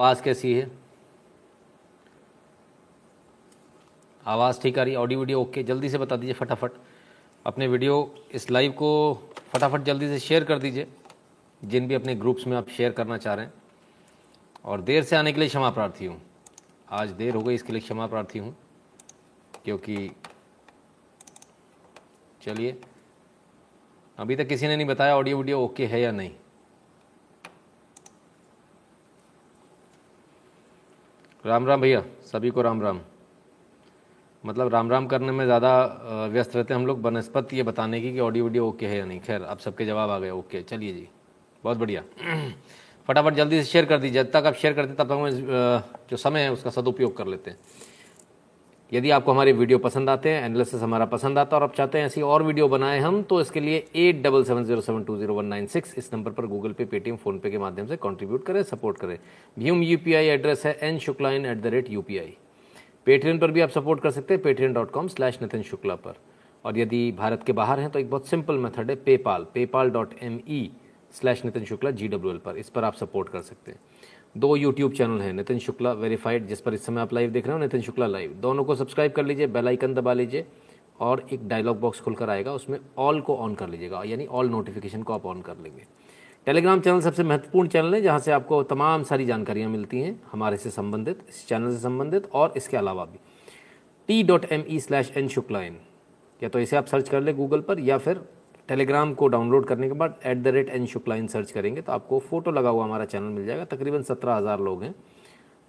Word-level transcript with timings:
आवाज़ 0.00 0.22
कैसी 0.22 0.52
है? 0.54 0.70
आवाज़ 4.24 4.60
ठीक 4.60 4.78
आ 4.78 4.82
रही 4.82 4.92
है? 4.94 4.98
ऑडियो 4.98 5.20
वीडियो 5.20 5.40
ओके 5.40 5.62
जल्दी 5.62 5.88
से 5.88 5.98
बता 5.98 6.16
दीजिए 6.16 6.34
फटाफट। 6.34 6.72
अपने 7.46 7.66
वीडियो 7.68 7.96
इस 8.34 8.50
लाइव 8.50 8.72
को 8.72 8.88
फटाफट 9.52 9.82
जल्दी 9.82 10.08
से 10.08 10.18
शेयर 10.18 10.44
कर 10.44 10.58
दीजिए, 10.58 10.86
जिन 11.62 11.88
भी 11.88 11.94
अपने 11.94 12.14
ग्रुप्स 12.14 12.46
में 12.46 12.56
आप 12.56 12.68
शेयर 12.68 12.92
करना 12.92 13.18
चाह 13.18 13.34
रहे 13.34 13.46
हैं। 13.46 13.52
और 14.64 14.80
देर 14.80 15.04
से 15.04 15.16
आने 15.16 15.32
के 15.32 15.40
लिए 15.40 15.48
क्षमा 15.48 15.70
प्रार्थी 15.70 16.06
हूँ। 16.06 16.20
आज 16.90 17.10
देर 17.12 17.34
हो 17.34 17.42
गई, 17.42 17.54
इसके 17.54 17.72
लिए 17.72 17.80
क्षमा 17.82 18.06
प्रार्थी 18.06 18.38
हूँ, 18.38 18.56
क्योंकि 19.64 20.10
चलिए, 22.42 22.80
अभी 24.18 24.36
तक 24.36 24.48
किसी 24.48 24.68
ने 24.68 24.76
नहीं 24.76 24.86
बताया 24.86 25.16
ऑडियो 25.16 25.38
वीडियो 25.38 25.60
ओके 25.60 25.86
है 25.86 26.00
या 26.00 26.12
नहीं। 26.12 26.30
राम 31.44 31.66
राम 31.66 31.80
भैया, 31.80 32.02
सभी 32.22 32.50
को 32.50 32.62
राम 32.62 32.80
राम। 32.82 33.00
मतलब 34.44 34.72
राम 34.72 34.90
राम 34.90 35.06
करने 35.06 35.32
में 35.32 35.44
ज़्यादा 35.44 36.28
व्यस्त 36.32 36.56
रहते 36.56 36.74
हैं 36.74 36.80
हम 36.80 36.86
लोग 36.86 37.00
बनस्पत 37.02 37.52
ये 37.54 37.62
बताने 37.62 38.00
की 38.00 38.12
कि 38.12 38.20
ऑडियो 38.20 38.44
वीडियो 38.44 38.66
ओके 38.68 38.86
है 38.86 38.98
या 38.98 39.04
नहीं। 39.04 39.20
खैर 39.20 39.42
आप 39.44 39.58
सबके 39.60 39.84
जवाब 39.86 40.10
आ 40.10 40.18
गए 40.18 40.30
ओके 40.30 40.62
चलिए 40.62 40.92
जी। 40.92 41.08
बहुत 41.64 41.78
बढ़िया। 41.78 42.02
फटाफट 43.08 43.34
जल्दी 43.34 43.62
से 43.62 43.70
शेयर 43.70 43.84
कर 43.84 43.98
दीजिए। 43.98 44.22
जब 44.22 44.30
तक 44.32 44.46
आप 44.46 44.54
शेयर 44.54 44.74
करते 44.74 44.94
तब 44.94 45.04
तक 45.04 45.12
हम 45.12 45.28
जो 46.10 46.16
समय 46.16 46.40
है, 46.40 46.52
उसका 46.52 46.70
सदुपयोग 46.70 47.16
कर 47.16 47.26
लेते 47.26 47.50
हैं। 47.50 47.58
यदि 48.92 49.10
आपको 49.10 49.32
हमारे 49.32 49.52
वीडियो 49.52 49.78
पसंद 49.78 50.10
आते 50.10 50.30
हैं 50.30 50.44
एनालिसिस 50.44 50.80
हमारा 50.82 51.04
पसंद 51.06 51.38
आता 51.38 51.56
है 51.56 51.60
और 51.60 51.68
आप 51.68 51.74
चाहते 51.74 51.98
हैं 51.98 52.06
ऐसी 52.06 52.22
और 52.22 52.42
वीडियो 52.42 52.66
बनाए 52.68 52.98
हम 53.00 53.22
तो 53.22 53.40
इसके 53.40 53.60
लिए 53.60 53.84
eight 53.96 54.22
double 54.22 54.44
seven 54.44 54.64
zero 54.64 54.80
seven 54.80 55.04
two 55.04 55.16
zero 55.16 55.34
one 55.34 55.44
nine 55.46 55.66
six 55.66 55.94
इस 55.98 56.12
नंबर 56.14 56.30
पर 56.30 56.46
गूगल 56.46 56.72
पे 56.72 56.84
पेटीएम 56.84 57.16
फोनपे 57.16 57.50
के 57.50 57.58
माध्यम 57.58 57.86
से 57.86 57.96
कंट्रीब्यूट 57.98 58.44
करें 58.46 58.62
सपोर्ट 58.62 58.98
करें। 58.98 59.18
भीम 59.56 59.82
यूपीआई 59.82 60.26
एड्रेस 60.28 60.66
है 60.66 60.76
N 60.82 60.98
Shukla 60.98 61.30
in 61.30 61.46
at 61.46 61.60
the 61.60 61.66
rate 61.66 61.90
U 61.90 62.02
Paytm 63.06 63.38
पर 63.38 63.50
भी 63.50 63.60
आप 63.60 63.70
सपोर्ट 63.70 64.02
कर 64.02 64.10
सकते 64.10 64.34
हैं 64.34 64.42
Paytm 64.42 64.74
dot 64.74 64.90
com 64.90 65.08
slash 65.08 65.38
Nitin 65.42 65.62
Shukla 65.62 65.94
पर। 65.96 66.14
और 66.64 66.78
यदि 66.78 67.10
भारत 67.18 67.42
के 67.42 67.52
बाहर 67.52 67.80
हैं 67.80 67.90
तो 67.90 67.98
एक 67.98 68.10
बहुत 68.10 68.26
सिंपल 68.28 68.58
मेथड 68.58 68.90
है 68.90 68.96
PayPal 69.04 69.46
PayPal 69.54 69.90
dot 69.90 70.14
M 70.22 70.40
E 70.48 70.70
slash 71.14 71.44
Nitin 71.44 71.64
Shukla 71.64 71.90
G 71.92 72.08
W 72.08 72.32
L 72.32 72.38
पर। 72.38 72.56
इस 72.56 72.68
पर 72.70 72.84
आप 72.84 72.94
सपोर्ट 72.94 73.28
कर 73.28 73.40
सकते 73.42 73.70
हैं। 73.70 73.78
दो 74.34 74.54
यूट्यूब 74.56 74.92
चैनल 74.92 75.20
हैं, 75.20 75.32
नितिन 75.32 75.58
शुक्ला 75.58 75.92
वेरीफाइड, 75.92 76.46
जिस 76.46 76.60
पर 76.60 76.74
इस 76.74 76.84
समय 76.86 77.00
आप 77.00 77.12
लाइव 77.12 77.30
देख 77.30 77.46
रहे 77.46 77.52
हो, 77.52 77.60
नितिन 77.60 77.80
शुक्ला 77.80 78.06
लाइव 78.06 78.32
दोनों 78.32 78.64
को 78.64 78.74
सब्सक्राइब 78.74 79.12
कर 79.12 79.24
लीजिए 79.24 79.46
बेल 79.46 79.68
आइकन 79.68 79.94
दबा 79.94 80.12
लीजिए, 80.12 80.46
और 81.00 81.26
एक 81.32 81.48
डायलॉग 81.48 81.80
बॉक्स 81.80 82.00
खुलकर 82.00 82.30
आएगा, 82.30 82.52
उसमें 82.52 82.78
ऑल 82.98 83.20
को 83.20 83.36
ऑन 83.36 83.54
कर 83.54 83.68
लीजिएगा, 83.68 84.02
यानी 84.04 84.26
ऑल 84.26 84.48
नोटिफिकेशन 84.48 85.02
को 85.02 85.12
आप 85.12 85.26
ऑन 85.26 85.40
कर 85.42 85.56
लेंगे। 85.56 85.84
टेलीग्राम 86.46 86.80
चैनल 86.80 87.00
सबसे 87.00 87.22
महत्वपूर्ण 87.24 87.68
चैनल 87.68 87.94
है, 87.94 88.00
जहाँ 88.02 88.18
से 88.18 88.32
आपको 88.32 88.62
तमाम 88.64 89.02
सारी 89.02 89.26
जानकारियाँ 89.26 89.70
मिलती 89.70 90.00
हैं, 90.00 90.20
हमारे 90.32 90.56
से 90.56 90.70
संबंधित, 90.70 91.24
इस 91.28 91.46
चैनल 91.48 91.70
से 91.70 91.78
संबंधित, 91.78 92.30
और 92.32 92.52
इसके 92.56 92.76
अलावा 92.76 93.04
भी। 93.04 93.18
T 94.08 94.22
dot 94.22 94.44
M 94.52 94.64
E 94.68 94.78
slash 94.80 95.12
N 95.16 95.28
Shukla 95.28 95.62
या 96.42 96.48
तो 96.48 96.58
इसे 96.58 96.76
आप 96.76 96.86
सर्च 96.86 97.08
कर 97.08 97.20
ले 97.20 97.32
गूगल 97.32 97.60
पर, 97.60 97.80
या 97.80 97.98
फिर 97.98 98.20
टेलीग्राम 98.70 99.12
को 99.14 99.26
डाउनलोड 99.28 99.64
करने 99.66 99.86
के 99.88 99.94
बाद 99.94 100.18
at 100.26 100.38
the 100.38 100.48
rate 100.48 100.68
N 100.70 100.84
Shukla 100.86 101.14
in 101.16 101.26
search 101.28 101.50
करेंगे 101.52 101.80
तो 101.82 101.92
आपको 101.92 102.18
फ़ोटो 102.20 102.50
लगा 102.50 102.68
हुआ 102.68 102.84
हमारा 102.84 103.04
चैनल 103.04 103.28
मिल 103.28 103.46
जाएगा। 103.46 103.64
तकरीबन 103.66 104.02
सत्रह 104.02 104.34
हज़ार 104.34 104.60
लोग 104.60 104.82
हैं। 104.82 104.94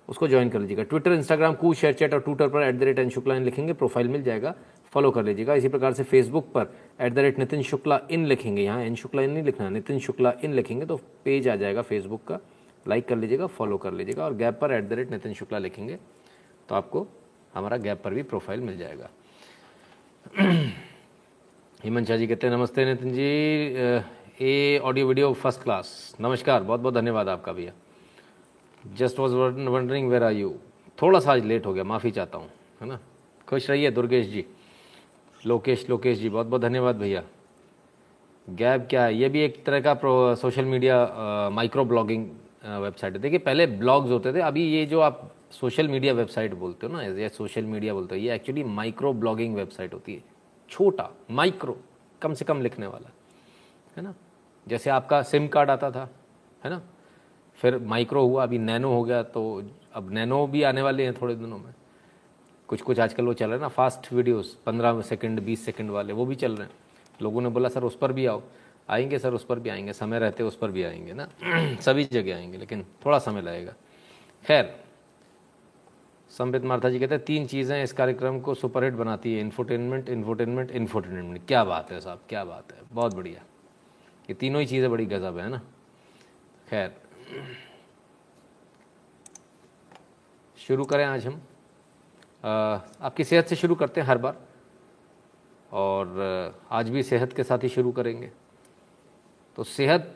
उसको 0.09 0.27
ज्वाइन 0.27 0.49
कर 0.49 0.59
लीजिएगा। 0.59 0.83
Twitter 0.83 1.11
Instagram 1.11 1.53
Koo 1.53 1.73
share 1.73 1.93
chat 1.93 2.13
और 2.13 2.19
ट्विटर 2.21 2.47
पर 2.47 2.63
at 2.63 2.75
the 2.75 2.83
rate 2.83 2.99
N 2.99 3.09
Shukla 3.09 3.35
in 3.35 3.43
लिखेंगे 3.43 3.73
प्रोफ़ाइल 3.73 4.07
मिल 4.07 4.23
जाएगा। 4.23 4.53
फॉलो 4.93 5.11
कर 5.11 5.23
लीजिएगा। 5.23 5.53
इसी 5.55 5.67
प्रकार 5.69 5.93
से 5.93 6.03
फेसबुक 6.03 6.51
पर 6.53 6.73
at 7.01 7.13
the 7.13 7.19
rate 7.19 7.39
Nitin 7.39 7.61
Shukla 7.61 7.99
in 8.11 8.25
लिखेंगे। 8.25 8.61
यहाँ 8.61 8.83
एन 8.83 8.95
शुक्ला 8.95 9.21
इन 9.21 9.31
नहीं 9.31 9.43
लिखना 9.43 9.69
नितिन 9.69 9.99
शुक्ला 9.99 10.33
इन 10.43 10.53
लिखेंगे 10.53 10.85
तो 10.85 10.97
पेज 11.25 11.47
आ 11.47 11.55
जाएगा 11.55 11.81
फेसबुक 11.81 12.23
का। 12.27 12.39
लाइक 12.85 13.07
कर 13.07 13.17
लीजिएगा 13.17 13.47
फॉलो 13.47 13.77
कर 13.77 13.93
लीजिएगा 13.93 14.25
और 14.25 14.35
गैप 14.35 14.59
पर 14.61 14.71
at 14.73 14.89
the 14.89 14.93
rate 14.93 15.11
Nitin 15.11 15.33
Shukla 15.33 15.59
लिखेंगे 15.59 15.97
तो 16.69 16.75
आपको 16.75 17.07
हमारा 17.55 17.77
गैप 17.79 18.01
पर 18.03 18.13
भी 18.13 18.23
प्रोफ़ाइल 18.23 18.61
मिल 18.61 18.77
जाएगा। 18.77 19.09
हेमंत 21.83 22.07
शाह 22.07 22.17
जी 22.17 22.25
कहते 22.27 22.47
हैं, 22.47 22.53
नमस्ते 22.53 22.83
नितिन 22.85 23.11
जी। 23.11 23.21
ए 24.41 24.79
ऑडियो 24.83 25.07
वीडियो 25.07 25.31
फ़र्स्ट 25.33 25.61
क्लास। 25.61 26.15
नमस्कार 26.21 26.63
बहुत 26.63 26.79
बहुत 26.79 26.93
धन्यवाद 26.93 27.29
आपका 27.29 27.53
भैया। 27.53 27.71
Just 28.97 29.19
was 29.19 29.33
wondering 29.35 30.09
where 30.09 30.23
are 30.23 30.33
you 30.33 30.53
थोड़ा 30.97 31.19
सा 31.19 31.31
आज 31.33 31.45
लेट 31.45 31.65
हो 31.65 31.73
गया, 31.73 31.83
माफ़ी 31.83 32.11
चाहता 32.11 32.37
हूँ, 32.37 32.47
है 32.81 32.87
ना? 32.87 32.99
खुश 33.47 33.69
रहिए 33.69 33.91
दुर्गेश 33.91 34.27
जी। 34.27 34.45
लोकेश 35.41 35.89
लोकेश 35.89 36.17
जी 36.19 36.29
बहुत 36.29 36.47
बहुत 36.47 36.61
धन्यवाद 36.61 36.95
भैया। 36.95 37.23
गैप 38.47 38.87
क्या 38.89 39.05
है? 39.05 39.15
ये 39.15 39.29
भी 39.29 39.41
एक 39.41 39.63
तरह 39.65 39.81
का 39.87 40.35
social 40.35 40.65
media 40.65 41.49
micro 41.53 41.85
blogging 41.85 42.27
website 42.65 43.13
है। 43.13 43.19
देखिए, 43.21 43.39
पहले 43.39 43.67
ब्लॉग्स 43.67 44.11
होते 44.11 44.33
थे, 44.33 44.41
अभी 44.41 44.67
ये 44.67 44.85
जो 44.85 44.99
आप 44.99 45.31
सोशल 45.51 45.87
मीडिया 45.87 46.13
वेबसाइट 46.13 46.53
बोलते 46.55 46.87
हो 46.87 46.93
ना, 46.93 47.03
या 47.03 47.27
सोशल 47.29 47.65
मीडिया 47.65 47.93
बोलते 47.93 48.15
हो, 48.15 48.21
ये 48.21 48.35
एक्चुअली 48.35 48.63
माइक्रो 48.63 49.13
ब्लॉगिंग 49.13 49.55
वेबसाइट 49.55 49.93
होती 49.93 50.13
है। 50.13 50.30
छोटा 50.71 51.09
माइक्रो 51.31 51.77
कम 52.21 52.33
से 52.33 52.45
कम 52.45 52.61
लिखने 52.61 52.87
वाला। 52.87 53.11
है 53.97 54.03
ना? 54.03 54.13
जैसे 54.67 54.89
आपका 54.89 55.21
सिम 55.21 55.47
कार्ड 55.47 55.69
आता 55.69 55.91
था, 55.91 56.09
है 56.63 56.69
ना? 56.69 56.81
फिर 57.55 57.77
माइक्रो 57.77 58.25
हुआ, 58.27 58.43
अभी 58.43 58.57
नैनो 58.57 58.93
हो 58.93 59.03
गया 59.03 59.23
तो 59.23 59.63
अब 59.93 60.11
नैनो 60.11 60.47
भी 60.47 60.63
आने 60.63 60.81
वाले 60.81 61.03
हैं 61.03 61.21
थोड़े 61.21 61.35
दिनों 61.35 61.57
में। 61.57 61.73
कुछ 62.67 62.81
कुछ 62.81 62.99
आजकल 62.99 63.25
वो 63.25 63.33
चल 63.33 63.45
रहे 63.45 63.55
हैं 63.55 63.61
ना 63.61 63.67
फास्ट 63.67 64.13
वीडियोस 64.13 64.57
पंद्रह 64.65 65.01
सेकंड 65.01 65.41
बीस 65.41 65.65
सेकंड 65.65 65.89
वाले, 65.89 66.13
वो 66.13 66.25
भी 66.25 66.35
चल 66.35 66.55
रहे 66.55 66.67
हैं। 66.67 66.73
लोगों 67.21 67.41
ने 67.41 67.49
बोला, 67.49 67.69
सर, 67.69 67.83
उस 67.83 67.97
पर 67.97 68.13
भी 68.13 68.25
आओ। 68.25 68.41
आएँगे, 68.89 69.19
सर, 69.19 69.33
उस 69.33 69.45
पर 69.45 69.59
भी 69.59 69.69
आएँगे, 69.69 69.93
समय 69.93 70.19
रहते, 70.19 70.43
उस 70.43 70.55
पर 70.55 70.71
भी 70.71 70.83
आएँगे 70.83 71.13
ना? 71.13 71.27
सभी 71.81 72.03
जगह 72.03 72.35
आएँगे, 72.35 72.57
लेकिन 72.57 72.85
थोड़ा 73.05 73.19
समय 73.19 73.41
लगेगा। 73.41 73.73
खैर 74.47 74.83
संबित 76.31 76.63
मार्था 76.65 76.89
जी 76.89 76.99
कहते 76.99 77.15
हैं, 77.15 77.23
तीन 77.25 77.45
चीज़ें 77.47 77.83
इस 77.83 77.93
कार्यक्रम 77.93 78.39
को 78.39 78.53
सुपरहिट 78.55 78.93
बनाती 78.93 79.33
है 79.33 79.39
इन्फोटेनमेंट 79.41 80.09
इन्फोटेनमेंट 80.09 80.71
इन्फोटेनमेंट 80.71 81.45
क्या 81.47 81.63
बात 81.63 81.91
है 81.91 81.99
साहब, 81.99 82.21
क्या 82.29 82.43
बात 82.45 82.71
है, 82.71 82.79
बहुत 82.91 83.15
बढ़िया। 83.15 83.41
ये 84.29 84.33
तीनों 84.35 84.61
ही 84.61 84.67
चीज़ें 84.67 84.89
बड़ी 84.91 85.05
गजब 85.05 85.37
है 85.37 85.49
ना। 85.49 85.61
खैर, 86.69 86.93
शुरू 90.57 90.85
करें 90.85 91.05
आज 91.05 91.27
हम। 91.27 91.41
आपकी 92.43 93.23
सेहत 93.23 93.47
से 93.47 93.55
शुरू 93.55 93.75
करते 93.75 94.01
हैं 94.01 94.07
हर 94.07 94.17
बार, 94.17 94.37
और 95.71 96.55
आज 96.71 96.89
भी 96.89 97.03
सेहत 97.03 97.33
के 97.33 97.43
साथ 97.43 97.63
ही 97.63 97.69
शुरू 97.69 97.91
करेंगे। 97.91 98.31
तो 99.55 99.63
सेहत 99.63 100.15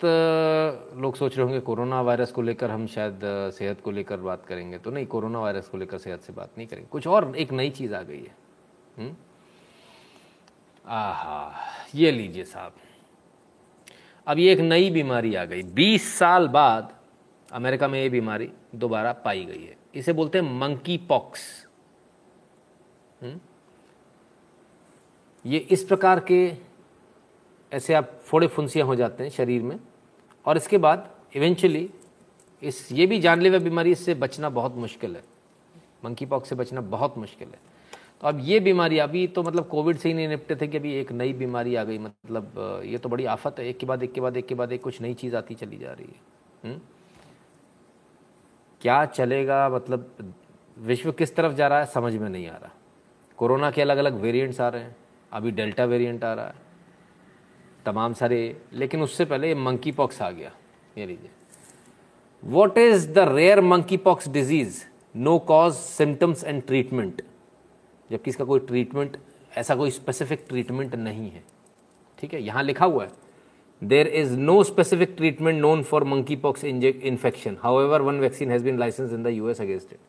लोग 0.96 1.16
सोच 1.16 1.38
रहे 1.38 1.44
होंगे 1.44 1.60
कोरोना 1.60 2.02
वायरस 2.02 2.32
को 2.32 2.42
लेकर 2.42 2.72
हम 2.72 2.88
शायद 2.88 3.20
सेहत 3.26 3.82
को 3.82 3.92
लेकर 3.92 4.18
बात 4.18 4.46
करेंगे। 4.46 4.78
तो 4.78 4.92
नहीं, 4.92 5.06
कोरोना 5.06 5.40
वायरस 5.40 5.68
को 5.68 5.78
लेकर 5.78 5.98
सेहत 5.98 6.22
से 6.22 6.34
बात 6.34 6.50
नहीं 6.58 6.68
करेंगे। 6.68 6.88
कुछ 6.88 7.08
और, 7.08 7.36
एक 7.38 7.52
नई 7.52 7.70
चीज़ 7.70 7.96
आ 7.96 8.02
गई 8.02 8.24
है। 8.24 8.36
हम्म? 8.98 9.16
आहा, 10.88 11.52
ये 11.96 12.12
लीजिए 12.12 12.44
साहब। 12.44 12.74
अब 14.28 14.40
ये 14.40 14.54
एक 14.54 14.60
नई 14.60 14.92
बीमारी 14.92 15.36
आ 15.36 15.46
गई। 15.46 15.64
20 15.64 16.18
साल 16.20 16.48
बाद 16.48 16.96
अमेरिका 17.52 17.88
में 17.88 18.02
ये 18.02 18.10
बीमारी 18.10 18.52
दोबारा 18.76 19.14
पाई 19.14 19.46
गई 19.46 19.64
है। 19.64 19.78
इसे 19.96 20.14
बोलते 20.14 20.38
हैं 20.38 20.60
मंकी 20.60 20.98
पॉक्स। 20.98 21.68
ये 25.46 25.58
इस 25.58 25.84
प्रकार 25.84 26.20
के 26.20 26.54
ऐसे 27.76 27.94
आप 27.94 28.20
फोड़े 28.24 28.48
फुंसियाँ 28.48 28.88
हो 28.88 28.96
जाते 28.96 29.24
हैं 29.24 29.30
शरीर 29.30 29.62
में। 29.64 29.80
और 30.46 30.58
इसके 30.58 30.78
बाद 30.78 31.10
इवेंचुअली 31.36 31.90
इस 32.64 32.92
ये 32.92 33.06
भी 33.06 33.20
जानलेवा 33.20 33.60
बीमारी, 33.60 33.92
इससे 33.92 34.14
बचना 34.14 34.50
बहुत 34.50 34.76
मुश्किल 34.76 35.16
है। 35.16 35.24
मंकी 36.06 36.26
पॉक्स 36.26 36.50
से 36.50 36.56
बचना 36.56 36.82
बहुत 36.82 37.18
मुश्किल 37.18 37.48
है। 37.48 37.60
तो 38.22 38.28
अब 38.28 38.40
ये 38.42 38.60
बीमारी, 38.60 39.00
अभी 39.00 39.28
तो 39.28 39.44
मतलब 39.44 39.68
कोविड 39.68 39.98
से 39.98 40.10
ही 40.10 40.16
नहीं 40.16 40.28
निपटे 40.28 40.56
थे 40.56 40.68
कि 40.68 40.78
अभी 40.78 40.94
एक 40.94 41.12
नई 41.12 41.34
बीमारी 41.34 41.76
आ 41.76 41.84
गई 41.84 41.98
मतलब 41.98 42.82
ये 42.86 42.98
तो 42.98 43.10
बड़ी 43.10 43.26
आफत 43.26 43.56
है। 43.60 43.68
एक 43.68 43.78
के 43.78 43.86
बाद, 43.86 44.04
एक 44.04 44.14
के 44.14 44.22
बाद, 44.22 44.38
एक 44.38 44.46
के 44.46 44.56
बाद, 44.56 44.72
एक 44.72 44.82
कुछ 44.82 45.02
नई 45.02 45.14
चीज़ 45.14 45.36
आती 45.36 45.56
चली 45.56 45.78
जा 45.78 45.92
रही 45.92 46.06
है? 46.06 46.22
हम्म? 46.64 46.82
क्या 48.82 49.06
चलेगा 49.06 49.70
मतलब 49.70 50.34
विश्व 50.78 51.12
किस 51.12 51.36
तरफ़ 51.36 51.54
जा 51.54 51.68
रहा 51.68 51.80
है, 51.80 51.86
समझ 51.86 52.16
में 52.16 52.30
नहीं 52.30 52.48
आ 52.48 52.58
रहा। 52.58 52.72
कोरोना 53.38 53.72
के 53.72 53.82
अलग 53.82 53.98
अलग 53.98 54.14
वेरिएंट्स 54.14 54.62
आ 54.62 54.70
रहे 54.70 54.84
हैं। 54.84 54.96
अभी 55.32 55.52
डेल्टा 55.52 55.86
वेरिएंट 55.86 56.24
आ 56.24 56.34
रहा 56.34 56.48
है। 56.48 56.65
तमाम 57.86 58.14
सारे, 58.14 58.56
लेकिन 58.74 59.02
उससे 59.02 59.26
पहले 59.26 59.48
ये 59.48 59.56
मंकी 59.56 59.92
पॉक्स 59.92 60.22
आ 60.22 60.30
गया, 60.32 60.52
ये 60.98 61.06
लीजिए। 61.06 61.30
What 62.44 62.78
is 62.78 63.08
the 63.10 63.20
rare 63.30 63.62
monkeypox 64.00 64.28
disease 64.30 64.84
no 65.16 65.38
cause 65.42 65.74
symptoms 65.74 66.44
and 66.44 66.62
treatment 66.64 67.22
जबकि 68.10 68.30
इसका 68.30 68.46
कोई 68.46 68.60
ट्रीटमेंट 68.62 69.18
ऐसा 69.58 69.76
कोई 69.76 69.92
स्पेसिफिक 69.92 70.46
ट्रीटमेंट 70.50 70.96
नहीं 70.96 71.30
है। 71.32 71.44
ठीक 72.20 72.34
है, 72.34 72.42
यहाँ 72.42 72.64
लिखा 72.64 72.86
हुआ 72.86 73.04
है 73.04 73.12
there 73.82 74.08
is 74.08 74.38
no 74.40 74.62
specific 74.64 75.14
treatment 75.18 75.62
known 75.62 75.84
for 75.84 76.04
monkeypox 76.38 76.64
infection 76.66 77.58
however 77.82 78.02
one 78.02 78.20
vaccine 78.20 78.52
has 78.52 78.64
been 78.64 78.80
license 78.80 79.12
in 79.12 79.24
the 79.24 79.28
US 79.28 79.62
against 79.62 79.94
it 79.94 80.00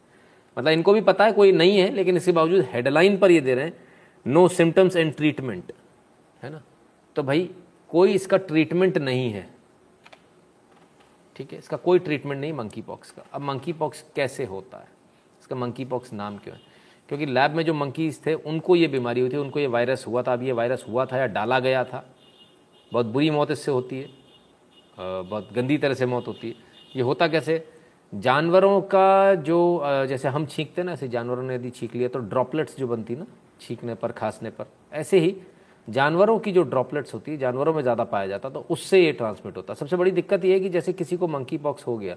मतलब 0.57 0.71
इनको 0.71 0.93
भी 0.93 1.01
पता 1.03 1.25
है, 1.25 1.33
कोई 1.33 1.53
नहीं 1.53 1.79
है, 1.79 1.91
लेकिन 1.95 2.17
इसके 2.17 2.33
बावजूद 2.33 2.67
हेडलाइन 2.73 3.17
पर 3.19 3.31
ये 3.31 3.41
दे 3.41 3.55
रहे 3.55 3.65
हैं 3.65 3.73
नो 4.27 4.47
सिम्टम्स 4.51 4.97
एंड 4.97 5.15
ट्रीटमेंट 5.17 5.73
है 6.43 6.51
ना? 6.51 6.63
तो 7.17 7.23
भाई 7.23 7.51
कोई 7.91 8.13
इसका 8.13 8.37
ट्रीटमेंट 8.39 8.99
नहीं 8.99 9.31
है। 9.33 9.49
ठीक 11.37 11.53
है? 11.53 11.59
इसका 11.59 11.77
कोई 11.77 11.99
ट्रीटमेंट 11.99 12.41
नहीं 12.41 12.53
मंकी 12.53 12.83
पॉक्स 12.83 13.11
का। 13.11 13.23
अब 13.33 13.41
मंकी 13.43 13.73
पॉक्स 13.73 14.05
कैसे 14.17 14.45
होता 14.45 14.79
है? 14.79 14.89
इसका 15.41 15.57
मंकी 15.57 15.85
पॉक्स 15.85 16.13
नाम 16.13 16.37
क्यों 16.39 16.55
है? 16.57 16.61
क्योंकि 17.09 17.27
लैब 17.27 17.51
में 17.51 17.65
जो 17.65 17.75
मंकीज 17.75 18.21
थे, 18.27 18.35
उनको 18.35 18.77
ये 18.77 18.87
बीमारी 18.89 19.21
हुई 19.21 19.31
थी, 19.31 19.37
उनको 19.37 19.61
ये 19.61 19.67
वायरस 19.67 20.07
हुआ 20.07 20.23
था। 20.23 20.33
अब 20.33 20.43
ये 20.43 20.53
वायरस 20.53 20.85
हुआ 20.89 21.05
था 21.07 21.19
या 21.19 21.27
डाला 21.29 21.59
गया 21.61 21.85
था, 21.85 22.05
बहुत 22.93 23.07
बुरी 23.07 23.31
मौत 23.31 23.51
इससे 23.51 23.71
होती 23.71 24.01
है 24.01 24.09
बहुत 24.99 25.53
गंदी 25.53 25.77
तरह 25.79 25.95
से 25.95 26.07
मौत 26.07 26.27
होती 26.29 26.49
है। 26.49 26.55
ये 26.97 27.03
होता 27.03 27.27
कैसे? 27.29 27.67
जानवरों 28.13 28.81
का 28.83 29.35
जो 29.37 29.83
जैसे 30.09 30.29
हम 30.29 30.47
छींकते 30.47 30.83
ना, 30.83 30.93
ऐसे 30.93 31.09
जानवरों 31.09 31.43
ने 31.43 31.55
यदि 31.55 31.71
छींक 31.71 31.95
लिया 31.95 32.09
तो 32.09 32.19
ड्रॉपलेट्स 32.19 32.77
जो 32.77 32.87
बनती 32.89 33.17
ना, 33.17 33.27
छींकने 33.61 33.95
पर, 33.95 34.13
खांसने 34.13 34.51
पर, 34.51 34.67
ऐसे 34.93 35.19
ही 35.19 35.37
जानवरों 35.89 36.39
की 36.39 36.53
जो 36.53 36.63
ड्रॉपलेट्स 36.65 37.15
होती 37.15 37.31
है, 37.31 37.39
जानवरों 37.39 37.75
में 37.75 37.83
ज़्यादा 37.83 38.05
पाया 38.05 38.27
जाता 38.27 38.51
तो 38.51 38.65
उससे 38.71 39.01
ये 39.01 39.13
ट्रांसमिट 39.13 39.57
होता। 39.57 39.75
सबसे 39.75 39.97
बड़ी 39.97 40.11
दिक्कत 40.13 40.45
ये 40.45 40.53
है 40.53 40.61
कि 40.61 40.69
जैसे 40.69 40.93
किसी 40.93 41.17
को 41.17 41.29
मंकी 41.29 41.59
पॉक्स 41.59 41.87
हो 41.87 41.97
गया, 41.99 42.15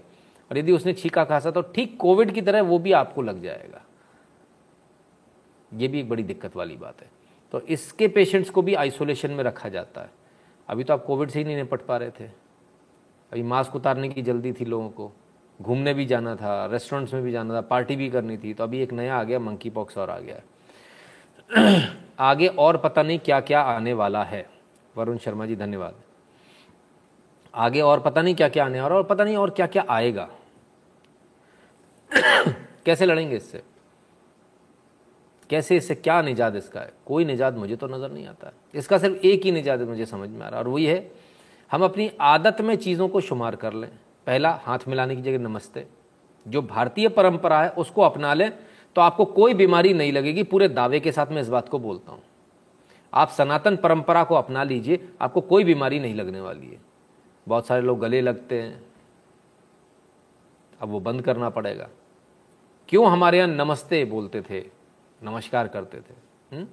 और 0.51 0.57
यदि 0.57 0.71
उसने 0.71 0.94
छीका 0.94 1.24
खांसा 1.25 1.51
तो 1.51 1.62
ठीक 1.75 1.98
कोविड 2.00 2.31
की 2.31 2.42
तरह 2.42 2.62
वो 2.63 2.80
भी 2.80 2.92
आपको 2.94 3.21
लग 3.21 3.42
जाएगा। 3.44 3.81
ये 5.71 5.88
भी 5.88 6.00
एक 6.00 6.10
बड़ी 6.10 6.24
दिक्कत 6.24 6.56
वाली 6.56 6.75
बात 6.77 7.01
है। 7.01 7.10
तो 7.54 7.60
इसके 7.62 8.07
पेशेंट्स 8.10 8.50
को 8.50 8.62
भी 8.62 8.74
आइसोलेशन 8.75 9.31
में 9.31 9.44
रखा 9.44 9.69
जाता 9.69 10.01
है। 10.01 10.10
अभी 10.69 10.83
तो 10.83 10.94
आप 10.94 11.06
कोविड 11.06 11.30
से 11.30 11.39
ही 11.39 11.45
नहीं 11.45 11.56
निपट 11.56 11.81
पा 11.81 11.98
रहे 11.98 12.10
थे। 12.10 12.25
अभी 13.31 13.44
मास्क 13.44 13.75
उतारने 13.75 14.10
की 14.10 14.21
जल्दी 14.21 14.51
थी 14.54 14.66
लोगों 14.66 14.89
को। 14.89 15.12
घूमने 15.60 15.94
भी 15.94 16.06
जाना 16.06 16.36
था 16.36 16.66
रेस्टोरेंट्स 16.66 17.13
में 17.13 17.24
भी 17.24 17.31
जाना 17.31 17.56
था 17.56 17.62
पार्टी 17.68 17.95
भी 17.95 18.10
करनी 18.10 18.38
थी 18.38 18.54
तो 18.54 18.63
अभी 18.63 18.81
एक 18.81 18.94
नया 18.94 19.16
आ 19.16 19.24
गया 19.24 19.39
मंकी 19.39 19.69
पॉक्स 19.69 19.98
और 19.98 20.10
आ 20.10 20.18
गया 20.19 20.42
आगे 22.19 22.48
और 22.48 22.78
पता 22.78 23.04
नहीं 23.04 23.19
क्या 23.19 23.40
क्या 23.40 23.62
आने 23.62 23.94
वाला 23.94 24.24
है। 24.24 24.50
वरुण 24.98 25.18
शर्मा 25.18 25.46
जी, 25.46 25.56
धन्यवाद। 25.56 25.96
आगे 27.56 27.81
और 27.81 28.00
पता 28.00 28.22
नहीं 28.22 28.36
क्या 28.36 28.50
क्या 28.50 28.66
आने 28.66 28.81
वाला 28.81 28.96
और 28.96 29.04
पता 29.04 29.24
नहीं 29.24 29.38
और 29.38 29.50
क्या 29.50 29.68
क्या 29.68 29.86
आएगा। 29.90 30.30
कैसे 32.86 33.06
लड़ेंगे 33.06 33.36
इससे? 33.36 33.63
कैसे 35.50 35.78
इससे 35.78 35.96
क्या 35.96 36.22
निजात 36.22 36.56
इसका 36.56 36.80
है? 36.80 36.94
कोई 37.06 37.25
निजात 37.25 37.54
मुझे 37.54 37.75
तो 37.75 37.88
नज़र 37.88 38.12
नहीं 38.12 38.28
आता। 38.28 38.52
इसका 38.75 38.98
सिर्फ़ 38.98 39.16
एक 39.16 39.45
ही 39.45 39.52
निजात 39.52 39.80
मुझे 39.80 40.06
समझ 40.06 40.30
में 40.30 40.45
आ 40.45 40.50
रहा 40.50 40.60
और 40.60 40.68
वही 40.68 40.86
है, 40.86 41.12
हम 41.72 41.84
अपनी 41.84 42.12
आदत 42.22 42.62
में 42.62 42.75
चीज़ों 42.75 43.07
को 43.07 43.22
शुमार 43.22 43.56
कर 43.56 43.74
लें। 43.74 43.90
पहला, 44.28 44.62
हाथ 44.63 44.80
मिलाने 44.88 45.16
की 45.16 45.22
जगह 45.22 45.38
नमस्ते। 45.38 45.88
जो 46.48 46.62
भारतीय 46.62 47.10
परंपरा 47.10 47.63
है, 47.63 47.69
उसको 47.69 48.02
अपना 48.02 48.34
लें। 48.34 48.52
तो 48.96 49.02
आपको 49.02 49.26
कोई 49.26 49.54
बीमारी 49.54 49.94
नहीं 49.94 50.12
लगेगी। 50.12 50.44
पूरे 50.44 50.68
दावे 50.68 51.00
के 51.00 51.12
साथ 51.12 51.28
मैं 51.28 51.42
इस 51.42 51.50
बात 51.50 51.70
को 51.70 51.80
बोलता 51.80 52.12
हूँ। 52.12 52.22
आप 53.14 53.30
सनातन 53.30 53.76
परंपरा 53.76 54.24
को 54.24 54.36
अपना 54.36 54.64
लीजिए, 54.64 55.10
आपको 55.22 55.42
कोई 55.42 55.64
बीमारी 55.64 56.00
नहीं 56.00 56.16
लगने 56.16 56.42
वाली 56.42 56.68
है। 56.68 56.80
बहुत 57.48 57.68
सारे 57.68 57.82
लोग 57.82 58.00
गले 58.00 58.22
लगते 58.22 58.62
हैं। 58.62 58.82
अब 60.82 60.90
वो 60.90 61.00
बंद 61.00 61.22
करना 61.22 61.50
पड़ेगा। 61.50 61.90
क्यों 62.90 63.12
हमारे 63.12 63.38
यहाँ 63.38 63.48
नमस्ते 63.48 64.06
बोलते 64.06 64.42
थे, 64.42 64.60
नमस्कार 65.24 65.68
करते 65.68 65.98
थे? 65.98 66.14
हुँ? 66.52 66.60
हम्म? 66.60 66.68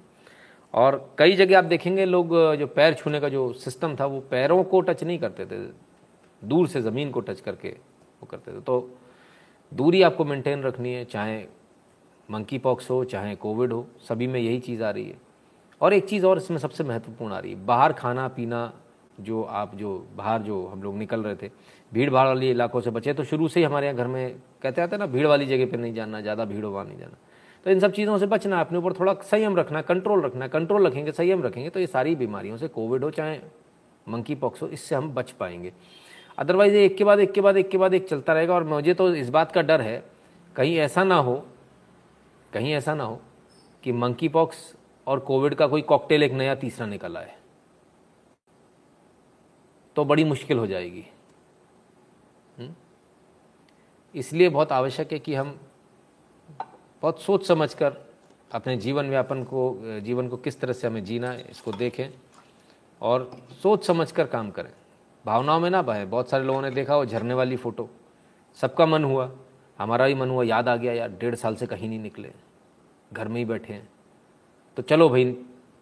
और 0.73 1.15
कई 1.17 1.35
जगह 1.35 1.57
आप 1.57 1.63
देखेंगे 1.63 2.05
लोग 2.05 2.55
जो 2.55 2.67
पैर 2.67 2.93
छूने 2.93 3.19
का 3.19 3.29
जो 3.29 3.53
सिस्टम 3.53 3.95
था, 3.95 4.05
वो 4.05 4.19
पैरों 4.19 4.63
को 4.63 4.81
टच 4.81 5.03
नहीं 5.03 5.19
करते 5.19 5.45
थे। 5.45 5.87
दूर 6.43 6.67
से 6.67 6.81
ज़मीन 6.81 7.11
को 7.11 7.19
टच 7.19 7.39
करके 7.39 7.69
वो 8.21 8.25
करते 8.25 8.51
थे। 8.51 8.61
तो 8.61 8.89
दूरी 9.73 10.01
आपको 10.01 10.25
मेंटेन 10.25 10.63
रखनी 10.63 10.93
है, 10.93 11.05
चाहे 11.05 11.45
मंकी 12.29 12.57
पॉक्स 12.57 12.89
हो, 12.89 13.03
चाहे 13.03 13.35
कोविड 13.35 13.73
हो, 13.73 13.85
सभी 14.07 14.27
में 14.27 14.39
यही 14.39 14.59
चीज़ 14.59 14.83
आ 14.83 14.89
रही 14.89 15.05
है। 15.05 15.17
और 15.81 15.93
एक 15.93 16.05
चीज़ 16.05 16.25
और 16.25 16.37
इसमें 16.37 16.57
सबसे 16.57 16.83
महत्वपूर्ण 16.83 17.33
आ 17.33 17.39
रही 17.39 17.51
है। 17.51 17.65
बाहर 17.65 17.93
खाना 17.93 18.27
पीना 18.27 18.71
जो 19.19 19.41
आप 19.43 19.75
जो 19.75 20.07
बाहर 20.15 20.41
जो 20.41 20.65
हम 20.67 20.83
लोग 20.83 20.95
निकल 20.97 21.23
रहे 21.23 21.35
थे, 21.35 21.49
भीड़ 21.91 22.09
भाड़ 22.09 22.27
वाले 22.27 22.49
इलाकों 22.51 22.81
से 22.81 22.91
बचे 22.91 23.13
तो 23.13 23.23
शुरू 23.23 23.47
से 23.47 23.59
ही 23.59 23.65
हमारे 23.65 23.87
यहाँ 23.87 23.97
घर 23.97 24.07
में 24.07 24.35
कहते 24.61 24.81
आते 24.81 24.97
ना, 24.97 25.05
भीड़ 25.05 25.27
वाली 25.27 25.45
जगह 25.45 25.65
पे 25.65 25.77
नहीं 25.77 25.93
जाना, 25.93 26.21
ज़्यादा 26.21 26.45
भीड़ 26.45 26.65
वहाँ 26.65 26.85
नहीं 26.85 26.97
जाना। 26.97 27.17
तो 27.65 27.71
इन 27.71 27.79
सब 27.79 27.91
चीज़ों 27.91 28.17
से 28.17 28.25
बचना, 28.27 28.59
अपने 28.61 28.77
ऊपर 28.77 28.93
थोड़ा 28.93 29.13
संयम 29.23 29.55
रखना 29.55 29.81
कंट्रोल 29.81 30.21
रखना 30.21 30.47
कंट्रोल 30.47 30.87
रखेंगे, 30.87 31.11
संयम 31.11 31.43
रखेंगे 31.43 31.69
तो 31.69 31.79
ये 31.79 31.87
सारी 31.87 32.15
बीमारियों 32.15 32.57
से 32.57 32.67
कोविड 32.67 33.03
हो, 33.03 33.11
चाहे 33.11 33.39
मंकी 34.07 34.35
पॉक्स 34.35 34.61
हो, 34.61 34.67
इससे 34.67 34.95
हम 34.95 35.09
बच 35.09 35.31
पाएँगे। 35.31 35.71
अदरवाइज़ 36.37 36.75
ये 36.75 36.85
एक 36.85 36.97
के 36.97 37.03
बाद, 37.03 37.19
एक 37.19 37.31
के 37.31 37.41
बाद, 37.41 37.57
एक 37.57 37.69
के 37.69 37.77
बाद, 37.77 37.93
एक 37.93 38.07
चलता 38.09 38.33
रहेगा। 38.33 38.53
और 38.53 38.63
मुझे 38.63 38.93
तो 38.93 39.13
इस 39.15 39.29
बात 39.29 39.51
का 39.51 39.61
डर 39.61 39.81
है, 39.81 40.03
कहीं 40.55 40.77
ऐसा 40.77 41.03
ना 41.03 41.15
हो 41.15 41.43
कहीं 42.53 42.73
ऐसा 42.73 42.95
ना 42.95 43.03
हो 43.03 43.21
कि 43.83 43.91
मंकी 43.91 44.27
पॉक्स 44.27 44.75
और 45.07 45.19
कोविड 45.19 45.55
का 45.55 45.67
कोई 45.67 45.81
कॉकटेल 45.81 46.23
एक 46.23 46.31
नया 46.31 46.55
तीसरा 46.55 46.85
निकल 46.85 47.17
आए। 47.17 47.35
तो 49.95 50.05
बड़ी 50.05 50.23
मुश्किल 50.23 50.59
हो 50.59 50.67
जाएगी। 50.67 51.05
हम्म? 52.59 52.73
इसलिए 54.15 54.49
बहुत 54.49 54.71
आवश्यक 54.71 55.11
है 55.11 55.19
कि 55.19 55.35
हम 55.35 55.59
बहुत 57.01 57.21
सोच 57.21 57.47
समझ 57.47 57.73
कर 57.73 57.97
अपने 58.51 58.77
जीवन 58.77 59.09
व्यापन 59.09 59.43
को, 59.43 59.79
जीवन 60.01 60.27
को 60.27 60.37
किस 60.37 60.59
तरह 60.59 60.73
से 60.73 60.87
हमें 60.87 61.03
जीना 61.03 61.29
है, 61.29 61.47
इसको 61.49 61.71
देखें 61.71 62.09
और 63.01 63.31
सोच 63.63 63.85
समझ 63.85 64.11
कर 64.11 64.27
काम 64.27 64.51
करें। 64.51 64.71
भावनाओं 65.25 65.59
में 65.59 65.69
ना 65.69 65.81
बहें 65.81 66.09
बहुत 66.09 66.29
सारे 66.29 66.43
लोगों 66.43 66.61
ने 66.61 66.71
देखा 66.71 66.97
वो 66.97 67.05
झरने 67.05 67.33
वाली 67.33 67.57
फ़ोटो। 67.57 67.89
सबका 68.55 68.85
मन 68.85 69.03
हुआ। 69.03 69.31
हमारा 69.79 70.07
भी 70.07 70.13
मन 70.15 70.29
हुआ, 70.29 70.43
याद 70.43 70.69
आ 70.69 70.75
गया, 70.75 70.93
यार, 70.93 71.09
डेढ़ 71.11 71.35
साल 71.35 71.55
से 71.55 71.67
कहीं 71.67 71.89
नहीं 71.89 71.99
निकले, 71.99 72.31
घर 73.13 73.27
में 73.27 73.37
ही 73.37 73.45
बैठे 73.45 73.73
हैं 73.73 73.89
तो 74.77 74.83
चलो 74.83 75.09
भाई, 75.09 75.25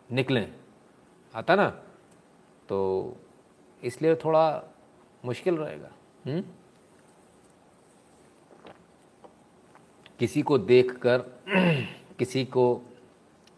निकलें 0.10 0.48
आता 1.34 1.56
ना 1.56 1.70
तो 2.70 2.78
इसलिए 3.84 4.16
थोड़ा 4.16 4.64
मुश्किल 5.26 5.58
रहेगा? 5.58 5.92
हम्म? 6.26 6.44
किसी 10.20 10.42
को 10.42 10.58
देखकर, 10.58 11.24
किसी 12.20 12.46
को 12.46 12.82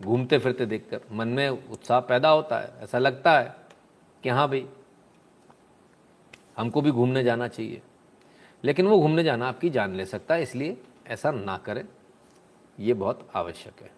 घूमते 0.01 0.37
फिरते 0.39 0.65
देखकर 0.65 1.01
मन 1.11 1.27
में 1.27 1.49
उत्साह 1.49 1.99
पैदा 1.99 2.29
होता 2.29 2.59
है, 2.59 2.71
ऐसा 2.79 2.99
लगता 2.99 3.37
है 3.39 3.55
कि 4.23 4.29
हाँ 4.29 4.47
भाई, 4.47 4.67
हमको 6.57 6.81
भी 6.81 6.91
घूमने 6.91 7.23
जाना 7.23 7.47
चाहिए 7.47 7.81
लेकिन 8.63 8.87
वो 8.87 8.99
घूमने 8.99 9.23
जाना 9.23 9.47
आपकी 9.47 9.69
जान 9.69 9.95
ले 9.95 10.05
सकता 10.05 10.35
है, 10.35 10.41
इसलिए 10.41 10.77
ऐसा 11.07 11.31
ना 11.31 11.57
करें। 11.57 11.85
ये 12.79 12.93
बहुत 12.93 13.29
आवश्यक 13.35 13.81
है, 13.81 13.91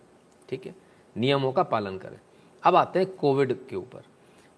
ठीक 0.50 0.65
है? 0.65 0.75
नियमों 1.17 1.51
का 1.51 1.63
पालन 1.63 1.97
करें। 1.97 2.19
अब 2.63 2.75
आते 2.75 3.00
हैं 3.00 3.09
कोविड 3.09 3.67
के 3.67 3.75
ऊपर। 3.75 4.03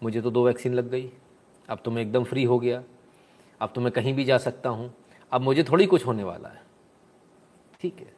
मुझे 0.03 0.21
तो 0.21 0.31
दो 0.31 0.45
वैक्सीन 0.45 0.73
लग 0.73 0.89
गई। 0.89 1.11
अब 1.69 1.79
तो 1.85 1.91
मैं 1.91 2.01
एकदम 2.01 2.23
फ्री 2.23 2.43
हो 2.43 2.59
गया। 2.59 2.83
अब 3.61 3.71
तो 3.75 3.81
मैं 3.81 3.91
कहीं 3.91 4.13
भी 4.13 4.23
जा 4.23 4.37
सकता 4.37 4.69
हूँ। 4.69 4.93
अब 5.31 5.41
मुझे 5.41 5.63
थोड़ी 5.63 5.85
कुछ 5.85 6.05
होने 6.05 6.23
वाला 6.23 6.49
है। 6.49 6.61
ठीक 7.81 7.97
है? 7.97 8.13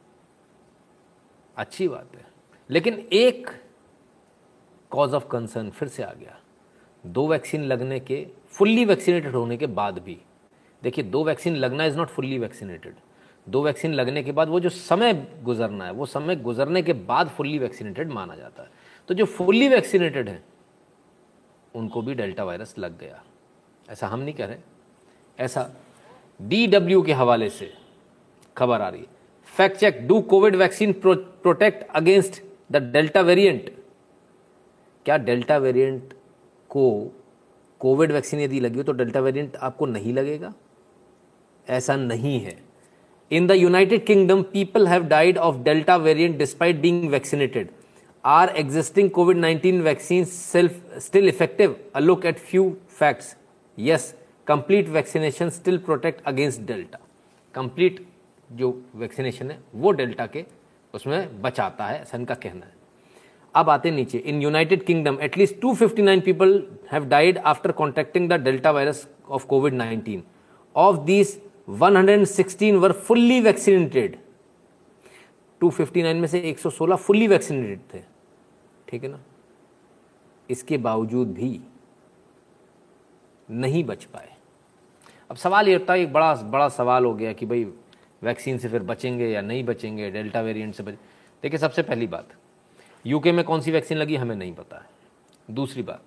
अच्छी 1.56 1.88
बात 1.88 2.16
है। 2.16 2.26
लेकिन 2.70 3.08
एक 3.12 3.50
कॉज 4.90 5.14
ऑफ़ 5.14 5.26
कंसर्न 5.28 5.70
फिर 5.70 5.88
से 5.88 6.02
आ 6.02 6.12
गया। 6.12 6.40
दो 7.06 7.26
वैक्सीन 7.28 7.62
लगने 7.62 8.00
के 8.00 8.26
फुल्ली 8.48 8.84
वैक्सीनेटेड 8.84 9.34
होने 9.34 9.56
के 9.56 9.66
बाद 9.66 9.98
भी 9.98 10.20
देखिए, 10.84 11.04
दो 11.04 11.24
वैक्सीन 11.24 11.56
लगना 11.56 11.84
इज़ 11.84 11.96
नॉट 11.96 12.08
फुल्ली 12.08 12.38
वैक्सीनेटेड 12.38 12.94
दो 13.46 13.62
वैक्सीन 13.62 13.92
लगने 13.92 14.22
के 14.22 14.32
बाद 14.32 14.48
वो 14.48 14.60
जो 14.60 14.68
समय 14.68 15.12
गुजरना 15.42 15.84
है, 15.84 15.92
वो 15.92 16.06
समय 16.06 16.36
गुजरने 16.36 16.82
के 16.82 16.92
बाद 16.92 17.28
फुल्ली 17.28 17.58
वैक्सीनेटेड 17.58 18.08
माना 18.08 18.36
जाता 18.36 18.62
है। 18.62 18.70
तो 19.08 19.14
जो 19.14 19.24
फुल्ली 19.24 19.68
वैक्सीनेटेड 19.68 20.28
हैं, 20.28 20.44
उनको 21.74 22.02
भी 22.02 22.14
डेल्टा 22.14 22.44
वायरस 22.44 22.74
लग 22.78 22.98
गया। 22.98 23.22
ऐसा 23.90 24.06
हम 24.06 24.20
नहीं 24.20 24.34
कह 24.34 24.46
रहे। 24.46 24.56
ऐसा 25.38 25.70
डी 26.40 26.66
के 27.02 27.12
हवाले 27.12 27.50
से 27.50 27.72
खबर 28.56 28.80
आ 28.80 28.88
रही 28.88 29.00
है। 29.00 29.06
Fact 29.56 29.76
check 29.76 30.06
do 30.08 30.20
Covid 30.22 30.56
vaccine 30.56 30.92
protect 31.02 31.86
against 31.90 32.42
the 32.72 32.76
delta 32.92 33.20
variant 33.20 33.70
क्या 35.06 35.16
डेल्टा 35.18 35.56
वेरिएंट 35.58 36.12
को 36.70 37.12
कोविड 37.80 38.12
वैक्सीन 38.12 38.40
यदि 38.40 38.60
लगी 38.60 38.76
हो 38.76 38.82
तो 38.82 38.92
डेल्टा 38.92 39.20
वेरिएंट 39.20 39.56
आपको 39.56 39.86
नहीं 39.86 40.12
लगेगा? 40.12 40.52
ऐसा 41.68 41.96
नहीं 41.96 42.40
है। 42.40 42.56
In 43.30 43.46
the 43.46 43.50
United 43.50 44.04
Kingdom 44.06 44.42
people 44.42 44.86
have 44.86 45.04
died 45.04 45.38
of 45.38 45.56
delta 45.56 45.96
variant 45.96 46.38
despite 46.38 46.76
being 46.76 47.08
vaccinated 47.10 47.68
are 48.24 48.48
existing 48.56 49.10
Covid 49.10 49.38
19 49.38 49.80
vaccine 49.80 50.24
self 50.24 50.98
still 50.98 51.28
effective 51.28 51.76
a 51.94 52.00
look 52.00 52.26
at 52.26 52.38
few 52.38 52.76
facts 52.98 53.36
yes 53.78 54.14
complete 54.46 54.88
vaccination 54.88 55.50
still 55.50 55.78
protect 55.78 56.24
against 56.26 56.60
delta 56.60 56.98
complete 57.54 58.06
जो 58.52 58.82
vaccination 58.94 59.50
है, 59.50 59.58
वो 59.74 59.90
delta 59.90 60.26
के, 60.26 60.44
उसमें 60.94 61.42
बचाता 61.42 61.86
है, 61.86 62.00
ऐसा 62.00 62.18
इनका 62.18 62.34
कहना 62.34 62.66
है। 62.66 62.72
अब 63.54 63.70
आते 63.70 63.90
नीचे। 63.90 64.18
In 64.18 64.42
United 64.42 64.84
Kingdom 64.84 65.18
at least 65.22 65.54
259 65.60 66.20
people 66.20 66.62
have 66.92 67.04
died 67.04 67.38
after 67.38 67.72
contacting 67.72 68.28
the 68.28 68.32
delta 68.32 68.70
virus 68.70 69.08
of 69.28 69.46
Covid 69.46 69.74
19 69.74 70.20
of 70.76 70.98
these 70.98 71.40
116 71.68 72.76
were 72.76 72.92
fully 72.92 73.40
vaccinated 73.40 74.16
259 75.60 76.14
में 76.14 76.26
से 76.26 76.40
116 76.40 76.96
फुल्ली 76.96 77.28
वैक्सीनेटेड 77.28 77.80
थे। 77.94 78.02
ठीक 78.88 79.04
है 79.04 79.10
ना? 79.10 79.20
इसके 80.50 80.78
बावजूद 80.78 81.32
भी 81.34 81.60
नहीं 83.48 83.84
बच 83.84 84.04
पाए। 84.04 84.32
अब 85.30 85.36
सवाल 85.36 85.68
ये 85.68 85.76
उठता 85.76 85.92
है 85.92 86.00
एक 86.00 86.12
बड़ा 86.12 86.34
बड़ा 86.34 86.68
सवाल 86.68 87.04
हो 87.04 87.14
गया 87.14 87.32
कि 87.32 87.46
भाई 87.46 87.64
वैक्सीन 88.22 88.58
से 88.58 88.68
फिर 88.68 88.82
बचेंगे 88.82 89.28
या 89.28 89.40
नहीं 89.40 89.64
बचेंगे 89.64 90.10
डेल्टा 90.10 90.40
वेरिएंट 90.40 90.74
से 90.74 90.82
बचे, 90.82 90.96
देखिए, 91.42 91.58
सबसे 91.58 91.82
पहली 91.82 92.06
बात 92.06 92.28
यूके 93.06 93.32
में 93.32 93.44
कौन 93.44 93.60
सी 93.60 93.70
वैक्सीन 93.70 93.98
लगी 93.98 94.16
हमें 94.16 94.36
नहीं 94.36 94.54
पता 94.54 94.76
है। 94.76 95.54
दूसरी 95.54 95.82
बात 95.82 96.04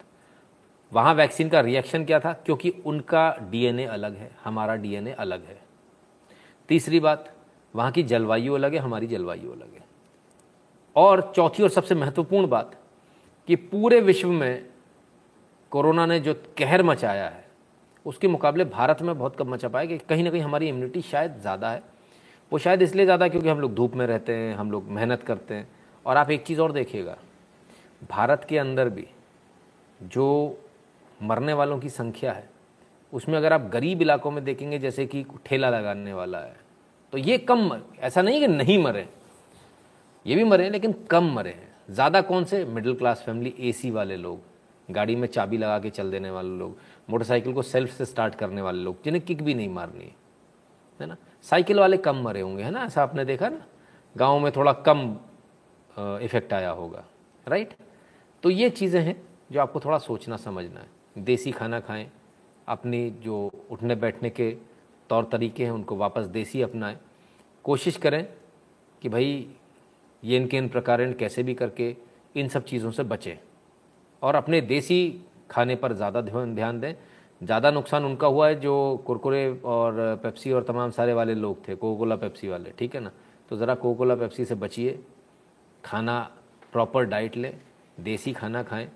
वहाँ 0.92 1.14
वैक्सीन 1.14 1.50
का 1.50 1.60
रिएक्शन 1.60 2.06
क्या 2.06 2.20
था? 2.20 2.34
क्योंकि 2.36 2.70
उनका 2.86 3.30
डीएनए 3.52 3.86
अलग 3.86 4.16
है, 4.16 4.30
हमारा 4.44 4.76
डीएनए 4.76 5.12
अलग 5.12 5.46
है। 5.46 5.60
तीसरी 6.70 7.00
बात, 7.00 7.34
वहाँ 7.74 7.92
की 7.92 8.04
जलवायु 8.04 8.54
अलग 8.54 8.74
है, 8.74 8.80
हमारी 8.80 9.08
जलवायु 9.08 9.52
अलग 9.52 9.74
है। 9.74 9.86
और 10.96 11.32
चौथी 11.36 11.64
और 11.64 11.70
सबसे 11.70 11.96
महत्वपूर्ण 11.96 12.48
बात, 12.48 12.76
कि 13.48 13.56
पूरे 13.56 14.00
विश्व 14.02 14.30
में 14.30 14.66
कोरोना 15.72 16.06
ने 16.06 16.20
जो 16.20 16.34
कहर 16.58 16.84
मचाया 16.84 17.28
है, 17.28 17.46
उसके 18.06 18.28
मुकाबले 18.28 18.66
भारत 18.66 19.02
में 19.02 19.18
बहुत 19.18 19.36
कम 19.36 19.50
मचा 19.50 19.68
पाया, 19.68 19.86
कि 19.86 19.98
कहीं 20.00 20.24
ना 20.24 20.30
कहीं 20.30 20.42
हमारी 20.42 20.68
इम्यूनिटी 20.68 21.02
शायद 21.02 21.38
ज़्यादा 21.42 21.72
है। 21.72 21.82
वो 22.52 22.58
शायद 22.60 22.82
इसलिए 22.82 23.06
ज़्यादा 23.06 23.28
क्योंकि 23.28 23.50
हम 23.50 23.60
लोग 23.60 23.74
धूप 23.76 23.96
में 23.96 24.06
रहते 24.08 24.34
हैं, 24.34 24.56
हम 24.56 24.72
लोग 24.72 24.90
मेहनत 24.90 25.24
करते 25.24 25.54
हैं। 25.54 25.68
और 26.06 26.18
आप 26.18 26.30
एक 26.32 26.44
चीज़ 26.44 26.62
और 26.62 26.72
देखिएगा, 26.72 27.18
भारत 28.10 28.46
के 28.50 28.58
अंदर 28.58 28.90
भी 28.90 29.06
जो 30.02 30.58
मरने 31.20 31.54
वालों 31.54 31.80
की 31.80 31.90
संख्या 31.90 32.32
है। 32.32 32.50
उसमें 33.14 33.38
अगर 33.38 33.54
आप 33.54 33.70
गरीब 33.74 34.02
इलाकों 34.02 34.32
में 34.32 34.44
देखेंगे, 34.44 34.80
जैसे 34.80 35.06
कि 35.06 35.26
ठेला 35.46 35.70
लगाने 35.70 36.14
वाला 36.14 36.40
है 36.40 36.56
तो 37.14 37.18
ये 37.18 37.38
कम 37.40 37.68
मर, 37.68 37.82
ऐसा 38.00 38.22
नहीं 38.22 38.40
कि 38.40 38.48
नहीं 38.48 38.78
मरे 38.84 39.08
ये 40.26 40.36
भी 40.36 40.44
मरे 40.44 40.70
लेकिन 40.70 40.94
कम 41.10 41.32
मरे 41.34 41.50
हैं। 41.50 41.76
ज़्यादा 41.90 42.22
कौन 42.22 42.44
से? 42.44 42.64
मिडिल 42.66 42.94
क्लास 42.96 43.22
फैमिली, 43.26 43.54
एसी 43.60 43.92
वाले 43.92 44.16
लोग, 44.18 44.40
गाड़ी 44.90 45.16
में 45.16 45.28
चाबी 45.28 45.58
लगा 45.58 45.78
के 45.80 45.90
चल 45.90 46.12
देने 46.12 46.32
वाले 46.32 46.58
लोग, 46.58 46.78
मोटरसाइकिल 47.10 47.54
को 47.54 47.62
सेल्फ 47.64 47.92
से 47.92 48.06
स्टार्ट 48.06 48.36
करने 48.36 48.62
वाले 48.62 48.84
लोग, 48.84 49.04
जिन्हें 49.04 49.24
किक 49.26 49.42
भी 49.44 49.54
नहीं 49.54 49.70
मारनी 49.70 50.12
है। 51.00 51.08
ना? 51.08 51.16
साइकिल 51.46 51.80
वाले 51.80 51.98
कम 52.00 52.22
मरे 52.24 52.42
होंगे, 52.42 52.64
है 52.64 52.72
ना? 52.72 52.84
ऐसा 52.84 53.04
आपने 53.04 53.26
देखा 53.26 53.50
ना? 53.50 53.66
गाँव 54.16 54.40
में 54.40 54.52
थोड़ा 54.52 54.74
कम 54.86 55.08
इफ़ेक्ट 55.96 56.54
आया 56.54 56.70
होगा, 56.72 57.04
राइट? 57.48 57.74
तो 58.44 58.50
ये 58.50 58.70
चीज़ें 58.72 59.02
हैं 59.02 59.16
जो 59.52 59.62
आपको 59.62 59.80
थोड़ा 59.80 59.98
सोचना, 60.00 60.38
समझना 60.38 60.80
है। 60.80 60.96
देसी 61.18 61.52
खाना 61.52 61.80
खाएँ, 61.80 62.10
अपनी 62.68 63.10
जो 63.24 63.50
उठने 63.72 63.96
बैठने 63.96 64.30
के 64.30 64.52
तौर 65.10 65.28
तरीके 65.32 65.64
हैं, 65.64 65.72
उनको 65.72 65.96
वापस 65.96 66.26
देसी 66.28 66.62
अपनाएँ। 66.62 66.98
कोशिश 67.66 67.98
करें 67.98 68.24
कि 69.02 69.10
भाई 69.10 69.48
ये 70.24 70.38
इनके 70.38 70.58
इन 70.58 70.68
प्रकार 70.70 71.12
कैसे 71.14 71.44
भी 71.44 71.54
करके 71.54 71.96
इन 72.36 72.48
सब 72.48 72.66
चीज़ों 72.66 72.92
से 72.92 73.04
बचें। 73.04 73.36
और 74.22 74.36
अपने 74.36 74.62
देसी 74.64 75.22
खाने 75.52 75.76
पर 75.76 75.94
ज़्यादा 75.94 76.22
ध्यान 76.22 76.80
दें। 76.80 76.94
ज़्यादा 77.42 77.72
नुकसान 77.72 78.06
उनका 78.06 78.28
हुआ 78.28 78.48
है 78.48 78.60
जो 78.60 78.76
कुरकुरे 79.08 79.50
और 79.66 80.20
पेप्सी 80.24 80.52
और 80.52 80.64
तमाम 80.64 80.92
सारे 80.92 81.14
वाले 81.14 81.34
लोग 81.36 81.68
थे 81.68 81.76
कोकोला 81.76 82.16
पेप्सी 82.16 82.48
वाले, 82.48 82.72
ठीक 82.80 82.96
है 82.96 83.02
ना? 83.02 83.12
तो 83.50 83.58
ज़रा 83.58 83.76
कोकोला 83.76 84.16
पेप्सी 84.16 84.46
से 84.46 84.56
बचिए। 84.56 85.00
खाना 85.84 86.20
प्रॉपर 86.74 87.04
डाइट 87.06 87.38
लें, 87.38 87.54
देसी 88.00 88.34
खाना 88.34 88.64
खाएँ। 88.64 88.90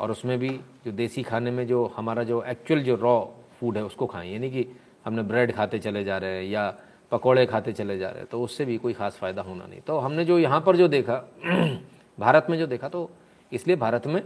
और 0.00 0.10
उसमें 0.10 0.38
भी 0.38 0.48
जो 0.84 0.92
देसी 0.92 1.22
खाने 1.22 1.50
में 1.50 1.66
जो 1.66 1.84
हमारा 1.96 2.22
जो 2.24 2.42
एक्चुअल 2.42 2.82
जो 2.82 2.94
रॉ 2.96 3.18
फ़ूड 3.60 3.76
है, 3.76 3.84
उसको 3.84 4.06
खाएँ। 4.06 4.32
यानी 4.32 4.50
कि 4.50 4.66
हमने 5.04 5.22
ब्रेड 5.22 5.52
खाते 5.54 5.78
चले 5.78 6.04
जा 6.04 6.18
रहे 6.18 6.36
हैं 6.36 6.50
या 6.50 6.74
पकौड़े 7.12 7.44
खाते 7.46 7.72
चले 7.72 7.98
जा 7.98 8.08
रहे 8.08 8.18
हैं 8.18 8.28
तो 8.30 8.40
उससे 8.42 8.64
भी 8.64 8.76
कोई 8.78 8.92
ख़ास 8.92 9.16
फ़ायदा 9.16 9.42
होना 9.42 9.66
नहीं। 9.66 9.80
तो 9.80 9.98
हमने 9.98 10.24
जो 10.24 10.38
यहाँ 10.38 10.60
पर 10.60 10.76
जो 10.76 10.88
देखा, 10.88 11.16
भारत 12.18 12.46
में 12.50 12.58
जो 12.58 12.66
देखा 12.66 12.88
तो 12.88 13.10
इसलिए 13.52 13.76
भारत 13.76 14.06
में 14.06 14.22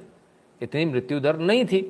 इतनी 0.60 0.84
मृत्यु 0.84 1.20
दर 1.20 1.38
नहीं 1.38 1.64
थी। 1.64 1.80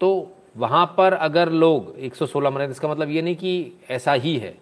तो 0.00 0.36
वहाँ 0.56 0.84
पर 0.96 1.12
अगर 1.12 1.50
लोग 1.52 1.94
116 1.98 2.50
मरे, 2.50 2.66
इसका 2.66 2.88
मतलब 2.88 3.10
ये 3.10 3.22
नहीं 3.22 3.36
कि 3.36 3.72
ऐसा 3.90 4.12
ही 4.12 4.36
है। 4.38 4.56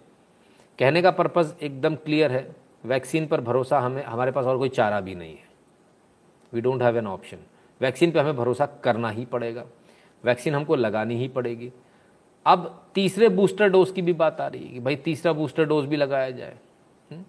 कहने 0.79 1.01
का 1.01 1.11
पर्पज़ 1.11 1.53
एकदम 1.61 1.95
क्लियर 1.95 2.31
है 2.31 2.47
वैक्सीन 2.85 3.27
पर 3.27 3.41
भरोसा 3.41 3.79
हमें, 3.79 4.03
हमारे 4.03 4.31
पास 4.31 4.45
और 4.45 4.57
कोई 4.57 4.69
चारा 4.69 4.99
भी 5.01 5.15
नहीं 5.15 5.35
है। 5.35 5.48
We 6.53 6.61
don't 6.61 6.81
have 6.81 6.97
an 6.97 7.07
option 7.07 7.37
vaccine 7.81 8.11
पे 8.11 8.19
हमें 8.19 8.35
भरोसा 8.35 8.65
करना 8.65 9.09
ही 9.09 9.25
पड़ेगा। 9.25 9.65
वैक्सीन 10.23 10.55
हमको 10.55 10.75
लगानी 10.75 11.15
ही 11.15 11.27
पड़ेगी। 11.27 11.71
अब 12.45 12.87
तीसरे 12.95 13.29
बूस्टर 13.29 13.69
डोज 13.69 13.91
की 13.91 14.01
भी 14.01 14.13
बात 14.13 14.41
आ 14.41 14.47
रही 14.47 14.63
है 14.63 14.73
कि 14.73 14.79
भाई 14.79 14.95
तीसरा 14.95 15.33
बूस्टर 15.33 15.65
डोज 15.65 15.85
भी 15.85 15.95
लगाया 15.95 16.29
जाए। 16.31 16.57
हम्म? 17.11 17.23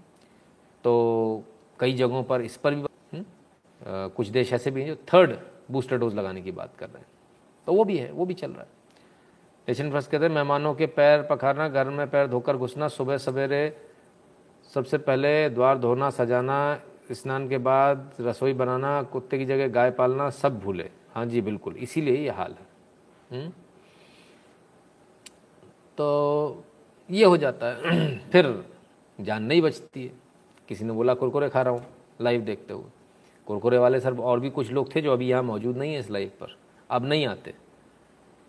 तो 0.85 1.45
कई 1.81 1.93
जगहों 1.93 2.23
पर 2.25 2.41
इस 2.41 2.57
पर 2.57 2.75
भी 2.75 2.83
आ, 2.83 4.09
कुछ 4.09 4.29
देश 4.29 4.53
ऐसे 4.53 4.71
भी 4.71 4.83
हैं 4.83 4.89
जो 4.89 4.95
थर्ड 4.95 5.37
बूस्टर 5.71 5.99
डोज 5.99 6.15
लगाने 6.15 6.43
की 6.43 6.53
बात 6.53 6.77
कर 6.77 6.87
रहे 6.87 6.99
हैं। 6.99 7.07
तो 7.67 7.73
वो 7.73 7.85
भी 7.85 7.97
है 7.99 8.13
वो 8.13 8.27
भी 8.27 8.35
चल 8.35 8.51
रहा 8.51 8.61
है। 8.61 8.69
लेकिन 9.69 9.91
फ़र्स्ट 9.91 10.11
कहते 10.11 10.25
हैं 10.25 10.33
मेहमानों 10.33 10.75
के 10.75 10.87
पैर 10.87 11.23
पखारना 11.23 11.69
घर 11.69 11.89
में 11.89 12.11
पैर 12.11 12.27
धोकर 12.27 12.57
घुसना 12.57 12.89
सुबह 12.89 13.17
सवेरे 13.17 13.77
सबसे 14.75 14.99
पहले 14.99 15.51
द्वार 15.51 15.79
धोना 15.79 16.11
सजाना 16.11 16.81
स्नान 17.13 17.49
के 17.49 17.59
बाद 17.59 18.13
रसोई 18.21 18.53
बनाना, 18.53 19.03
कुत्ते 19.03 19.39
की 19.39 19.45
जगह 19.45 19.69
गाय 19.69 19.91
पालना, 19.91 20.31
सब 20.31 20.61
भूले। 20.61 20.91
हाँ 21.15 21.27
जी, 21.27 21.41
बिल्कुल। 21.41 21.77
इसीलिए 21.77 22.17
ये 22.17 22.31
हाल 22.31 22.53
है? 22.53 22.67
हम्म? 23.33 23.53
तो 25.99 26.65
ये 27.11 27.25
हो 27.25 27.37
जाता 27.37 27.67
है। 27.67 28.19
फिर 28.33 28.65
जान 29.21 29.43
नहीं 29.43 29.63
बचती 29.63 30.07
है। 30.07 30.13
किसी 30.69 30.85
ने 30.85 30.93
बोला, 30.93 31.15
कुरकुरे 31.15 31.49
खा 31.49 31.63
रहा 31.63 31.75
हूँ 31.75 31.87
लाइव 32.21 32.41
देखते 32.41 32.75
हुए। 32.75 32.85
कुरकुरे 33.47 33.79
वाले 33.79 34.01
सर, 34.01 34.15
और 34.15 34.41
भी 34.41 34.51
कुछ 34.51 34.71
लोग 34.71 34.95
थे 34.95 35.01
जो 35.01 35.13
अभी 35.13 35.29
यहाँ 35.29 35.43
मौजूद 35.43 35.77
नहीं 35.77 35.95
है 35.95 36.01
इस 36.01 36.11
लाइव 36.11 36.29
पर। 36.29 36.57
अब 36.91 37.05
नहीं 37.05 37.27
आते। 37.27 37.55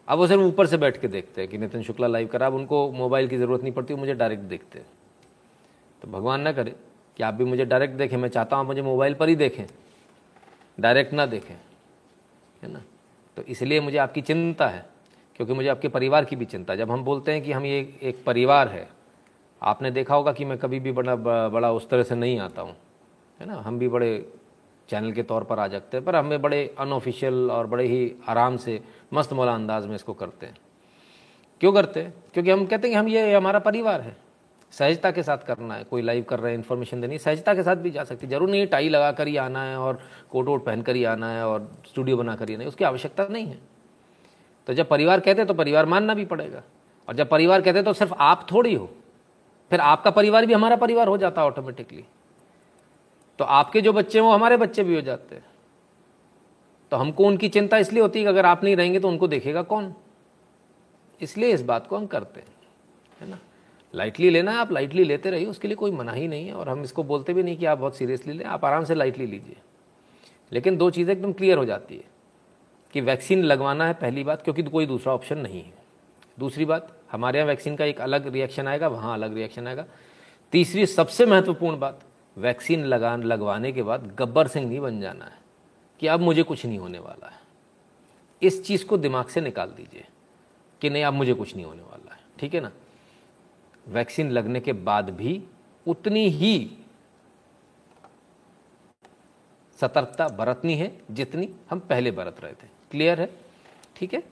अब 0.07 0.17
वो 0.17 0.27
सिर्फ़ 0.27 0.41
ऊपर 0.41 0.65
से 0.65 0.77
बैठ 0.77 1.01
के 1.01 1.07
देखते 1.07 1.41
हैं 1.41 1.51
कि 1.51 1.57
नितिन 1.57 1.83
शुक्ला 1.83 2.07
लाइव 2.07 2.27
करा। 2.27 2.47
अब 2.47 2.53
उनको 2.53 2.91
मोबाइल 2.91 3.27
की 3.27 3.37
ज़रूरत 3.37 3.61
नहीं 3.61 3.73
पड़ती 3.73 3.95
मुझे 3.95 4.13
डायरेक्ट 4.13 4.43
देखते 4.43 4.79
हैं। 4.79 4.87
तो 6.01 6.07
भगवान 6.07 6.41
ना 6.41 6.51
करे। 6.51 6.75
कि 7.17 7.23
आप 7.23 7.33
भी 7.33 7.43
मुझे 7.43 7.65
डायरेक्ट 7.65 7.95
देखें, 7.95 8.17
मैं 8.17 8.29
चाहता 8.29 8.55
हूँ 8.55 8.63
आप 8.63 8.67
मुझे 8.67 8.81
मोबाइल 8.81 9.13
पर 9.13 9.29
ही 9.29 9.35
देखें। 9.35 9.65
डायरेक्ट 10.77 11.13
ना 11.13 11.25
देखें, 11.25 11.55
है 12.63 12.71
ना? 12.71 12.81
तो 13.37 13.43
इसलिए 13.43 13.79
मुझे 13.81 13.97
आपकी 13.97 14.21
चिंता 14.21 14.67
है, 14.67 14.85
क्योंकि 15.35 15.53
मुझे 15.53 15.69
आपके 15.69 15.87
परिवार 15.87 16.25
की 16.25 16.35
भी 16.35 16.45
चिंता 16.45 16.75
जब 16.75 16.91
हम 16.91 17.03
बोलते 17.03 17.31
हैं 17.31 17.41
कि 17.41 17.51
हम 17.51 17.65
ये 17.65 17.79
एक 18.01 18.23
परिवार 18.25 18.67
है, 18.67 18.87
आपने 19.61 19.91
देखा 19.91 20.15
होगा 20.15 20.31
कि 20.31 20.45
मैं 20.45 20.57
कभी 20.57 20.79
भी 20.79 20.91
बड़ा 20.91 21.15
बड़ा 21.15 21.71
उस 21.71 21.89
तरह 21.89 22.03
से 22.03 22.15
नहीं 22.15 22.39
आता 22.39 22.61
हूँ, 22.61 22.75
है 23.39 23.47
ना? 23.47 23.55
हम 23.55 23.79
भी 23.79 23.87
बड़े 23.87 24.33
चैनल 24.89 25.11
के 25.11 25.23
तौर 25.23 25.43
पर 25.43 25.59
आ 25.59 25.67
जाते 25.67 25.97
हैं, 25.97 26.05
पर 26.05 26.15
हमें 26.15 26.41
बड़े 26.41 26.75
अनऑफिशियल 26.79 27.51
और 27.51 27.67
बड़े 27.67 27.85
ही 27.87 28.11
आराम 28.29 28.57
से, 28.57 28.79
मस्त 29.13 29.33
मौला 29.33 29.53
अंदाज 29.55 29.85
में 29.85 29.95
इसको 29.95 30.13
करते 30.13 30.45
हैं। 30.45 30.57
क्यों 31.61 31.71
करते 31.73 32.01
हैं? 32.01 32.13
क्योंकि 32.33 32.51
हम 32.51 32.65
कहते 32.65 32.87
हैं 32.87 32.91
कि 32.91 32.97
हम 32.97 33.07
ये 33.07 33.33
हमारा 33.35 33.59
परिवार 33.59 34.01
है। 34.01 34.15
सहजता 34.73 35.11
के 35.11 35.23
साथ 35.23 35.37
करना 35.37 35.75
है। 35.75 35.83
कोई 35.83 36.01
लाइव 36.01 36.23
कर 36.23 36.39
रहे 36.39 36.51
हैं 36.51 36.57
इन्फॉर्मेशन 36.57 37.01
देनी 37.01 37.17
सहजता 37.17 37.53
के 37.53 37.63
साथ 37.63 37.75
भी 37.75 37.91
जा 37.91 38.03
सकती 38.03 38.25
है। 38.25 38.31
ज़रूर 38.31 38.49
नहीं 38.49 38.67
टाई 38.67 38.89
लगा 38.89 39.11
कर 39.11 39.27
ही 39.27 39.35
आना 39.37 39.63
है 39.63 39.77
और 39.77 39.99
कोट 40.31 40.45
वोट 40.45 40.65
पहन 40.65 40.81
कर 40.81 40.95
ही 40.95 41.03
आना 41.05 41.31
है 41.31 41.45
और 41.47 41.69
स्टूडियो 41.87 42.17
बना 42.17 42.35
कर 42.35 42.49
ही 42.49 42.55
आना 42.55 42.63
है। 42.63 42.67
उसकी 42.67 42.83
आवश्यकता 42.83 43.27
नहीं 43.27 43.47
है। 43.47 43.59
तो 44.67 44.73
जब 44.73 44.89
परिवार 44.89 45.19
कहते 45.19 45.45
तो 45.45 45.53
परिवार 45.53 45.85
मानना 45.85 46.13
भी 46.13 46.25
पड़ेगा। 46.25 46.63
और 47.07 47.15
जब 47.15 47.29
परिवार 47.29 47.61
कहते 47.61 47.83
तो 47.83 47.93
सिर्फ़ 47.93 48.13
आप 48.13 48.47
थोड़ी 48.51 48.73
हो। 48.73 48.89
फिर 49.71 49.79
आपका 49.81 50.11
परिवार 50.11 50.45
भी 50.45 50.53
हमारा 50.53 50.75
परिवार 50.75 51.07
हो 51.07 51.17
जाता 51.17 51.41
है 51.41 51.47
ऑटोमेटिकली 51.47 52.03
तो 53.39 53.45
आपके 53.45 53.81
जो 53.81 53.93
बच्चे 53.93 54.19
हैं 54.19 54.25
वो 54.25 54.31
हमारे 54.31 54.57
बच्चे 54.57 54.83
भी 54.83 54.95
हो 54.95 55.01
जाते 55.01 55.35
हैं। 55.35 55.45
तो 56.91 56.97
हमको 56.97 57.25
उनकी 57.25 57.49
चिंता 57.49 57.77
इसलिए 57.77 58.01
होती 58.01 58.19
है 58.19 58.25
कि 58.25 58.29
अगर 58.29 58.45
आप 58.45 58.63
नहीं 58.63 58.75
रहेंगे 58.75 58.99
तो 58.99 59.07
उनको 59.07 59.27
देखेगा 59.27 59.61
कौन? 59.63 59.93
इसलिए 61.21 61.53
इस 61.53 61.61
बात 61.63 61.87
को 61.87 61.97
हम 61.97 62.05
करते 62.07 62.39
हैं। 62.39 62.47
है 63.21 63.29
ना? 63.29 63.37
लाइटली 63.93 64.29
लेना 64.29 64.51
है 64.51 64.57
आप 64.57 64.71
लाइटली 64.71 65.03
लेते 65.03 65.31
रहिए, 65.31 65.45
उसके 65.45 65.67
लिए 65.67 65.75
कोई 65.75 65.91
मना 65.91 66.11
ही 66.11 66.27
नहीं 66.27 66.47
है 66.47 66.53
और 66.53 66.69
हम 66.69 66.83
इसको 66.83 67.03
बोलते 67.03 67.33
भी 67.33 67.43
नहीं 67.43 67.57
कि 67.57 67.65
आप 67.65 67.77
बहुत 67.77 67.97
सीरियसली 67.97 68.33
लें, 68.33 68.45
आप 68.45 68.65
आराम 68.65 68.83
से 68.83 68.95
लाइटली 68.95 69.25
लीजिए। 69.25 69.55
लेकिन 70.51 70.77
दो 70.77 70.89
चीज़ें 70.89 71.15
एकदम 71.15 71.33
क्लियर 71.33 71.57
हो 71.57 71.65
जाती 71.65 71.95
है 71.95 72.03
कि 72.93 73.01
वैक्सीन 73.01 73.43
लगवाना 73.43 73.87
है 73.87 73.93
पहली 73.93 74.23
बात, 74.23 74.41
क्योंकि 74.41 74.63
कोई 74.63 74.85
दूसरा 74.85 75.13
ऑप्शन 75.13 75.37
नहीं 75.37 75.63
है। 75.63 75.73
दूसरी 76.39 76.65
बात, 76.65 76.95
हमारे 77.11 77.39
यहाँ 77.39 77.47
वैक्सीन 77.47 77.75
का 77.75 77.85
एक 77.85 78.01
अलग 78.01 78.27
रिएक्शन 78.27 78.67
आएगा, 78.67 78.87
वहाँ 78.87 79.13
अलग 79.13 79.33
रिएक्शन 79.33 79.67
आएगा। 79.67 79.85
तीसरी, 80.53 80.85
सबसे 80.85 81.25
महत्वपूर्ण 81.25 81.79
बात 81.79 81.99
वैक्सीन 82.37 82.85
लगा, 82.85 83.15
लगवाने 83.15 83.71
के 83.71 83.83
बाद 83.83 84.15
गब्बर 84.15 84.47
सिंह 84.47 84.67
नहीं 84.67 84.79
बन 84.79 84.99
जाना 85.01 85.25
है 85.25 85.39
कि 85.99 86.07
अब 86.07 86.19
मुझे 86.19 86.43
कुछ 86.43 86.65
नहीं 86.65 86.79
होने 86.79 86.99
वाला 86.99 87.27
है। 87.27 87.39
इस 88.41 88.63
चीज़ 88.65 88.85
को 88.85 88.97
दिमाग 88.97 89.25
से 89.25 89.41
निकाल 89.41 89.69
दीजिए 89.69 90.05
कि 90.81 90.89
नहीं, 90.89 91.03
अब 91.03 91.13
मुझे 91.13 91.33
कुछ 91.33 91.55
नहीं 91.55 91.65
होने 91.65 91.81
वाला 91.81 92.13
है। 92.13 92.19
ठीक 92.39 92.53
है 92.53 92.61
ना? 92.61 92.71
वैक्सीन 93.87 94.29
लगने 94.31 94.59
के 94.59 94.73
बाद 94.73 95.09
भी 95.09 95.41
उतनी 95.85 96.27
ही 96.29 96.77
सतर्कता 99.77 100.27
बरतनी 100.29 100.75
है 100.75 100.91
जितनी 101.11 101.49
हम 101.69 101.79
पहले 101.79 102.11
बरत 102.11 102.43
रहे 102.43 102.53
थे। 102.53 102.67
क्लियर 102.91 103.21
है? 103.21 103.29
ठीक 103.95 104.13
है? 104.13 104.23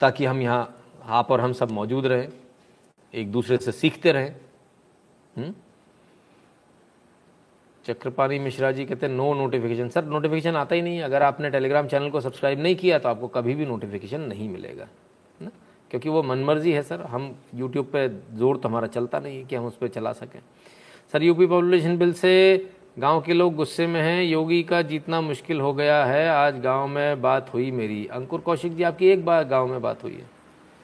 ताकि 0.00 0.24
हम 0.24 0.42
यहाँ, 0.42 0.76
आप 1.04 1.30
और 1.30 1.40
हम 1.40 1.52
सब 1.52 1.70
मौजूद 1.70 2.06
रहें, 2.06 2.28
एक 3.14 3.30
दूसरे 3.32 3.56
से 3.56 3.72
सीखते 3.72 4.12
रहें। 4.12 4.34
हम्म? 5.36 5.54
चक्रपाणी 7.84 8.38
मिश्रा 8.38 8.70
जी 8.72 8.84
कहते 8.86 9.06
हैं 9.06 9.12
नो 9.14 9.32
नोटिफिकेशन 9.34 9.88
सर 9.88 10.04
नोटिफिकेशन 10.04 10.56
आता 10.56 10.74
ही 10.74 10.82
नहीं 10.82 11.00
अगर 11.02 11.22
आपने 11.22 11.50
टेलीग्राम 11.50 11.86
चैनल 11.88 12.10
को 12.10 12.20
सब्सक्राइब 12.20 12.60
नहीं 12.60 12.76
किया 12.76 12.98
तो 12.98 13.08
आपको 13.08 13.28
कभी 13.28 13.54
भी 13.54 13.66
नोटिफिकेशन 13.66 14.20
नहीं 14.20 14.48
मिलेगा। 14.48 14.88
क्योंकि 15.90 16.08
वो 16.08 16.22
मनमर्जी 16.22 16.72
है, 16.72 16.82
सर। 16.82 17.00
हम 17.00 17.34
यूट्यूब 17.54 17.86
पे 17.86 18.08
ज़ोर 18.36 18.56
तो 18.56 18.68
हमारा 18.68 18.86
चलता 18.86 19.18
नहीं 19.18 19.38
है 19.38 19.44
कि 19.44 19.56
हम 19.56 19.66
उस 19.66 19.76
पर 19.76 19.88
चला 19.88 20.12
सकें। 20.12 20.40
सर, 21.12 21.22
यूपी 21.22 21.46
पॉपुलेशन 21.46 21.96
बिल 21.98 22.12
से 22.12 22.70
गाँव 22.98 23.20
के 23.20 23.32
लोग 23.32 23.54
गुस्से 23.54 23.86
में 23.86 24.00
हैं। 24.02 24.22
योगी 24.22 24.62
का 24.62 24.82
जीतना 24.82 25.20
मुश्किल 25.20 25.60
हो 25.60 25.72
गया 25.74 26.04
है। 26.04 26.28
आज 26.28 26.60
गाँव 26.60 26.86
में 26.86 27.22
बात 27.22 27.52
हुई 27.54 27.70
मेरी। 27.70 28.06
अंकुर 28.06 28.40
कौशिक 28.40 28.76
जी, 28.76 28.82
आपकी 28.82 29.06
एक 29.06 29.24
बार 29.24 29.44
गाँव 29.44 29.66
में 29.66 29.82
बात 29.82 30.02
हुई 30.02 30.12
है 30.12 30.30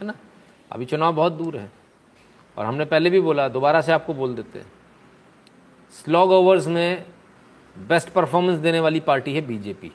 है 0.00 0.06
ना? 0.06 0.14
अभी 0.72 0.84
चुनाव 0.84 1.14
बहुत 1.14 1.32
दूर 1.32 1.56
है। 1.56 1.70
और 2.56 2.64
हमने 2.64 2.84
पहले 2.84 3.10
भी 3.10 3.20
बोला, 3.20 3.48
दोबारा 3.48 3.80
से 3.80 3.92
आपको 3.92 4.14
बोल 4.14 4.34
देते 4.34 4.58
हैं। 4.58 4.72
स्लॉग 5.92 6.30
ओवर्स 6.30 6.66
में 6.66 7.04
बेस्ट 7.78 8.08
परफॉर्मेंस 8.08 8.58
देने 8.58 8.80
वाली 8.80 9.00
पार्टी 9.00 9.34
है 9.34 9.40
बीजेपी। 9.40 9.92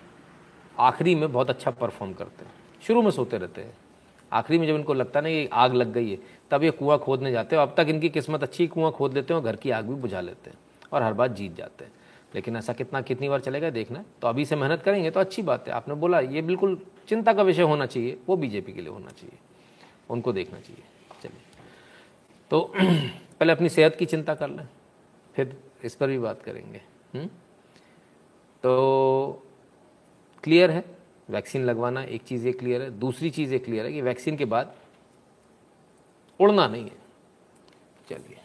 आखिरी 0.79 1.15
में 1.15 1.31
बहुत 1.31 1.49
अच्छा 1.49 1.71
परफॉर्म 1.71 2.13
करते 2.13 2.45
हैं। 2.45 2.51
शुरू 2.87 3.01
में 3.01 3.11
सोते 3.11 3.37
रहते 3.37 3.61
हैं। 3.61 3.73
आखिरी 4.33 4.59
में 4.59 4.67
जब 4.67 4.75
इनको 4.75 4.93
लगता 4.93 5.21
ना 5.21 5.29
कि 5.29 5.47
आग 5.53 5.73
लग 5.73 5.93
गई 5.93 6.11
है, 6.11 6.17
तब 6.51 6.63
ये 6.63 6.71
कुआँ 6.71 6.97
खोदने 6.99 7.31
जाते 7.31 7.55
हैं 7.55 7.63
अब 7.63 7.73
तक 7.77 7.85
इनकी 7.89 8.09
किस्मत 8.09 8.43
अच्छी 8.43 8.67
कुआँ 8.67 8.91
खोद 8.91 9.13
लेते 9.13 9.33
हैं 9.33 9.41
और 9.41 9.45
घर 9.45 9.55
की 9.55 9.71
आग 9.71 9.85
भी 9.85 9.95
बुझा 9.95 10.21
लेते 10.21 10.49
हैं 10.49 10.57
और 10.91 11.03
हर 11.03 11.13
बार 11.13 11.27
जीत 11.27 11.55
जाते 11.55 11.85
हैं। 11.85 11.91
लेकिन 12.35 12.55
ऐसा 12.55 12.73
कितना, 12.73 13.01
कितनी 13.01 13.29
बार 13.29 13.39
चलेगा 13.39 13.69
देखना 13.69 14.03
तो 14.21 14.27
अभी 14.27 14.45
से 14.45 14.55
मेहनत 14.55 14.81
करेंगे 14.81 15.11
तो 15.11 15.19
अच्छी 15.19 15.41
बात 15.41 15.67
है। 15.67 15.73
आपने 15.73 15.95
बोला 15.95 16.19
ये 16.19 16.41
बिल्कुल 16.41 16.79
चिंता 17.07 17.33
का 17.33 17.43
विषय 17.43 17.61
होना 17.61 17.85
चाहिए, 17.85 18.17
वो 18.27 18.35
बीजेपी 18.37 18.73
के 18.73 18.81
लिए 18.81 18.89
होना 18.89 19.09
चाहिए। 19.09 19.37
उनको 20.09 20.33
देखना 20.33 20.59
चाहिए। 20.59 20.83
चलिए। 21.23 21.41
तो 22.49 22.73
पहले 23.39 23.53
अपनी 23.53 23.69
सेहत 23.69 23.95
की 23.95 24.05
चिंता 24.05 24.35
कर 24.35 24.49
लें, 24.49 24.67
फिर 25.35 25.57
इस 25.83 25.95
पर 25.95 26.07
भी 26.07 26.19
बात 26.19 26.41
करेंगे। 26.41 26.81
हुँ? 27.15 27.25
तो 28.63 29.43
क्लियर 30.43 30.71
है? 30.71 31.00
वैक्सीन 31.31 31.63
लगवाना 31.65 32.03
एक 32.03 32.21
चीज़ 32.21 32.45
ये 32.45 32.51
क्लियर 32.51 32.81
है, 32.81 32.89
दूसरी 32.99 33.29
चीज़ 33.29 33.53
ये 33.53 33.59
क्लियर 33.59 33.85
है 33.85 33.93
कि 33.93 34.01
वैक्सीन 34.01 34.37
के 34.37 34.45
बाद 34.45 34.73
उड़ना 36.39 36.67
नहीं 36.67 36.83
है। 36.83 36.99
चलिए। 38.09 38.37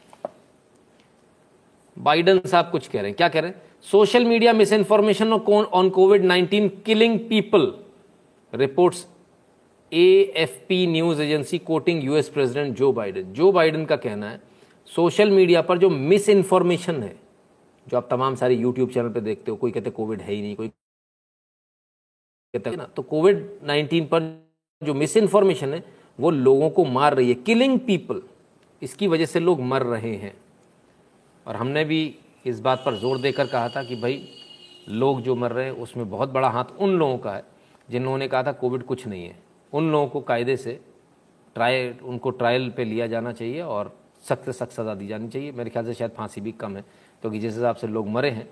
बाइडन 1.97 2.40
साहब 2.47 2.71
कुछ 2.71 2.88
कह 2.88 3.00
रहे 3.00 3.11
हैं। 3.11 3.16
क्या 3.16 3.28
कह 3.28 3.40
रहे 3.40 3.50
हैं? 3.50 3.62
Social 3.83 4.25
media 4.25 4.52
misinformation 4.73 5.33
on 5.33 5.90
Covid 5.90 6.25
19 6.25 6.71
killing 6.87 7.19
people 7.21 7.73
reports 8.55 9.07
AFP 9.93 10.87
news 10.87 11.23
agency 11.23 11.59
quoting 11.59 12.05
US 12.05 12.28
president 12.28 12.76
Joe 12.76 12.93
Biden 12.93 13.33
Joe 13.33 13.52
Biden 13.52 13.85
का 13.85 13.97
कहना 13.97 14.31
है, 14.31 14.40
सोशल 14.87 15.31
मीडिया 15.31 15.62
पर 15.62 15.78
जो 15.78 15.90
मिस 15.90 16.28
इन्फॉर्मेशन 16.28 17.02
है, 17.02 17.16
जो 17.88 17.97
आप 17.97 18.09
तमाम 18.11 18.35
सारे 18.35 18.55
यूट्यूब 18.55 18.90
चैनल 18.90 19.09
पे 19.09 19.21
देखते 19.21 19.50
हो, 19.50 19.57
कोई 19.57 19.71
कहते 19.71 19.90
कोविड 19.90 20.21
है 20.21 20.33
ही 20.33 20.43
नहीं, 20.43 20.57
कोई 20.57 20.71
कहते 22.58 22.76
ना 22.76 22.84
तो 22.84 23.02
कोविड 23.02 23.58
19 23.64 24.00
पर 24.00 24.46
जो 24.82 24.94
मिस 24.94 25.16
इन्फॉर्मेशन 25.16 25.75
है, 25.75 25.84
वो 26.20 26.30
लोगों 26.30 26.70
को 26.70 26.84
मार 26.84 27.14
रही 27.14 27.28
है। 27.28 27.34
किलिंग 27.34 27.80
पीपल 27.80 28.22
इसकी 28.82 29.08
वजह 29.08 29.26
से 29.26 29.40
लोग 29.40 29.60
मर 29.60 29.82
रहे 29.82 30.14
हैं। 30.16 30.34
और 31.46 31.56
हमने 31.56 31.84
भी 31.84 32.16
इस 32.46 32.60
बात 32.60 32.82
पर 32.86 32.94
ज़ोर 32.94 33.18
देकर 33.18 33.46
कहा 33.46 33.68
था 33.68 33.82
कि 33.82 33.96
भाई, 33.96 34.28
लोग 34.88 35.20
जो 35.20 35.34
मर 35.34 35.52
रहे 35.52 35.64
हैं, 35.64 35.72
उसमें 35.72 36.10
बहुत 36.10 36.28
बड़ा 36.28 36.48
हाथ 36.48 36.64
उन 36.78 36.90
लोगों 36.90 37.18
का 37.18 37.32
है, 37.32 37.44
जिन्होंने 37.90 38.28
कहा 38.28 38.42
था 38.42 38.52
कोविड 38.52 38.82
कुछ 38.82 39.06
नहीं 39.06 39.25
है। 39.25 39.36
उन 39.72 39.92
लोगों 39.92 40.06
को 40.06 40.20
कायदे 40.20 40.56
से 40.56 40.80
ट्रायल, 41.54 41.94
उनको 42.02 42.30
ट्रायल 42.30 42.70
पे 42.70 42.84
लिया 42.84 43.06
जाना 43.06 43.32
चाहिए 43.32 43.62
और 43.62 43.96
सख्त 44.28 44.50
सख्त 44.50 44.72
सज़ा 44.72 44.94
दी 44.94 45.06
जानी 45.06 45.28
चाहिए। 45.28 45.52
मेरे 45.52 45.70
ख्याल 45.70 45.84
से 45.84 45.94
शायद 45.94 46.10
फांसी 46.10 46.40
भी 46.40 46.52
कम 46.52 46.76
है। 46.76 46.82
क्योंकि 47.22 47.38
तो 47.38 47.42
जिस 47.42 47.54
हिसाब 47.54 47.76
से 47.76 47.86
लोग 47.86 48.08
मरे 48.08 48.30
हैं, 48.30 48.48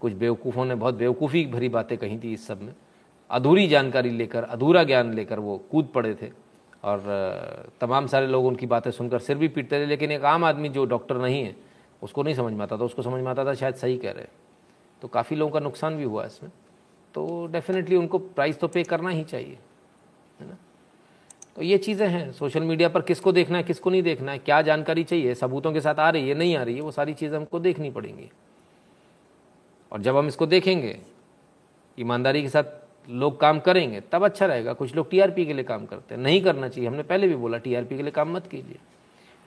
कुछ 0.00 0.12
बेवकूफ़ों 0.12 0.64
ने 0.64 0.74
बहुत 0.74 0.94
बेवकूफ़ी 0.94 1.46
भरी 1.46 1.68
बातें 1.68 1.98
कही 1.98 2.18
थी 2.18 2.32
इस 2.32 2.46
सब 2.46 2.62
में। 2.62 2.74
अधूरी 3.30 3.66
जानकारी 3.68 4.10
लेकर, 4.10 4.44
अधूरा 4.44 4.82
ज्ञान 4.84 5.12
लेकर 5.14 5.38
वो 5.38 5.56
कूद 5.70 5.88
पड़े 5.94 6.14
थे। 6.14 6.30
और 6.84 7.72
तमाम 7.80 8.06
सारे 8.06 8.26
लोग 8.26 8.46
उनकी 8.46 8.66
बातें 8.66 8.90
सुनकर 8.90 9.18
सिर 9.18 9.36
भी 9.38 9.48
पीटते 9.48 9.80
थे, 9.80 9.86
लेकिन 9.86 10.12
एक 10.12 10.24
आम 10.24 10.44
आदमी 10.44 10.68
जो 10.68 10.84
डॉक्टर 10.86 11.16
नहीं 11.18 11.42
है, 11.42 11.54
उसको 12.02 12.22
नहीं 12.22 12.34
समझ 12.34 12.52
में 12.52 12.62
आता 12.62 12.76
था, 12.78 12.84
उसको 12.84 13.02
समझ 13.02 13.22
में 13.22 13.30
आता 13.30 13.44
था 13.44 13.54
शायद 13.54 13.74
सही 13.74 13.96
कह 13.98 14.10
रहे 14.10 14.26
तो 15.02 15.08
काफ़ी 15.08 15.36
लोगों 15.36 15.52
का 15.52 15.60
नुकसान 15.60 15.96
भी 15.96 16.04
हुआ 16.04 16.24
इसमें। 16.26 16.50
तो 17.14 17.46
डेफिनेटली 17.46 17.96
उनको 17.96 18.18
प्राइस 18.18 18.58
तो 18.60 18.68
पे 18.68 18.82
करना 18.84 19.10
ही 19.10 19.24
चाहिए, 19.24 19.58
है 20.40 20.48
ना? 20.48 20.56
तो 21.56 21.62
ये 21.62 21.78
चीज़ें 21.78 22.06
हैं 22.08 22.32
सोशल 22.32 22.62
मीडिया 22.62 22.88
पर 22.88 23.02
किसको 23.02 23.32
देखना 23.32 23.58
है, 23.58 23.64
किसको 23.64 23.90
नहीं 23.90 24.02
देखना 24.02 24.32
है, 24.32 24.38
क्या 24.38 24.60
जानकारी 24.62 25.04
चाहिए, 25.04 25.34
सबूतों 25.34 25.72
के 25.72 25.80
साथ 25.80 25.94
आ 25.94 26.08
रही 26.10 26.28
है, 26.28 26.34
नहीं 26.34 26.56
आ 26.56 26.62
रही 26.62 26.74
है, 26.74 26.80
वो 26.80 26.90
सारी 26.90 27.14
चीज़ें 27.14 27.36
हमको 27.36 27.60
देखनी 27.60 27.90
पड़ेंगी। 27.90 28.30
और 29.92 30.02
जब 30.02 30.16
हम 30.16 30.26
इसको 30.28 30.46
देखेंगे, 30.46 30.98
ईमानदारी 31.98 32.42
के 32.42 32.48
साथ 32.48 32.64
लोग 33.08 33.38
काम 33.40 33.58
करेंगे, 33.60 34.00
तब 34.02 34.24
अच्छा 34.24 34.46
रहेगा। 34.46 34.72
कुछ 34.72 34.94
लोग 34.96 35.10
टीआरपी 35.10 35.44
के 35.46 35.52
लिए 35.52 35.64
काम 35.64 35.84
करते 35.86 36.14
हैं। 36.14 36.22
नहीं 36.22 36.40
करना 36.42 36.68
चाहिए। 36.68 36.88
हमने 36.88 37.02
पहले 37.02 37.28
भी 37.28 37.36
बोला 37.36 37.58
टीआरपी 37.58 37.96
के 37.96 38.02
लिए 38.02 38.12
काम 38.12 38.32
मत 38.32 38.46
कीजिए। 38.46 38.78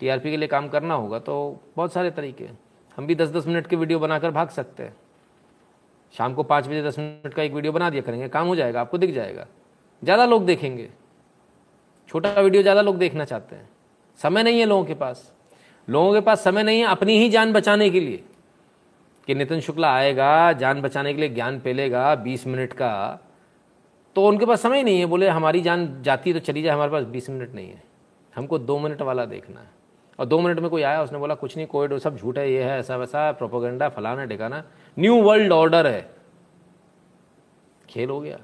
टीआरपी 0.02 0.32
के 0.32 0.38
लिए 0.38 0.48
काम 0.48 0.67
करना 0.67 0.93
होगा 0.93 1.19
तो 1.19 1.60
बहुत 1.76 1.93
सारे 1.93 2.12
तरीके 2.12 2.43
हैं। 2.43 2.58
हम 2.98 3.08
भी 3.08 3.15
दस 3.15 3.30
दस 3.30 3.48
मिनट 3.48 3.67
के 3.67 3.76
वीडियो 3.76 4.00
बनाकर 4.00 4.32
भाग 4.32 4.50
सकते 4.50 4.84
हैं। 4.84 4.95
शाम 6.15 6.34
को 6.34 6.43
पाँच 6.43 6.67
बजे 6.67 6.84
दस 6.84 7.00
मिनट 7.00 7.34
का 7.34 7.43
एक 7.43 7.54
वीडियो 7.54 7.74
बना 7.74 7.89
दिया 7.89 8.02
करेंगे, 8.02 8.28
काम 8.30 8.48
हो 8.48 8.56
जाएगा, 8.56 8.82
आपको 8.82 8.98
दिख 8.98 9.13
जाएगा। 9.13 9.45
ज़्यादा 10.04 10.26
लोग 10.26 10.45
देखेंगे। 10.45 10.89
छोटा 12.10 12.30
वीडियो 12.32 12.62
ज़्यादा 12.62 12.82
लोग 12.82 12.98
देखना 12.98 13.26
चाहते 13.26 13.56
हैं। 13.56 13.69
समय 14.19 14.43
नहीं 14.43 14.60
है 14.60 14.65
लोगों 14.65 14.86
के 14.86 14.93
पास। 14.93 15.32
लोगों 15.88 16.13
के 16.13 16.22
पास 16.22 16.43
समय 16.43 16.63
नहीं 16.63 16.80
है 16.80 16.86
अपनी 16.88 17.17
ही 17.17 17.30
जान 17.30 17.54
बचाने 17.54 17.89
के 17.89 18.00
लिए। 18.00 18.24
कि 19.28 19.36
नितिन 19.36 19.60
शुक्ला 19.60 19.93
आएगा, 19.93 20.52
जान 20.54 20.82
बचाने 20.82 21.13
के 21.13 21.19
लिए 21.19 21.30
ज्ञान 21.30 21.60
पेलेगा, 21.60 22.13
बीस 22.15 22.45
मिनट 22.48 22.74
का 22.74 23.19
तो 24.15 24.26
उनके 24.28 24.45
पास 24.45 24.62
समय 24.62 24.84
नहीं 24.84 25.00
है। 25.00 25.06
बोले, 25.06 25.28
हमारी 25.28 25.62
जान 25.62 26.02
जाती 26.04 26.30
है 26.30 26.39
तो 26.39 26.45
चली 26.45 26.62
जाए, 26.62 26.74
हमारे 26.74 26.91
पास 26.91 27.04
बीस 27.04 27.30
मिनट 27.30 27.54
नहीं 27.56 27.67
है। 27.67 27.84
हमको 28.36 28.60
दो 28.60 28.78
मिनट 28.80 29.02
वाला 29.02 29.26
देखना 29.26 29.60
है। 29.60 29.67
और 30.19 30.26
दो 30.26 30.39
मिनट 30.39 30.60
में 30.60 30.69
कोई 30.69 30.82
आया, 30.82 31.02
उसने 31.04 31.17
बोला, 31.17 31.36
कुछ 31.36 31.56
नहीं, 31.58 31.67
कोविड 31.67 31.98
सब 31.98 32.17
झूठ 32.17 32.38
है, 32.38 32.52
ये 32.52 32.63
है, 32.63 32.80
ऐसा 32.80 32.98
वैसा 32.98 33.32
प्रोपोगंडा, 33.32 33.89
फलाना 33.89 34.26
ढिकाना 34.26 34.63
न्यू 35.00 35.22
वर्ल्ड 35.22 35.52
ऑर्डर 35.52 35.88
है। 35.88 36.10
खेल 37.89 38.10
हो 38.10 38.19
गया। 38.22 38.39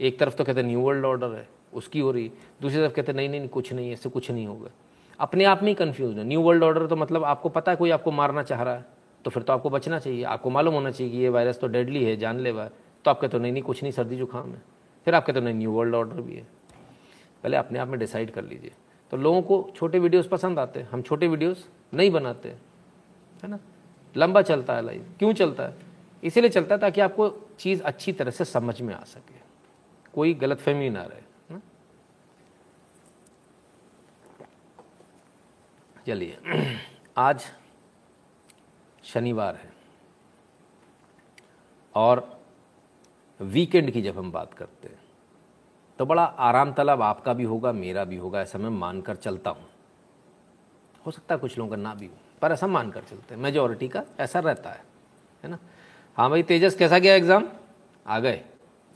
एक 0.00 0.18
तरफ़ 0.18 0.34
तो 0.34 0.44
कहते 0.44 0.62
न्यू 0.62 0.80
वर्ल्ड 0.80 1.04
ऑर्डर 1.04 1.28
है, 1.28 1.48
उसकी 1.72 2.00
हो 2.00 2.10
रही 2.10 2.30
दूसरी 2.62 2.78
तरफ़ 2.78 2.92
कहते 2.92 3.12
नहीं 3.12 3.28
नहीं, 3.28 3.48
कुछ 3.48 3.72
नहीं 3.72 3.86
है 3.86 3.92
इससे 3.92 4.08
कुछ 4.08 4.30
नहीं 4.30 4.46
होगा। 4.46 4.70
अपने 5.20 5.44
आप 5.44 5.62
में 5.62 5.68
ही 5.68 5.74
कन्फ्यूज़ 5.74 6.18
है। 6.18 6.24
न्यू 6.24 6.40
वर्ल्ड 6.40 6.64
ऑर्डर 6.64 6.86
तो 6.86 6.96
मतलब 6.96 7.24
आपको 7.24 7.48
पता 7.48 7.72
है, 7.72 7.76
कोई 7.76 7.90
आपको 7.90 8.10
मारना 8.10 8.42
चाह 8.42 8.62
रहा 8.62 8.74
है 8.74 8.84
तो 9.24 9.30
फिर 9.30 9.42
तो 9.42 9.52
आपको 9.52 9.70
बचना 9.70 9.98
चाहिए। 9.98 10.22
आपको 10.24 10.50
मालूम 10.50 10.74
होना 10.74 10.90
चाहिए 10.90 11.12
कि 11.12 11.18
ये 11.18 11.28
वायरस 11.28 11.60
तो 11.60 11.66
डेडली 11.66 12.04
है, 12.04 12.16
जानलेवा 12.16 12.62
है। 12.62 12.70
तो 13.04 13.10
आप 13.10 13.20
कहते 13.20 13.36
हो, 13.36 13.42
नहीं 13.42 13.52
नहीं, 13.52 13.62
कुछ 13.62 13.82
नहीं, 13.82 13.92
सर्दी 13.92 14.16
जुकाम 14.16 14.52
है। 14.52 14.62
फिर 15.04 15.14
आप 15.14 15.26
कहते 15.26 15.38
हो, 15.38 15.44
नहीं 15.44 15.54
न्यू 15.54 15.72
वर्ल्ड 15.72 15.94
ऑर्डर 15.94 16.20
भी 16.20 16.36
है। 16.36 16.46
पहले 17.42 17.56
अपने 17.56 17.78
आप 17.78 17.88
में 17.88 17.98
डिसाइड 17.98 18.30
कर 18.30 18.44
लीजिए। 18.44 18.72
तो 19.10 19.16
लोगों 19.16 19.42
को 19.42 19.72
छोटे 19.76 19.98
वीडियोस 19.98 20.28
पसंद 20.28 20.58
आते 20.58 20.80
हैं। 20.80 20.88
हम 20.88 21.02
छोटे 21.02 21.28
वीडियोस 21.28 21.68
नहीं 21.94 22.10
बनाते 22.10 22.48
है 22.48 23.48
ना? 23.48 23.58
लंबा 24.16 24.42
चलता 24.42 24.74
है 24.74 24.82
लाइव 24.82 25.14
क्यों 25.18 25.32
चलता 25.32 25.62
है? 25.62 25.74
इसीलिए 26.24 26.50
चलता 26.50 26.74
है 26.74 26.80
ताकि 26.80 27.00
आपको 27.00 27.48
चीज़ 27.58 27.82
अच्छी 27.82 28.12
तरह 28.12 28.30
से 28.30 28.44
समझ 28.44 28.80
में 28.82 28.94
आ 28.94 29.04
सके। 29.04 29.34
कोई 30.14 30.34
गलत 30.34 30.58
फहमी 30.58 30.90
ना 30.90 31.02
रहे 31.02 31.20
चलिए, 36.06 36.38
आज 37.16 37.44
शनिवार 39.04 39.56
है 39.56 39.72
और 41.94 42.39
वीकेंड 43.40 43.90
की 43.90 44.02
जब 44.02 44.18
हम 44.18 44.32
बात 44.32 44.54
करते 44.54 44.88
हैं 44.88 44.98
तो 45.98 46.06
बड़ा 46.06 46.22
आराम 46.22 46.72
तलब 46.72 47.02
आपका 47.02 47.32
भी 47.32 47.44
होगा, 47.44 47.72
मेरा 47.72 48.04
भी 48.04 48.16
होगा, 48.16 48.40
ऐसा 48.40 48.58
मैं 48.58 48.70
मानकर 48.70 49.16
चलता 49.16 49.50
हूँ। 49.50 49.66
हो 51.06 51.10
सकता 51.10 51.34
है 51.34 51.40
कुछ 51.40 51.58
लोगों 51.58 51.70
का 51.70 51.76
ना 51.76 51.94
भी 51.94 52.06
हो, 52.06 52.12
पर 52.42 52.52
ऐसा 52.52 52.66
मानकर 52.66 53.00
चलते 53.00 53.34
हैं। 53.34 53.40
मेजोरिटी 53.42 53.88
का 53.88 54.02
ऐसा 54.20 54.40
रहता 54.40 54.70
है 54.70 54.82
है 55.44 55.50
ना? 55.50 55.58
हाँ 56.18 56.28
भाई, 56.30 56.42
तेजस, 56.42 56.76
कैसा 56.76 56.98
गया 56.98 57.14
एग्ज़ाम 57.14 57.48
आ 58.06 58.18
गए। 58.18 58.42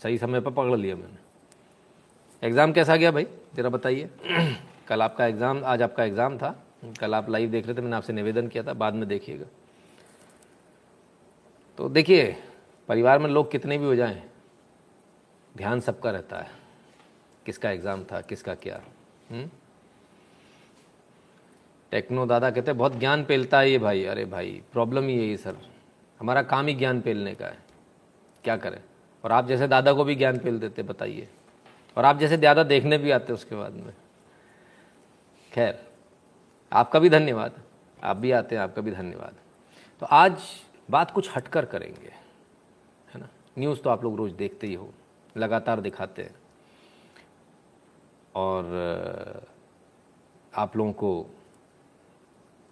सही 0.01 0.19
समय 0.19 0.41
पर 0.41 0.51
पकड़ 0.51 0.77
लिया 0.77 0.97
मैंने। 0.97 2.47
एग्ज़ाम 2.47 2.73
कैसा 2.73 2.97
गया 2.97 3.11
भाई? 3.11 3.27
ज़रा 3.57 3.69
बताइए। 3.69 4.11
कल 4.89 5.03
आपका 5.03 5.27
एग्ज़ाम 5.27 5.65
आज 5.65 5.83
आपका 5.83 6.05
एग्ज़ाम 6.05 6.39
था। 6.39 6.55
कल 7.01 7.15
आप 7.15 7.31
लाइव 7.31 7.51
देख 7.51 7.67
रहे 7.67 7.77
थे, 7.77 7.81
मैंने 7.81 7.97
आपसे 7.97 8.13
निवेदन 8.13 8.49
किया 8.49 8.63
था, 8.63 8.73
बाद 8.73 8.95
में 8.95 9.09
देखिएगा। 9.09 9.47
तो 11.79 11.89
देखिए, 11.89 12.37
परिवार 12.89 13.19
में 13.19 13.29
लोग 13.31 13.51
कितने 13.51 13.79
भी 13.79 13.85
हो 13.85 13.95
जाएँ 13.95 14.23
ध्यान 15.57 15.81
सबका 15.81 16.11
रहता 16.11 16.39
है। 16.39 16.51
किसका 17.47 17.71
एग्ज़ाम 17.71 18.05
था, 18.05 18.21
किसका 18.21 18.55
क्या? 18.55 18.81
हम्म? 19.31 19.51
टेक्नो 21.91 22.27
दादा 22.27 22.51
कहते 22.51 22.71
हैं, 22.71 22.79
बहुत 22.79 22.97
ज्ञान 22.97 23.25
पेलता 23.25 23.59
है 23.59 23.71
ये 23.71 23.79
भाई। 23.79 24.05
अरे 24.05 24.25
भाई 24.25 24.63
प्रॉब्लम 24.73 25.05
ही 25.05 25.17
यही 25.17 25.37
सर। 25.37 25.57
हमारा 26.21 26.43
काम 26.43 26.67
ही 26.67 26.75
ज्ञान 26.75 27.01
पेलने 27.01 27.35
का 27.35 27.47
है। 27.47 27.59
क्या 28.45 28.57
करें? 28.57 28.83
और 29.25 29.33
आप 29.33 29.47
जैसे 29.47 29.69
दादा 29.69 29.93
को 29.93 30.05
भी 30.05 30.15
ज्ञान 30.15 30.39
पेल 30.39 30.59
देते, 30.59 30.83
बताइए। 30.83 31.29
और 31.97 32.05
आप 32.05 32.19
जैसे 32.19 32.37
दादा 32.37 32.63
देखने 32.63 32.99
भी 32.99 33.11
आते 33.11 33.33
उसके 33.33 33.57
बाद 33.57 33.73
में। 33.73 33.95
खैर, 35.53 35.89
आपका 36.73 36.99
भी 36.99 37.09
धन्यवाद। 37.09 37.53
आप 38.05 38.17
भी 38.17 38.31
आते 38.31 38.57
हैं, 38.57 38.63
आपका 38.63 38.83
भी 38.83 38.91
धन्यवाद। 38.91 39.35
तो 40.01 40.07
आज 40.07 40.43
बात 40.91 41.11
कुछ 41.11 41.37
हटकर 41.37 41.65
करेंगे, 41.65 42.15
है 43.15 43.21
ना? 43.21 43.29
न्यूज़ 43.59 43.83
तो 43.83 43.91
आप 43.91 44.05
लोग 44.05 44.17
रोज़ 44.17 44.33
देखते 44.33 44.67
ही 44.67 44.75
हो। 44.75 44.93
लगातार 45.37 45.81
दिखाते 45.81 46.23
हैं 46.23 46.35
और 48.35 49.47
आप 50.55 50.77
लोगों 50.77 50.93
को 50.93 51.27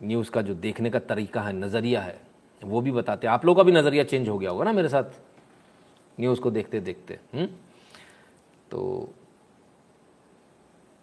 न्यूज़ 0.00 0.30
का 0.30 0.42
जो 0.42 0.54
देखने 0.54 0.90
का 0.90 0.98
तरीका 0.98 1.40
है, 1.42 1.52
नज़रिया 1.52 2.00
है, 2.00 2.20
वो 2.62 2.80
भी 2.80 2.92
बताते 2.92 3.26
हैं 3.26 3.34
आप 3.34 3.44
लोगों 3.44 3.56
का 3.56 3.62
भी 3.62 3.72
नज़रिया 3.72 4.04
चेंज 4.04 4.28
हो 4.28 4.38
गया 4.38 4.50
होगा 4.50 4.64
ना 4.64 4.72
मेरे 4.72 4.88
साथ 4.88 5.20
न्यूज़ 6.20 6.40
को 6.40 6.50
देखते 6.50 6.80
देखते 6.80 7.14
हुँ? 7.14 7.40
हम्म? 7.40 7.54
तो 8.70 9.12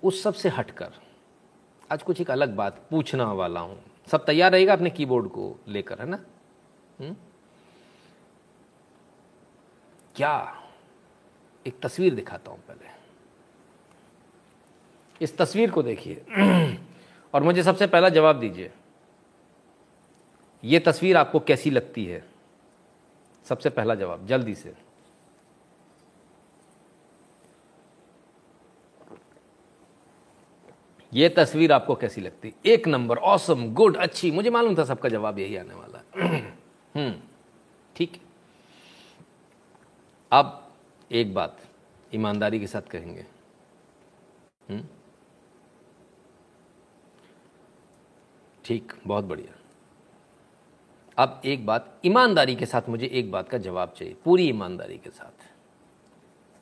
उस 0.03 0.23
सबसे 0.23 0.49
हटकर 0.49 0.93
आज 1.91 2.03
कुछ 2.03 2.21
एक 2.21 2.31
अलग 2.31 2.55
बात 2.55 2.81
पूछना 2.91 3.31
वाला 3.33 3.59
हूँ 3.59 3.79
सब 4.07 4.25
तैयार 4.25 4.51
रहेगा 4.51 4.73
अपने 4.73 4.89
कीबोर्ड 4.89 5.27
को 5.27 5.55
लेकर, 5.67 5.99
है 5.99 6.09
ना 6.09 6.17
हुँ? 6.17 7.07
हम्म? 7.07 7.15
क्या 10.15 10.58
एक 11.67 11.79
तस्वीर 11.81 12.15
दिखाता 12.15 12.51
हूँ 12.51 12.59
पहले। 12.59 12.87
इस 15.21 15.37
तस्वीर 15.37 15.71
को 15.71 15.83
देखिए। 15.83 16.25
और 17.33 17.43
मुझे 17.43 17.63
सबसे 17.63 17.87
पहला 17.87 18.09
जवाब 18.09 18.39
दीजिए। 18.39 18.71
ये 20.63 20.79
तस्वीर 20.79 21.17
आपको 21.17 21.39
कैसी 21.39 21.69
लगती 21.69 22.05
है? 22.05 22.23
सबसे 23.45 23.69
पहला 23.69 23.95
जवाब, 23.95 24.25
जल्दी 24.27 24.55
से। 24.55 24.73
ये 31.13 31.29
तस्वीर 31.29 31.71
आपको 31.71 31.95
कैसी 31.95 32.21
लगती 32.21 32.53
एक 32.65 32.87
नंबर 32.87 33.17
ऑसम 33.17 33.73
गुड 33.73 33.97
अच्छी। 33.97 34.31
मुझे 34.31 34.49
मालूम 34.49 34.77
था 34.77 34.83
सबका 34.83 35.09
जवाब 35.09 35.39
यही 35.39 35.55
आने 35.57 35.73
वाला 35.73 36.03
हम्म 36.95 37.13
ठीक। 37.95 38.21
अब 40.31 40.68
एक 41.11 41.33
बात 41.33 41.57
ईमानदारी 42.15 42.59
के 42.59 42.67
साथ 42.67 42.81
कहेंगे। 42.81 43.25
हम्म? 44.69 44.83
ठीक, 48.65 48.93
बहुत 49.07 49.25
बढ़िया। 49.25 49.59
अब 51.17 51.41
एक 51.45 51.65
बात, 51.65 51.99
ईमानदारी 52.05 52.55
के 52.55 52.65
साथ 52.65 52.89
मुझे 52.89 53.05
एक 53.05 53.31
बात 53.31 53.49
का 53.49 53.57
जवाब 53.57 53.89
चाहिए, 53.89 54.13
पूरी 54.13 54.49
ईमानदारी 54.49 54.97
के 54.97 55.09
साथ। 55.09 55.49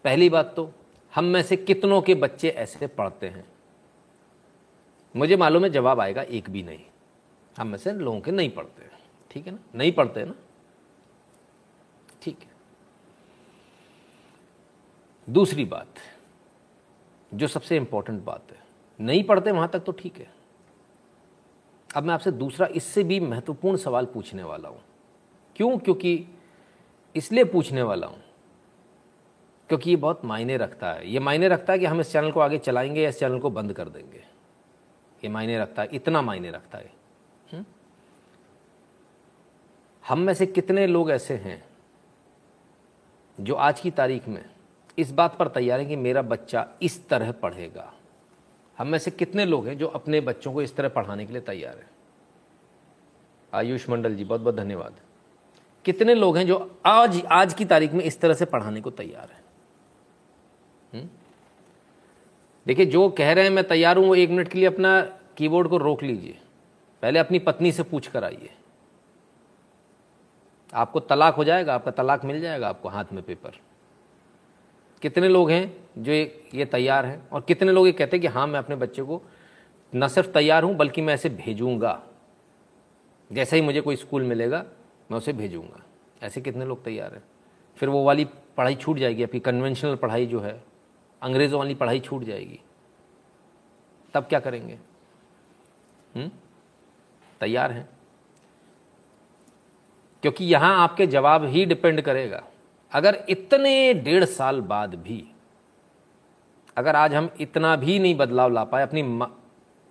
पहली 0.04 0.30
बात 0.30 0.54
तो 0.56 0.72
हम 1.16 1.26
में 1.26 1.44
से 1.44 1.58
कितनों 1.58 2.02
के 2.02 2.16
बच्चे 2.16 2.50
ऐसे 2.50 2.88
पढ़ते 2.88 3.28
हैं? 3.28 3.46
मुझे 5.16 5.36
मालूम 5.36 5.64
है 5.64 5.70
जवाब 5.70 6.00
आएगा 6.00 6.22
एक 6.22 6.50
भी 6.50 6.64
नहीं। 6.64 6.86
हम 7.60 7.68
में 7.68 7.78
से 7.78 7.92
लोगों 7.92 8.22
के 8.22 8.32
नहीं 8.32 8.50
पढ़ते 8.50 8.90
ठीक 9.32 9.48
है 9.48 9.52
ना? 9.54 9.60
नहीं 9.76 9.92
पढ़ते 9.92 10.26
ना 10.26 10.34
ठीक 12.22 12.40
है 12.40 12.58
दूसरी 15.28 15.66
बात, 15.66 15.94
जो 17.32 17.48
सबसे 17.48 17.78
इंपॉर्टेंट 17.78 18.24
बात 18.24 18.52
है, 18.52 18.60
नहीं 19.00 19.24
पढ़ते 19.24 19.52
वहाँ 19.52 19.70
तक 19.70 19.80
तो 19.80 19.92
ठीक 19.92 20.18
है। 20.18 20.30
अब 21.90 22.04
मैं 22.04 22.14
आपसे 22.14 22.32
दूसरा 22.32 22.68
इससे 22.68 23.04
भी 23.04 23.20
महत्वपूर्ण 23.20 23.78
सवाल 23.78 24.06
पूछने 24.06 24.44
वाला 24.44 24.70
हूँ। 24.70 24.82
क्यों? 25.56 25.78
क्योंकि 25.78 26.28
इसलिए 27.16 27.44
पूछने 27.44 27.82
वाला 27.82 28.08
हूँ, 28.08 28.22
क्योंकि 29.70 29.90
ये 29.90 29.96
बहुत 29.96 30.26
मायने 30.26 30.58
रखता 30.58 30.92
है। 30.92 31.10
ये 31.10 31.20
मायने 31.20 31.48
रखता 31.48 31.74
है 31.74 31.80
कि 31.80 31.86
हम 31.86 32.02
इस 32.02 32.12
चैनल 32.12 32.32
को 32.32 32.40
आगे 32.40 32.58
चलाएँगे 32.58 33.02
या 33.02 33.10
इस 33.10 33.20
चैनल 33.20 33.40
को 33.40 33.50
बंद 33.50 33.74
कर 33.74 33.90
देंगे। 33.90 34.24
ये 35.24 35.30
मायने 35.30 35.60
रखता 35.60 35.82
है, 35.82 35.90
इतना 35.92 36.22
मायने 36.22 36.52
रखता 36.52 36.78
है। 36.78 36.92
हुँ? 37.54 37.66
हम 40.04 40.20
में 40.20 40.34
से 40.34 40.46
कितने 40.46 40.86
लोग 40.88 41.12
ऐसे 41.12 41.34
हैं 41.36 41.64
जो 43.40 43.56
आज 43.56 43.80
की 43.80 43.92
तारीख 43.92 44.28
में 44.28 44.44
इस 44.98 45.12
बात 45.12 45.38
पर 45.38 45.48
तैयार 45.48 45.80
हैं 45.80 45.88
कि 45.90 45.96
मेरा 45.96 46.22
बच्चा 46.22 46.66
इस 46.82 47.08
तरह 47.10 47.32
पढ़ेगा। 47.32 47.94
हम 48.78 48.88
में 48.88 49.00
से 49.00 49.12
कितने 49.12 49.46
लोग 49.46 49.68
हैं 49.68 49.78
जो 49.78 49.88
अपने 49.88 50.22
बच्चों 50.22 50.54
को 50.54 50.62
इस 50.62 50.76
तरह 50.76 50.90
पढ़ाने 50.90 51.26
के 51.26 51.34
लिए 51.34 51.42
तैयार 51.42 51.78
हैं? 51.78 51.90
आयुष 53.54 53.90
मंडल 53.90 54.16
जी 54.16 54.24
बहुत 54.24 54.42
बहुत 54.42 54.56
धन्यवाद। 54.56 54.96
कितने 55.86 56.14
लोग 56.16 56.38
हैं 56.38 56.46
जो 56.48 56.80
आज 56.86 57.22
आज 57.26 57.54
की 57.54 57.66
तारीख 57.66 57.94
में 57.94 58.04
इस 58.06 58.20
तरह 58.22 58.34
से 58.34 58.46
पढ़ाने 58.46 58.82
को 58.82 58.92
तैयार 58.92 59.30
हैं? 59.32 61.10
देखिए, 62.66 62.86
जो 62.86 63.10
कह 63.10 63.32
रहे 63.34 63.44
हैं 63.44 63.52
मैं 63.52 63.68
तैयार 63.68 63.98
हूँ, 63.98 64.06
वो 64.08 64.16
एक 64.16 64.30
मिनट 64.30 64.48
के 64.48 64.58
लिए 64.60 64.68
अपना 64.68 65.02
कीबोर्ड 65.38 65.70
को 65.70 65.78
रोक 65.78 66.04
लीजिए। 66.04 66.38
पहले 67.04 67.20
अपनी 67.20 67.40
पत्नी 67.40 67.72
से 67.72 67.84
पूछ 67.84 68.08
कर 68.08 68.24
आइए। 68.24 68.50
आपको 70.74 71.00
तलाक 71.00 71.36
हो 71.36 71.44
जाएगा, 71.44 71.76
आपका 71.76 71.92
तलाक 71.92 72.26
मिल 72.26 72.42
जाएगा 72.42 72.70
आपको 72.70 72.90
हाथ 72.90 73.14
में 73.14 73.24
पेपर 73.24 73.60
कितने 75.02 75.28
लोग 75.30 75.52
हैं 75.52 75.78
जो 75.98 76.12
ये 76.12 76.66
तैयार 76.66 77.06
हैं? 77.06 77.30
और 77.30 77.42
कितने 77.42 77.72
लोग 77.72 77.86
ये 77.88 77.92
कहते 77.92 78.18
हैं 78.18 78.22
कि 78.22 78.28
हाँ 78.28 78.48
मैं 78.48 78.60
अपने 78.60 78.76
बच्चे 78.76 79.02
को 79.02 79.22
न 79.96 80.08
सिर्फ़ 80.08 80.30
तैयार 80.30 80.64
हूँ, 80.64 80.76
बल्कि 80.76 81.02
मैं 81.02 81.14
ऐसे 81.14 81.30
भेजूँगा। 81.30 82.04
जैसे 83.32 83.56
ही 83.56 83.62
मुझे 83.62 83.82
कोई 83.82 83.96
स्कूल 83.96 84.24
मिलेगा, 84.24 84.66
मैं 85.12 85.18
उसे 85.18 85.34
भेजूँगा। 85.34 85.84
ऐसे 86.24 86.42
कितने 86.42 86.66
लोग 86.66 86.84
तैयार 86.84 87.14
हैं? 87.14 87.24
फिर 87.78 87.90
वो 87.90 88.04
वाली 88.04 88.26
पढ़ाई 88.58 88.76
छूट 88.76 88.98
जाएगी 88.98 89.24
आपकी 89.24 89.40
कन्वेंशनल 89.40 89.96
पढ़ाई 89.96 90.26
जो 90.26 90.40
है, 90.40 90.64
अंग्रेज़ों 91.22 91.60
वाली 91.60 91.76
पढ़ाई 91.76 92.00
छूट 92.00 92.24
जाएगी। 92.24 92.60
तब 94.14 94.24
क्या 94.24 94.40
करेंगे? 94.40 94.80
तैयार 97.40 97.72
हैं। 97.72 97.90
क्योंकि 100.22 100.46
यहाँ 100.46 100.78
आपके 100.78 101.08
जवाब 101.08 101.46
ही 101.46 101.66
डिपेंड 101.66 102.02
करेगा। 102.02 102.44
अगर 102.92 103.18
इतने 103.30 103.94
डेढ़ 103.96 104.24
साल 104.26 104.62
बाद 104.64 104.96
भी, 104.98 105.24
अगर 106.78 106.96
आज 106.96 107.14
हम 107.14 107.30
इतना 107.40 107.76
भी 107.76 107.98
नहीं 108.00 108.16
बदलाव 108.16 108.52
ला 108.54 108.64
पाए, 108.64 108.84
अपनी 108.84 109.04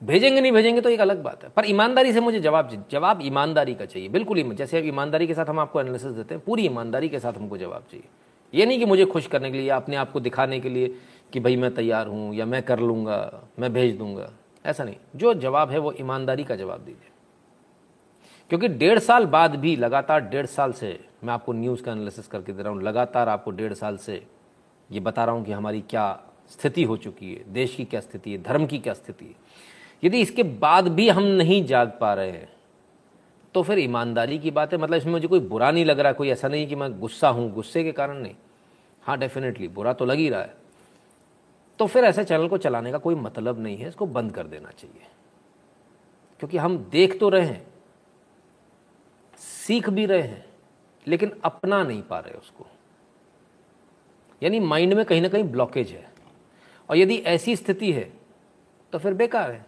भेजेंगे 0.02 0.40
नहीं 0.40 0.52
भेजेंगे 0.52 0.80
तो 0.80 0.88
एक 0.90 1.00
अलग 1.00 1.22
बात 1.22 1.44
है। 1.44 1.50
पर 1.50 1.68
ईमानदारी 1.68 2.12
से 2.12 2.20
मुझे 2.20 2.40
जवाब 2.40 2.86
जवाब 2.90 3.20
ईमानदारी 3.22 3.74
का 3.74 3.84
चाहिए, 3.84 4.08
बिल्कुल 4.08 4.38
ही 4.38 4.54
जैसे 4.54 4.80
ईमानदारी 4.80 5.26
के 5.26 5.34
साथ 5.34 5.46
हम 5.46 5.58
आपको 5.60 5.80
एनालिसिस 5.80 6.12
देते 6.12 6.34
हैं, 6.34 6.42
पूरी 6.44 6.66
ईमानदारी 6.66 7.08
के 7.08 7.18
साथ 7.18 7.32
हमको 7.32 7.58
जवाब 7.58 7.84
चाहिए। 7.90 8.08
ये 8.54 8.66
नहीं 8.66 8.78
कि 8.78 8.84
मुझे 8.84 9.04
खुश 9.04 9.26
करने 9.26 9.50
के 9.50 9.58
लिए 9.58 9.68
अपने 9.70 9.96
आप 9.96 10.10
को 10.12 10.20
दिखाने 10.20 10.60
के 10.60 10.68
लिए 10.68 10.94
कि 11.32 11.40
भाई 11.40 11.56
मैं 11.56 11.74
तैयार 11.74 12.06
हूँ 12.06 12.34
या 12.34 12.46
मैं 12.46 12.62
कर 12.62 12.80
लूँगा, 12.80 13.48
मैं 13.58 13.72
भेज 13.72 13.96
दूँगा, 13.98 14.30
ऐसा 14.64 14.84
नहीं। 14.84 14.96
जो 15.16 15.34
जवाब 15.34 15.70
है 15.70 15.78
वो 15.78 15.92
ईमानदारी 16.00 16.44
का 16.44 16.56
जवाब 16.56 16.80
दीजिए। 16.80 17.10
क्योंकि 18.50 18.68
डेढ़ 18.68 18.98
साल 18.98 19.26
बाद 19.26 19.54
भी 19.56 19.74
लगातार, 19.76 20.20
डेढ़ 20.20 20.46
साल 20.46 20.72
से 20.72 20.98
मैं 21.24 21.32
आपको 21.34 21.52
न्यूज़ 21.52 21.82
का 21.82 21.92
एनालिसिस 21.92 22.26
करके 22.26 22.52
दे 22.52 22.62
रहा 22.62 22.72
हूँ, 22.72 22.82
लगातार 22.82 23.28
आपको 23.28 23.50
डेढ़ 23.50 23.72
साल 23.74 23.96
से 23.96 24.22
ये 24.90 25.00
बता 25.00 25.24
रहा 25.24 25.34
हूँ 25.34 25.44
कि 25.44 25.52
हमारी 25.52 25.80
क्या 25.80 26.22
स्थिति 26.50 26.82
हो 26.82 26.96
चुकी 26.96 27.32
है, 27.34 27.44
देश 27.52 27.74
की 27.74 27.84
क्या 27.84 28.00
स्थिति 28.00 28.32
है, 28.32 28.42
धर्म 28.42 28.66
की 28.66 28.78
क्या 28.78 28.94
स्थिति 28.94 29.24
है। 29.24 29.34
यदि 30.02 30.20
इसके 30.20 30.42
बाद 30.42 30.88
भी 30.88 31.08
हम 31.08 31.22
नहीं 31.22 31.64
जाग 31.66 31.92
पा 32.00 32.12
रहे 32.14 32.30
हैं 32.30 32.48
तो 33.54 33.62
फिर 33.62 33.78
ईमानदारी 33.78 34.38
की 34.38 34.50
बात 34.50 34.72
है। 34.72 34.78
मतलब 34.78 34.94
इसमें 34.94 35.12
मुझे 35.12 35.28
कोई 35.28 35.40
बुरा 35.40 35.70
नहीं 35.70 35.84
लग 35.84 36.00
रहा, 36.00 36.12
कोई 36.12 36.30
ऐसा 36.30 36.48
नहीं 36.48 36.66
कि 36.68 36.74
मैं 36.74 36.98
गुस्सा 37.00 37.28
हूँ, 37.28 37.50
गुस्से 37.52 37.84
के 37.84 37.92
कारण 37.92 38.16
नहीं। 38.16 38.34
हाँ 39.02 39.18
डेफिनेटली 39.18 39.68
बुरा 39.68 39.92
तो 39.92 40.04
लग 40.04 40.16
ही 40.16 40.28
रहा 40.28 40.40
है। 40.40 40.54
तो 41.78 41.86
फिर 41.86 42.04
ऐसे 42.04 42.24
चैनल 42.24 42.48
को 42.48 42.58
चलाने 42.58 42.92
का 42.92 42.98
कोई 42.98 43.14
मतलब 43.14 43.60
नहीं 43.60 43.76
है, 43.76 43.88
इसको 43.88 44.06
बंद 44.06 44.32
कर 44.32 44.46
देना 44.46 44.70
चाहिए। 44.70 45.06
क्योंकि 46.40 46.58
हम 46.58 46.76
देख 46.92 47.18
तो 47.20 47.28
रहे 47.28 47.46
हैं 47.46 47.64
सीख 49.66 49.88
भी 49.90 50.06
रहे 50.06 50.22
हैं, 50.22 50.44
लेकिन 51.06 51.32
अपना 51.44 51.82
नहीं 51.82 52.02
पा 52.02 52.18
रहे 52.18 52.38
उसको। 52.38 52.66
यानी 54.42 54.60
माइंड 54.60 54.94
में 54.94 55.04
कहीं 55.04 55.22
ना 55.22 55.28
कहीं 55.28 55.44
ब्लॉकेज 55.44 55.90
है। 55.90 56.04
और 56.88 56.96
यदि 56.96 57.16
ऐसी 57.26 57.56
स्थिति 57.56 57.92
है 57.92 58.10
तो 58.92 58.98
फिर 58.98 59.14
बेकार 59.14 59.50
है। 59.52 59.64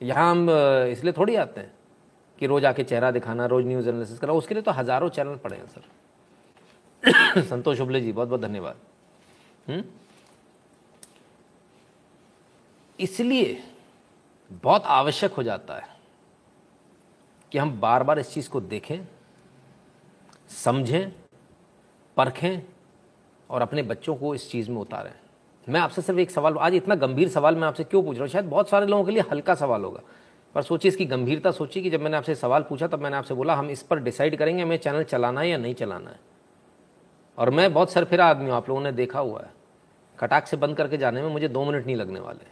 यहाँ 0.00 0.30
हम 0.30 0.50
इसलिए 0.90 1.12
थोड़ी 1.12 1.34
आते 1.36 1.60
हैं 1.60 1.72
कि 2.38 2.46
रोज 2.46 2.64
आके 2.64 2.84
चेहरा 2.84 3.10
दिखाना, 3.10 3.46
रोज 3.46 3.66
न्यूज़ 3.66 3.88
एनालिसिस 3.88 4.18
करना, 4.18 4.32
उसके 4.32 4.54
लिए 4.54 4.62
तो 4.62 4.70
हज़ारों 4.70 5.08
चैनल 5.08 5.36
पड़े 5.36 5.56
हैं, 5.56 5.66
सर। 5.66 5.82
संतोष 7.42 7.80
उबले 7.80 8.00
जी 8.00 8.12
बहुत 8.12 8.28
बहुत 8.28 8.40
धन्यवाद 8.40 8.76
इसलिए 12.98 13.62
बहुत 14.62 14.82
आवश्यक 14.82 15.32
हो 15.32 15.42
जाता 15.42 15.74
है 15.74 15.96
कि 17.52 17.58
हम 17.58 17.80
बार 17.80 18.02
बार 18.02 18.18
इस 18.18 18.32
चीज़ 18.34 18.48
को 18.50 18.60
देखें 18.60 18.98
समझें, 20.50 21.12
परखें 22.16 22.62
और 23.50 23.62
अपने 23.62 23.82
बच्चों 23.82 24.16
को 24.16 24.34
इस 24.34 24.50
चीज़ 24.50 24.70
में 24.70 24.76
उतारें। 24.76 25.12
मैं 25.68 25.80
आपसे 25.80 26.02
सिर्फ़ 26.02 26.20
एक 26.20 26.30
सवाल, 26.30 26.56
आज 26.56 26.74
इतना 26.74 26.94
गंभीर 26.94 27.28
सवाल 27.28 27.56
मैं 27.56 27.68
आपसे 27.68 27.84
क्यों 27.84 28.02
पूछ 28.02 28.16
रहा 28.16 28.24
हूँ? 28.24 28.28
शायद 28.28 28.44
बहुत 28.44 28.68
सारे 28.68 28.86
लोगों 28.86 29.04
के 29.04 29.12
लिए 29.12 29.22
हल्का 29.22 29.54
सवाल 29.54 29.84
होगा। 29.84 30.00
पर 30.54 30.62
सोचिए, 30.62 30.88
इसकी 30.88 31.04
गंभीरता 31.04 31.50
सोचिए 31.50 31.82
कि 31.82 31.90
जब 31.90 32.00
मैंने 32.00 32.16
आपसे 32.16 32.34
सवाल 32.34 32.62
पूछा, 32.62 32.86
तब 32.86 33.02
मैंने 33.02 33.16
आपसे 33.16 33.34
बोला, 33.34 33.54
हम 33.54 33.70
इस 33.70 33.82
पर 33.82 33.98
डिसाइड 33.98 34.36
करेंगे, 34.36 34.62
हमें 34.62 34.76
चैनल 34.76 35.02
चलाना 35.04 35.40
है 35.40 35.48
या 35.48 35.56
नहीं 35.56 35.74
चलाना 35.74 36.10
है। 36.10 36.20
और 37.38 37.50
मैं 37.50 37.72
बहुत 37.72 37.92
सरफिरा 37.92 38.26
आदमी 38.26 38.44
हूँ, 38.44 38.54
आप 38.54 38.68
लोगों 38.68 38.82
ने 38.82 38.92
देखा 38.92 39.20
हुआ 39.20 39.40
है। 39.40 39.50
कटाक 40.18 40.46
से 40.46 40.56
बंद 40.56 40.76
करके 40.76 40.96
जाने 40.96 41.22
में 41.22 41.28
मुझे 41.28 41.48
दो 41.48 41.64
मिनट 41.64 41.86
नहीं 41.86 41.96
लगने 41.96 42.20
वाले 42.20 42.46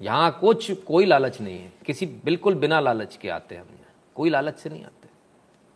यहाँ 0.00 0.38
कुछ 0.40 0.70
कोई 0.82 1.04
लालच 1.04 1.40
नहीं 1.40 1.58
है। 1.58 1.72
किसी 1.86 2.06
बिल्कुल 2.06 2.54
बिना 2.54 2.80
लालच 2.80 3.16
के 3.16 3.28
आते 3.28 3.54
हैं 3.54 3.62
हम 3.62 3.68
कोई 4.14 4.30
लालच 4.30 4.54
से 4.54 4.70
नहीं 4.70 4.84
आते। 4.84 4.97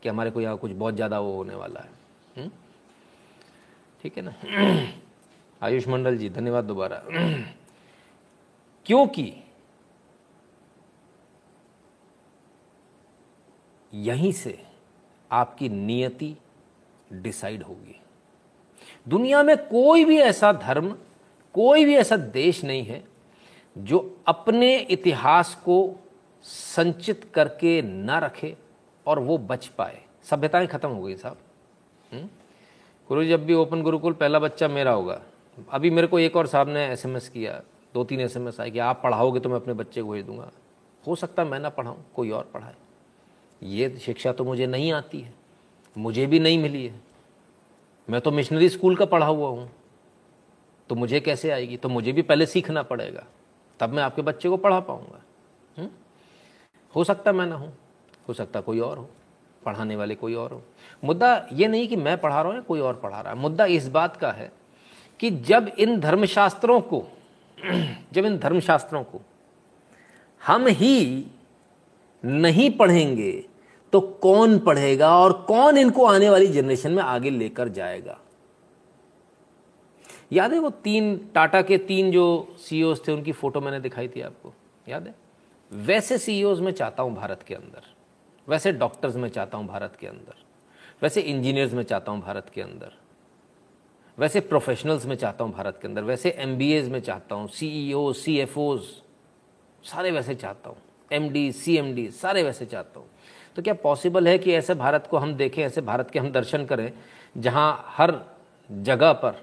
कि 0.02 0.08
हमारे 0.08 0.30
को 0.30 0.40
यहाँ 0.40 0.56
कुछ 0.56 0.70
बहुत 0.70 0.94
ज़्यादा 0.94 1.20
वो 1.20 1.34
होने 1.34 1.54
वाला 1.54 1.80
है। 1.80 1.90
हम्म? 2.36 2.50
ठीक 4.02 4.16
है 4.16 4.22
ना? 4.22 4.34
आयुष 5.62 5.88
मंडल 5.88 6.16
जी, 6.18 6.28
धन्यवाद 6.28 6.64
दोबारा। 6.64 7.02
क्योंकि 8.86 9.32
यहीं 13.94 14.32
से 14.32 14.66
आपकी 15.30 15.68
नियति 15.68 16.36
डिसाइड 17.12 17.62
होगी। 17.62 18.00
दुनिया 19.08 19.42
में 19.42 19.56
कोई 19.56 20.04
भी 20.04 20.18
ऐसा 20.18 20.52
धर्म, 20.52 20.96
कोई 21.54 21.84
भी 21.84 21.94
ऐसा 21.94 22.16
देश 22.16 22.64
नहीं 22.64 22.84
है 22.84 23.04
जो 23.78 24.22
अपने 24.26 24.76
इतिहास 24.78 25.54
को 25.54 26.00
संचित 26.42 27.30
करके 27.34 27.82
ना 27.82 28.18
रखे 28.18 28.56
और 29.06 29.18
वो 29.18 29.38
बच 29.38 29.66
पाए। 29.68 30.00
सभ्यताएँ 30.24 30.66
खत्म 30.66 30.88
हो 30.88 31.02
गई 31.02 31.16
साहब। 31.16 31.36
हम्म? 32.12 32.28
गुरु 33.10 33.24
जब 33.24 33.44
भी 33.46 33.54
ओपन 33.54 33.82
गुरुकुल, 33.82 34.12
पहला 34.12 34.38
बच्चा 34.38 34.68
मेरा 34.68 34.92
होगा। 34.92 35.20
अभी 35.70 35.90
मेरे 35.90 36.06
को 36.06 36.18
एक 36.18 36.36
और 36.36 36.46
साहब 36.46 36.68
ने 36.68 36.86
एसएमएस 36.86 37.28
किया 37.28 37.60
दो 37.94 38.04
तीन 38.04 38.20
एसएमएस 38.20 38.60
आए 38.60 38.70
कि 38.70 38.78
आप 38.78 39.00
पढ़ाओगे 39.02 39.40
तो 39.40 39.48
मैं 39.48 39.56
अपने 39.56 39.74
बच्चे 39.74 40.02
को 40.02 40.10
भेज 40.10 40.24
दूँगा। 40.26 40.50
हो 41.04 41.14
सकता 41.16 41.44
मैं 41.44 41.58
ना 41.60 41.68
पढ़ाऊँ, 41.68 42.04
कोई 42.16 42.30
और 42.30 42.50
पढ़ाए। 42.54 42.74
ये 43.62 43.88
शिक्षा 43.98 44.32
तो 44.32 44.44
मुझे 44.44 44.66
नहीं 44.66 44.92
आती 44.92 45.20
है, 45.20 45.32
मुझे 45.96 46.26
भी 46.26 46.38
नहीं 46.38 46.58
मिली 46.58 46.86
है। 46.86 47.00
मैं 48.08 48.20
तो 48.20 48.30
मिशनरी 48.30 48.68
स्कूल 48.68 48.96
का 48.96 49.04
पढ़ा 49.04 49.26
हुआ 49.26 49.48
हूँ। 49.48 49.70
तो 50.90 50.94
मुझे 50.94 51.20
कैसे 51.20 51.50
आएगी? 51.50 51.76
तो 51.76 51.88
मुझे 51.88 52.12
भी 52.12 52.22
पहले 52.22 52.46
सीखना 52.46 52.82
पड़ेगा, 52.82 53.24
तब 53.80 53.90
मैं 53.90 54.02
आपके 54.02 54.22
बच्चे 54.22 54.48
को 54.48 54.56
पढ़ा 54.56 54.80
पाऊँगा। 54.80 55.20
हम्म? 55.76 55.90
हो 56.94 57.04
सकता 57.04 57.32
मैं 57.32 57.46
ना 57.46 57.56
हूँ। 57.56 57.72
हो 58.28 58.34
सकता 58.34 58.60
कोई 58.60 58.80
और 58.80 58.98
हो, 58.98 59.08
पढ़ाने 59.64 59.96
वाले 59.96 60.14
कोई 60.14 60.34
और 60.34 60.52
हो। 60.52 60.62
मुद्दा 61.04 61.46
ये 61.52 61.68
नहीं 61.68 61.88
कि 61.88 61.96
मैं 61.96 62.16
पढ़ा 62.20 62.42
रहा 62.42 62.52
हूँ 62.52 62.62
कोई 62.62 62.80
और 62.80 62.94
पढ़ा 62.94 63.20
रहा 63.20 63.32
है, 63.32 63.38
मुद्दा 63.38 63.66
इस 63.66 63.88
बात 63.88 64.16
का 64.16 64.30
है 64.30 64.52
कि 65.20 65.30
जब 65.30 65.68
इन 65.78 66.00
धर्मशास्त्रों 66.00 66.80
को, 66.80 67.04
जब 68.12 68.24
इन 68.24 68.38
धर्मशास्त्रों 68.38 69.04
को 69.04 69.20
हम 70.46 70.66
ही 70.66 71.26
नहीं 72.24 72.70
पढ़ेंगे 72.70 73.32
तो 73.92 74.00
कौन 74.00 74.58
पढ़ेगा 74.58 75.16
और 75.18 75.32
कौन 75.32 75.78
इनको 75.78 76.04
आने 76.06 76.30
वाली 76.30 76.46
जनरेशन 76.46 76.92
में 76.92 77.02
आगे 77.02 77.30
लेकर 77.30 77.68
जाएगा? 77.68 78.18
याद 80.32 80.52
है 80.52 80.58
वो 80.58 80.70
तीन, 80.70 81.16
टाटा 81.34 81.62
के 81.62 81.78
तीन 81.78 82.10
जो 82.10 82.56
सीईओ 82.58 82.94
थे, 82.94 83.12
उनकी 83.12 83.32
फ़ोटो 83.32 83.60
मैंने 83.60 83.80
दिखाई 83.80 84.08
थी 84.08 84.20
आपको? 84.20 84.52
याद 84.88 85.06
है? 85.06 85.14
वैसे 85.72 86.18
सीईओ 86.18 86.56
में 86.56 86.72
चाहता 86.72 87.02
हूँ 87.02 87.14
भारत 87.14 87.42
के 87.42 87.54
अंदर। 87.54 87.91
वैसे 88.48 88.72
डॉक्टर्स 88.72 89.16
में 89.16 89.28
चाहता 89.28 89.58
हूँ 89.58 89.66
भारत 89.66 89.96
के 90.00 90.06
अंदर। 90.06 90.34
वैसे 91.02 91.20
इंजीनियर्स 91.20 91.72
में 91.72 91.82
चाहता 91.82 92.12
हूँ 92.12 92.20
भारत 92.20 92.50
के 92.54 92.62
अंदर। 92.62 92.92
वैसे 94.18 94.40
प्रोफेशनल्स 94.40 95.06
में 95.06 95.16
चाहता 95.16 95.44
हूँ 95.44 95.52
भारत 95.52 95.78
के 95.82 95.88
अंदर। 95.88 96.02
वैसे 96.02 96.30
एम 96.30 96.56
में 96.92 97.00
चाहता 97.00 97.34
हूँ। 97.34 97.48
सीईओ 97.48 98.12
सीएफओज 98.12 98.80
सारे 99.84 100.10
वैसे 100.10 100.34
चाहता 100.34 100.70
हूँ। 100.70 100.76
एमडी 101.10 101.48
डी 101.94 102.08
सारे 102.10 102.42
वैसे 102.42 102.66
चाहता 102.66 103.00
हूँ। 103.00 103.08
तो 103.56 103.62
क्या 103.62 103.74
पॉसिबल 103.74 104.28
है 104.28 104.36
कि 104.38 104.52
ऐसे 104.52 104.74
भारत 104.74 105.06
को 105.06 105.16
हम 105.16 105.34
देखें, 105.34 105.62
ऐसे 105.62 105.80
भारत 105.80 106.10
के 106.10 106.18
हम 106.18 106.30
दर्शन 106.30 106.64
करें, 106.64 106.92
जहाँ 107.36 107.84
हर 107.88 108.14
जगह 108.70 109.12
पर 109.12 109.42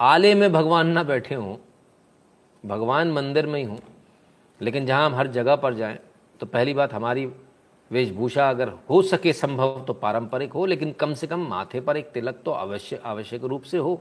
आले 0.00 0.34
में 0.34 0.52
भगवान 0.52 0.88
ना 0.88 1.02
बैठे 1.02 1.34
हों, 1.34 1.56
भगवान 2.64 3.12
मंदिर 3.12 3.46
में 3.46 3.58
ही 3.60 3.66
हों, 3.66 3.78
लेकिन 4.60 4.86
जहाँ 4.86 5.06
हम 5.06 5.14
हर 5.14 5.26
जगह 5.26 5.56
पर 5.56 5.74
जाएँ 5.74 5.98
तो 6.40 6.46
पहली 6.46 6.74
बात, 6.74 6.92
हमारी 6.92 7.26
वेशभूषा 7.90 8.48
अगर 8.50 8.68
हो 8.90 9.00
सके 9.02 9.32
संभव 9.32 9.84
तो 9.86 9.92
पारंपरिक 9.92 10.52
हो, 10.52 10.66
लेकिन 10.66 10.92
कम 10.92 11.14
से 11.14 11.26
कम 11.26 11.46
माथे 11.48 11.80
पर 11.80 11.96
एक 11.96 12.10
तिलक 12.10 12.40
तो 12.44 12.50
अवश्य, 12.50 13.00
आवश्यक 13.04 13.44
रूप 13.44 13.62
से 13.62 13.78
हो। 13.78 14.00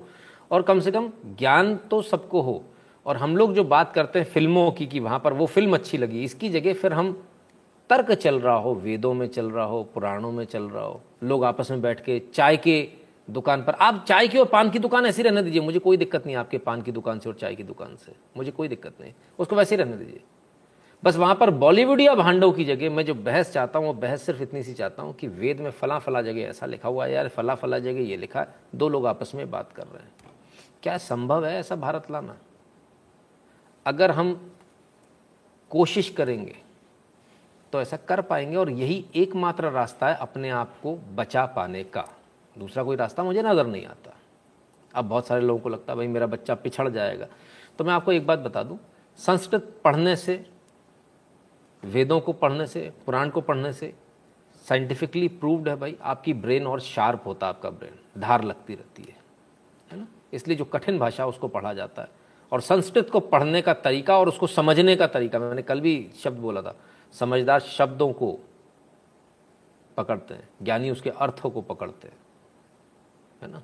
और 0.51 0.61
कम 0.61 0.79
से 0.79 0.91
कम 0.91 1.11
ज्ञान 1.39 1.75
तो 1.91 2.01
सबको 2.01 2.41
हो। 2.41 2.63
और 3.05 3.17
हम 3.17 3.35
लोग 3.37 3.53
जो 3.53 3.63
बात 3.63 3.93
करते 3.93 4.19
हैं 4.19 4.25
फ़िल्मों 4.25 4.71
की, 4.71 4.85
कि 4.85 4.99
वहाँ 4.99 5.19
पर 5.19 5.33
वो 5.33 5.45
फ़िल्म 5.45 5.73
अच्छी 5.73 5.97
लगी, 5.97 6.23
इसकी 6.23 6.49
जगह 6.49 6.73
फिर 6.73 6.93
हम 6.93 7.11
तर्क 7.89 8.11
चल 8.11 8.39
रहा 8.39 8.55
हो, 8.55 8.73
वेदों 8.75 9.13
में 9.13 9.27
चल 9.27 9.49
रहा 9.51 9.65
हो, 9.65 9.83
पुराणों 9.83 10.31
में 10.31 10.43
चल 10.45 10.63
रहा 10.63 10.83
हो। 10.83 11.01
लोग 11.23 11.43
आपस 11.43 11.71
में 11.71 11.81
बैठ 11.81 12.03
के 12.05 12.21
चाय 12.33 12.57
के 12.57 12.87
दुकान 13.27 13.63
पर, 13.63 13.73
आप 13.73 14.05
चाय 14.07 14.27
की 14.27 14.37
और 14.37 14.45
पान 14.45 14.69
की 14.69 14.79
दुकान 14.79 15.05
ऐसी 15.05 15.23
रहने 15.23 15.43
दीजिए, 15.43 15.61
मुझे 15.61 15.79
कोई 15.79 15.97
दिक्कत 15.97 16.25
नहीं 16.25 16.35
आपके 16.35 16.57
पान 16.57 16.81
की 16.81 16.91
दुकान 16.91 17.19
से 17.19 17.29
और 17.29 17.35
चाय 17.35 17.55
की 17.55 17.63
दुकान 17.63 17.95
से, 17.95 18.15
मुझे 18.37 18.51
कोई 18.51 18.67
दिक्कत 18.67 19.01
नहीं, 19.01 19.13
उसको 19.39 19.55
वैसे 19.55 19.75
ही 19.75 19.83
रहने 19.83 19.97
दीजिए। 19.97 20.21
बस 21.03 21.15
वहाँ 21.15 21.35
पर 21.35 21.49
बॉलीवुड 21.51 22.01
या 22.01 22.13
भांडों 22.15 22.51
की 22.51 22.65
जगह। 22.65 22.89
मैं 22.89 23.05
जो 23.05 23.13
बहस 23.15 23.51
चाहता 23.51 23.79
हूँ, 23.79 23.87
वो 23.87 23.93
बहस 23.93 24.21
सिर्फ़ 24.21 24.41
इतनी 24.41 24.63
सी 24.63 24.73
चाहता 24.73 25.03
हूँ 25.03 25.13
कि 25.13 25.27
वेद 25.27 25.59
में 25.59 25.69
फला 25.71 25.97
फला 25.99 26.21
जगह 26.21 26.41
ऐसा 26.41 26.65
लिखा 26.65 26.89
हुआ 26.89 27.05
है, 27.05 27.11
यार 27.13 27.27
फला 27.27 27.55
फला 27.55 27.79
जगह 27.79 27.99
ये 28.01 28.17
लिखा 28.17 28.39
है 28.39 28.55
दो 28.75 28.89
लोग 28.89 29.07
आपस 29.07 29.31
में 29.35 29.49
बात 29.51 29.71
कर 29.71 29.83
रहे 29.83 30.03
हैं। 30.03 30.11
क्या 30.83 30.97
संभव 30.97 31.45
है 31.45 31.57
ऐसा 31.59 31.75
भारत 31.75 32.09
लाना? 32.11 32.35
अगर 33.85 34.11
हम 34.11 34.33
कोशिश 35.71 36.09
करेंगे 36.09 36.55
तो 37.73 37.81
ऐसा 37.81 37.97
कर 37.99 38.21
पाएँगे 38.21 38.55
और 38.55 38.69
यही 38.69 39.03
एकमात्र 39.15 39.69
रास्ता 39.71 40.07
है 40.07 40.15
अपने 40.15 40.49
आप 40.49 40.73
को 40.83 40.95
बचा 41.15 41.45
पाने 41.45 41.83
का। 41.83 42.05
दूसरा 42.55 42.83
कोई 42.83 42.95
रास्ता 42.95 43.23
मुझे 43.23 43.41
नज़र 43.41 43.67
नहीं 43.67 43.85
आता। 43.85 44.15
अब 44.93 45.05
बहुत 45.05 45.27
सारे 45.27 45.41
लोगों 45.41 45.59
को 45.59 45.69
लगता 45.69 45.91
है, 45.93 45.97
भाई, 45.97 46.07
मेरा 46.07 46.25
बच्चा 46.27 46.55
पिछड़ 46.55 46.87
जाएगा। 46.89 47.27
तो 47.79 47.83
मैं 47.83 47.93
आपको 47.93 48.11
एक 48.11 48.27
बात 48.27 48.39
बता 48.39 48.63
दूँ, 48.63 48.77
संस्कृत 49.19 49.75
पढ़ने 49.83 50.15
से 50.15 50.45
वेदों 51.85 52.19
को 52.19 52.33
पढ़ने 52.33 52.67
से, 52.67 52.91
पुराण 53.05 53.29
को 53.29 53.41
पढ़ने 53.41 53.73
से 53.73 53.93
साइंटिफिकली 54.65 55.27
प्रूव्ड 55.27 55.69
है 55.69 55.75
भाई, 55.75 55.97
आपकी 56.01 56.33
ब्रेन 56.33 56.67
और 56.67 56.79
शार्प 56.79 57.23
होता 57.25 57.47
है 57.47 57.53
आपका 57.53 57.69
ब्रेन 57.69 58.21
धार 58.21 58.43
लगती 58.43 58.75
रहती 58.75 59.03
है 59.03 59.15
है 59.91 59.99
ना? 59.99 60.07
इसलिए 60.33 60.57
जो 60.57 60.65
कठिन 60.65 60.99
भाषा 60.99 61.25
उसको 61.25 61.47
पढ़ा 61.47 61.73
जाता 61.73 62.01
है। 62.01 62.09
और 62.51 62.61
संस्कृत 62.61 63.09
को 63.09 63.19
पढ़ने 63.19 63.61
का 63.61 63.73
तरीका 63.73 64.19
और 64.19 64.27
उसको 64.27 64.47
समझने 64.47 64.95
का 64.95 65.07
तरीका, 65.07 65.39
मैंने 65.39 65.61
कल 65.61 65.81
भी 65.81 66.09
शब्द 66.23 66.39
बोला 66.39 66.61
था, 66.61 66.75
समझदार 67.13 67.59
शब्दों 67.59 68.13
को 68.13 68.39
पकड़ते 69.97 70.33
हैं, 70.33 70.49
ज्ञानी 70.63 70.89
उसके 70.89 71.09
अर्थों 71.09 71.49
को 71.49 71.61
पकड़ते 71.61 72.07
हैं, 72.07 72.17
है 73.41 73.51
ना? 73.51 73.61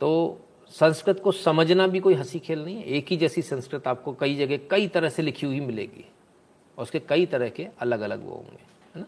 तो 0.00 0.40
संस्कृत 0.68 1.20
को 1.20 1.32
समझना 1.32 1.86
भी 1.86 2.00
कोई 2.00 2.14
हँसी 2.14 2.38
खेल 2.38 2.64
नहीं 2.64 2.76
है, 2.76 2.84
एक 2.84 3.06
ही 3.08 3.16
जैसी 3.16 3.42
संस्कृत 3.42 3.88
आपको 3.88 4.12
कई 4.12 4.36
जगह, 4.36 4.56
कई 4.70 4.88
तरह 4.88 5.08
से 5.08 5.22
लिखी 5.22 5.46
हुई 5.46 5.60
मिलेगी। 5.60 6.04
और 6.78 6.82
उसके 6.82 6.98
कई 7.00 7.26
तरह 7.26 7.48
के 7.48 7.66
अलग 7.80 8.00
अलग 8.00 8.24
वो 8.24 8.34
होंगे 8.34 8.62
है 8.94 9.00
ना? 9.00 9.06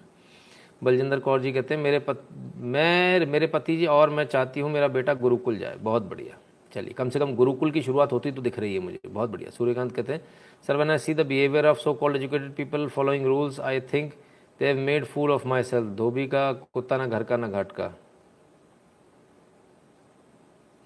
बलजिंदर 0.83 1.21
कौर 1.21 1.41
जी 1.41 1.53
कहते 1.53 1.75
हैं 1.75 1.83
मेरे 1.83 1.99
पत 1.99 2.27
मैं 2.57 3.27
मेरे 3.27 3.47
पति 3.47 3.77
जी 3.77 3.87
और 3.87 4.11
मैं 4.11 4.25
चाहती 4.27 4.61
हूँ 4.61 4.71
मेरा 4.71 4.89
बेटा 4.89 5.15
गुरुकुल 5.15 5.59
जाए। 5.59 5.77
बहुत 5.77 6.03
बढ़िया। 6.03 6.39
चलिए 6.73 6.93
कम 6.93 7.09
से 7.11 7.19
कम 7.19 7.35
गुरुकुल 7.35 7.71
की 7.71 7.83
शुरुआत 7.83 8.13
होती 8.13 8.33
तो 8.33 8.43
दिख 8.43 8.59
रही 8.59 8.75
है 8.75 8.81
मुझे। 8.81 8.99
बहुत 9.07 9.31
बढ़िया। 9.31 9.51
सूर्यकांत 9.51 9.93
कहते 9.93 10.13
हैं 10.13 10.23
sir 10.67 10.77
one 10.77 10.91
I 10.91 10.99
see 10.99 11.15
the 11.15 11.27
behaviour 11.27 11.67
of 11.67 11.79
so 11.79 11.95
called 11.95 12.17
educated 12.17 12.53
people 12.55 12.87
following 12.89 13.27
rules 13.27 13.61
I 13.61 13.81
think 13.93 14.13
they 14.61 14.67
have 14.67 14.79
made 14.79 15.05
fool 15.05 15.31
of 15.31 15.47
myself 15.63 15.87
धोबी 15.97 16.27
का 16.27 16.53
कुत्ता 16.53 16.97
ना 16.97 17.07
घर 17.07 17.23
का 17.23 17.37
ना 17.37 17.49
घाट 17.49 17.73
का। 17.73 17.85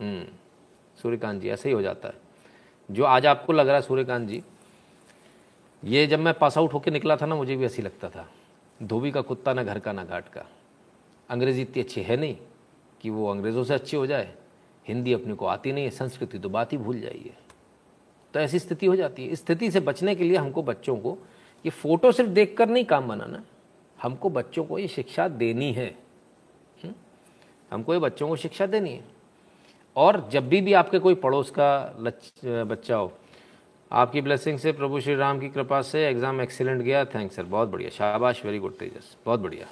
हम्म, 0.01 0.25
सूर्यकांत 0.99 1.40
जी 1.42 1.49
ऐसे 1.49 1.68
ही 1.68 1.75
हो 1.75 1.83
जाता 1.83 2.09
है। 2.09 2.14
जो 2.88 3.05
आज 3.05 3.27
आपको 3.27 3.53
लग 3.53 3.66
रहा 3.66 3.77
है 3.77 3.83
सूर्यकांत 3.83 4.29
जी 4.29 4.42
ये 5.85 6.07
जब 6.07 6.18
मैं 6.18 6.33
पास 6.35 6.57
आउट 6.59 6.73
होकर 6.73 6.92
निकला 6.92 7.16
था 7.16 7.27
ना, 7.27 7.35
मुझे 7.35 7.57
भी 7.57 7.64
ऐसी 7.64 7.83
लगता 7.83 8.09
था। 8.09 8.29
धोबी 8.83 9.11
का 9.11 9.20
कुत्ता 9.20 9.53
ना 9.55 9.62
घर 9.62 9.79
का, 9.79 9.92
ना 9.92 10.05
घाट 10.05 10.29
का। 10.29 10.44
अंग्रेज़ी 11.31 11.62
इतनी 11.62 11.83
अच्छी 11.83 12.03
है 12.03 12.16
नहीं 12.16 12.37
कि 13.01 13.11
वो 13.11 13.29
अंग्रेज़ों 13.31 13.64
से 13.64 13.75
अच्छी 13.75 13.97
हो 13.97 14.07
जाए। 14.07 14.33
हिंदी 14.88 15.12
अपने 15.12 15.35
को 15.35 15.47
आती 15.47 15.73
नहीं 15.73 15.85
है, 15.85 15.90
संस्कृति 15.90 16.38
तो 16.38 16.49
बात 16.49 16.73
ही 16.73 16.79
भूल 16.79 17.01
जाइए। 17.01 17.35
तो 18.35 18.40
ऐसी 18.40 18.59
स्थिति 18.59 18.87
हो 18.87 18.97
जाती 18.97 19.25
है। 19.25 19.29
इस 19.29 19.40
स्थिति 19.40 19.70
से 19.70 19.81
बचने 19.81 20.14
के 20.14 20.25
लिए 20.25 20.37
हमको 20.37 20.62
बच्चों 20.62 20.97
को 20.97 21.16
ये 21.64 21.70
फ़ोटो 21.70 22.12
सिर्फ़ 22.12 22.31
देख 22.31 22.57
कर 22.57 22.68
नहीं 22.68 22.85
काम 22.85 23.09
बनाना, 23.09 23.42
हमको 24.03 24.31
बच्चों 24.31 24.64
को 24.64 24.79
ये 24.79 24.88
शिक्षा 24.88 25.29
देनी 25.29 25.73
है। 25.73 25.88
हम्म? 26.85 26.94
हमको 27.70 27.94
ये 27.94 28.01
बच्चों 28.01 28.29
को 28.29 28.37
शिक्षा 28.37 28.66
देनी 28.66 28.90
है। 28.90 29.05
और 29.97 30.29
जब 30.33 30.49
भी 30.49 30.61
भी 30.61 30.73
आपके 30.73 30.99
कोई 30.99 31.14
पड़ोस 31.14 31.51
का 31.51 31.94
बच्चा 32.64 32.97
हो 32.97 33.12
आपकी 33.92 34.20
ब्लेसिंग 34.20 34.59
से 34.59 34.73
प्रभु 34.73 35.01
श्री 35.01 35.14
राम 35.14 35.40
की 35.40 35.49
कृपा 35.49 35.83
से 35.83 36.07
एग्ज़ाम 36.09 36.40
एक्सीलेंट 36.40 36.83
गया। 36.83 37.05
थैंक्स 37.05 37.37
सर, 37.37 37.42
बहुत 37.42 37.68
बढ़िया। 37.68 37.90
शाबाश, 37.90 38.44
वेरी 38.44 38.59
गुड, 38.59 38.79
तेजस। 38.79 39.16
बहुत 39.27 39.40
बढ़िया। 39.40 39.66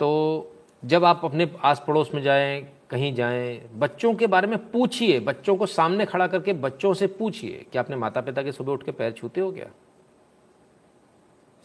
तो 0.00 0.50
जब 0.84 1.04
आप 1.04 1.20
अपने 1.24 1.50
आस 1.62 1.84
पड़ोस 1.86 2.10
में 2.14 2.22
जाएँ, 2.22 2.72
कहीं 2.90 3.14
जाएँ, 3.14 3.70
बच्चों 3.74 4.14
के 4.14 4.26
बारे 4.26 4.46
में 4.46 4.70
पूछिए, 4.70 5.20
बच्चों 5.20 5.56
को 5.56 5.66
सामने 5.66 6.06
खड़ा 6.06 6.26
करके 6.26 6.52
बच्चों 6.52 6.94
से 6.94 7.06
पूछिए 7.06 7.66
कि 7.72 7.78
अपने 7.78 7.96
माता 7.96 8.20
पिता 8.20 8.42
के 8.42 8.52
सुबह 8.52 8.72
उठ 8.72 8.82
के 8.82 8.92
पैर 8.92 9.12
छूते 9.12 9.40
हो 9.40 9.52
क्या? 9.52 9.66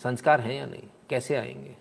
संस्कार 0.03 0.41
हैं 0.41 0.53
या 0.53 0.65
नहीं? 0.65 0.83
कैसे 1.09 1.35
आएँगे? 1.35 1.75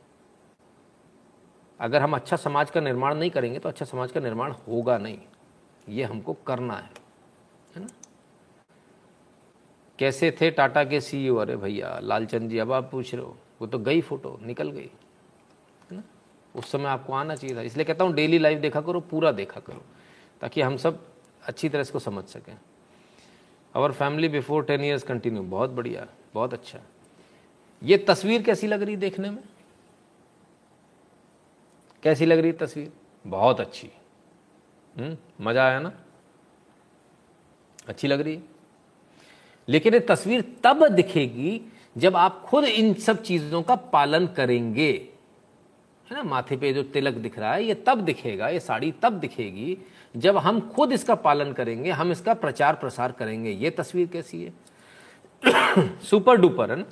अगर 1.81 2.03
हम 2.03 2.15
अच्छा 2.15 2.37
समाज 2.37 2.71
का 2.71 2.81
निर्माण 2.81 3.15
नहीं 3.15 3.31
करेंगे 3.31 3.59
तो 3.59 3.69
अच्छा 3.69 3.85
समाज 3.85 4.13
का 4.13 4.21
निर्माण 4.21 4.53
होगा 4.53 4.99
नहीं। 4.99 5.19
ये 5.89 6.05
हमको 6.05 6.33
करना 6.33 6.75
है। 6.75 7.08
कैसे 9.99 10.31
थे 10.41 10.51
टाटा 10.51 10.85
के 10.85 11.01
सीईओ 11.01 11.37
अरे 11.37 11.57
भैया 11.57 11.99
लालचंद 12.03 12.51
जी 12.51 12.59
अब 12.59 12.73
आप 12.73 12.91
पूछ 12.91 13.15
रहे 13.15 13.25
हो। 13.25 13.37
वो 13.61 13.67
तो 13.67 13.79
गई 13.79 14.01
फ़ोटो 14.01 14.39
निकल 14.43 14.71
गई। 14.71 14.91
है 15.91 15.97
ना? 15.97 16.03
उस 16.55 16.71
समय 16.73 16.85
आपको 16.85 17.13
आना 17.13 17.35
चाहिए 17.35 17.57
था। 17.57 17.63
इसलिए 17.63 17.85
कहता 17.85 18.05
हूँ 18.05 18.15
डेली 18.15 18.39
लाइफ 18.39 18.59
देखा 18.59 18.81
करो 18.81 19.01
पूरा 19.01 19.33
देखा 19.33 19.61
करो 19.61 19.83
ताकि 20.41 20.61
हम 20.61 20.77
सब 20.77 21.05
अच्छी 21.43 21.69
तरह 21.69 21.81
इसको 21.81 21.99
समझ 21.99 22.25
सकें। 22.25 22.57
Our 23.75 23.93
family 23.93 24.29
before 24.29 24.65
ten 24.65 24.85
years 24.85 25.03
continue 25.03 25.43
बहुत 25.43 25.71
बढ़िया 25.71 26.07
बहुत 26.35 26.55
अच्छा। 26.55 26.79
ये 27.83 27.97
तस्वीर 27.99 28.43
कैसी 28.43 28.67
लग 28.67 28.83
रही 28.83 28.97
देखने 28.97 29.31
में? 29.31 29.43
कैसी 32.03 32.27
लग 32.27 32.39
रही 32.39 32.53
तस्वीर? 32.53 32.93
बहुत 33.27 33.61
अच्छी। 33.61 33.91
हम्म, 34.97 35.17
मज़ा 35.41 35.67
आया 35.69 35.81
ना? 35.81 35.93
अच्छी 37.89 38.09
लग 38.09 38.21
रही? 38.21 38.35
है 38.35 38.58
लेकिन 39.69 39.95
ये 39.95 40.01
तस्वीर 40.01 40.55
तब 40.65 40.89
दिखेगी 40.89 41.61
जब 41.99 42.17
आप 42.17 42.43
खुद 42.43 42.65
इन 42.65 42.95
सब 42.95 43.23
चीज़ों 43.23 43.63
का 43.63 43.75
पालन 43.75 44.27
करेंगे। 44.27 45.09
है 46.11 46.17
ना? 46.17 46.23
माथे 46.23 46.57
पे 46.57 46.73
जो 46.73 46.83
तिलक 46.83 47.15
दिख 47.15 47.39
रहा 47.39 47.55
है, 47.55 47.65
ये 47.65 47.75
तब 47.75 48.01
दिखेगा, 48.01 48.49
ये 48.49 48.61
साड़ी 48.61 48.93
तब 48.93 49.13
दिखेगी 49.13 49.79
जब 50.17 50.37
हम 50.37 50.61
खुद 50.61 50.93
इसका 50.93 51.15
पालन 51.15 51.53
करेंगे, 51.53 51.91
हम 51.91 52.13
इसका 52.13 52.35
प्रचार 52.35 52.75
प्रसार 52.75 53.13
करेंगे। 53.13 53.51
ये 53.51 53.71
तस्वीर 53.71 54.07
कैसी 54.07 54.43
है? 54.43 54.53
सुपर 56.03 56.37
डुपर 56.37 56.71
है 56.71 56.77
ना 56.77 56.85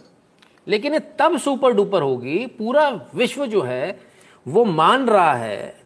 लेकिन 0.68 0.92
ये 0.92 1.00
तब 1.18 1.38
सुपर 1.38 1.72
डुपर 1.72 2.02
होगी, 2.02 2.46
पूरा 2.46 3.08
विश्व 3.14 3.46
जो 3.46 3.62
है, 3.62 4.00
वो 4.48 4.64
मान 4.64 5.08
रहा 5.08 5.34
है 5.34 5.86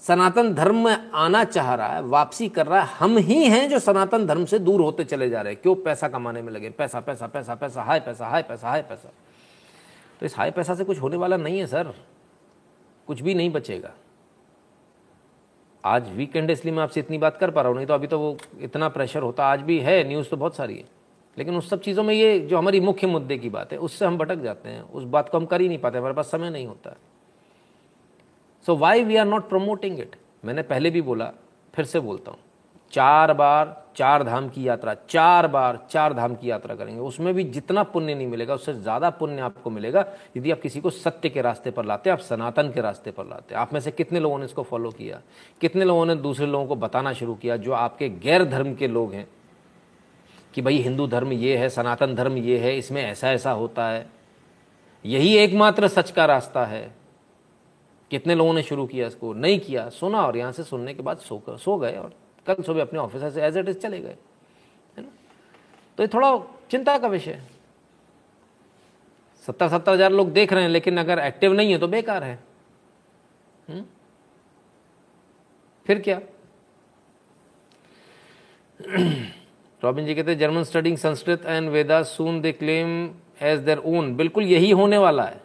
सनातन 0.00 0.54
धर्म 0.54 0.84
में 0.84 1.10
आना 1.10 1.44
चाह 1.44 1.74
रहा 1.74 1.88
है, 1.88 2.02
वापसी 2.02 2.48
कर 2.48 2.66
रहा 2.66 2.80
है। 2.80 2.94
हम 2.94 3.18
ही 3.18 3.44
हैं 3.44 3.68
जो 3.68 3.78
सनातन 3.78 4.26
धर्म 4.26 4.44
से 4.44 4.58
दूर 4.58 4.80
होते 4.80 5.04
चले 5.04 5.30
जा 5.30 5.40
रहे 5.40 5.52
हैं। 5.52 5.62
क्यों? 5.62 5.74
पैसा 5.74 6.08
कमाने 6.08 6.42
में 6.42 6.52
लगे। 6.52 6.70
पैसा 6.70 7.00
पैसा 7.00 7.26
पैसा 7.26 7.54
पैसा, 7.54 7.82
हाय 7.82 8.00
पैसा 8.00 8.26
हाय 8.26 8.42
पैसा 8.42 8.68
हाय, 8.68 8.82
पैसा। 8.82 9.12
तो 10.20 10.26
इस 10.26 10.36
हाई 10.36 10.50
पैसा 10.50 10.74
से 10.74 10.84
कुछ 10.84 10.98
होने 10.98 11.16
वाला 11.16 11.36
नहीं 11.36 11.58
है, 11.58 11.66
सर। 11.66 11.94
कुछ 13.06 13.20
भी 13.20 13.34
नहीं 13.34 13.50
बचेगा। 13.50 13.90
आज 15.84 16.12
वीकेंड 16.12 16.50
इसलिए 16.50 16.74
मैं 16.74 16.82
आपसे 16.82 17.00
इतनी 17.00 17.18
बात 17.18 17.36
कर 17.36 17.50
पा 17.50 17.60
रहा 17.60 17.68
हूँ, 17.68 17.76
नहीं 17.76 17.86
तो 17.86 17.94
अभी 17.94 18.06
तो 18.06 18.18
वो 18.18 18.36
इतना 18.60 18.88
प्रेशर 18.88 19.22
होता। 19.22 19.46
आज 19.46 19.60
भी 19.60 19.78
है 19.78 20.08
न्यूज़ 20.08 20.28
तो 20.28 20.36
बहुत 20.36 20.56
सारी 20.56 20.76
है। 20.76 20.84
लेकिन 21.38 21.56
उस 21.56 21.70
सब 21.70 21.80
चीज़ों 21.80 22.04
में 22.04 22.14
ये 22.14 22.40
जो 22.40 22.58
हमारी 22.58 22.80
मुख्य 22.80 23.06
मुद्दे 23.06 23.38
की 23.38 23.50
बात 23.50 23.72
है, 23.72 23.78
उससे 23.78 24.06
हम 24.06 24.18
भटक 24.18 24.36
जाते 24.36 24.68
हैं। 24.68 24.82
उस 24.82 25.04
बात 25.04 25.28
को 25.28 25.38
हम 25.38 25.46
कर 25.46 25.60
ही 25.60 25.68
नहीं 25.68 25.78
पाते, 25.78 25.98
हमारे 25.98 26.14
पास 26.14 26.30
समय 26.30 26.50
नहीं 26.50 26.66
होता। 26.66 26.96
So 28.68 28.74
why 28.76 29.04
we 29.04 29.16
are 29.16 29.26
not 29.26 29.48
promoting 29.48 30.00
it 30.00 30.16
मैंने 30.44 30.62
पहले 30.62 30.90
भी 30.90 31.00
बोला, 31.02 31.30
फिर 31.74 31.84
से 31.84 32.00
बोलता 32.00 32.30
हूँ। 32.30 32.38
चार 32.92 33.32
बार 33.32 33.76
चार 33.96 34.22
धाम 34.24 34.48
की 34.48 34.66
यात्रा, 34.68 34.94
चार 35.10 35.46
बार 35.46 35.78
चार 35.90 36.14
धाम 36.14 36.34
की 36.34 36.50
यात्रा 36.50 36.74
करेंगे। 36.74 37.00
उसमें 37.00 37.32
भी 37.34 37.44
जितना 37.44 37.82
पुण्य 37.84 38.14
नहीं 38.14 38.26
मिलेगा, 38.26 38.54
उससे 38.54 38.74
ज़्यादा 38.74 39.10
पुण्य 39.10 39.40
आपको 39.40 39.70
मिलेगा 39.70 40.04
यदि 40.36 40.50
आप 40.50 40.60
किसी 40.60 40.80
को 40.80 40.90
सत्य 40.90 41.28
के 41.28 41.42
रास्ते 41.42 41.70
पर 41.70 41.84
लाते 41.84 42.10
आप 42.10 42.18
सनातन 42.18 42.70
के 42.72 42.80
रास्ते 42.80 43.10
पर 43.10 43.26
लाते 43.26 43.54
आप 43.54 43.72
में 43.72 43.80
से 43.80 43.90
कितने 43.90 44.20
लोगों 44.20 44.38
ने 44.38 44.44
इसको 44.44 44.62
फॉलो 44.62 44.90
किया? 44.90 45.20
कितने 45.60 45.84
लोगों 45.84 46.04
ने 46.06 46.14
दूसरे 46.18 46.46
लोगों 46.46 46.66
को 46.66 46.76
बताना 46.76 47.12
शुरू 47.12 47.34
किया 47.34 47.56
जो 47.56 47.72
आपके 47.72 48.08
गैर 48.08 48.44
धर्म 48.44 48.74
के 48.74 48.88
लोग 48.88 49.14
हैं? 49.14 49.26
कि 50.54 50.62
भाई 50.62 50.78
हिंदू 50.78 51.06
धर्म 51.06 51.32
ये 51.32 51.56
है, 51.56 51.68
सनातन 51.68 52.14
धर्म 52.14 52.36
ये 52.36 52.58
है, 52.58 52.76
इसमें 52.78 53.02
ऐसा 53.02 53.32
ऐसा 53.32 53.50
होता 53.52 53.88
है। 53.88 54.06
यही 55.04 55.36
एकमात्र 55.36 55.88
सच 55.88 56.10
का 56.10 56.24
रास्ता 56.26 56.64
है। 56.66 56.97
कितने 58.10 58.34
लोगों 58.34 58.52
ने 58.54 58.62
शुरू 58.62 58.86
किया 58.86 59.06
इसको? 59.06 59.32
नहीं 59.34 59.58
किया, 59.60 59.88
सुना 59.88 60.26
और 60.26 60.36
यहाँ 60.36 60.52
से 60.52 60.62
सुनने 60.62 60.94
के 60.94 61.02
बाद 61.02 61.18
सो 61.18 61.42
सो 61.48 61.76
गए 61.78 61.96
और 61.96 62.14
कल 62.46 62.62
सुबह 62.62 62.82
अपने 62.82 62.98
ऑफ़िस 62.98 63.34
से 63.34 63.42
एज 63.42 63.56
इट 63.56 63.68
इज़ 63.68 63.78
चले 63.78 64.00
गए, 64.00 64.16
है 64.96 65.02
ना? 65.02 65.08
तो 65.98 66.02
ये 66.02 66.08
थोड़ा 66.08 66.36
चिंता 66.70 66.98
का 66.98 67.08
विषय 67.08 67.32
है। 67.32 67.46
सत्तर 69.44 69.68
सत्तर 69.68 69.92
हज़ार 69.92 70.12
लोग 70.12 70.32
देख 70.32 70.52
रहे 70.52 70.62
हैं, 70.62 70.70
लेकिन 70.70 70.98
अगर 70.98 71.18
एक्टिव 71.18 71.52
नहीं 71.52 71.72
है 71.72 71.78
तो 71.78 71.88
बेकार 71.88 72.24
है। 72.24 72.38
हुँ? 73.68 73.84
फिर 75.86 75.98
क्या? 75.98 76.20
रॉबिन 79.82 80.06
जी 80.06 80.14
कहते 80.14 80.30
हैं 80.30 80.38
German 80.38 80.62
studying 80.64 80.96
Sanskrit 80.96 81.42
and 81.46 81.68
Veda 81.68 82.02
soon 82.02 82.40
they 82.40 82.52
claim 82.52 83.10
as 83.42 83.58
their 83.58 83.78
own 83.78 84.14
बिल्कुल 84.16 84.44
यही 84.44 84.70
होने 84.70 84.98
वाला 84.98 85.22
है। 85.22 85.40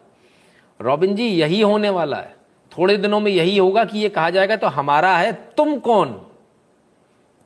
रॉबिन 0.80 1.14
जी, 1.14 1.26
यही 1.28 1.60
होने 1.60 1.90
वाला 1.90 2.16
है। 2.16 2.33
थोड़े 2.74 2.96
दिनों 2.96 3.20
में 3.20 3.30
यही 3.32 3.56
होगा 3.58 3.84
कि 3.84 3.98
ये 3.98 4.08
कहा 4.08 4.30
जाएगा 4.30 4.56
तो 4.56 4.66
हमारा 4.68 5.16
है, 5.16 5.32
तुम 5.56 5.78
कौन? 5.78 6.20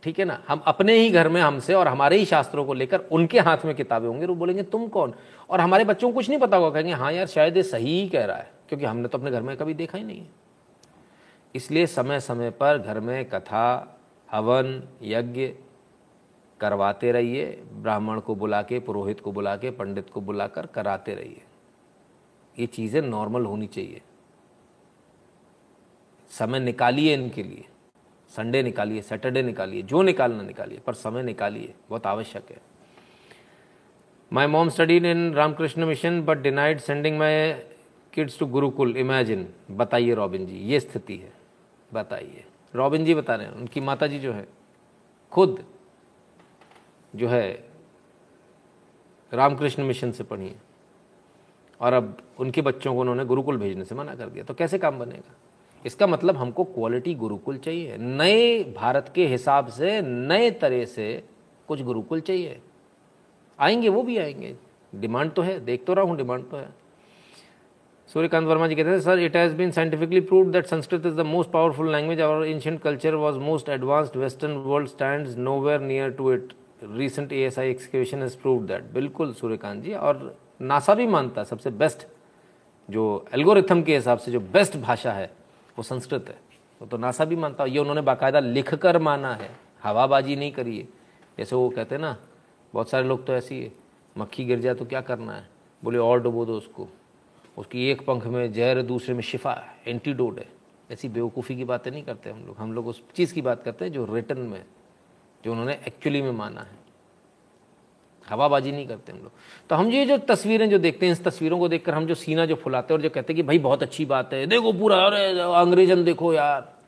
ठीक 0.03 0.19
है 0.19 0.25
ना? 0.25 0.39
हम 0.49 0.63
अपने 0.67 0.95
ही 0.95 1.11
घर 1.11 1.29
में 1.29 1.41
हमसे 1.41 1.75
और 1.75 1.89
हमारे 1.89 2.17
ही 2.17 2.25
शास्त्रों 2.25 2.65
को 2.65 2.75
लेकर 2.75 2.99
उनके 3.13 3.39
हाथ 3.41 3.65
में 3.65 3.75
किताबें 3.75 4.07
होंगे 4.09 4.27
वो 4.27 4.35
बोलेंगे, 4.35 4.63
तुम 4.63 4.87
कौन? 4.89 5.15
और 5.51 5.61
हमारे 5.61 5.85
बच्चों 5.85 6.09
को 6.09 6.15
कुछ 6.15 6.29
नहीं 6.29 6.39
पता 6.39 6.57
होगा, 6.57 6.71
कहेंगे 6.71 6.93
हाँ 6.93 7.13
यार, 7.13 7.27
शायद 7.27 7.57
ये 7.57 7.63
सही 7.63 8.01
ही 8.01 8.09
कह 8.09 8.25
रहा 8.25 8.37
है, 8.37 8.51
क्योंकि 8.69 8.87
हमने 8.87 9.09
तो 9.09 9.19
अपने 9.19 9.31
घर 9.31 9.43
में 9.43 9.57
कभी 9.57 9.75
देखा 9.75 9.99
ही 9.99 10.05
नहीं 10.05 10.21
है। 10.21 10.31
इसलिए 11.55 11.87
समय 11.87 12.21
समय 12.21 12.51
पर 12.51 12.79
घर 12.79 13.01
में 13.01 13.25
कथा, 13.25 13.97
हवन, 14.29 14.83
यज्ञ 15.03 15.47
करवाते 16.61 17.13
रहिए, 17.13 17.45
ब्राह्मण 17.73 18.21
को 18.21 18.35
बुला 18.35 18.63
के 18.63 18.79
पुरोहित 18.79 19.21
को 19.21 19.33
बुला 19.33 19.57
के 19.57 19.71
पंडित 19.71 20.11
को 20.11 20.21
बुलाकर 20.21 20.67
कराते 20.67 21.15
रहिए। 21.15 21.43
ये 22.57 22.67
चीज़ें 22.67 23.01
नॉर्मल 23.03 23.45
होनी 23.45 23.67
चाहिए। 23.67 24.01
समय 26.31 26.61
निकालिए 26.61 27.15
इनके 27.15 27.43
लिए। 27.43 27.65
संडे 28.29 28.63
निकालिए 28.63 29.03
सैटरडे 29.03 29.43
निकालिए, 29.43 29.83
जो 29.83 30.03
निकालना 30.03 30.43
निकालिए, 30.43 30.79
पर 30.79 30.95
समय 30.95 31.23
निकालिए, 31.23 31.75
बहुत 31.89 32.07
आवश्यक 32.07 32.51
है। 32.51 32.59
My 34.33 34.47
mom 34.47 34.69
studied 34.69 35.05
in 35.05 35.35
Ramakrishna 35.35 35.85
Mission 35.85 36.23
but 36.23 36.39
denied 36.39 36.79
sending 36.79 37.19
my 37.19 37.53
kids 38.13 38.39
to 38.39 38.47
gurukul 38.47 38.97
imagine 38.97 39.49
बताइए 39.71 40.15
रॉबिन 40.15 40.47
जी, 40.47 40.57
ये 40.57 40.81
स्थिति 40.81 41.17
है। 41.17 41.33
बताइए। 41.95 42.45
रॉबिन 42.75 43.05
जी 43.05 43.15
बता 43.15 43.35
रहे 43.35 43.47
हैं, 43.47 43.55
उनकी 43.55 43.81
माता 43.81 44.07
जी 44.07 44.19
जो 44.19 44.33
है, 44.33 44.49
खुद 45.33 45.65
जो 47.17 47.29
है, 47.29 47.69
रामकृष्ण 49.33 49.83
मिशन 49.83 50.13
से 50.13 50.25
पढ़ी 50.25 50.49
है। 50.49 50.63
और 51.81 51.93
अब 51.93 52.23
उनके 52.39 52.63
बच्चों 52.63 52.95
को 52.95 53.01
उन्होंने 53.01 53.25
गुरुकुल 53.25 53.57
भेजने 53.57 53.85
से 53.85 53.95
मना 53.95 54.15
कर 54.15 54.27
दिया। 54.27 54.45
तो 54.45 54.55
कैसे 54.55 54.79
काम 54.79 54.99
बनेगा? 54.99 55.37
इसका 55.89 56.07
मतलब 56.07 56.37
हमको 56.37 56.65
क्वालिटी 56.67 57.15
गुरुकुल 57.15 57.59
चाहिए। 57.59 57.97
नए 57.99 58.63
भारत 58.77 59.11
के 59.15 59.27
हिसाब 59.27 59.67
से, 59.69 60.01
नए 60.03 60.51
तरह 60.53 60.85
से 60.87 61.23
कुछ 61.69 61.83
गुरुकुल 61.83 62.21
चाहिए। 62.21 62.59
आएँगे, 63.59 63.89
वो 63.89 64.03
भी 64.03 64.19
आएँगे। 64.19 64.55
डिमांड 64.93 65.33
तो 65.33 65.43
है, 65.43 65.59
देख 65.61 65.85
तो 65.85 65.95
रहा 65.95 66.05
हूँ 66.05 66.17
डिमांड 66.17 66.45
तो 66.51 66.57
है। 66.57 66.69
सूर्यकांत 68.09 68.47
वर्मा 68.49 68.67
जी 68.69 68.75
कहते 68.75 68.91
हैं 68.91 69.01
sir 69.01 69.19
it 69.19 69.37
has 69.37 69.55
been 69.55 69.71
scientifically 69.71 70.21
prove 70.21 70.51
that 70.53 70.67
Sanskrit 70.67 71.07
is 71.07 71.15
the 71.15 71.27
most 71.27 71.51
powerful 71.51 71.91
language 71.93 72.21
और 72.21 72.47
ancient 72.47 72.81
culture 72.83 73.15
was 73.15 73.39
most 73.39 73.69
advanced 73.69 74.17
western 74.17 74.53
world 74.67 74.89
stands 74.89 75.37
nowhere 75.39 75.81
near 75.81 76.11
to 76.11 76.33
it 76.33 76.53
recent 76.85 77.33
A 77.33 77.41
S 77.41 77.59
I 77.59 77.71
excavation 77.71 78.23
has 78.23 78.37
prove 78.39 78.63
that 78.67 78.85
बिल्कुल, 78.93 79.33
सूर्यकांत 79.33 79.83
जी। 79.85 79.93
और 79.93 80.37
NASA 80.63 80.95
भी 80.95 81.07
मानता 81.07 81.41
है, 81.41 81.45
सबसे 81.47 81.71
best 81.73 82.07
जो 82.89 83.25
algorithm 83.35 83.83
के 83.83 83.95
हिसाब 83.95 84.19
से 84.19 84.33
जो 84.33 84.41
बेस्ट 84.53 84.77
भाषा 84.79 85.13
है 85.13 85.31
वो 85.79 85.83
संस्कृत 85.83 86.25
है। 86.29 86.39
वो 86.81 86.87
तो 86.87 86.97
नासा 86.97 87.25
भी 87.25 87.37
मानता 87.37 87.65
है। 87.65 87.71
ये 87.71 87.79
उन्होंने 87.79 88.01
बाकायदा 88.01 88.41
लिख 88.41 88.75
कर 88.75 88.99
माना 88.99 89.35
है। 89.35 89.57
हवाबाजी 89.83 90.37
नहीं 90.37 90.53
करी 90.53 90.79
है। 90.79 90.89
जैसे 91.39 91.57
वो 91.57 91.71
कहते 91.71 91.95
हैं 91.95 92.03
ना, 92.03 92.17
बहुत 92.75 92.91
सारे 92.91 93.09
लोग 93.09 93.27
तो 93.27 93.33
ऐसी 93.33 93.63
है 93.63 93.73
मक्खी 94.19 94.45
गिर 94.45 94.59
जाए 94.59 94.75
तो 94.75 94.85
क्या 94.85 95.01
करना 95.01 95.33
है? 95.33 95.49
बोले, 95.85 95.99
और 95.99 96.23
डुबो 96.23 96.45
दो 96.45 96.55
उसको। 96.55 96.89
उसकी 97.59 97.91
एक 97.91 98.07
पंख 98.07 98.27
में 98.27 98.53
जहर, 98.53 98.83
दूसरे 98.83 99.15
में 99.15 99.23
शिफा 99.23 99.53
है 99.53 99.93
है। 100.39 100.49
ऐसी 100.91 101.09
बेवकूफ़ी 101.09 101.57
की 101.57 101.65
बातें 101.65 101.91
नहीं 101.91 102.03
करते 102.03 102.31
हम 102.31 102.47
लोग। 102.47 102.57
हम 102.57 102.73
लोग 102.73 102.87
उस 102.87 103.03
चीज़ 103.15 103.35
की 103.35 103.43
बात 103.43 103.63
करते 103.63 103.85
हैं 103.85 103.93
जो 103.93 104.15
रिटर्न 104.15 104.41
में, 104.41 104.65
जो 105.45 105.53
उन्होंने 105.53 105.73
एक्चुअली 105.73 106.23
में 106.23 106.33
माना 106.33 106.61
है। 106.61 106.88
हवाबाजी 108.31 108.73
नहीं 108.73 108.89
करते 108.89 109.13
हम 109.13 109.19
लोग। 109.19 109.33
तो 109.71 109.77
हम 109.77 109.89
ये 109.89 110.07
जो 110.07 110.19
तस्वीरें 110.19 110.71
जो 110.71 110.79
देखते 110.79 111.07
हैं, 111.07 111.13
इस 111.13 111.25
तस्वीरों 111.25 111.59
को 111.59 111.69
देखकर 111.69 111.95
हम 111.95 112.07
जो 112.07 112.15
सीना 112.15 112.47
जो 112.47 112.55
फुलाते 112.55 112.95
हैं 112.95 112.99
और 112.99 113.03
जो 113.03 113.11
कहते 113.11 113.33
हैं 113.33 113.37
कि 113.37 113.43
भाई 113.43 113.59
बहुत 113.59 113.83
अच्छी 113.83 114.05
बात 114.05 114.35
है, 114.35 114.47
देखो 114.47 114.73
पूरा, 114.73 114.97
अरे, 114.97 115.41
अंग्रेजन 115.41 116.05
देखो 116.05 116.35
यार। 116.35 116.79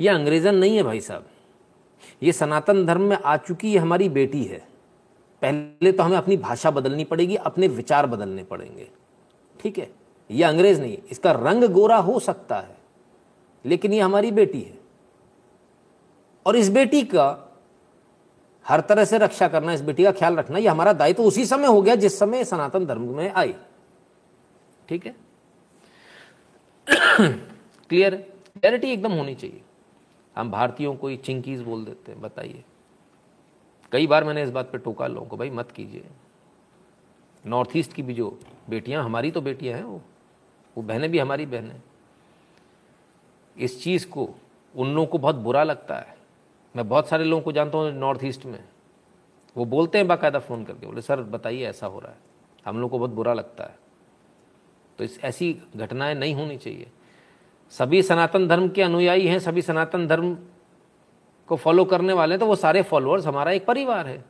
ये 0.00 0.08
अंग्रेजन 0.08 0.54
नहीं 0.54 0.76
है 0.76 0.82
भाई 0.82 1.00
साहब। 1.00 1.26
ये 2.22 2.32
सनातन 2.32 2.86
धर्म 2.86 3.00
में 3.00 3.16
आ 3.24 3.36
चुकी 3.36 3.72
ये 3.72 3.78
हमारी 3.78 4.08
बेटी 4.08 4.44
है। 4.44 4.74
पहले 5.42 5.92
तो 5.92 6.02
हमें 6.02 6.16
अपनी 6.16 6.36
भाषा 6.36 6.70
बदलनी 6.70 7.04
पड़ेगी, 7.04 7.36
अपने 7.36 7.68
विचार 7.68 8.06
बदलने 8.06 8.44
पड़ेंगे। 8.44 8.88
ठीक 9.60 9.78
है? 9.78 9.90
ये 10.30 10.44
अंग्रेज़ 10.44 10.80
नहीं, 10.80 10.98
इसका 11.10 11.32
रंग 11.32 11.64
गोरा 11.64 11.96
हो 11.96 12.20
सकता 12.20 12.56
है, 12.56 12.76
लेकिन 13.66 13.92
ये 13.92 14.00
हमारी 14.00 14.30
बेटी 14.30 14.60
है। 14.60 14.78
और 16.46 16.56
इस 16.56 16.70
बेटी 16.70 17.02
का 17.02 17.53
हर 18.68 18.80
तरह 18.80 19.04
से 19.04 19.18
रक्षा 19.18 19.48
करना, 19.48 19.72
इस 19.72 19.80
बेटी 19.80 20.04
का 20.04 20.12
ख्याल 20.12 20.36
रखना, 20.36 20.58
ये 20.58 20.68
हमारा 20.68 20.92
दायित्व 20.92 21.22
तो 21.22 21.28
उसी 21.28 21.46
समय 21.46 21.66
हो 21.66 21.82
गया 21.82 21.94
जिस 21.94 22.18
समय 22.18 22.44
सनातन 22.44 22.86
धर्म 22.86 23.16
में 23.16 23.32
आई 23.32 23.54
ठीक 24.88 25.06
है? 25.06 25.16
क्लियर 27.88 28.14
क्लैरिटी 28.60 28.88
एकदम 28.88 29.12
होनी 29.12 29.34
चाहिए। 29.34 29.62
हम 30.36 30.50
भारतीयों 30.50 30.96
को 30.96 31.16
चिंकीज 31.16 31.62
बोल 31.62 31.84
देते 31.84 32.12
हैं, 32.12 32.20
बताइए। 32.20 32.64
कई 33.92 34.06
बार 34.06 34.24
मैंने 34.24 34.42
इस 34.42 34.50
बात 34.50 34.70
पे 34.72 34.78
टोका 34.78 35.06
लोगों 35.06 35.26
को, 35.26 35.36
भाई 35.36 35.50
मत 35.50 35.70
कीजिए। 35.70 36.04
नॉर्थ 37.46 37.70
ईस्ट 37.76 37.92
की 37.92 38.02
भी 38.02 38.14
जो 38.14 38.40
बेटियाँ, 38.70 39.04
हमारी 39.04 39.30
तो 39.30 39.40
बेटियाँ 39.40 39.76
हैं 39.76 39.84
वो। 39.84 40.02
वो 40.76 40.82
बहनें 40.82 41.10
भी 41.10 41.18
हमारी 41.18 41.46
बहनें। 41.46 41.80
इस 43.58 43.84
चीज़ 43.84 44.08
को 44.08 44.30
उन 44.76 44.94
लोगों 44.94 45.06
को 45.06 45.18
बहुत 45.18 45.36
बुरा 45.36 45.62
लगता 45.62 45.96
है। 45.96 46.13
मैं 46.76 46.88
बहुत 46.88 47.08
सारे 47.08 47.24
लोगों 47.24 47.42
को 47.42 47.52
जानता 47.52 47.78
हूँ 47.78 47.92
नॉर्थ 47.92 48.24
ईस्ट 48.24 48.46
में। 48.46 48.64
वो 49.56 49.64
बोलते 49.64 49.98
हैं 49.98 50.06
बाकायदा 50.06 50.38
फ़ोन 50.38 50.64
करके, 50.64 50.86
बोले, 50.86 51.02
सर, 51.02 51.20
बताइए, 51.20 51.66
ऐसा 51.66 51.86
हो 51.86 51.98
रहा 51.98 52.12
है। 52.12 52.18
हम 52.66 52.80
लोग 52.80 52.90
को 52.90 52.98
बहुत 52.98 53.10
बुरा 53.10 53.34
लगता 53.34 53.64
है। 53.64 53.78
तो 54.98 55.04
इस, 55.04 55.20
ऐसी 55.24 55.62
घटनाएँ 55.76 56.14
नहीं 56.14 56.34
होनी 56.34 56.56
चाहिए। 56.56 56.90
सभी 57.70 58.02
सनातन 58.02 58.48
धर्म 58.48 58.68
के 58.68 58.82
अनुयायी 58.82 59.26
हैं, 59.26 59.38
सभी 59.38 59.62
सनातन 59.62 60.06
धर्म 60.06 60.38
को 61.48 61.56
फॉलो 61.56 61.84
करने 61.84 62.12
वाले 62.12 62.34
हैं 62.34 62.40
तो 62.40 62.46
वो 62.46 62.56
सारे 62.56 62.82
फॉलोअर्स 62.82 63.26
हमारा 63.26 63.52
एक 63.52 63.66
परिवार 63.66 64.06
है। 64.06 64.24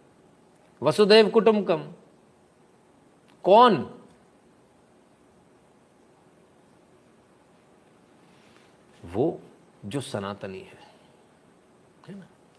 वसुदेव 0.83 1.31
कुटुंबकम 1.31 1.93
कौन? 3.45 4.01
वो 9.05 9.41
जो 9.85 10.01
सनातनी 10.01 10.61
है। 10.61 10.84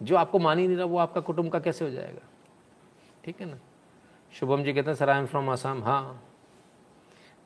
जो 0.06 0.16
आपको 0.16 0.40
मान 0.40 0.60
ही 0.60 0.68
नहीं 0.68 0.78
रहा, 0.78 0.86
वो 0.86 0.98
आपका 0.98 1.22
कुटुंब 1.22 1.52
का 1.52 1.60
कैसे 1.60 1.86
हो 1.86 1.92
जाएगा? 1.92 2.22
ठीक 3.24 3.42
है 3.42 3.46
ना? 3.48 3.58
शुभम 4.34 4.64
जी 4.64 4.74
कहते 4.74 4.90
हैं 4.90 4.96
sir 4.96 5.10
I 5.10 5.20
am 5.20 5.26
from 5.26 5.50
Assam 5.50 5.84
हाँ। 5.84 6.22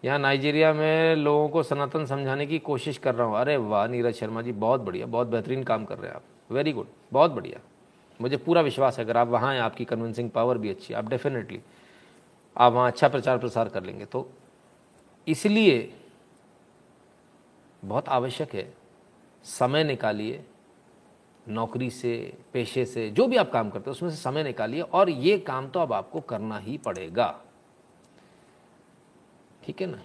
यहाँ 0.03 0.19
नाइजीरिया 0.19 0.71
में 0.73 1.15
लोगों 1.15 1.47
को 1.49 1.63
सनातन 1.63 2.05
समझाने 2.05 2.45
की 2.45 2.59
कोशिश 2.59 2.97
कर 2.97 3.15
रहा 3.15 3.27
हूँ। 3.27 3.37
अरे 3.37 3.57
वाह, 3.57 3.87
नीरज 3.87 4.15
शर्मा 4.15 4.41
जी, 4.41 4.51
बहुत 4.51 4.81
बढ़िया, 4.81 5.05
बहुत 5.05 5.27
बेहतरीन 5.27 5.63
काम 5.63 5.85
कर 5.85 5.97
रहे 5.97 6.09
हैं 6.09 6.15
आप। 6.15 6.23
वेरी 6.49 6.71
गुड 6.71 6.87
बहुत 7.13 7.31
बढ़िया। 7.31 7.59
मुझे 8.19 8.37
पूरा 8.37 8.61
विश्वास 8.61 8.97
है, 8.99 9.05
अगर 9.05 9.17
आप 9.17 9.27
वहाँ 9.27 9.53
हैं, 9.53 9.61
आपकी 9.61 9.85
कन्विंसिंग 9.85 10.29
पावर 10.29 10.57
भी 10.57 10.69
अच्छी 10.69 10.93
है। 10.93 10.99
आप 10.99 11.09
डेफिनेटली 11.09 11.61
आप 12.55 12.73
वहाँ 12.73 12.87
अच्छा 12.87 13.07
प्रचार 13.07 13.37
प्रसार 13.37 13.69
कर 13.69 13.83
लेंगे। 13.83 14.05
तो 14.05 14.27
इसलिए 15.27 15.93
बहुत 17.83 18.09
आवश्यक 18.09 18.55
है, 18.55 18.73
समय 19.45 19.83
निकालिए 19.83 20.43
नौकरी 21.47 21.89
से, 21.89 22.37
पेशे 22.53 22.85
से, 22.85 23.09
जो 23.09 23.27
भी 23.27 23.35
आप 23.35 23.51
काम 23.51 23.69
करते 23.69 23.83
हो, 23.85 23.91
उसमें 23.91 24.09
से 24.09 24.15
समय 24.15 24.43
निकालिए 24.43 24.81
और 24.81 25.09
ये 25.09 25.37
काम 25.37 25.69
तो 25.69 25.79
अब 25.79 25.93
आपको 25.93 26.21
करना 26.21 26.57
ही 26.57 26.77
पड़ेगा। 26.77 27.41
ठीक 29.63 29.81
है 29.81 29.87
ना? 29.87 29.99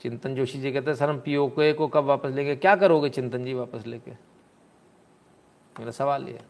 चिंतन 0.00 0.34
जोशी 0.34 0.60
जी 0.60 0.72
कहते 0.72 0.90
हैं, 0.90 0.96
सर, 0.96 1.10
हम 1.10 1.20
पीओके 1.20 1.72
को 1.72 1.88
कब 1.88 2.04
वापस 2.04 2.30
लेंगे? 2.30 2.56
क्या 2.56 2.76
करोगे 2.76 3.08
चिंतन 3.08 3.44
जी 3.44 3.54
वापस 3.54 3.86
लेके? 3.86 4.10
मेरा 5.78 5.90
सवाल 5.90 6.28
ये 6.28 6.40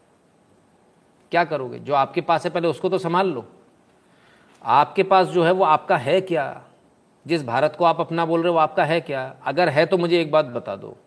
क्या 1.31 1.43
करोगे? 1.43 1.79
जो 1.79 1.93
आपके 1.93 2.21
पास 2.21 2.45
है, 2.45 2.49
पहले 2.51 2.67
उसको 2.67 2.89
तो 2.89 2.97
संभाल 2.97 3.27
लो। 3.27 3.45
आपके 4.63 5.03
पास 5.03 5.27
जो 5.27 5.43
है, 5.43 5.51
वो 5.51 5.63
आपका 5.63 5.97
है 5.97 6.21
क्या? 6.21 6.63
जिस 7.27 7.43
भारत 7.43 7.75
को 7.79 7.85
आप 7.85 7.99
अपना 7.99 8.25
बोल 8.25 8.43
रहे 8.43 8.51
हो 8.51 8.57
आपका 8.57 8.85
है 8.85 9.01
क्या? 9.01 9.35
अगर 9.43 9.69
है 9.69 9.85
तो 9.85 9.97
मुझे 9.97 10.21
एक 10.21 10.31
बात 10.31 10.45
बता 10.45 10.75
दो। 10.75 10.97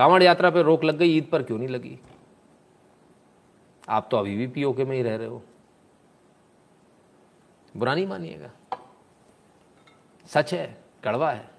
कांवड़ 0.00 0.22
यात्रा 0.22 0.50
पे 0.50 0.62
रोक 0.62 0.84
लग 0.84 0.96
गई, 0.96 1.16
ईद 1.16 1.28
पर 1.32 1.42
क्यों 1.42 1.58
नहीं 1.58 1.68
लगी? 1.68 1.98
आप 3.88 4.08
तो 4.10 4.16
अभी 4.16 4.36
भी 4.36 4.46
पीओके 4.46 4.84
में 4.84 4.96
ही 4.96 5.02
रह 5.02 5.16
रहे 5.16 5.26
हो। 5.26 5.42
बुरा 7.76 7.94
नहीं 7.94 8.06
मानिएगा। 8.06 8.50
सच 10.26 10.54
है, 10.54 10.84
कड़वा 11.04 11.32
है। 11.32 11.50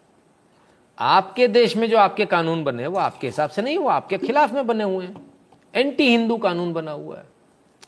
आपके 0.99 1.47
देश 1.47 1.77
में 1.77 1.89
जो 1.89 1.97
आपके 1.97 2.25
कानून 2.25 2.63
बने 2.63 2.81
हैं, 2.83 2.87
वो 2.87 2.99
आपके 2.99 3.27
हिसाब 3.27 3.49
से 3.49 3.61
नहीं, 3.61 3.77
वो 3.77 3.89
आपके 3.89 4.17
खिलाफ 4.17 4.51
में 4.51 4.67
बने 4.67 4.83
हुए 4.83 5.05
हैं। 5.05 5.33
एंटी 5.75 6.09
हिंदू 6.09 6.37
कानून 6.37 6.73
बना 6.73 6.91
हुआ 6.91 7.17
है। 7.17 7.25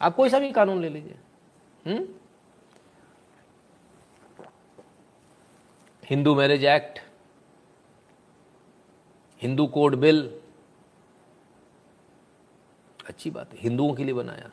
आप 0.01 0.15
कोई 0.15 0.29
सा 0.29 0.39
भी 0.39 0.51
कानून 0.51 0.81
ले 0.81 0.89
लीजिए। 0.89 1.17
हम्म? 1.87 2.07
Hindu 6.05 6.35
marriage 6.35 6.65
act, 6.65 6.99
Hindu 9.41 9.67
code 9.67 9.95
bill 9.95 10.42
अच्छी 13.13 13.29
बात 13.29 13.53
है। 13.53 13.59
हिंदुओं 13.61 13.93
के 13.93 14.03
लिए 14.03 14.13
बनाया। 14.13 14.51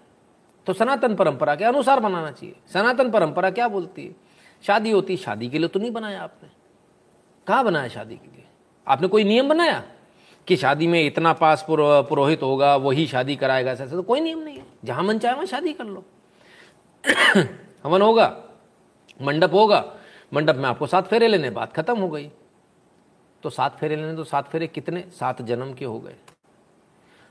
तो 0.67 0.73
सनातन 0.73 1.15
परंपरा 1.15 1.55
के 1.55 1.65
अनुसार 1.65 2.01
बनाना 2.01 2.31
चाहिए। 2.31 2.57
सनातन 2.73 3.11
परंपरा 3.11 3.51
क्या 3.51 3.69
बोलती 3.69 4.07
है? 4.07 4.15
शादी 4.63 4.91
होती 4.91 5.13
है 5.13 5.17
शादी 5.17 5.49
के 5.49 5.59
लिए 5.59 5.69
तो 5.69 5.81
नहीं 5.81 5.91
बनाया 5.91 6.23
आपने। 6.23 6.49
कहाँ 7.47 7.65
बनाया 7.65 7.89
शादी 7.89 8.17
के 8.17 8.37
लिए? 8.37 8.45
आपने 8.89 9.09
कोई 9.09 9.25
नियम 9.25 9.49
बनाया 9.49 9.85
कि 10.47 10.57
शादी 10.57 10.87
में 10.87 11.07
इतना 11.07 11.33
पास 11.33 11.67
पुरोहित 11.71 12.43
होगा, 12.43 12.77
वही 12.77 13.07
शादी 13.07 13.37
कराएगा 13.37 13.71
ऐसा 13.71 13.87
तो 13.87 14.03
कोई 14.03 14.21
नियम 14.21 14.39
नहीं 14.39 14.59
है। 14.59 14.67
जहाँ 14.85 15.03
मन 15.03 15.19
चाहे 15.19 15.35
वहाँ 15.35 15.47
शादी 15.47 15.73
कर 15.73 15.85
लो। 15.85 16.05
हवन 17.85 18.03
होगा, 18.03 18.45
मंडप 19.23 19.53
होगा, 19.53 19.95
मंडप 20.35 20.55
में 20.55 20.65
आपको 20.65 20.87
सात 20.87 21.07
फेरे 21.07 21.29
लेने 21.29 21.51
बात 21.51 21.73
खत्म 21.73 21.99
हो 21.99 22.09
गई। 22.09 22.31
तो 23.43 23.51
सात 23.51 23.79
फेरे 23.79 23.97
लेने 23.97 24.17
तो 24.17 24.25
सात 24.25 24.49
फेरे 24.49 24.67
कितने? 24.67 25.01
सात 25.01 25.43
जन्म 25.43 25.75
के 25.75 25.85
हो 25.85 26.01
गए। 26.01 26.15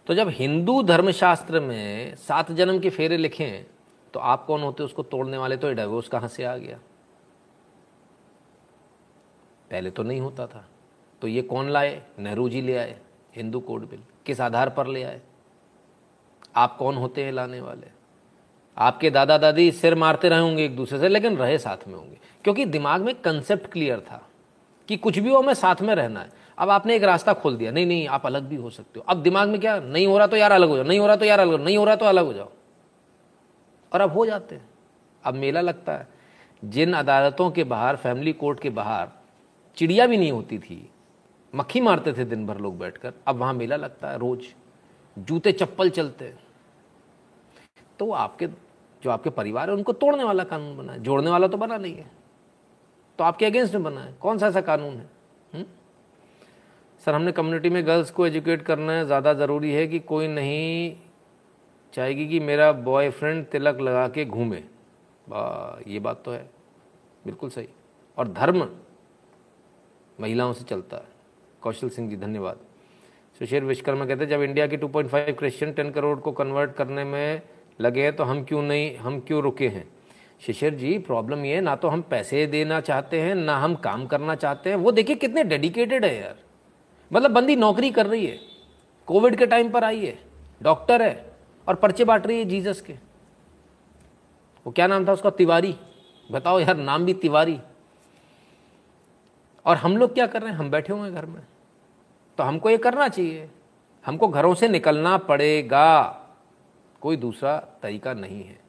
तो 0.09 0.15
जब 0.15 0.29
हिंदू 0.29 0.83
धर्मशास्त्र 0.83 1.59
में 1.59 2.15
सात 2.15 2.51
जन्म 2.51 2.79
के 2.79 2.89
फेरे 2.89 3.17
लिखे 3.17 3.65
तो 4.13 4.19
आप 4.19 4.45
कौन 4.45 4.61
होते? 4.61 4.83
उसको 4.83 5.03
तोड़ने 5.03 5.37
वाले 5.37 5.57
तो 5.57 5.73
डाइवोर्स 5.73 6.07
कहाँ 6.07 6.27
से 6.27 6.43
आ 6.43 6.55
गया? 6.57 6.79
पहले 9.71 9.91
तो 9.91 10.03
नहीं 10.03 10.21
होता 10.21 10.47
था। 10.47 10.69
तो 11.21 11.27
ये 11.27 11.41
कौन 11.41 11.69
लाए? 11.69 12.03
नेहरू 12.19 12.49
जी 12.49 12.61
ले 12.61 12.77
आए, 12.77 12.99
हिंदू 13.35 13.59
कोड 13.59 13.89
बिल। 13.89 13.99
किस 14.25 14.41
आधार 14.41 14.69
पर 14.69 14.87
ले 14.87 15.03
आए? 15.03 15.21
आप 16.55 16.77
कौन 16.77 16.95
होते 16.95 17.23
हैं 17.23 17.31
लाने 17.31 17.61
वाले? 17.61 17.87
आपके 18.77 19.09
दादा 19.09 19.37
दादी 19.37 19.71
सिर 19.71 19.95
मारते 19.95 20.29
रहे 20.29 20.39
होंगे 20.39 20.65
एक 20.65 20.75
दूसरे 20.75 20.99
से, 20.99 21.07
लेकिन 21.07 21.37
रहे 21.37 21.57
साथ 21.57 21.87
में 21.87 21.95
होंगे। 21.95 22.19
क्योंकि 22.43 22.65
दिमाग 22.65 23.01
में 23.01 23.15
कंसेप्ट 23.15 23.67
क्लियर 23.67 23.99
था 23.99 24.29
कि 24.87 24.97
कुछ 24.97 25.19
भी 25.19 25.29
हो, 25.29 25.39
हमें 25.39 25.53
साथ 25.53 25.81
में 25.81 25.95
रहना 25.95 26.19
है। 26.19 26.29
अब 26.59 26.69
आपने 26.69 26.95
एक 26.95 27.03
रास्ता 27.03 27.33
खोल 27.33 27.55
दिया। 27.57 27.71
नहीं 27.71 27.85
नहीं, 27.85 28.07
आप 28.07 28.25
अलग 28.25 28.43
भी 28.43 28.55
हो 28.55 28.69
सकते 28.69 28.99
हो। 28.99 29.05
अब 29.09 29.21
दिमाग 29.23 29.49
में 29.49 29.59
क्या? 29.61 29.79
नहीं 29.79 30.07
हो 30.07 30.17
रहा 30.17 30.27
तो 30.27 30.37
यार 30.37 30.51
अलग 30.51 30.69
हो 30.69 30.75
जाओ। 30.75 30.85
नहीं 30.85 30.99
हो 30.99 31.07
रहा 31.07 31.15
तो 31.15 31.25
यार 31.25 31.39
अलग 31.39 31.61
नहीं 31.61 31.77
हो 31.77 31.83
रहा 31.85 31.95
तो 31.95 32.05
अलग 32.05 32.25
हो 32.25 32.33
जाओ। 32.33 32.49
और 33.91 34.01
अब 34.01 34.11
हो 34.11 34.25
जाते 34.25 34.55
हैं। 34.55 34.69
अब 35.23 35.33
मेला 35.33 35.61
लगता 35.61 35.93
है। 35.93 36.07
जिन 36.63 36.93
अदालतों 36.93 37.49
के 37.51 37.63
बाहर, 37.63 37.95
फैमिली 37.95 38.33
कोर्ट 38.33 38.59
के 38.59 38.69
बाहर 38.69 39.07
चिड़िया 39.77 40.05
भी 40.07 40.17
नहीं 40.17 40.31
होती 40.31 40.57
थी, 40.59 40.89
मक्खी 41.53 41.81
मारते 41.81 42.13
थे 42.13 42.25
दिन 42.25 42.45
भर 42.47 42.57
लोग 42.57 42.77
बैठकर, 42.79 43.13
अब 43.27 43.35
वहाँ 43.35 43.53
मेला 43.53 43.75
लगता 43.75 44.09
है 44.09 44.17
रोज। 44.17 44.45
जूते 45.17 45.51
चप्पल 45.51 45.89
चलते 45.89 46.33
तो 47.99 48.11
आपके, 48.11 48.47
जो 49.03 49.09
आपके 49.09 49.29
परिवार 49.29 49.69
है, 49.69 49.75
उनको 49.75 49.93
तोड़ने 49.93 50.23
वाला 50.23 50.43
कानून 50.43 50.77
बना 50.77 50.93
है। 50.93 50.99
जोड़ने 50.99 51.31
वाला 51.31 51.47
तो 51.47 51.57
बना 51.57 51.77
नहीं 51.77 51.95
है। 51.95 52.11
तो 53.19 53.23
आपके 53.23 53.45
अगेंस्ट 53.45 53.73
में 53.73 53.83
बना 53.83 54.01
है। 54.01 54.13
कौन 54.13 54.37
सा 54.37 54.47
ऐसा 54.47 54.61
कानून 54.61 54.93
है? 54.93 55.09
हुँ? 55.55 55.65
सर, 57.09 57.15
हमने 57.15 57.31
कम्युनिटी 57.31 57.69
में 57.69 57.85
गर्ल्स 57.85 58.09
को 58.11 58.25
एजुकेट 58.27 58.61
करना 58.61 59.03
ज़्यादा 59.03 59.33
ज़रूरी 59.33 59.71
है 59.73 59.85
कि 59.87 59.99
कोई 60.01 60.27
नहीं 60.29 60.95
चाहेगी 61.93 62.27
कि 62.27 62.39
मेरा 62.39 62.71
बॉयफ्रेंड 62.85 63.45
तिलक 63.45 63.79
लगा 63.79 64.07
के 64.07 64.25
घूमे। 64.25 64.57
ये 65.87 65.99
बात 65.99 66.21
तो 66.25 66.31
है। 66.31 66.41
बिल्कुल 67.25 67.49
सही। 67.49 67.67
और 68.17 68.27
धर्म 68.29 68.67
महिलाओं 70.17 70.53
से 70.53 70.63
चलता 70.63 70.97
है। 70.97 71.07
कौशल 71.61 71.89
सिंह 71.89 72.09
जी, 72.09 72.15
धन्यवाद। 72.17 72.59
सुशीर 73.41 73.63
विश्वकर्मा 73.63 74.05
कहते 74.05 74.23
हैं, 74.23 74.29
जब 74.29 74.41
इंडिया 74.41 74.67
के 74.67 74.77
2.5 74.77 75.31
क्रिश्चियन 75.33 75.73
10 75.73 75.91
करोड़ 75.93 76.17
को 76.19 76.31
कन्वर्ट 76.31 76.73
करने 76.73 77.03
में 77.05 77.41
लगे 77.81 78.03
हैं 78.03 78.15
तो 78.15 78.23
हम 78.23 78.43
क्यों 78.43 78.61
नहीं, 78.63 78.95
हम 78.97 79.19
क्यों 79.21 79.41
रुके 79.43 79.67
हैं? 79.69 79.85
शिशिर 80.41 80.75
जी 80.75 80.97
प्रॉब्लम 81.07 81.45
ये 81.45 81.61
ना 81.61 81.75
तो 81.77 81.87
हम 81.87 82.01
पैसे 82.11 82.45
देना 82.49 82.79
चाहते 82.81 83.21
हैं, 83.21 83.33
ना 83.35 83.57
हम 83.57 83.75
काम 83.79 84.05
करना 84.07 84.35
चाहते 84.37 84.69
हैं। 84.69 84.77
वो 84.77 84.91
देखिए 84.91 85.15
कितने 85.17 85.43
डेडिकेटेड 85.45 86.05
है 86.05 86.15
यार। 86.15 86.37
मतलब 87.13 87.31
बंदी 87.31 87.55
नौकरी 87.55 87.91
कर 87.91 88.05
रही 88.05 88.25
है, 88.25 88.39
कोविड 89.05 89.35
के 89.35 89.45
टाइम 89.45 89.71
पर 89.71 89.83
आई 89.83 90.05
है, 90.05 90.19
डॉक्टर 90.63 91.01
है 91.01 91.31
और 91.67 91.75
पर्चे 91.75 92.03
बांट 92.03 92.27
रही 92.27 92.37
है 92.37 92.45
जीसस 92.45 92.81
के। 92.81 92.93
वो 94.65 94.71
क्या 94.71 94.87
नाम 94.87 95.07
था 95.07 95.13
उसका? 95.13 95.29
तिवारी। 95.29 95.75
बताओ 96.31 96.59
यार, 96.59 96.77
नाम 96.77 97.05
भी 97.05 97.13
तिवारी। 97.13 97.59
और 99.65 99.77
हम 99.77 99.97
लोग 99.97 100.13
क्या 100.13 100.27
कर 100.27 100.41
रहे 100.41 100.51
हैं? 100.51 100.57
हम 100.57 100.71
बैठे 100.71 100.93
हुए 100.93 101.01
हैं 101.01 101.13
घर 101.13 101.25
में। 101.25 101.41
तो 102.37 102.43
हमको 102.43 102.69
ये 102.69 102.77
करना 102.77 103.07
चाहिए। 103.07 103.49
हमको 104.05 104.27
घरों 104.27 104.53
से 104.55 104.67
निकलना 104.67 105.17
पड़ेगा। 105.17 106.01
कोई 107.01 107.17
दूसरा 107.17 107.57
तरीका 107.57 108.13
नहीं 108.13 108.43
है। 108.43 108.59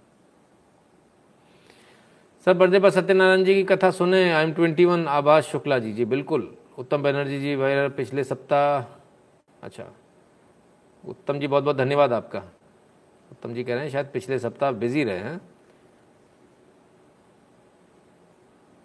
सर 2.44 2.54
बर्थडे 2.54 2.80
पर 2.80 2.90
सत्यनारायण 2.90 3.44
जी 3.44 3.54
की 3.54 3.64
कथा 3.64 3.90
सुने। 3.90 4.32
आई 4.32 4.44
एम 4.44 4.52
ट्वेंटी 4.52 4.84
वन 4.84 5.08
आभास 5.08 5.44
शुक्ला 5.44 5.78
जी। 5.78 5.92
जी, 5.92 6.04
बिल्कुल। 6.04 6.56
उत्तम 6.80 7.02
बनर्जी 7.02 7.40
जी, 7.40 7.56
भाई, 7.56 7.88
पिछले 7.88 8.24
सप्ताह। 8.24 8.82
अच्छा। 9.62 9.84
उत्तम 11.08 11.38
जी 11.38 11.46
बहुत 11.46 11.64
बहुत 11.64 11.76
धन्यवाद 11.76 12.12
आपका। 12.12 12.38
उत्तम 13.32 13.54
जी 13.54 13.64
कह 13.64 13.74
रहे 13.74 13.84
हैं, 13.84 13.90
शायद 13.90 14.06
पिछले 14.06 14.38
सप्ताह 14.38 14.70
बिज़ी 14.70 15.04
रहे 15.04 15.18
हैं। 15.18 15.40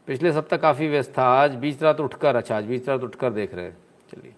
पिछले 0.08 0.34
सप्ताह 0.34 0.60
काफ़ी 0.60 0.88
व्यस्त 0.88 1.18
था, 1.18 1.24
आज 1.24 1.56
बीच 1.56 1.84
रात 1.84 2.00
उठकर 2.00 2.36
अच्छा 2.36 2.58
आज 2.58 2.66
बीच 2.66 2.90
रात 2.90 3.04
उठकर 3.04 3.30
देख 3.30 3.54
रहे 3.54 3.66
हैं। 3.66 3.78
चलिए। 4.12 4.36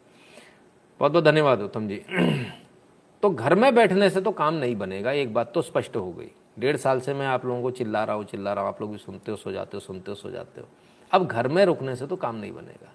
बहुत 0.99 1.11
बहुत 1.11 1.23
धन्यवाद, 1.23 1.61
उत्तम 1.61 1.87
जी। 1.87 2.01
तो 3.21 3.29
घर 3.29 3.55
में 3.55 3.75
बैठने 3.75 4.09
से 4.09 4.21
तो 4.21 4.31
काम 4.31 4.53
नहीं 4.53 4.75
बनेगा, 4.75 5.11
एक 5.11 5.33
बात 5.33 5.53
तो 5.53 5.61
स्पष्ट 5.61 5.95
हो 5.95 6.11
गई। 6.11 6.31
डेढ़ 6.59 6.77
साल 6.77 7.01
से 7.01 7.13
मैं 7.13 7.27
आप 7.27 7.45
लोगों 7.45 7.61
को 7.61 7.71
चिल्ला 7.71 8.03
रहा 8.03 8.15
हूँ, 8.15 8.23
चिल्ला 8.23 8.53
रहा 8.53 8.63
हूँ, 8.63 8.73
आप 8.73 8.81
लोग 8.81 8.91
भी 8.91 8.97
सुनते 8.97 9.31
हो, 9.31 9.37
सो 9.37 9.51
जाते 9.51 9.71
हो, 9.73 9.79
सुनते 9.79 10.11
हो, 10.11 10.15
सो 10.15 10.31
जाते 10.31 10.61
हो। 10.61 10.67
अब 11.11 11.27
घर 11.27 11.47
में 11.47 11.65
रुकने 11.65 11.95
से 11.95 12.07
तो 12.07 12.15
काम 12.15 12.35
नहीं 12.35 12.51
बनेगा। 12.51 12.93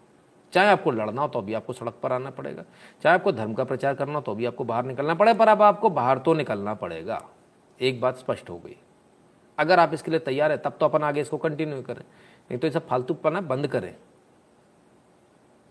चाहे 0.53 0.69
आपको 0.69 0.91
लड़ना 0.91 1.23
हो 1.23 1.29
तो 1.29 1.41
भी 1.43 1.55
आपको 1.55 1.73
सड़क 1.73 1.95
पर 2.03 2.13
आना 2.13 2.31
पड़ेगा। 2.31 2.65
चाहे 3.03 3.15
आपको 3.15 3.33
धर्म 3.33 3.55
का 3.55 3.65
प्रचार 3.65 3.95
करना 3.95 4.15
हो 4.15 4.21
तो 4.21 4.35
भी 4.35 4.47
आपको 4.47 4.65
बाहर 4.65 4.85
निकलना 4.85 5.15
पड़ेगा 5.15 5.39
पर 5.39 5.49
अब 5.49 5.63
आपको 5.63 5.91
बाहर 5.91 6.19
तो 6.19 6.35
निकलना 6.35 6.75
पड़ेगा। 6.75 7.23
एक 7.81 8.01
बात 8.01 8.17
स्पष्ट 8.17 8.51
हो 8.51 8.59
गई। 8.59 8.77
अगर 9.59 9.81
आप 9.81 9.95
इसके 9.95 10.11
लिए 10.11 10.21
तैयार 10.21 10.51
है, 10.51 10.57
तब 10.57 10.77
तो 10.81 10.87
अपन 10.87 11.03
आगे 11.03 11.21
इसको 11.21 11.39
कंटिन्यू 11.39 11.83
करें। 11.83 12.01
नहीं 12.01 12.59
तो 12.59 12.67
ये 12.67 12.73
सब 12.73 12.87
फालतू 12.89 13.15
पना 13.15 13.41
बंद 13.41 13.67
करें। 13.67 13.95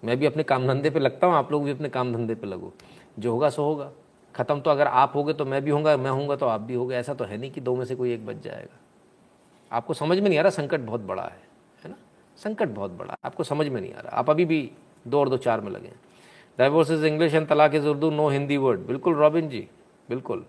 मैं 0.03 0.17
भी 0.17 0.25
अपने 0.25 0.43
काम 0.43 0.67
धंधे 0.67 0.89
पे 0.89 0.99
लगता 0.99 1.27
हूँ, 1.27 1.35
आप 1.35 1.51
लोग 1.51 1.63
भी 1.63 1.71
अपने 1.71 1.89
काम 1.89 2.13
धंधे 2.13 2.35
पे 2.35 2.47
लगो। 2.47 2.73
जो 3.19 3.31
होगा 3.31 3.49
सो 3.49 3.63
होगा। 3.63 3.91
ख़त्म 4.35 4.59
तो 4.61 4.71
अगर 4.71 4.87
आप 4.87 5.15
होगे 5.15 5.33
तो 5.33 5.45
मैं 5.45 5.61
भी 5.63 5.71
होऊँगा, 5.71 5.95
मैं 5.97 6.11
होऊँगा 6.11 6.35
तो 6.35 6.45
आप 6.45 6.61
भी 6.61 6.73
होगे। 6.73 6.95
ऐसा 6.95 7.13
तो 7.13 7.25
है 7.25 7.37
नहीं 7.37 7.51
कि 7.51 7.61
दो 7.61 7.75
में 7.75 7.85
से 7.85 7.95
कोई 7.95 8.13
एक 8.13 8.25
बच 8.25 8.43
जाएगा। 8.43 8.79
आपको 9.71 9.93
समझ 9.93 10.19
में 10.19 10.29
नहीं 10.29 10.39
आ 10.39 10.41
रहा 10.41 10.49
संकट 10.49 10.79
बहुत 10.79 11.01
बड़ा 11.01 11.23
है। 11.23 11.50
संकट 12.43 12.69
बहुत 12.69 12.91
बड़ा 12.91 13.17
आपको 13.23 13.43
समझ 13.43 13.67
में 13.67 13.81
नहीं 13.81 13.93
आ 13.93 13.99
रहा। 13.99 14.17
आप 14.17 14.29
अभी 14.29 14.45
भी 14.45 14.71
दो 15.07 15.19
और 15.19 15.29
दो 15.29 15.37
चार 15.37 15.61
में 15.61 15.71
लगे 15.71 15.87
हैं। 15.87 15.99
Divorce 16.59 16.91
is 16.91 17.05
English 17.05 17.33
and 17.33 17.47
talaq 17.47 17.75
is 17.75 17.87
Urdu 17.87 18.09
no 18.11 18.29
Hindi 18.29 18.57
word 18.57 18.79
बिल्कुल 18.87 19.15
रॉबिन 19.15 19.49
जी, 19.49 19.67
बिल्कुल। 20.09 20.45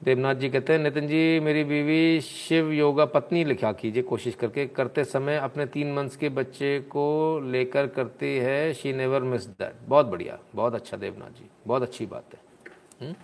देवनाथ 0.00 0.34
जी 0.34 0.48
कहते 0.50 0.72
हैं, 0.72 0.80
नितिन 0.80 1.06
जी, 1.08 1.40
मेरी 1.40 1.62
बीवी 1.64 2.20
शिव 2.20 2.70
योगा 2.72 3.04
पत्नी 3.04 3.44
लिखा 3.44 3.70
कीजिए 3.72 4.02
कोशिश 4.02 4.34
करके। 4.34 4.66
करते 4.68 5.04
समय 5.04 5.36
अपने 5.38 5.66
तीन 5.66 5.92
मंथ्स 5.94 6.16
के 6.16 6.28
बच्चे 6.28 6.78
को 6.90 7.40
लेकर 7.42 7.86
करती 7.86 8.36
है। 8.36 8.72
शी 8.74 8.92
नेवर 8.92 9.22
मिस 9.22 9.46
दैट 9.48 9.88
बहुत 9.88 10.06
बढ़िया, 10.06 10.38
बहुत 10.54 10.74
अच्छा 10.74 10.96
देवनाथ 10.96 11.30
जी, 11.30 11.48
बहुत 11.66 11.82
अच्छी 11.82 12.06
बात 12.06 12.34
है। 12.34 13.14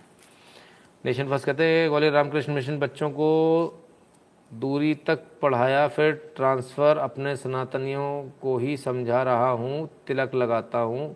नेशन 1.05 1.27
फ़र्स्ट 1.27 1.45
कहते 1.45 1.63
हैं 1.63 1.89
ग्वालियर 1.89 2.13
रामकृष्ण 2.13 2.53
मिशन 2.53 2.79
बच्चों 2.79 3.09
को 3.09 3.27
दूरी 4.51 4.93
तक 5.07 5.23
पढ़ाया 5.41 5.87
फिर 5.87 6.11
ट्रांसफ़र 6.35 6.97
अपने 6.97 7.35
सनातनियों 7.35 8.23
को 8.41 8.57
ही 8.57 8.75
समझा 8.77 9.21
रहा 9.23 9.49
हूँ 9.49 9.87
तिलक 10.07 10.35
लगाता 10.35 10.79
हूँ। 10.79 11.15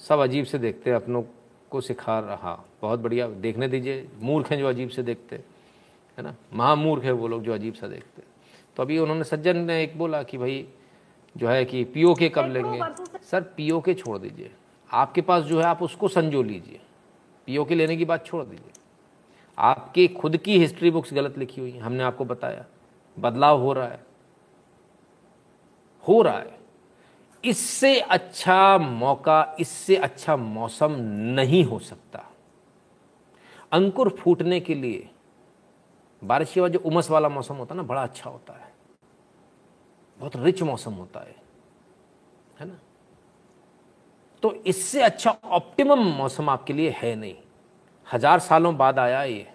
सब 0.00 0.18
अजीब 0.18 0.44
से 0.44 0.58
देखते 0.58 0.90
हैं 0.90 0.96
अपनों 0.96 1.22
को 1.70 1.80
सिखा 1.80 2.18
रहा। 2.18 2.52
बहुत 2.82 3.00
बढ़िया 3.00 3.28
देखने 3.28 3.68
दीजिए। 3.68 4.06
मूर्ख 4.20 4.50
हैं 4.50 4.58
जो 4.58 4.68
अजीब 4.68 4.88
से 4.88 5.02
देखते 5.02 5.36
है 6.18 6.22
ना? 6.22 6.34
महामूर्ख 6.52 7.04
है 7.04 7.12
वो 7.12 7.28
लोग 7.28 7.42
जो 7.42 7.54
अजीब 7.54 7.74
सा 7.74 7.88
देखते। 7.88 8.22
तो 8.76 8.82
अभी 8.82 8.98
उन्होंने 8.98 9.24
सज्जन 9.24 9.56
ने 9.56 9.82
एक 9.82 9.98
बोला 9.98 10.22
कि 10.22 10.38
भाई 10.38 10.66
जो 11.36 11.48
है 11.48 11.64
कि 11.64 11.84
पीओ 11.84 12.14
के 12.14 12.28
कब 12.28 12.52
लेंगे? 12.52 12.80
सर 13.22 13.40
पीओ 13.56 13.80
के 13.80 13.94
छोड़ 13.94 14.18
दीजिए। 14.18 14.50
आपके 14.90 15.20
पास 15.20 15.44
जो 15.44 15.58
है 15.58 15.64
आप 15.64 15.82
उसको 15.82 16.08
संजो 16.08 16.42
लीजिए। 16.42 16.80
पीओ 17.48 17.64
के 17.64 17.74
लेने 17.74 17.96
की 17.96 18.04
बात 18.04 18.26
छोड़ 18.26 18.44
दीजिए। 18.44 18.72
आपकी 19.58 20.08
खुद 20.08 20.36
की 20.36 20.58
हिस्ट्री 20.58 20.90
बुक्स 20.90 21.14
गलत 21.14 21.38
लिखी 21.38 21.60
हुई 21.60 21.70
है। 21.70 21.80
हमने 21.80 22.02
आपको 22.02 22.24
बताया। 22.24 22.64
बदलाव 23.18 23.60
हो 23.60 23.72
रहा 23.72 23.88
है। 23.88 24.06
हो 26.08 26.22
रहा 26.22 26.38
है। 26.38 26.58
इससे 27.44 28.00
अच्छा 28.00 28.78
मौका, 28.78 29.56
इससे 29.60 29.96
अच्छा 29.96 30.36
मौसम 30.36 30.92
नहीं 31.10 31.64
हो 31.64 31.78
सकता। 31.78 32.26
अंकुर 33.72 34.08
फूटने 34.08 34.60
के 34.60 34.74
लिए 34.74 35.10
बारिश 36.24 36.52
के 36.52 36.60
बाद 36.60 36.72
जो 36.72 36.78
उमस 36.78 37.10
वाला 37.10 37.28
मौसम 37.28 37.54
होता 37.54 37.74
है 37.74 37.76
ना, 37.76 37.82
बड़ा 37.82 38.02
अच्छा 38.02 38.30
होता 38.30 38.52
है। 38.52 38.74
बहुत 40.18 40.36
रिच 40.36 40.62
मौसम 40.62 40.92
होता 40.92 41.20
है। 41.20 41.36
है 42.60 42.66
ना? 42.66 42.78
तो 44.42 44.54
इससे 44.54 45.02
अच्छा 45.02 45.36
ऑप्टिमम 45.44 45.98
मौसम 45.98 46.48
आपके 46.50 46.72
लिए 46.72 46.90
है 46.90 47.14
नहीं। 47.14 47.36
हज़ार 48.06 48.38
सालों 48.38 48.76
बाद 48.76 48.98
आया 48.98 49.22
ये। 49.22 49.46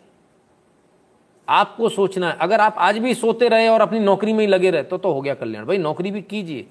आपको 1.48 1.90
सोचना 1.90 2.30
है, 2.30 2.38
अगर 2.38 2.62
आप 2.62 2.76
आज 2.78 2.98
भी 2.98 3.14
सोते 3.14 3.48
रहे 3.50 3.68
और 3.68 3.82
अपनी 3.82 4.00
नौकरी 4.00 4.34
में 4.34 4.40
ही 4.40 4.48
लगे 4.48 4.72
रहे 4.72 4.84
तो 4.84 4.98
तो 4.98 5.12
हो 5.14 5.22
गया 5.22 5.34
कल्याण। 5.34 5.66
भाई, 5.66 5.78
नौकरी 5.78 6.12
भी 6.12 6.22
कीजिए। 6.22 6.68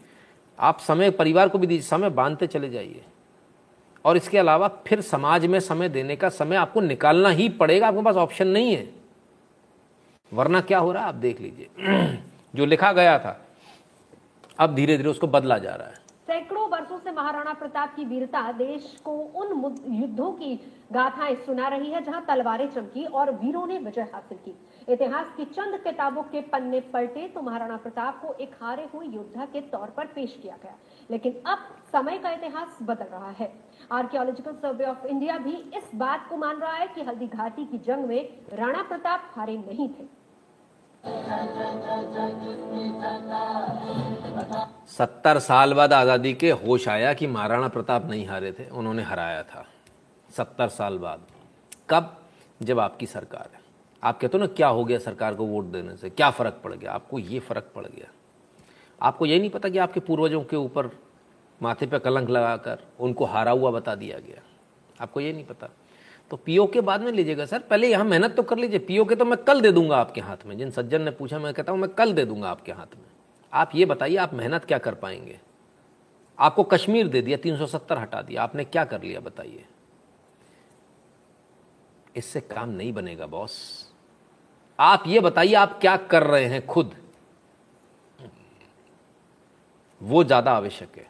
आप 0.59 0.79
समय, 0.79 1.11
परिवार 1.11 1.49
को 1.49 1.59
भी 1.59 1.67
दीजिए, 1.67 1.83
समय 1.83 2.11
बांधते 2.11 2.47
चले 2.47 2.71
जाइए। 2.71 3.03
और 4.05 4.17
इसके 4.17 4.39
अलावा 4.39 4.69
फिर 4.87 5.01
समाज 5.01 5.47
में 5.47 5.61
समय 5.61 5.89
देने 5.89 6.17
का 6.17 6.29
समय 6.29 6.57
आपको 6.57 6.81
निकालना 6.81 7.29
ही 7.29 7.49
पड़ेगा, 7.49 7.89
आपके 7.89 8.03
पास 8.03 8.17
ऑप्शन 8.17 8.49
नहीं 8.49 8.75
है। 8.77 8.89
वरना 10.33 10.61
क्या 10.61 10.79
हो 10.79 10.93
रहा 10.93 11.03
है? 11.03 11.09
आप 11.09 11.15
देख 11.15 11.41
लीजिए। 11.41 11.69
जो 12.57 12.67
लिखा 12.67 12.93
गया 12.93 13.19
था, 13.19 13.41
अब 14.59 14.75
धीरे 14.75 14.97
धीरे 14.97 15.09
उसको 15.09 15.27
बदला 15.27 15.59
जा 15.59 15.75
रहा 15.75 15.89
है। 15.89 15.99
सैकड़ों 16.31 16.69
वर्षों 16.71 16.99
से 16.99 17.11
महाराणा 17.13 17.53
प्रताप 17.53 17.95
की 17.95 18.05
वीरता 18.05 18.41
देश 18.53 18.85
को 19.05 19.13
उन 19.37 19.77
युद्धों 19.91 20.31
की 20.33 20.55
गाथाएँ 20.93 21.35
सुना 21.37 21.69
रही 21.69 21.91
है, 21.91 22.03
जहाँ 22.05 22.25
तलवारें 22.29 22.67
चमकी 22.71 23.05
और 23.05 23.31
वीरों 23.35 23.67
ने 23.67 23.79
विजय 23.79 24.07
हासिल 24.13 24.39
की। 24.39 24.55
इतिहास 24.89 25.33
की 25.37 25.45
चंद 25.47 25.79
किताबों 25.85 26.23
के 26.25 26.41
पन्ने 26.53 26.81
पलटे 26.93 27.27
तो 27.29 27.43
महाराणा 27.43 27.77
प्रताप 27.77 28.21
को 28.23 28.33
एक 28.35 28.55
हारे 28.61 28.87
हुए 28.95 29.07
योद्धा 29.07 29.45
के 29.47 29.61
तौर 29.73 29.91
पर 29.91 30.07
पेश 30.07 30.39
किया 30.43 30.57
गया। 30.63 30.77
लेकिन 31.11 31.43
अब 31.47 31.67
समय 31.93 32.19
का 32.19 32.31
इतिहास 32.31 32.79
बदल 32.83 33.11
रहा 33.13 33.31
है। 33.31 33.53
आर्कियोलॉजिकल 33.93 34.55
सर्वे 34.55 34.85
ऑफ़ 34.85 35.07
इंडिया 35.07 35.39
भी 35.39 35.57
इस 35.77 35.91
बात 35.97 36.29
को 36.29 36.37
मान 36.37 36.57
रहा 36.57 36.73
है 36.75 36.87
कि 36.87 37.03
हल्दी 37.03 37.27
घाटी 37.27 37.65
की 37.65 37.79
जंग 37.87 38.07
में 38.07 38.47
राणा 38.55 38.83
प्रताप 38.85 39.31
हारे 39.35 39.59
नहीं 39.59 39.89
थे। 39.89 40.20
सत्तर 44.87 45.39
साल 45.39 45.75
बाद 45.75 45.93
आज़ादी 45.93 46.35
के 46.35 46.51
होश 46.51 46.89
आया 46.89 47.15
कि 47.15 47.27
महाराणा 47.27 47.69
प्रताप 47.69 48.07
नहीं 48.07 48.27
हारे 48.27 48.53
थे, 48.53 48.69
उन्होंने 48.69 49.03
हराया 49.03 49.43
था। 49.43 49.67
सत्तर 50.37 50.69
साल 50.69 50.99
बाद। 50.99 51.21
कब? 51.91 52.17
जब 52.63 52.81
आपकी 52.81 53.07
सरकार 53.07 53.51
है। 53.55 53.61
आप 54.05 54.21
कहते 54.21 54.39
हो 54.39 54.45
ना, 54.45 54.47
क्या 54.47 54.69
हो 54.69 54.85
गया 54.85 54.99
सरकार 54.99 55.35
को 55.35 55.45
वोट 55.45 55.65
देने 55.65 55.97
से? 55.97 56.11
क्या 56.11 56.31
फ़र्क 56.31 56.61
पड़ 56.65 56.75
गया? 56.75 56.93
आपको 56.93 57.19
ये 57.19 57.39
फ़र्क 57.39 57.71
पड़ 57.75 57.87
गया। 57.87 58.11
आपको 59.03 59.27
ये 59.27 59.39
नहीं 59.39 59.51
पता 59.51 59.69
कि 59.69 59.79
आपके 59.79 60.01
पूर्वजों 60.01 60.45
के 60.45 60.57
ऊपर 60.57 60.91
माथे 61.63 61.87
पे 61.87 61.99
कलंक 61.99 62.31
लगाकर 62.31 62.79
उनको 63.01 63.25
हारा 63.25 63.51
हुआ 63.51 63.71
बता 63.71 63.95
दिया 63.95 64.19
गया। 64.19 64.43
आपको 65.01 65.21
ये 65.21 65.33
नहीं 65.33 65.45
पता। 65.45 65.69
तो 66.31 66.37
पीओ 66.37 66.67
के 66.67 66.81
बाद 66.81 67.03
में 67.03 67.13
लीजिएगा, 67.13 67.45
सर। 67.45 67.59
पहले 67.59 67.89
यहाँ 67.89 68.05
मेहनत 68.05 68.35
तो 68.37 68.43
कर 68.43 68.59
लीजिए। 68.59 68.79
पीओ 68.79 69.05
के 69.05 69.15
तो 69.15 69.25
मैं 69.25 69.37
कल 69.45 69.61
दे 69.61 69.73
दूँगा 69.73 69.97
आपके 69.97 70.21
हाथ 70.21 70.47
में। 70.47 70.57
जिन 70.59 70.71
सज्जन 70.71 71.03
ने 71.03 71.11
पूछा, 71.11 71.39
मैं 71.39 71.55
कहता 71.55 71.73
हूँ, 71.73 71.81
मैं 71.81 71.91
कल 71.91 72.13
दे 72.13 72.25
दूँगा 72.25 72.51
आपके 72.51 72.73
हाथ 72.73 72.97
में। 72.97 73.05
आप 73.53 73.71
ये 73.75 73.85
बताइए, 73.85 74.17
आप 74.17 74.35
मेहनत 74.35 74.65
क्या 74.65 74.79
कर 74.79 74.95
पाएँगे? 74.95 75.41
आपको 76.39 76.63
कश्मीर 76.63 77.09
दे 77.09 77.23
दिया 77.23 77.37
370 77.37 77.99
हटा 77.99 78.23
दिया। 78.23 78.43
आपने 78.43 78.65
क्या 78.65 78.85
कर 78.85 79.03
लिया, 79.03 79.21
बताइए? 79.21 79.65
इससे 82.17 82.41
काम 82.41 82.69
नहीं 82.69 82.93
बनेगा, 82.93 83.27
बॉस। 83.27 83.59
आप 84.79 85.05
ये 85.07 85.21
बताइए, 85.21 85.55
आप 85.55 85.79
क्या 85.81 85.97
कर 85.97 86.23
रहे 86.23 86.45
हैं 86.45 86.67
खुद? 86.67 86.95
वो 90.01 90.25
ज़्यादा 90.25 90.53
आवश्यक 90.53 90.97
है। 90.97 91.07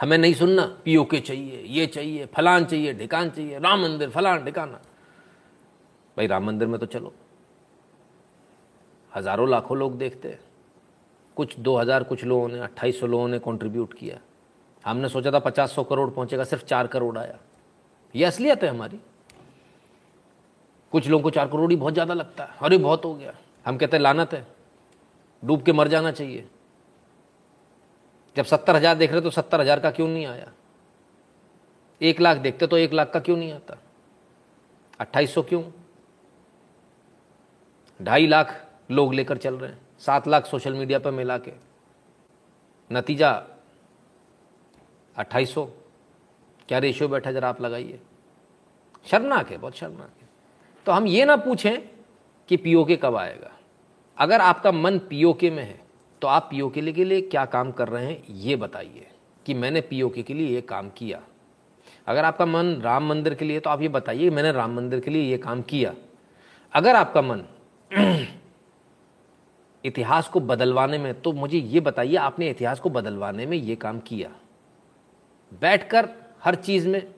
हमें 0.00 0.16
नहीं 0.18 0.34
सुनना, 0.34 0.64
पीओके 0.84 1.18
चाहिए, 1.20 1.62
ये 1.62 1.86
चाहिए, 1.86 2.26
फलान 2.26 2.64
चाहिए, 2.64 2.92
ढिकान 2.94 3.30
चाहिए, 3.30 3.58
राम 3.58 3.82
मंदिर, 3.82 4.10
फलान 4.10 4.44
ढिकाना। 4.44 4.80
भाई 6.16 6.26
राम 6.26 6.46
मंदिर 6.46 6.68
में 6.68 6.78
तो 6.80 6.86
चलो। 6.86 7.12
हज़ारों 9.12 9.48
लाखों 9.48 9.76
लोग 9.78 9.98
देखते 9.98 10.28
हैं। 10.28 10.40
कुछ 11.36 11.58
दो 11.58 11.76
हज़ार 11.76 12.02
कुछ 12.02 12.24
लोगों 12.24 12.48
ने, 12.48 12.60
अट्ठाईस 12.60 13.00
सौ 13.00 13.06
लोगों 13.06 13.28
ने 13.28 13.38
कंट्रीब्यूट 13.38 13.94
किया। 13.94 14.18
हमने 14.84 15.08
सोचा 15.08 15.30
था 15.30 15.38
पचास 15.38 15.72
सौ 15.72 15.84
करोड़ 15.84 16.08
पहुंचेगा, 16.10 16.44
सिर्फ़ 16.44 16.64
चार 16.64 16.86
करोड़ 16.86 17.16
आया। 17.18 17.38
ये 18.14 18.24
असलियत 18.24 18.62
है 18.62 18.68
हमारी। 18.68 19.00
कुछ 20.92 21.08
लोगों 21.08 21.22
को 21.22 21.30
चार 21.30 21.48
करोड़ 21.48 21.70
ही 21.70 21.76
बहुत 21.76 21.92
ज़्यादा 21.92 22.14
लगता 22.14 22.44
है 22.44 22.56
अरे 22.62 22.78
बहुत 22.78 23.04
हो 23.04 23.14
गया। 23.14 23.34
हम 23.66 23.76
कहते 23.76 23.96
हैं, 23.96 24.02
लानत 24.02 24.32
है। 24.32 24.46
डूब 25.42 25.62
के 25.62 25.72
मर 25.72 25.88
जाना 25.88 26.10
चाहिए। 26.12 26.44
जब 28.36 28.44
सत्तर 28.44 28.76
हज़ार 28.76 28.94
देख 28.96 29.12
रहे 29.12 29.20
तो 29.20 29.30
सत्तर 29.30 29.60
हज़ार 29.60 29.80
का 29.80 29.90
क्यों 29.90 30.08
नहीं 30.08 30.26
आया? 30.26 30.52
एक 32.00 32.20
लाख 32.20 32.36
देखते 32.36 32.66
तो 32.66 32.76
एक 32.78 32.92
लाख 32.92 33.10
का 33.12 33.20
क्यों 33.20 33.36
नहीं 33.36 33.52
आता? 33.52 33.76
अट्ठाईस 35.00 35.34
सौ 35.34 35.42
क्यों? 35.42 35.62
ढाई 38.00 38.26
लाख 38.26 38.54
लोग 38.90 39.14
लेकर 39.14 39.38
चल 39.38 39.54
रहे 39.54 39.70
हैं, 39.70 39.78
सात 39.98 40.28
लाख 40.28 40.46
सोशल 40.46 40.74
मीडिया 40.74 40.98
पर 40.98 41.10
मिला 41.10 41.36
के। 41.38 41.52
नतीजा, 42.90 43.30
अट्ठाईस 45.16 45.54
सौ। 45.54 45.64
क्या 46.68 46.78
रेशियो 46.78 47.08
बैठा 47.08 47.32
जरा 47.32 47.48
आप 47.48 47.60
लगाइए। 47.60 47.98
शर्मनाक 49.06 49.50
है, 49.50 49.56
बहुत 49.58 49.76
शर्मनाक 49.76 50.22
है। 50.22 50.28
तो 50.86 50.92
हम 50.92 51.06
ये 51.06 51.24
ना 51.24 51.36
पूछें 51.36 51.80
कि 52.48 52.56
पीओके 52.56 52.96
कब 52.96 53.16
आएगा। 53.16 53.50
अगर 54.16 54.40
आपका 54.40 54.72
मन 54.72 54.98
पीओके 55.00 55.50
में 55.50 55.62
है 55.62 55.80
तो 56.22 56.28
आप 56.28 56.48
पीओके 56.50 56.92
के 56.92 57.04
लिए 57.04 57.20
क्या 57.20 57.44
काम 57.44 57.70
कर 57.72 57.88
रहे 57.88 58.06
हैं 58.06 58.22
ये 58.28 58.56
बताइए 58.56 59.06
कि 59.46 59.54
मैंने 59.54 59.80
पीओके 59.80 60.22
के 60.22 60.34
लिए 60.34 60.48
ये 60.48 60.60
काम 60.60 60.88
किया। 60.88 61.20
अगर 62.06 62.24
आपका 62.24 62.46
मन 62.46 62.74
राम 62.82 63.08
मंदिर 63.08 63.34
के 63.34 63.44
लिए 63.44 63.60
तो 63.60 63.70
आप 63.70 63.82
ये 63.82 63.88
बताइए 63.88 64.30
मैंने 64.30 64.52
राम 64.52 64.76
मंदिर 64.76 65.00
के 65.00 65.10
लिए 65.10 65.22
ये 65.22 65.38
काम 65.38 65.62
किया। 65.62 65.94
अगर 66.72 66.96
आपका 66.96 67.22
मन 67.22 67.44
इतिहास 69.84 70.28
को 70.28 70.40
बदलवाने 70.40 70.98
में 70.98 71.20
तो 71.22 71.32
मुझे 71.32 71.58
ये 71.58 71.80
बताइए, 71.80 72.16
आपने 72.16 72.50
इतिहास 72.50 72.80
को 72.80 72.90
बदलवाने 72.90 73.46
में 73.46 73.56
ये 73.56 73.76
काम 73.76 74.00
किया। 74.00 74.30
बैठकर 75.52 76.08
हर 76.44 76.54
चीज़ 76.54 76.88
में 76.88 77.14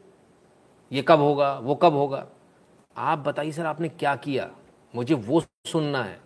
ये 0.93 1.03
कब 1.03 1.21
होगा, 1.21 1.59
वो 1.59 1.75
कब 1.75 1.93
होगा? 1.93 2.27
आप 2.97 3.19
बताइए 3.19 3.53
सर, 3.53 3.67
आपने 3.67 3.89
क्या 3.89 4.15
किया? 4.17 4.51
मुझे 4.95 5.15
वो 5.15 5.43
सुनना 5.67 6.03
है। 6.03 6.21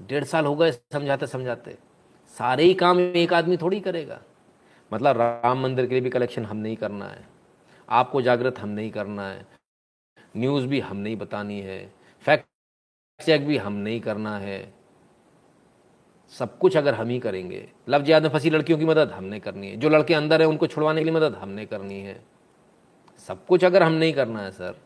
डेढ़ 0.00 0.24
साल 0.24 0.46
हो 0.46 0.54
गए 0.56 0.72
समझाते 0.72 1.26
समझाते 1.26 1.76
सारे 2.38 2.64
ही 2.64 2.74
काम 2.74 3.00
एक 3.00 3.32
आदमी 3.32 3.56
थोड़ी 3.56 3.80
करेगा। 3.80 4.22
मतलब 4.92 5.16
राम 5.20 5.60
मंदिर 5.60 5.86
के 5.86 5.94
लिए 5.94 6.00
भी 6.00 6.10
कलेक्शन 6.10 6.44
हम 6.44 6.56
नहीं 6.56 6.76
करना 6.76 7.04
है। 7.04 7.28
आपको 7.88 8.22
जागृत 8.22 8.58
हम 8.58 8.68
नहीं 8.68 8.90
करना 8.90 9.28
है। 9.28 9.46
न्यूज़ 10.36 10.66
भी 10.66 10.80
हम 10.80 10.96
नहीं 10.96 11.16
बतानी 11.16 11.60
है। 11.60 11.94
फैक्ट 12.20 12.46
चेक 13.24 13.46
भी 13.46 13.56
हम 13.56 13.72
नहीं 13.72 14.00
करना 14.00 14.38
है। 14.38 14.74
सब 16.38 16.58
कुछ 16.58 16.76
अगर 16.76 16.94
हम 16.94 17.08
ही 17.08 17.20
करेंगे। 17.20 17.72
लव 17.88 18.02
जिहाद 18.02 18.22
में 18.22 18.30
फंसी 18.30 18.50
लड़कियों 18.50 18.78
की 18.78 18.84
मदद 18.84 19.10
हमने 19.10 19.40
करनी 19.40 19.68
है। 19.68 19.76
जो 19.76 19.88
लड़के 19.88 20.14
अंदर 20.14 20.40
है, 20.40 20.48
उनको 20.48 20.66
छुड़वाने 20.66 21.00
के 21.00 21.04
लिए 21.04 21.14
मदद 21.14 21.34
हमने 21.34 21.66
करनी 21.66 22.00
है। 22.00 22.24
सब 23.18 23.46
कुछ 23.46 23.64
अगर 23.64 23.82
हम 23.82 23.92
नहीं 23.92 24.12
करना 24.12 24.40
है, 24.40 24.50
सर, 24.50 24.80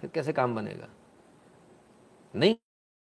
फिर 0.00 0.10
कैसे 0.10 0.32
काम 0.32 0.56
बनेगा? 0.56 0.88
नहीं 2.36 2.56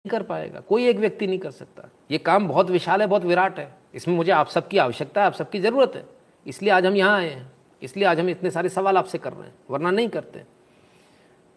कर 0.05 0.23
पाएगा, 0.23 0.61
कोई 0.61 0.87
एक 0.89 0.97
व्यक्ति 0.97 1.27
नहीं 1.27 1.39
कर 1.39 1.51
सकता। 1.51 1.89
ये 2.11 2.19
काम 2.19 2.47
बहुत 2.49 2.71
विशाल 2.71 3.01
है, 3.01 3.07
बहुत 3.07 3.25
विराट 3.25 3.59
है। 3.59 3.75
इसमें 3.95 4.15
मुझे 4.17 4.31
आप 4.33 4.49
सबकी 4.49 4.79
आवश्यकता 4.79 5.21
है, 5.21 5.27
आप 5.27 5.33
सबकी 5.33 5.61
ज़रूरत 5.61 5.93
है। 5.97 6.05
इसलिए 6.47 6.71
आज 6.73 6.87
हम 6.87 6.95
यहाँ 6.97 7.17
आए 7.17 7.29
हैं। 7.29 7.51
इसलिए 7.83 8.07
आज 8.07 8.21
हम 8.21 8.29
इतने 8.29 8.51
सारे 8.51 8.69
सवाल 8.69 8.97
आपसे 8.97 9.19
कर 9.19 9.33
रहे 9.33 9.47
हैं, 9.47 9.55
वरना 9.71 9.91
नहीं 9.91 10.09
करते। 10.09 10.45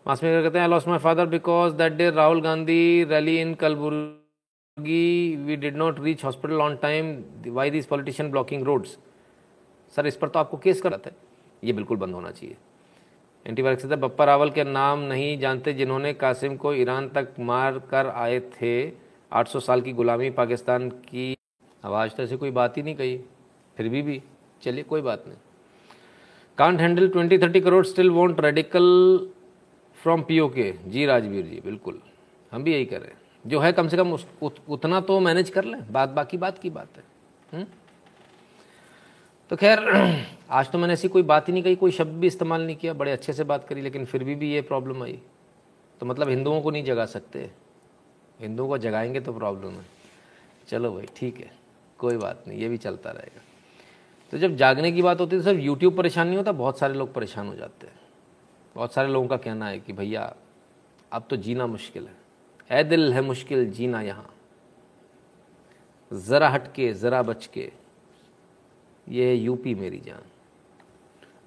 मास 0.05 0.19
कहते 0.19 0.57
हैं 0.57 0.61
I 0.61 0.69
lost 0.69 0.87
my 0.87 0.97
father 0.97 1.25
because 1.25 1.73
that 1.73 1.93
day 1.93 2.09
Rahul 2.09 2.41
Gandhi 2.41 3.03
rally 3.03 3.39
in 3.41 3.53
Kalburgi 3.53 5.35
we 5.45 5.55
did 5.55 5.77
not 5.77 5.99
reach 5.99 6.23
hospital 6.25 6.61
on 6.61 6.75
time 6.75 7.15
why 7.47 7.69
this 7.69 7.85
politician 7.85 8.31
blocking 8.31 8.63
roads 8.63 8.97
sir 9.95 10.07
इस 10.07 10.15
पर 10.15 10.29
तो 10.29 10.39
आपको 10.39 10.57
केस 10.57 10.81
करते 10.81 11.09
हैं 11.09 11.17
ये 11.63 11.73
बिल्कुल 11.73 11.97
बंद 11.97 12.15
होना 12.15 12.31
चाहिए। 12.31 12.55
एंटीवायरस 13.47 13.81
से। 13.81 13.87
बप्पा 13.87 14.25
रावल 14.25 14.49
के 14.49 14.63
नाम 14.63 14.99
नहीं 14.99 15.39
जानते 15.39 15.73
जिन्होंने 15.73 16.13
कासिम 16.13 16.55
को 16.55 16.73
ईरान 16.73 17.09
तक 17.09 17.27
मार 17.39 17.79
कर 17.79 18.07
आए 18.07 18.39
थे। 18.39 18.91
800 19.33 19.59
साल 19.59 19.81
की 19.81 19.91
गुलामी 19.91 20.29
पाकिस्तान 20.29 20.89
की। 20.89 21.37
आवाज़ 21.85 22.11
तो 22.11 22.23
ऐसी 22.23 22.37
कोई 22.37 22.51
बात 22.51 22.77
ही 22.77 22.83
नहीं 22.83 22.95
कही। 22.95 23.17
फिर 23.77 23.89
भी 23.89 24.01
भी। 24.01 24.21
चलिए 24.61 24.83
कोई 24.83 25.01
बात 25.01 25.23
नहीं। 25.27 25.37
Can't 26.57 26.79
handle 26.81 27.09
twenty 27.09 27.37
thirty 27.37 27.61
crore 27.61 27.85
still 27.85 28.11
want 28.11 28.39
radical 28.39 29.19
from 29.95 30.21
P 30.21 30.39
K 30.41 30.89
G 30.89 31.05
Rajveer 31.05 31.45
जी 31.45 31.61
बिल्कुल। 31.65 32.01
हम 32.51 32.63
भी 32.63 32.73
यही 32.73 32.85
कर 32.85 33.01
रहे 33.01 33.09
हैं। 33.09 33.21
जो 33.47 33.59
है 33.59 33.71
कम 33.73 33.87
से 33.87 33.97
कम 33.97 34.13
उस, 34.13 34.27
उत, 34.41 34.55
उतना 34.69 35.01
तो 35.01 35.19
मैनेज 35.19 35.49
कर 35.49 35.65
लें। 35.65 35.91
बात 35.91 36.09
बाकी 36.09 36.37
बात 36.37 36.59
की 36.59 36.69
बात 36.69 36.87
है। 36.97 37.03
हुँ? 37.53 37.67
तो 39.49 39.55
खैर, 39.55 39.79
आज 40.49 40.71
तो 40.71 40.77
मैंने 40.77 40.93
ऐसी 40.93 41.07
कोई 41.07 41.23
बात 41.23 41.47
ही 41.47 41.53
नहीं 41.53 41.63
कही, 41.63 41.75
कोई 41.75 41.91
शब्द 41.91 42.11
भी 42.11 42.27
इस्तेमाल 42.27 42.65
नहीं 42.65 42.75
किया, 42.75 42.93
बड़े 42.93 43.11
अच्छे 43.11 43.33
से 43.33 43.43
बात 43.43 43.67
करी, 43.67 43.81
लेकिन 43.81 44.05
फिर 44.05 44.23
भी 44.23 44.35
भी 44.35 44.53
ये 44.53 44.61
प्रॉब्लम 44.61 45.03
आई। 45.03 45.19
तो 45.99 46.05
मतलब 46.05 46.29
हिंदुओं 46.29 46.61
को 46.61 46.71
नहीं 46.71 46.83
जगा 46.83 47.05
सकते। 47.05 47.51
हिंदुओं 48.39 48.67
को 48.67 48.77
जगाएँगे 48.77 49.19
तो 49.19 49.33
प्रॉब्लम 49.33 49.69
है। 49.69 49.85
चलो 50.67 50.93
भाई, 50.93 51.05
ठीक 51.15 51.37
है, 51.37 51.51
कोई 51.97 52.17
बात 52.17 52.43
नहीं, 52.47 52.59
ये 52.59 52.69
भी 52.69 52.77
चलता 52.77 53.11
रहेगा। 53.11 53.41
तो 54.31 54.37
जब 54.37 54.55
जागने 54.55 54.91
की 54.91 55.01
बात 55.01 55.19
होती 55.19 55.35
है 55.35 55.41
तो 55.41 55.43
सिर्फ़ 55.43 55.61
यूट्यूब 55.61 55.97
परेशान 55.97 56.27
नहीं 56.27 56.37
होता, 56.37 56.51
बहुत 56.51 56.79
सारे 56.79 56.93
लोग 56.93 57.13
परेशान 57.13 57.47
हो 57.47 57.55
जाते 57.55 57.87
हैं। 57.87 57.99
बहुत 58.75 58.93
सारे 58.93 59.09
लोगों 59.09 59.27
का 59.27 59.37
कहना 59.37 59.67
है 59.67 59.79
कि 59.79 59.93
भैया, 59.93 60.35
अब 61.11 61.25
तो 61.29 61.35
जीना 61.35 61.67
मुश्किल 61.67 62.07
है। 62.07 62.15
ए 62.79 62.83
दिल 62.83 63.13
है 63.13 63.21
मुश्किल, 63.21 63.71
जीना 63.71 64.01
यहाँ। 64.01 64.33
ज़रा 66.13 66.49
हटके, 66.49 66.93
ज़रा 66.93 67.21
बच 67.21 67.45
के 67.45 67.82
ये 69.09 69.35
यूपी 69.35 69.75
मेरी 69.75 69.99
जान। 69.99 70.21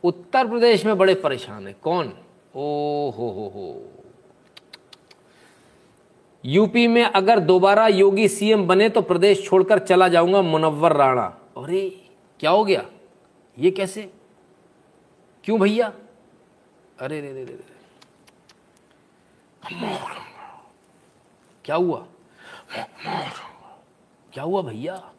उत्तर 0.04 0.48
प्रदेश 0.48 0.86
में 0.86 0.98
बड़े 0.98 1.14
परेशान 1.14 1.66
है। 1.66 1.72
कौन? 1.72 2.07
ओ 2.54 3.11
हो 3.11 3.30
हो 3.30 3.48
हो। 3.48 3.92
यूपी 6.44 6.86
में 6.86 7.02
अगर 7.02 7.40
दोबारा 7.40 7.86
योगी 7.86 8.28
सीएम 8.28 8.66
बने 8.66 8.88
तो 8.88 9.02
प्रदेश 9.02 9.44
छोड़कर 9.44 9.78
चला 9.78 10.09
जाऊँगा 10.09 10.42
मुनव्वर 10.42 10.92
राणा। 10.92 11.38
अरे, 11.57 12.09
क्या 12.40 12.50
हो 12.50 12.64
गया? 12.64 12.90
ये 13.59 13.70
कैसे? 13.70 14.12
क्यों 15.44 15.61
भैया? 15.61 15.92
अरे, 17.00 17.20
रे 17.20 17.32
रे 17.32 17.44
रे 17.44 17.64
क्या 21.64 21.76
हुआ? 21.76 22.07
क्या 24.32 24.44
हुआ 24.44 24.62
भैया? 24.62 25.12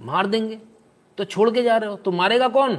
मार 0.00 0.26
देंगे? 0.26 0.60
तो 1.18 1.24
छोड़ 1.24 1.50
के 1.50 1.62
जा 1.62 1.76
रहे 1.76 1.90
हो 1.90 1.96
तो 1.96 2.10
मारेगा 2.10 2.48
कौन? 2.48 2.76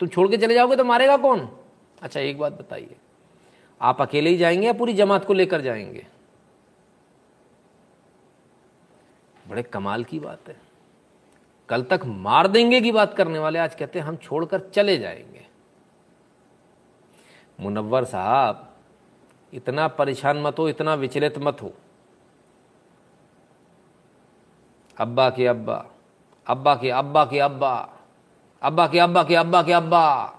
तुम 0.00 0.08
छोड़ 0.08 0.28
के 0.28 0.36
चले 0.36 0.54
जाओगे 0.54 0.76
तो 0.76 0.84
मारेगा 0.84 1.16
कौन? 1.16 1.58
अच्छा 2.02 2.20
एक 2.20 2.38
बात 2.38 2.52
बताइए। 2.52 2.96
आप 3.80 4.02
अकेले 4.02 4.30
ही 4.30 4.36
जाएँगे 4.36 4.66
या 4.66 4.72
पूरी 4.72 4.92
जमात 4.92 5.24
को 5.24 5.32
लेकर 5.32 5.60
जाएँगे? 5.60 6.06
बड़े 9.48 9.62
कमाल 9.62 10.04
की 10.04 10.18
बात 10.18 10.48
है। 10.48 10.56
कल 11.68 11.82
तक 11.82 12.00
मार 12.04 12.48
देंगे 12.48 12.80
की 12.80 12.92
बात 12.92 13.14
करने 13.14 13.38
वाले, 13.38 13.58
आज 13.58 13.74
कहते 13.74 13.98
हैं, 13.98 14.06
हम 14.06 14.16
छोड़कर 14.16 14.60
चले 14.60 14.98
जाएँगे। 14.98 15.46
मुनव्वर 17.60 18.04
साहब, 18.04 18.76
इतना 19.52 19.88
परेशान 19.88 20.42
मत 20.42 20.58
हो, 20.58 20.68
इतना 20.68 20.94
विचलित 20.94 21.38
मत 21.38 21.62
हो। 21.62 21.72
अब्बा 24.98 25.30
के 25.30 25.46
अब्बा। 25.46 25.86
अब्बा 26.46 26.74
के 26.74 26.90
अब्बा 26.90 27.24
के 27.24 27.38
अब्बा 27.38 27.92
अब्बा 28.62 28.86
के 28.86 28.98
अब्बा 28.98 29.24
के 29.24 29.34
अब्बा 29.34 29.62
के 29.62 29.72
अब्बा 29.72 30.36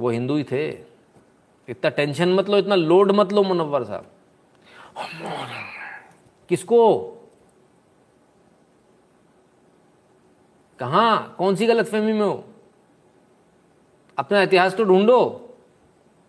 वो 0.00 0.10
हिंदू 0.10 0.36
ही 0.36 0.44
थे। 0.44 0.68
इतना 1.68 1.90
टेंशन 1.90 2.34
मत 2.34 2.48
लो, 2.48 2.58
इतना 2.58 2.74
लोड 2.74 3.12
मत 3.12 3.32
लो 3.32 3.42
मुनव्वर 3.42 3.84
साहब। 3.84 4.06
किसको? 6.48 7.08
कहा? 10.78 11.16
कौन 11.16 11.56
सी 11.56 11.66
गलत 11.66 11.86
फहमी 11.86 12.12
में 12.12 12.26
हो? 12.26 12.44
अपना 14.18 14.42
इतिहास 14.42 14.76
तो 14.76 14.84
ढूंढो। 14.84 15.54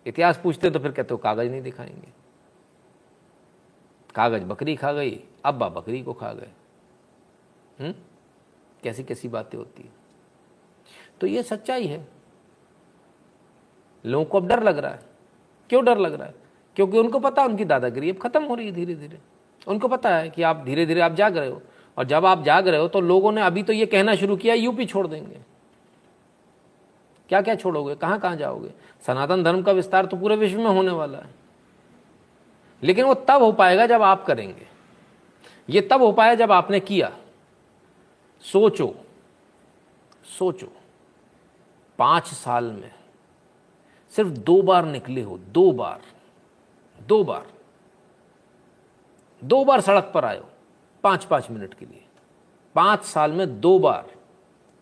इतिहास 0.06 0.40
पूछते 0.42 0.70
तो 0.70 0.78
फिर 0.78 0.92
कहते 0.92 1.14
हो, 1.14 1.18
कागज़ 1.18 1.50
नहीं 1.50 1.62
दिखाएँगे। 1.62 2.08
कागज़ 4.14 4.44
बकरी 4.44 4.76
खा 4.76 4.92
गई, 4.92 5.20
अब्बा 5.44 5.68
बकरी 5.68 6.02
को 6.02 6.12
खा 6.12 6.32
गए। 6.32 6.48
हुँ? 7.80 7.86
हम्म? 7.86 7.98
कैसी 8.82 9.04
कैसी 9.04 9.28
बातें 9.28 9.58
होती 9.58 9.82
है। 9.82 9.88
तो 11.20 11.26
ये 11.26 11.42
सच्चाई 11.42 11.86
है। 11.86 12.08
लोगों 14.06 14.24
को 14.24 14.38
अब 14.38 14.46
डर 14.46 14.62
लग 14.62 14.78
रहा 14.78 14.90
है। 14.90 15.00
क्यों 15.68 15.84
डर 15.84 15.98
लग 15.98 16.14
रहा 16.14 16.26
है? 16.26 16.34
क्योंकि 16.76 16.98
उनको 16.98 17.18
पता 17.18 17.42
है 17.42 17.48
उनकी 17.48 17.64
दादागिरी 17.64 18.10
अब 18.10 18.18
खत्म 18.18 18.44
हो 18.44 18.54
रही 18.54 18.66
है 18.66 18.72
धीरे 18.72 18.94
धीरे 18.94 19.18
उनको 19.66 19.88
पता 19.88 20.16
है 20.16 20.30
कि 20.30 20.42
आप 20.42 20.62
धीरे 20.64 20.86
धीरे 20.86 21.00
आप 21.00 21.12
जाग 21.12 21.36
रहे 21.36 21.48
हो। 21.48 21.62
और 21.98 22.04
जब 22.04 22.26
आप 22.26 22.42
जाग 22.42 22.68
रहे 22.68 22.80
हो 22.80 22.88
तो 22.88 23.00
लोगों 23.00 23.32
ने 23.32 23.42
अभी 23.42 23.62
तो 23.62 23.72
ये 23.72 23.86
कहना 23.86 24.14
शुरू 24.14 24.36
किया 24.36 24.54
यूपी 24.54 24.86
छोड़ 24.86 25.06
देंगे। 25.06 25.38
क्या 27.28 27.42
क्या 27.42 27.54
छोड़ोगे? 27.54 27.94
कहाँ 27.94 28.18
कहाँ 28.20 28.36
जाओगे? 28.36 28.70
सनातन 29.06 29.42
धर्म 29.42 29.62
का 29.62 29.72
विस्तार 29.72 30.06
तो 30.06 30.16
पूरे 30.16 30.36
विश्व 30.36 30.58
में 30.58 30.66
होने 30.66 30.90
वाला 30.90 31.18
है। 31.18 31.30
लेकिन 32.82 33.04
वो 33.04 33.14
तब 33.14 33.42
हो 33.42 33.52
पाएगा 33.52 33.86
जब 33.86 34.02
आप 34.02 34.24
करेंगे। 34.24 34.66
ये 35.70 35.80
तब 35.80 36.02
हो 36.02 36.12
पाया 36.12 36.34
जब 36.34 36.52
आपने 36.52 36.80
किया। 36.80 37.16
सोचो 38.44 38.94
सोचो, 40.28 40.66
पाँच 41.98 42.26
साल 42.26 42.64
में 42.72 42.90
सिर्फ़ 44.12 44.30
दो 44.30 44.60
बार 44.62 44.84
निकले 44.84 45.22
हो, 45.22 45.38
दो 45.38 45.70
बार 45.72 46.00
दो 46.98 47.22
बार 47.24 47.46
दो 49.42 49.64
बार 49.64 49.80
सड़क 49.80 50.10
पर 50.14 50.24
आयो 50.24 50.48
पाँच 51.04 51.24
पाँच 51.24 51.50
मिनट 51.50 51.74
के 51.74 51.86
लिए। 51.86 52.04
पाँच 52.76 53.04
साल 53.04 53.32
में 53.32 53.60
दो 53.60 53.78
बार, 53.78 54.10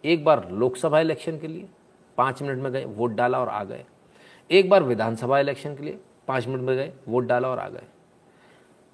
एक 0.04 0.24
बार 0.24 0.48
लोकसभा 0.50 1.00
इलेक्शन 1.00 1.38
के 1.38 1.48
लिए, 1.48 1.68
पाँच 2.18 2.42
मिनट 2.42 2.58
में 2.58 2.72
गए, 2.72 2.84
वोट 2.84 3.10
डाला 3.10 3.40
और 3.40 3.48
आ 3.48 3.62
गए। 3.64 3.84
एक 4.50 4.68
बार 4.70 4.82
विधानसभा 4.82 5.38
इलेक्शन 5.40 5.76
के 5.76 5.82
लिए, 5.82 5.98
पाँच 6.28 6.46
मिनट 6.46 6.60
में 6.60 6.76
गए, 6.76 6.92
वोट 7.08 7.24
डाला 7.24 7.48
और 7.48 7.58
आ 7.58 7.68
गए। 7.68 7.86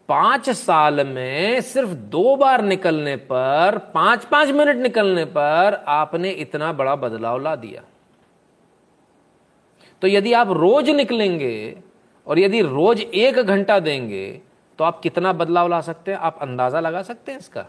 पाँच 0.09 0.49
साल 0.51 1.05
में 1.07 1.61
सिर्फ़ 1.61 1.91
दो 1.91 2.35
बार 2.37 2.63
निकलने 2.65 3.17
पर, 3.17 3.79
पाँच 3.95 4.25
पाँच 4.25 4.51
मिनट 4.51 4.77
निकलने 4.77 5.25
पर 5.27 5.75
आपने 5.89 6.31
इतना 6.31 6.73
बड़ा 6.73 6.95
बदलाव 6.97 7.41
ला 7.43 7.55
दिया। 7.57 7.83
तो 10.03 10.09
यदि 10.09 10.33
आप 10.33 10.51
रोज 10.51 10.91
निकलेंगे 10.91 11.77
और 12.27 12.39
यदि 12.39 12.61
रोज 12.63 13.01
एक 13.01 13.39
घंटा 13.39 13.79
देंगे 13.81 14.41
तो 14.79 14.85
आप 14.85 15.01
कितना 15.01 15.33
बदलाव 15.33 15.69
ला 15.69 15.81
सकते 15.81 16.11
हैं? 16.11 16.19
आप 16.19 16.39
अंदाज़ा 16.43 16.81
लगा 16.81 17.03
सकते 17.03 17.33
हैं 17.33 17.39
इसका? 17.39 17.67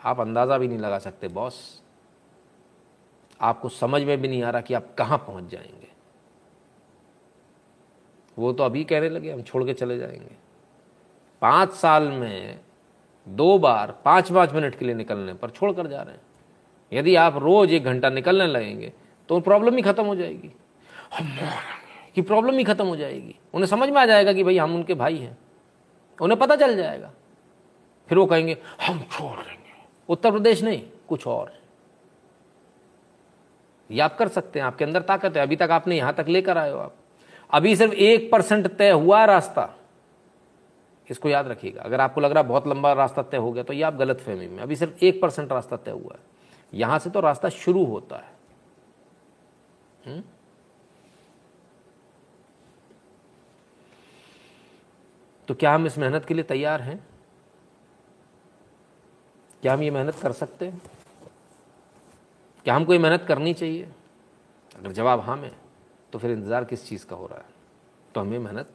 आप 0.00 0.20
अंदाज़ा 0.20 0.58
भी 0.58 0.68
नहीं 0.68 0.78
लगा 0.78 0.98
सकते, 0.98 1.28
बॉस। 1.28 1.82
आपको 3.40 3.68
समझ 3.68 4.02
में 4.02 4.20
भी 4.20 4.28
नहीं 4.28 4.42
आ 4.42 4.50
रहा 4.50 4.60
कि 4.60 4.74
आप 4.74 4.94
कहाँ 4.98 5.18
पहुँच 5.18 5.50
जाएँगे। 5.50 5.88
वो 8.36 8.52
तो 8.52 8.64
अभी 8.64 8.84
कहने 8.84 9.08
लगे, 9.08 9.32
हम 9.32 9.42
छोड़ 9.42 9.64
के 9.64 9.74
चले 9.74 9.98
जाएँगे। 9.98 10.49
पाँच 11.42 11.72
साल 11.72 12.08
में 12.08 12.60
दो 13.28 13.58
बार, 13.58 13.94
पाँच 14.04 14.32
पाँच 14.32 14.52
मिनट 14.52 14.78
के 14.78 14.84
लिए 14.84 14.94
निकलने 14.94 15.34
पर 15.34 15.50
छोड़ 15.50 15.72
कर 15.72 15.86
जा 15.86 16.02
रहे 16.02 16.14
हैं। 16.14 16.20
यदि 16.92 17.16
आप 17.16 17.36
रोज 17.36 17.72
एक 17.72 17.84
घंटा 17.84 18.10
निकलने 18.10 18.46
लगेंगे 18.46 18.92
तो 19.28 19.40
प्रॉब्लम 19.40 19.76
ही 19.76 19.82
खत्म 19.82 20.04
हो 20.04 20.14
जाएगी। 20.16 20.50
कि 22.14 22.22
प्रॉब्लम 22.22 22.58
ही 22.58 22.64
खत्म 22.64 22.86
हो 22.86 22.96
जाएगी। 22.96 23.36
उन्हें 23.54 23.66
समझ 23.66 23.88
में 23.88 24.00
आ 24.00 24.06
जाएगा 24.06 24.32
कि 24.32 24.44
भाई 24.44 24.58
हम 24.58 24.74
उनके 24.74 24.94
भाई 24.94 25.16
हैं। 25.16 25.38
उन्हें 26.22 26.40
पता 26.40 26.56
चल 26.56 26.76
जाएगा। 26.76 27.10
फिर 28.08 28.18
वो 28.18 28.26
कहेंगे, 28.26 28.58
हम 28.86 28.98
छोड़ 28.98 29.38
देंगे। 29.38 29.84
उत्तर 30.08 30.30
प्रदेश 30.30 30.62
नहीं, 30.62 30.82
कुछ 31.08 31.26
और 31.26 31.52
ये 33.90 34.00
आप 34.00 34.16
कर 34.18 34.28
सकते 34.28 34.58
हैं, 34.58 34.66
आपके 34.66 34.84
अंदर 34.84 35.02
ताकत 35.02 35.36
है। 35.36 35.42
अभी 35.42 35.56
तक 35.56 35.68
आपने 35.70 35.96
यहाँ 35.96 36.14
तक 36.14 36.24
लेकर 36.28 36.58
आए 36.58 36.70
हो 36.70 36.78
आप। 36.78 36.94
अभी 37.50 37.76
सिर्फ़ 37.76 37.94
एक 37.94 38.30
परसेंट 38.32 38.66
तय 38.66 38.90
हुआ 38.90 39.24
रास्ता। 39.24 39.79
इसको 41.10 41.28
याद 41.28 41.48
रखिएगा। 41.48 41.82
अगर 41.82 42.00
आपको 42.00 42.20
लग 42.20 42.32
रहा 42.32 42.42
है 42.42 42.48
बहुत 42.48 42.66
लंबा 42.66 42.92
रास्ता 42.92 43.22
तय 43.22 43.36
हो 43.36 43.52
गया 43.52 43.62
तो 43.62 43.72
ये 43.72 43.82
आप 43.82 43.94
गलत 43.96 44.20
फहमी 44.20 44.46
में 44.48 44.62
अभी 44.62 44.76
सिर्फ़ 44.76 45.04
एक 45.04 45.20
परसेंट 45.22 45.52
रास्ता 45.52 45.76
तय 45.76 45.90
हुआ 45.90 46.14
है। 46.14 46.28
यहाँ 46.72 46.98
से 46.98 47.10
तो 47.10 47.20
रास्ता 47.20 47.48
शुरू 47.50 47.84
होता 47.84 48.16
है। 48.16 48.38
हुँ? 50.06 50.22
तो 55.48 55.54
क्या 55.54 55.74
हम 55.74 55.86
इस 55.86 55.98
मेहनत 55.98 56.24
के 56.24 56.34
लिए 56.34 56.44
तैयार 56.44 56.80
हैं? 56.80 56.98
क्या 59.62 59.72
हम 59.72 59.82
ये 59.82 59.90
मेहनत 59.90 60.14
कर 60.14 60.32
सकते 60.32 60.66
हैं? 60.66 60.80
क्या 62.66 62.74
हमको 62.74 62.92
ये 62.92 62.98
मेहनत 62.98 63.24
करनी 63.28 63.54
चाहिए? 63.54 63.88
अगर 64.76 64.92
जवाब 64.92 65.20
हाँ 65.20 65.36
में 65.36 65.50
तो 66.12 66.18
फिर 66.18 66.30
इंतज़ार 66.30 66.64
किस 66.64 66.88
चीज़ 66.88 67.06
का 67.06 67.16
हो 67.16 67.26
रहा 67.26 67.38
है? 67.38 67.44
तो 68.14 68.20
हमें 68.20 68.38
मेहनत 68.38 68.72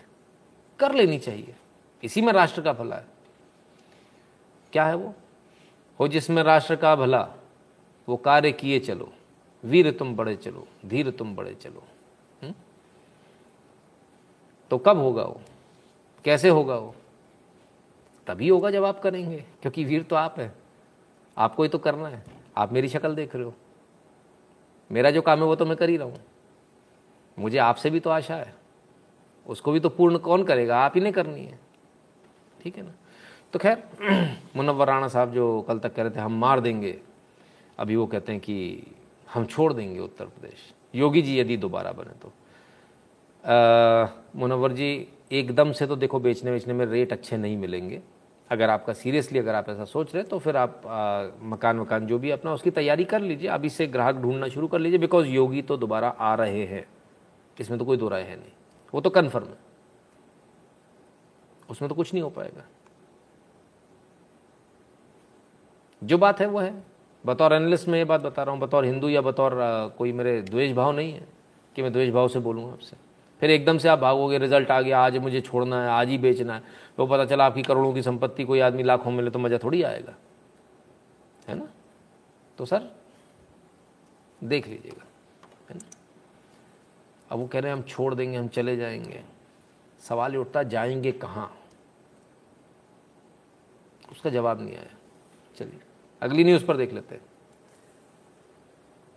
कर 0.79 0.93
लेनी 0.93 1.19
चाहिए। 1.19 1.55
इसी 2.03 2.21
में 2.21 2.33
राष्ट्र 2.33 2.61
का 2.61 2.73
भला 2.73 2.95
है। 2.95 3.05
क्या 4.73 4.85
है 4.85 4.95
वो? 4.95 5.13
हो 5.99 6.07
जिसमें 6.07 6.43
राष्ट्र 6.43 6.75
का 6.75 6.95
भला, 6.95 7.27
वो 8.09 8.17
कार्य 8.17 8.51
किए 8.51 8.79
चलो, 8.79 9.13
वीर 9.63 9.91
तुम 9.91 10.15
बड़े 10.15 10.35
चलो, 10.35 10.67
धीर 10.85 11.11
तुम 11.11 11.35
बड़े 11.35 11.53
चलो 11.53 11.83
हुँ? 12.43 12.53
तो 14.69 14.77
कब 14.77 14.97
होगा 14.97 15.23
वो? 15.23 15.41
कैसे 16.25 16.49
होगा 16.49 16.75
वो? 16.75 16.95
तभी 18.27 18.47
होगा 18.47 18.71
जब 18.71 18.85
आप 18.85 18.99
करेंगे, 18.99 19.45
क्योंकि 19.61 19.85
वीर 19.85 20.03
तो 20.03 20.15
आप 20.15 20.39
है। 20.39 20.55
आपको 21.37 21.63
ही 21.63 21.69
तो 21.69 21.77
करना 21.77 22.07
है। 22.07 22.23
आप 22.57 22.71
मेरी 22.71 22.89
शक्ल 22.89 23.15
देख 23.15 23.35
रहे 23.35 23.43
हो। 23.43 23.53
मेरा 24.91 25.11
जो 25.11 25.21
काम 25.21 25.39
है 25.39 25.45
वो 25.45 25.55
तो 25.55 25.65
मैं 25.65 25.77
कर 25.77 25.89
ही 25.89 25.97
रहा 25.97 26.07
हूँ। 26.07 26.19
मुझे 27.39 27.57
आपसे 27.57 27.89
भी 27.89 27.99
तो 27.99 28.09
आशा 28.09 28.35
है। 28.35 28.55
उसको 29.47 29.71
भी 29.71 29.79
तो 29.79 29.89
पूर्ण 29.89 30.17
कौन 30.17 30.43
करेगा? 30.43 30.79
आप 30.79 30.91
ही 30.95 31.01
ने 31.01 31.11
करनी 31.11 31.45
है। 31.45 31.64
ठीक 32.65 32.77
है 32.77 32.83
ना? 32.83 32.93
तो 33.53 33.59
खैर 33.59 33.83
मुनव्वर 34.55 34.87
राणा 34.87 35.07
साहब 35.07 35.33
जो 35.33 35.61
कल 35.67 35.79
तक 35.79 35.93
कह 35.95 36.03
रहे 36.03 36.11
थे 36.11 36.19
हम 36.19 36.39
मार 36.39 36.59
देंगे 36.59 36.97
अभी 37.79 37.95
वो 37.95 38.05
कहते 38.07 38.31
हैं 38.31 38.41
कि 38.41 38.55
हम 39.27 39.45
छोड़ 39.45 39.71
देंगे 39.73 39.99
उत्तर 39.99 40.25
प्रदेश। 40.25 40.73
योगी 40.95 41.21
जी 41.21 41.39
यदि 41.39 41.57
दोबारा 41.57 41.91
बने 41.91 42.13
तो। 42.23 42.31
मुनव्वर 44.39 44.71
जी 44.71 45.07
एकदम 45.31 45.71
से 45.71 45.87
तो 45.87 45.95
देखो 45.95 46.19
बेचने 46.19 46.51
बेचने 46.51 46.73
में 46.73 46.85
रेट 46.85 47.13
अच्छे 47.13 47.37
नहीं 47.37 47.57
मिलेंगे। 47.57 48.01
अगर 48.49 48.69
आपका 48.69 48.93
सीरियसली 48.93 49.39
अगर 49.39 49.55
आप 49.55 49.69
ऐसा 49.69 49.85
सोच 49.85 50.15
रहे 50.15 50.23
तो 50.23 50.39
फिर 50.39 50.57
आप 50.57 50.81
आ, 50.87 51.27
मकान 51.41 51.79
वकान 51.79 52.07
जो 52.07 52.19
भी 52.19 52.31
अपना 52.31 52.53
उसकी 52.53 52.71
तैयारी 52.71 53.03
कर 53.05 53.21
लीजिए। 53.21 53.49
अभी 53.49 53.69
से 53.69 53.87
ग्राहक 53.87 54.15
ढूंढना 54.15 54.47
शुरू 54.47 54.67
कर 54.67 54.79
लीजिए 54.79 54.99
बिकॉज़ 54.99 55.27
योगी 55.27 55.61
तो 55.61 55.77
दोबारा 55.77 56.09
आ 56.09 56.33
रहे 56.35 56.65
हैं। 56.65 56.85
इसमें 57.57 57.77
तो 57.79 57.85
कोई 57.85 57.97
दो 57.97 58.09
राय 58.09 58.21
है 58.21 58.35
नहीं। 58.35 58.51
वो 58.93 59.01
तो 59.01 59.09
कन्फर्म 59.09 59.45
है। 59.45 59.64
उसमें 61.69 61.89
तो 61.89 61.95
कुछ 61.95 62.13
नहीं 62.13 62.23
हो 62.23 62.29
पाएगा। 62.29 62.63
जो 66.01 66.17
बात 66.17 66.39
है 66.39 66.47
वो 66.47 66.59
है। 66.59 66.83
बतौर 67.25 67.53
एनालिस्ट 67.53 67.87
में 67.87 67.97
ये 67.99 68.05
बात 68.05 68.21
बता 68.21 68.43
रहा 68.43 68.53
हूँ, 68.53 68.61
बतौर 68.61 68.85
हिंदू 68.85 69.09
या 69.09 69.21
बतौर 69.21 69.51
कोई 69.97 70.11
मेरे 70.11 70.41
द्वेष 70.41 70.71
भाव 70.71 70.91
नहीं 70.91 71.13
है 71.13 71.27
कि 71.75 71.81
मैं 71.81 71.91
द्वेष 71.93 72.13
भाव 72.13 72.27
से 72.27 72.39
बोलूँगा 72.39 72.71
आपसे। 72.71 72.97
फिर 73.41 73.51
एकदम 73.51 73.77
से 73.77 73.89
आप 73.89 73.99
भागोगे 73.99 74.37
रिज़ल्ट 74.37 74.71
आ 74.71 74.81
गया, 74.81 74.99
आज 74.99 75.17
मुझे 75.17 75.41
छोड़ना 75.41 75.83
है, 75.83 75.89
आज 75.89 76.09
ही 76.09 76.17
बेचना 76.17 76.55
है। 76.55 76.63
तो 76.97 77.07
पता 77.07 77.25
चला 77.25 77.45
आपकी 77.45 77.61
करोड़ों 77.61 77.93
की 77.93 78.01
संपत्ति, 78.01 78.43
कोई 78.43 78.59
आदमी 78.59 78.83
लाखों 78.83 79.11
में 79.11 79.23
ले 79.23 79.29
तो 79.29 79.39
मज़ा 79.39 79.57
थोड़ी 79.57 79.83
आएगा। 79.83 80.13
है 81.47 81.55
ना? 81.55 81.67
तो 82.57 82.65
सर, 82.65 82.91
देख 84.43 84.67
लीजिएगा। 84.67 85.05
है 85.69 85.77
ना? 85.77 85.85
अब 87.31 87.39
वो 87.39 87.47
कह 87.47 87.59
रहे 87.59 87.71
हैं, 87.71 87.77
हम 87.77 87.83
छोड़ 87.83 88.15
देंगे, 88.15 88.37
हम 88.37 88.47
चले 88.47 88.77
जाएँगे। 88.77 89.34
सवाल 90.09 90.31
ये 90.31 90.37
उठता, 90.37 90.63
जाएँगे 90.63 91.11
कहाँ? 91.11 91.57
उसका 94.11 94.29
जवाब 94.29 94.61
नहीं 94.61 94.75
आया। 94.75 94.97
चलिए, 95.59 95.79
अगली 96.21 96.43
न्यूज़ 96.43 96.65
पर 96.65 96.77
देख 96.77 96.93
लेते 96.93 97.15
हैं। 97.15 97.21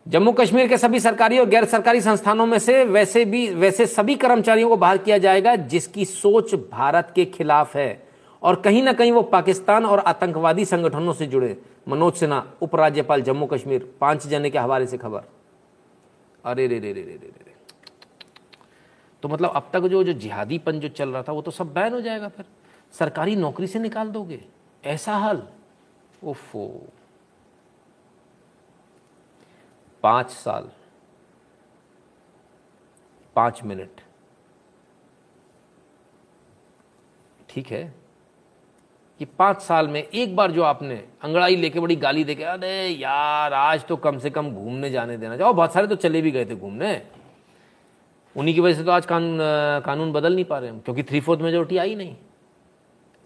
जम्मू 0.09 0.33
कश्मीर 0.33 0.69
के 0.69 0.79
सभी 0.79 1.01
सरकारी 1.01 1.39
और 1.39 1.47
गैर 1.47 1.65
सरकारी 1.65 2.01
संस्थानों 2.01 2.47
में 2.47 2.59
से 2.59 2.85
वैसे 2.85 3.25
भी, 3.25 3.55
वैसे 3.55 3.87
सभी 3.87 4.15
कर्मचारियों 4.15 4.69
को 4.69 4.77
बाहर 4.77 4.99
किया 4.99 5.19
जाएगा, 5.19 5.57
जिसकी 5.57 6.05
सोच 6.05 6.55
भारत 6.55 7.13
के 7.15 7.25
खिलाफ 7.25 7.77
है। 7.77 8.09
और 8.43 8.61
कहीं 8.61 8.83
ना 8.83 8.93
कहीं 8.93 9.13
वो 9.13 9.23
पाकिस्तान 9.23 9.87
और 9.87 9.99
आतंकवादी 9.99 10.65
संगठनों 10.65 11.13
से 11.13 11.27
जुड़े। 11.27 11.63
मनोज 11.89 12.15
सिन्हा, 12.15 12.47
उपराज्यपाल 12.63 13.23
जम्मू 13.23 13.47
कश्मीर, 13.47 13.95
पाँच 14.01 14.27
जने 14.27 14.51
के 14.51 14.59
हवाले 14.59 14.87
से 14.87 14.99
खबर। 14.99 15.23
अरे 16.45 16.67
रे 16.67 16.79
रे 16.79 16.93
रे 16.93 17.03
रे 17.03 17.09
रे 17.09 17.27
रे। 17.27 17.48
तो 19.23 19.29
मतलब 19.29 19.51
अब 19.51 19.71
तक 19.73 19.81
जो 19.81 20.05
जो 20.05 20.13
जिहादीपन 20.13 20.81
जो 20.81 20.89
चल 20.89 21.09
रहा 21.09 21.23
था, 21.23 21.33
वो 21.33 21.43
तो 21.43 21.51
सब 21.51 21.73
बैन 21.75 21.93
हो 21.93 22.01
जाएगा 22.01 22.29
फिर। 22.29 22.47
सरकारी 22.93 23.37
नौकरी 23.37 23.67
से 23.67 23.79
निकाल 23.79 24.09
दोगे? 24.09 24.45
ऐसा 24.85 25.17
हाल? 25.17 25.49
ओफो। 26.25 26.87
पाँच 30.03 30.31
साल। 30.31 30.71
पाँच 33.37 33.63
मिनट। 33.65 34.01
ठीक 37.49 37.67
है? 37.67 37.95
कि 39.19 39.25
पाँच 39.25 39.63
साल 39.63 39.89
में 39.89 40.03
एक 40.03 40.37
बार 40.37 40.51
जो 40.51 40.63
आपने 40.63 41.09
अंगड़ाई 41.23 41.57
लेके 41.57 41.81
बड़ी 41.81 41.97
गाली 41.97 42.25
देके, 42.25 42.45
अरे 42.45 42.89
यार, 42.89 43.53
आज 43.53 43.85
तो 43.85 43.97
कम 43.97 44.19
से 44.19 44.31
कम 44.31 44.51
घूमने 44.51 44.91
जाने 44.91 45.17
देना। 45.17 45.37
जाओ, 45.37 45.53
बहुत 45.53 45.73
सारे 45.73 45.87
तो 45.87 45.97
चले 45.97 46.23
भी 46.23 46.31
गए 46.31 46.45
थे 46.45 46.57
घूमने। 46.57 47.07
उन्हीं 48.39 48.55
की 48.55 48.61
वजह 48.61 48.75
से 48.75 48.85
तो 48.85 48.91
आज 48.91 49.07
कानून 49.07 49.39
कानून 49.85 50.13
बदल 50.13 50.35
नहीं 50.35 50.45
पा 50.45 50.59
रहे 50.59 50.71
हम, 50.71 50.79
क्योंकि 50.81 51.03
थ्री 51.03 51.21
फोर्थ 51.21 51.41
मेजोरिटी 51.41 51.77
आई 51.79 51.95
नहीं। 51.95 52.15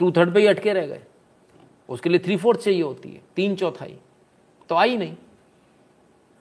टू 0.01 0.11
थर्ड 0.13 0.35
पे 0.35 0.41
ही 0.41 0.47
अटके 0.47 0.73
रह 0.73 0.87
गए। 0.87 1.03
उसके 1.89 2.09
लिए 2.09 2.19
थ्री 2.19 2.37
फोर्थ 2.37 2.61
चाहिए 2.61 2.83
होती 2.83 3.11
है, 3.11 3.21
तीन 3.37 3.57
चौथाई 3.57 3.99
तो 4.71 4.75
आई 4.75 4.97
नहीं। 4.97 5.17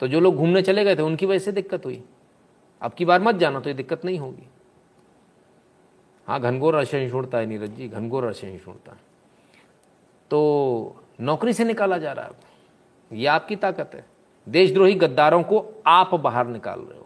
तो 0.02 0.08
जो 0.08 0.20
लोग 0.20 0.36
घूमने 0.36 0.62
चले 0.62 0.84
गए 0.84 0.96
थे, 0.96 1.02
उनकी 1.02 1.26
वजह 1.26 1.40
से 1.40 1.52
दिक्कत 1.52 1.86
हुई। 1.86 2.02
अब 2.82 2.94
की 2.94 3.06
बार 3.06 3.22
मत 3.22 3.36
जाना 3.36 3.60
तो 3.60 3.70
ये 3.70 3.74
दिक्कत 3.76 4.06
नहीं 4.06 4.20
होगी। 4.20 4.48
हाँ 6.28 6.40
घनघोर 6.42 6.76
असहिष्णुता 6.76 7.38
है 7.38 7.46
नीरज 7.46 7.70
जी, 7.70 7.88
घनघोर 7.88 8.26
असहिष्णुता 8.26 8.98
तो 10.32 11.04
नौकरी 11.20 11.54
से 11.54 11.64
निकाला 11.64 11.98
जा 11.98 12.12
रहा 12.14 12.26
है 12.26 12.32
ये 13.12 13.26
आपकी 13.28 13.56
ताकत 13.58 13.92
है। 13.94 14.06
देशद्रोही 14.48 14.94
गद्दारों 14.96 15.42
को 15.44 15.64
आप 15.88 16.14
बाहर 16.16 16.48
निकाल 16.48 16.80
रहे 16.80 17.00
हो। 17.00 17.01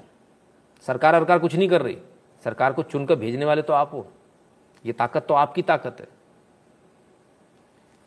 सरकार 0.88 1.14
सरकार 1.14 1.40
कुछ 1.40 1.56
नहीं 1.56 1.68
कर 1.70 1.82
रही। 1.82 1.98
सरकार 2.46 2.74
को 2.74 2.84
चुनकर 2.84 3.16
भेजने 3.16 3.46
वाले 3.46 3.62
तो 3.62 3.74
आप 3.74 3.94
हो। 3.94 4.06
ये 4.86 4.94
ताकत 4.94 5.26
तो 5.28 5.34
आपकी 5.34 5.62
ताकत 5.62 5.98
है। 6.00 6.08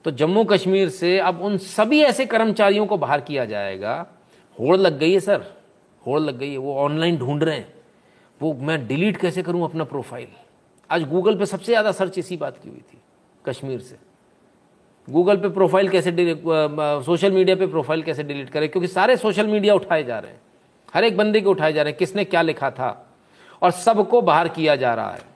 तो 0.04 0.10
जम्मू 0.12 0.44
कश्मीर 0.44 0.88
से 0.88 1.18
अब 1.20 1.40
उन 1.42 1.56
सभी 1.58 2.00
ऐसे 2.02 2.26
कर्मचारियों 2.26 2.86
को 2.86 2.96
बाहर 2.96 3.20
किया 3.20 3.44
जाएगा। 3.44 3.94
होड़ 4.56 4.76
लग 4.76 4.98
गई 4.98 5.12
है, 5.12 5.20
सर। 5.20 5.44
होड़ 6.04 6.20
लग 6.20 6.38
गई 6.38 6.50
है। 6.50 6.58
वो 6.58 6.74
ऑनलाइन 6.76 7.16
ढूंढ 7.18 7.42
रहे 7.42 7.56
हैं। 7.56 7.72
वो 8.40 8.52
मैं 8.54 8.86
डिलीट 8.86 9.16
कैसे 9.16 9.42
करूँ 9.42 9.64
अपना 9.64 9.84
प्रोफ़ाइल? 9.84 10.28
आज 10.90 11.08
गूगल 11.08 11.38
पे 11.38 11.46
सबसे 11.46 11.72
ज़्यादा 11.72 11.92
सर्च 11.92 12.18
इसी 12.18 12.36
बात 12.36 12.58
की 12.58 12.68
हुई 12.68 12.78
थी, 12.82 12.98
कश्मीर 13.44 13.80
से। 13.80 13.96
गूगल 15.08 15.36
पे 15.36 15.48
प्रोफ़ाइल 15.50 15.88
कैसे 15.88 16.12
सोशल 17.04 17.32
मीडिया 17.32 17.56
पे 17.56 17.66
प्रोफ़ाइल 17.66 18.02
कैसे 18.02 18.22
डिलीट 18.22 18.50
करें? 18.50 18.68
क्योंकि 18.68 18.88
सारे 18.88 19.16
सोशल 19.16 19.46
मीडिया 19.46 19.74
उठाए 19.74 20.04
जा 20.04 20.18
रहे 20.18 20.30
हैं। 20.30 20.40
हर 20.94 21.04
एक 21.04 21.16
बंदे 21.16 21.40
के 21.40 21.48
उठाए 21.48 21.72
जा 21.72 21.82
रहे 21.82 21.90
हैं। 21.90 21.98
किसने 21.98 22.24
क्या 22.24 22.42
लिखा 22.42 22.70
था? 22.70 22.90
और 23.62 23.70
सबको 23.70 24.20
बाहर 24.22 24.48
किया 24.48 24.76
जा 24.76 24.94
रहा 24.94 25.10
है। 25.10 25.26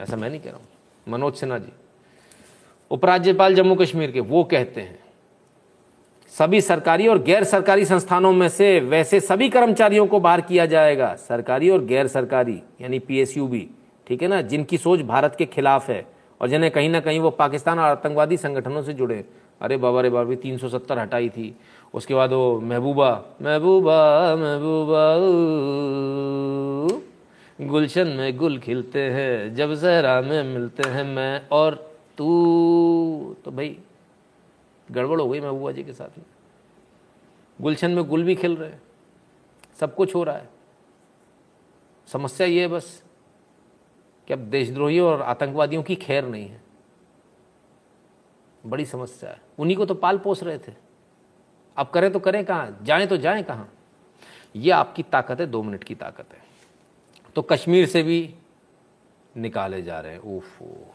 ऐसा 0.00 0.16
मैं 0.16 0.30
नहीं 0.30 0.40
कह 0.40 0.50
रहा 0.50 0.58
हूँ। 0.58 0.66
मनोज 1.06 1.34
सिन्हा 1.34 1.58
जी, 1.58 1.72
उपराज्यपाल 2.90 3.54
जम्मू 3.54 3.74
कश्मीर 3.74 4.10
के, 4.10 4.20
वो 4.20 4.44
कहते 4.44 4.80
हैं, 4.80 4.98
सभी 6.32 6.60
सरकारी 6.60 7.06
और 7.08 7.22
गैर 7.22 7.44
सरकारी 7.44 7.84
संस्थानों 7.84 8.32
में 8.32 8.48
से 8.48 8.78
वैसे 8.80 9.20
सभी 9.20 9.48
कर्मचारियों 9.48 10.06
को 10.06 10.20
बाहर 10.20 10.40
किया 10.40 10.66
जाएगा। 10.66 11.14
सरकारी 11.18 11.70
और 11.70 11.84
गैर 11.84 12.06
सरकारी, 12.08 12.62
यानी 12.80 12.98
पीएसयू 12.98 13.46
भी, 13.46 13.68
ठीक 14.06 14.22
है 14.22 14.28
ना? 14.28 14.40
जिनकी 14.42 14.78
सोच 14.78 15.00
भारत 15.00 15.34
के 15.38 15.46
खिलाफ 15.46 15.88
है 15.90 16.04
और 16.40 16.48
जिन्हें 16.48 16.70
कहीं 16.72 16.88
ना 16.88 17.00
कहीं 17.00 17.20
वो 17.20 17.30
पाकिस्तान 17.32 17.78
और 17.78 17.84
आतंकवादी 17.86 18.36
संगठनों 18.36 18.82
से 18.82 18.92
जुड़े। 18.92 19.24
अरे 19.60 19.76
बाबा 19.76 20.00
रे 20.00 20.10
बाबा 20.10 20.34
तीन 20.34 20.58
सौ 20.58 20.68
सत्तर 20.68 20.98
हटाई 20.98 21.28
थी। 21.28 21.54
उसके 21.94 22.14
बाद 22.14 22.32
वो 22.32 22.60
महबूबा 22.60 23.24
महबूबा 23.42 24.36
महबूबा, 24.36 25.16
गुलशन 27.66 28.08
में 28.08 28.36
गुल 28.36 28.58
खिलते 28.58 29.10
हैं, 29.10 29.54
जब 29.54 29.74
जहरा 29.74 30.20
में 30.20 30.42
मिलते 30.42 30.88
हैं 30.88 31.04
मैं 31.04 31.48
और 31.52 31.98
तू। 32.18 33.36
तो 33.44 33.50
भाई, 33.50 33.78
गड़बड़ 34.90 35.20
हो 35.20 35.28
गई 35.28 35.40
महबूबा 35.40 35.72
जी 35.72 35.84
के 35.84 35.92
साथ 35.92 36.18
में। 36.18 36.24
गुलशन 37.60 37.90
में 37.90 38.04
गुल 38.04 38.24
भी 38.24 38.34
खिल 38.34 38.56
रहे 38.56 38.70
सब 39.80 39.94
कुछ 39.94 40.14
हो 40.14 40.24
रहा 40.24 40.36
है। 40.36 40.48
समस्या 42.06 42.46
ये 42.46 42.60
है 42.60 42.68
बस 42.68 43.02
कि 44.26 44.32
अब 44.32 44.38
देशद्रोहियों 44.38 45.08
और 45.08 45.22
आतंकवादियों 45.22 45.82
की 45.82 45.94
खैर 45.94 46.24
नहीं 46.24 46.48
है। 46.48 46.62
बड़ी 48.66 48.84
समस्या 48.84 49.30
है। 49.30 49.40
उन्हीं 49.58 49.76
को 49.76 49.86
तो 49.86 49.94
पाल 49.94 50.18
पोस 50.18 50.42
रहे 50.42 50.58
थे। 50.58 50.91
अब 51.76 51.88
करें 51.88 52.12
तो 52.12 52.18
करें 52.18 52.44
कहाँ? 52.44 52.78
जाएँ 52.82 53.06
तो 53.06 53.16
जाएँ 53.16 53.42
कहाँ? 53.42 53.74
ये 54.56 54.70
आपकी 54.70 55.02
ताकत 55.02 55.40
है, 55.40 55.46
दो 55.46 55.62
मिनट 55.62 55.84
की 55.84 55.94
ताकत 55.94 56.26
है। 56.32 56.42
तो 57.34 57.42
कश्मीर 57.42 57.86
से 57.86 58.02
भी 58.02 58.34
निकाले 59.36 59.82
जा 59.82 60.00
रहे 60.00 60.12
हैं। 60.12 60.20
ओफो। 60.20 60.94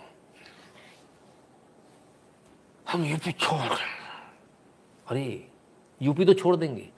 हम 2.92 3.04
यूपी 3.04 3.32
छोड़ 3.32 3.62
रहे 3.62 3.76
हैं। 3.76 3.98
अरे, 5.08 5.48
यूपी 6.02 6.26
तो 6.26 6.34
छोड़ 6.34 6.56
देंगे। 6.56 6.90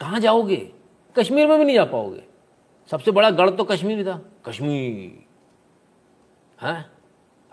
कहाँ 0.00 0.20
जाओगे? 0.20 0.72
कश्मीर 1.16 1.46
में 1.46 1.58
भी 1.58 1.64
नहीं 1.64 1.76
जा 1.76 1.84
पाओगे। 1.84 2.24
सबसे 2.90 3.10
बड़ा 3.10 3.30
गढ़ 3.30 3.50
तो 3.50 3.64
कश्मीर 3.64 4.06
था। 4.06 4.20
कश्मीर। 4.44 5.24
है? 6.62 6.95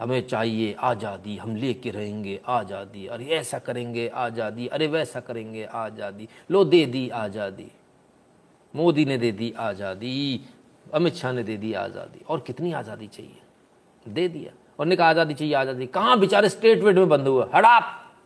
हमें 0.04 0.28
चाहिए, 0.28 0.74
आज़ादी, 0.74 1.38
हम 1.38 1.56
लेके 1.56 1.90
रहेंगे, 1.90 2.40
आज़ादी। 2.46 3.08
अरे 3.08 3.26
ऐसा 3.26 3.60
करेंगे, 3.60 4.08
आज़ादी। 4.08 4.68
अरे 4.68 4.88
वैसा 4.88 5.20
करेंगे, 5.20 5.64
आज़ादी। 5.64 6.28
लो 6.52 6.66
दे 6.66 6.86
दी 6.86 7.10
आज़ादी। 7.10 7.72
मोदी 8.76 9.06
ने 9.06 9.18
दे 9.18 9.32
दी 9.32 9.54
आज़ादी। 9.58 10.42
अमित 10.94 11.14
शाह 11.14 11.32
ने 11.32 11.44
दे 11.44 11.58
दी 11.58 11.74
आज़ादी। 11.74 12.26
और 12.30 12.40
कितनी 12.40 12.74
आज़ादी 12.74 13.08
चाहिए? 13.08 13.42
दे 14.08 14.28
दिया। 14.28 14.52
और 14.80 14.96
कहा, 14.96 15.10
आज़ादी 15.10 15.34
चाहिए, 15.34 15.54
आज़ादी। 15.54 15.88
कहाँ 15.88 16.20
बेचारे 16.20 16.50
स्टेट 16.50 16.84
वेट 16.84 16.96
में 16.96 17.10
बंद 17.10 17.28
हुए 17.28 17.46
हड़ाप, 17.56 17.84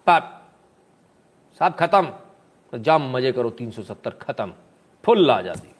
पाप। 0.08 0.34
साहब 1.62 1.74
खत्म। 1.74 2.80
जाम 2.80 3.12
मज़े 3.12 3.32
करो 3.32 3.50
370 3.50 4.12
खत्म। 4.12 4.54
फुल 5.04 5.32
आज़ादी। 5.32 5.74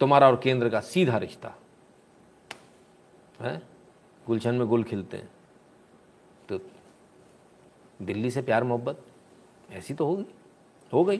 तुम्हारा 0.00 0.28
और 0.28 0.36
केंद्र 0.36 0.68
का 0.68 0.80
सीधा 0.80 1.18
रिश्ता। 1.18 1.54
है? 3.42 3.73
गुलशन 4.26 4.54
में 4.54 4.66
गुल 4.68 4.84
खिलते 4.84 5.16
हैं। 5.16 5.30
तो 6.48 6.60
दिल्ली 8.02 8.30
से 8.30 8.42
प्यार 8.42 8.64
मोहब्बत, 8.64 9.02
ऐसी 9.70 9.94
तो 9.94 10.06
होगी, 10.06 10.26
हो 10.92 11.04
गई। 11.04 11.18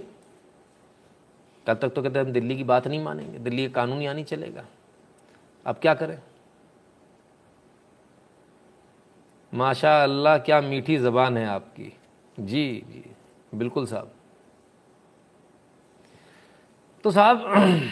कल 1.66 1.74
तक 1.74 1.88
तो 1.88 2.02
कहते 2.02 2.18
हम 2.18 2.32
दिल्ली 2.32 2.57
की 2.57 2.64
बात 2.64 2.88
नहीं 2.88 3.05
मानेंगे, 3.05 3.38
दिल्ली 3.38 3.66
का 3.66 3.72
कानून 3.72 4.02
यहाँ 4.02 4.14
नहीं 4.14 4.24
चलेगा। 4.24 4.66
अब 5.66 5.76
क्या 5.76 5.94
करें? 5.94 6.22
माशा 9.55 10.02
अल्लाह 10.02 10.38
क्या 10.38 10.61
मीठी 10.61 10.98
ज़बान 10.98 11.36
है 11.36 11.46
आपकी। 11.46 11.96
जी 12.40 12.84
जी, 12.86 13.11
बिल्कुल 13.55 13.86
साहब। 13.86 14.12
तो 17.05 17.11
साहब, 17.11 17.44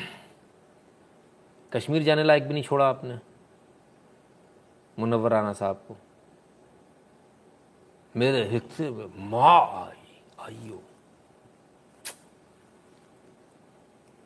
कश्मीर 1.73 2.03
जाने 2.03 2.25
लायक 2.25 2.47
भी 2.47 2.55
नहीं 2.55 2.63
छोड़ा 2.63 2.89
आपने। 2.89 3.32
मुनवर 5.03 5.31
राना 5.31 5.53
साहब 5.53 5.77
को। 5.89 5.97
मेरे 8.17 8.45
हिस्से 8.45 8.91
में 8.91 9.31
माँ 9.31 9.61
आई, 9.77 10.21
आइयो। 10.41 10.83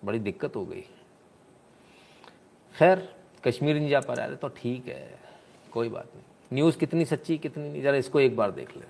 बड़ी 0.05 0.19
दिक्कत 0.19 0.57
हो 0.57 0.65
गई। 0.67 0.85
खैर, 2.75 3.09
कश्मीर 3.45 3.77
नहीं 3.77 3.89
जा 3.89 4.01
पा 4.01 4.15
रहा 4.15 4.29
तो 4.35 4.49
ठीक 4.49 4.87
है, 4.89 5.19
कोई 5.73 5.89
बात 5.89 6.09
नहीं। 6.15 6.25
न्यूज़ 6.53 6.79
कितनी 6.79 7.05
सच्ची, 7.05 7.39
कितनी 7.39 7.69
नहीं, 7.69 7.83
जरा 7.83 7.97
इसको 7.97 8.21
एक 8.21 8.37
बार 8.37 8.51
देख 8.51 8.77
लें। 8.77 8.87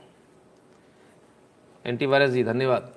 एंटीवायरस 1.84 2.30
जी, 2.30 2.44
धन्यवाद। 2.44 2.92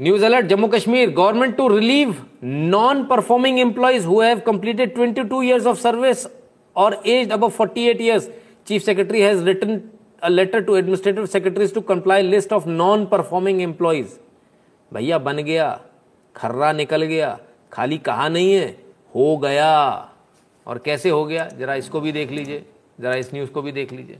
News 0.00 0.24
alert 0.24 0.46
Jammu 0.46 0.68
Kashmir 0.68 1.10
government 1.10 1.56
to 1.56 1.68
relieve 1.68 2.14
non 2.44 3.04
performing 3.04 3.58
employees 3.58 4.06
who 4.06 4.20
have 4.20 4.40
completed 4.40 4.94
22 4.94 5.42
years 5.42 5.66
of 5.72 5.82
service 5.82 6.26
और 6.76 7.02
एज 7.06 7.30
अब 7.32 7.48
forty 7.48 7.86
eight 7.88 8.00
years 8.00 8.28
chief 8.66 8.82
secretary 8.82 9.20
has 9.20 9.44
written 9.44 9.80
a 10.22 10.28
letter 10.28 10.60
to 10.60 10.76
administrative 10.76 11.26
secretaries 11.26 11.74
to 11.74 11.80
comply 11.80 12.22
list 12.22 12.52
of 12.52 12.68
non 12.68 13.06
performing 13.06 13.60
employees 13.62 14.18
भैया 14.92 15.18
बन 15.18 15.36
गया, 15.36 15.80
खर्रा 16.36 16.72
निकल 16.72 17.02
गया, 17.02 17.38
खाली 17.72 17.98
कहा 17.98 18.28
नहीं 18.28 18.52
है, 18.52 18.66
हो 19.14 19.36
गया। 19.36 19.70
और 20.66 20.78
कैसे 20.78 21.10
हो 21.10 21.24
गया? 21.24 21.48
जरा 21.58 21.74
इसको 21.74 22.00
भी 22.00 22.12
देख 22.12 22.30
लीजिए, 22.30 22.64
जरा 23.00 23.14
इस 23.14 23.32
न्यूज़ 23.34 23.50
को 23.50 23.62
भी 23.62 23.72
देख 23.72 23.92
लीजिए। 23.92 24.18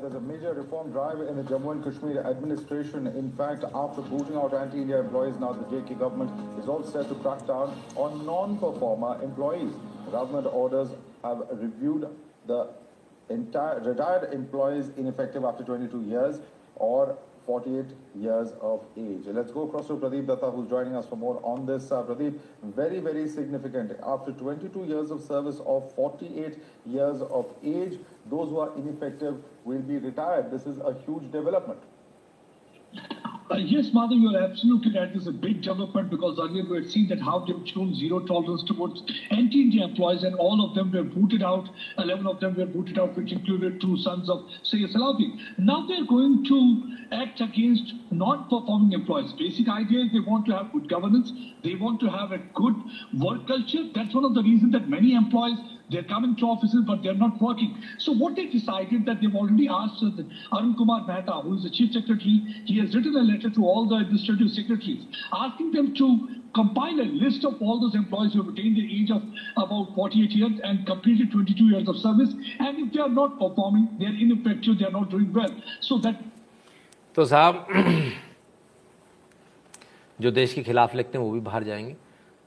There's 0.00 0.14
a 0.14 0.20
major 0.20 0.52
reform 0.52 0.92
drive 0.92 1.20
in 1.20 1.36
the 1.36 1.42
Jammu 1.42 1.72
and 1.72 1.84
Kashmir 1.84 2.20
administration. 2.26 3.06
In 3.06 3.32
fact, 3.32 3.64
after 3.74 4.02
booting 4.02 4.36
out 4.36 4.52
anti-India 4.52 5.00
employees, 5.00 5.36
now 5.40 5.52
the 5.52 5.64
JK 5.64 5.98
government 5.98 6.30
is 6.60 6.68
all 6.68 6.84
set 6.84 7.08
to 7.08 7.14
crack 7.16 7.46
down 7.46 7.80
on 7.94 8.26
non-performer 8.26 9.22
employees. 9.22 9.72
Government 10.10 10.46
orders 10.52 10.90
have 11.24 11.42
reviewed 11.50 12.08
the 12.46 12.70
entire 13.30 13.80
retired 13.80 14.32
employees 14.34 14.90
ineffective 14.98 15.44
after 15.44 15.64
22 15.64 16.02
years 16.02 16.40
or 16.74 17.16
48 17.46 17.86
years 18.14 18.52
of 18.60 18.84
age. 18.96 19.22
Let's 19.26 19.52
go 19.52 19.62
across 19.62 19.86
to 19.86 19.94
Pradeep 19.94 20.26
Datta, 20.26 20.50
who's 20.50 20.68
joining 20.68 20.96
us 20.96 21.06
for 21.06 21.16
more 21.16 21.40
on 21.42 21.64
this. 21.64 21.90
Uh, 21.90 22.02
Pradeep, 22.02 22.38
very, 22.62 22.98
very 22.98 23.28
significant. 23.28 23.92
After 24.02 24.32
22 24.32 24.84
years 24.84 25.10
of 25.10 25.22
service 25.22 25.60
of 25.64 25.94
48 25.94 26.58
years 26.84 27.22
of 27.22 27.46
age, 27.64 27.98
those 28.28 28.50
who 28.50 28.58
are 28.58 28.72
ineffective 28.76 29.36
will 29.64 29.82
be 29.82 29.98
retired. 29.98 30.50
This 30.50 30.66
is 30.66 30.78
a 30.78 30.94
huge 31.06 31.30
development. 31.30 31.80
Uh, 33.48 33.58
yes, 33.58 33.90
Madhav, 33.94 34.20
you're 34.20 34.42
absolutely 34.42 34.92
right. 34.98 35.12
This 35.12 35.22
is 35.22 35.28
a 35.28 35.32
big 35.32 35.62
development 35.62 36.10
because 36.10 36.36
earlier 36.36 36.64
we 36.68 36.78
had 36.78 36.90
seen 36.90 37.08
that 37.10 37.20
how 37.20 37.38
they've 37.46 37.68
shown 37.68 37.94
zero 37.94 38.18
tolerance 38.18 38.64
towards 38.64 39.04
anti-India 39.30 39.84
employees 39.84 40.24
and 40.24 40.34
all 40.34 40.64
of 40.68 40.74
them 40.74 40.90
were 40.90 41.04
booted 41.04 41.44
out. 41.44 41.68
11 41.98 42.26
of 42.26 42.40
them 42.40 42.56
were 42.56 42.66
booted 42.66 42.98
out, 42.98 43.16
which 43.16 43.30
included 43.30 43.80
two 43.80 43.96
sons 43.98 44.28
of 44.28 44.50
Sayyid 44.64 44.90
Salahuddin. 44.90 45.38
Now 45.58 45.86
they're 45.86 46.04
going 46.04 46.44
to 46.46 46.96
act 47.12 47.40
against 47.40 47.94
non-performing 48.10 48.92
employees. 48.92 49.32
Basic 49.34 49.68
idea 49.68 50.06
is 50.06 50.12
they 50.12 50.18
want 50.18 50.46
to 50.46 50.56
have 50.56 50.72
good 50.72 50.88
governance. 50.88 51.32
They 51.62 51.76
want 51.76 52.00
to 52.00 52.10
have 52.10 52.32
a 52.32 52.38
good 52.38 52.74
work 53.14 53.46
culture. 53.46 53.84
That's 53.94 54.12
one 54.12 54.24
of 54.24 54.34
the 54.34 54.42
reasons 54.42 54.72
that 54.72 54.88
many 54.88 55.14
employees 55.14 55.58
they're 55.89 56.03
coming 56.03 56.35
to 56.37 56.45
offices, 56.45 56.83
but 56.87 57.03
they're 57.03 57.13
not 57.13 57.41
working. 57.41 57.77
So 57.97 58.11
what 58.13 58.35
they 58.35 58.45
decided 58.45 59.05
that 59.05 59.21
they've 59.21 59.35
already 59.35 59.67
asked 59.67 60.03
uh, 60.03 60.55
Arun 60.55 60.75
Kumar 60.75 61.05
Mehta, 61.05 61.33
who 61.41 61.55
is 61.57 61.63
the 61.63 61.69
chief 61.69 61.91
secretary, 61.91 62.63
he 62.65 62.79
has 62.79 62.95
written 62.95 63.15
a 63.15 63.21
letter 63.21 63.49
to 63.49 63.65
all 63.65 63.87
the 63.87 63.95
administrative 63.95 64.49
secretaries, 64.49 65.05
asking 65.33 65.71
them 65.73 65.93
to 65.95 66.29
compile 66.55 66.99
a 66.99 67.07
list 67.23 67.45
of 67.45 67.61
all 67.61 67.79
those 67.79 67.95
employees 67.95 68.33
who 68.33 68.43
have 68.43 68.53
attained 68.53 68.77
the 68.77 69.01
age 69.01 69.11
of 69.11 69.21
about 69.57 69.93
48 69.95 70.31
years 70.31 70.59
and 70.63 70.85
completed 70.85 71.31
22 71.31 71.63
years 71.65 71.87
of 71.87 71.97
service. 71.97 72.33
And 72.59 72.87
if 72.87 72.93
they 72.93 72.99
are 72.99 73.09
not 73.09 73.39
performing, 73.39 73.89
they 73.99 74.05
are 74.05 74.15
ineffective, 74.15 74.79
they 74.79 74.85
are 74.85 74.91
not 74.91 75.09
doing 75.09 75.31
well. 75.33 75.53
So 75.81 75.97
that 75.99 76.15
तो 77.15 77.25
साहब 77.25 77.65
जो 80.21 80.31
देश 80.31 80.53
के 80.53 80.61
खिलाफ 80.63 80.95
लिखते 80.95 81.17
हैं 81.17 81.25
वो 81.25 81.31
भी 81.31 81.39
बाहर 81.47 81.63
जाएंगे 81.63 81.95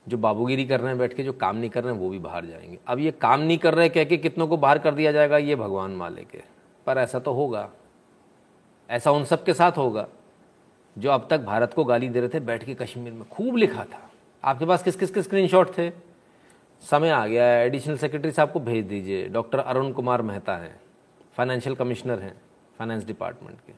जो 0.10 0.18
बाबूगिरी 0.18 0.66
कर 0.66 0.80
रहे 0.80 0.90
हैं 0.90 1.00
बैठ 1.00 1.14
के, 1.14 1.24
जो 1.24 1.34
काम 1.34 1.58
नहीं 1.58 1.70
कर 1.70 1.84
रहे 1.84 1.94
हैं, 1.94 2.02
वो 2.02 2.10
भी 2.10 2.20
बाहर 2.20 2.46
जाएँगे। 2.46 2.80
अब 2.88 3.00
ये 3.00 3.12
काम 3.12 3.40
नहीं 3.40 3.58
कर 3.58 3.74
रहे 3.74 3.90
कह 3.90 4.04
के 4.04 4.18
कितनों 4.18 4.48
को 4.48 4.58
बाहर 4.58 4.80
कर 4.80 4.94
दिया 4.94 5.12
जाएगा, 5.12 5.38
ये 5.38 5.56
भगवान 5.56 5.92
माले 5.92 6.24
के 6.24 6.42
पर 6.86 6.98
ऐसा 6.98 7.20
तो 7.20 7.34
होगा। 7.34 7.70
ऐसा 8.90 9.12
उन 9.12 9.26
सब 9.26 9.44
के 9.44 9.54
साथ 9.54 9.72
होगा, 9.72 10.08
जो 10.98 11.12
अब 11.12 11.28
तक 11.30 11.40
भारत 11.40 11.74
को 11.74 11.84
गाली 11.84 12.10
दे 12.10 12.20
रहे 12.20 12.30
थे, 12.30 12.40
बैठ 12.40 12.64
के 12.64 12.76
कश्मीर 12.76 13.14
में। 13.14 13.30
खूब 13.30 13.56
लिखा 13.56 13.84
था। 13.84 14.12
आपके 14.44 14.66
पास 14.66 14.84
किस 14.84 14.96
किस 14.96 15.12
के 15.12 15.22
स्क्रीन 15.22 15.66
थे? 15.66 15.90
समय 16.82 17.10
आ 17.10 17.28
गया 17.28 17.44
है। 17.44 17.66
एडिशनल 17.66 17.98
सेक्रेटरी 17.98 18.32
साहब 18.32 18.52
को 18.52 18.60
भेज 18.60 18.86
दीजिए। 18.86 19.28
डॉक्टर 19.28 19.60
अरुण 19.60 19.92
कुमार 19.92 20.22
मेहता 20.22 20.58
हैं। 20.58 20.80
फाइनेंशियल 21.34 21.76
कमिश्नर 21.76 22.20
हैं 22.20 22.42
फाइनेंस 22.80 23.06
डिपार्टमेंट 23.06 23.58
के। 23.68 23.74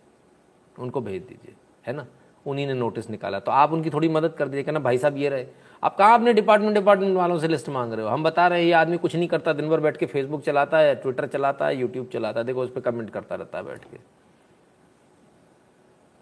उनको 0.81 1.01
भेज 1.01 1.21
दीजिए। 1.21 1.53
है 1.87 1.93
ना? 1.93 2.07
उन्हीं 2.47 2.67
ने 2.67 2.73
नोटिस 2.73 3.09
निकाला। 3.09 3.39
तो 3.39 3.51
आप 3.51 3.73
उनकी 3.73 3.89
थोड़ी 3.89 4.09
मदद 4.09 4.33
कर 4.33 4.47
दीजिए, 4.47 4.63
कहना, 4.63 4.79
भाई 4.79 4.97
साहब, 4.97 5.17
ये 5.17 5.29
रहे। 5.29 5.45
आप 5.83 5.97
कहाँ 5.97 6.13
अपने 6.13 6.33
डिपार्टमेंट 6.33 6.75
डिपार्टमेंट 6.75 7.17
वालों 7.17 7.39
से 7.39 7.47
लिस्ट 7.47 7.69
मांग 7.69 7.93
रहे 7.93 8.05
हो? 8.05 8.11
हम 8.11 8.23
बता 8.23 8.47
रहे 8.47 8.59
हैं, 8.59 8.65
ये 8.65 8.73
आदमी 8.73 8.97
कुछ 8.97 9.15
नहीं 9.15 9.27
करता, 9.27 9.53
दिन 9.53 9.69
भर 9.69 9.79
बैठ 9.79 9.97
के 9.97 10.05
फेसबुक 10.05 10.43
चलाता 10.43 10.77
है 10.77 10.95
ट्विटर 10.95 11.27
चलाता 11.27 11.67
है 11.67 11.77
यूट्यूब 11.77 12.09
चलाता 12.13 12.39
है। 12.39 12.45
देखो, 12.45 12.61
उस 12.61 12.73
पर 12.73 12.81
कमेंट 12.81 13.09
करता 13.09 13.35
रहता 13.35 13.57
है 13.57 13.63
बैठ 13.63 13.83
के। 13.83 14.21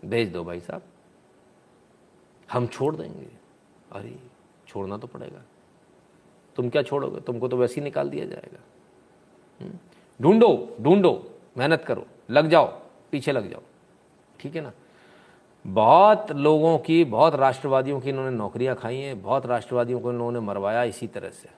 भेज 0.07 0.32
दो 0.32 0.43
भाई 0.43 0.59
साहब। 0.59 0.82
हम 2.51 2.67
छोड़ 2.67 2.95
देंगे। 2.95 3.28
अरे, 3.91 4.20
छोड़ना 4.67 4.97
तो 4.97 5.07
पड़ेगा। 5.07 5.41
तुम 6.55 6.70
क्या 6.70 6.82
छोड़ोगे? 6.82 7.22
तुमको 7.22 7.47
तो 7.47 7.57
वैसे 7.57 7.76
ही 7.76 7.82
निकाल 7.82 8.09
दिया 8.09 8.26
जाएगा। 8.26 8.59
हम्म? 9.61 9.74
ढूंढो 10.22 10.78
ढूंढो, 10.82 11.32
मेहनत 11.57 11.84
करो। 11.84 12.05
लग 12.30 12.47
जाओ, 12.47 12.65
पीछे 13.11 13.32
लग 13.32 13.49
जाओ। 13.49 13.61
ठीक 14.39 14.55
है 14.55 14.61
ना? 14.61 14.72
बहुत 15.68 16.32
लोगों 16.32 16.78
की, 16.78 17.03
बहुत 17.03 17.36
राष्ट्रवादियों 17.36 17.99
की 17.99 18.10
इन्होंने 18.10 18.38
नौकरियाँ 18.38 18.76
खाई 18.76 18.97
हैं, 18.97 19.22
बहुत 19.22 19.45
राष्ट्रवादियों 19.45 19.99
को 19.99 20.12
इन्होंने 20.12 20.39
मरवाया 20.39 20.84
इसी 20.84 21.07
तरह 21.07 21.30
से। 21.30 21.49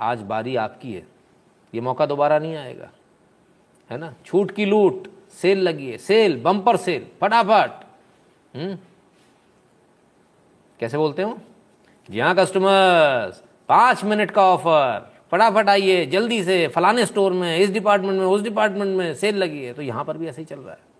आज 0.00 0.20
बारी 0.20 0.56
आपकी 0.56 0.94
है। 0.94 1.06
ये 1.74 1.80
मौका 1.80 2.06
दोबारा 2.06 2.38
नहीं 2.38 2.56
आएगा। 2.56 2.90
है 3.90 3.98
ना? 3.98 4.14
छूट 4.26 4.50
की 4.50 4.64
लूट, 4.64 5.08
सेल 5.30 5.58
लगी 5.58 5.90
है। 5.90 5.98
सेल 5.98 6.42
बम्पर 6.42 6.76
सेल, 6.76 7.06
फटाफट। 7.20 7.70
हम्म? 8.56 8.78
कैसे 10.80 10.96
बोलते 10.96 11.22
हो? 11.22 11.38
जी 12.10 12.20
हाँ 12.20 12.34
कस्टमर्स 12.34 13.44
पाँच 13.68 14.04
मिनट 14.04 14.30
का 14.30 14.42
ऑफ़र। 14.42 15.12
फटाफट 15.30 15.68
आइए, 15.68 16.06
जल्दी 16.06 16.44
से, 16.44 16.68
फलाने 16.68 17.06
स्टोर 17.06 17.32
में, 17.32 17.58
इस 17.58 17.70
डिपार्टमेंट 17.70 18.18
में, 18.18 18.26
उस 18.26 18.42
डिपार्टमेंट 18.42 18.96
में 18.96 19.14
सेल 19.14 19.36
लगी 19.36 19.64
है। 19.64 19.72
तो 19.72 19.82
यहाँ 19.82 20.04
पर 20.04 20.16
भी 20.16 20.26
ऐसे 20.26 20.42
ही 20.42 20.46
चल 20.46 20.58
रहा 20.58 20.74
है। 20.74 20.93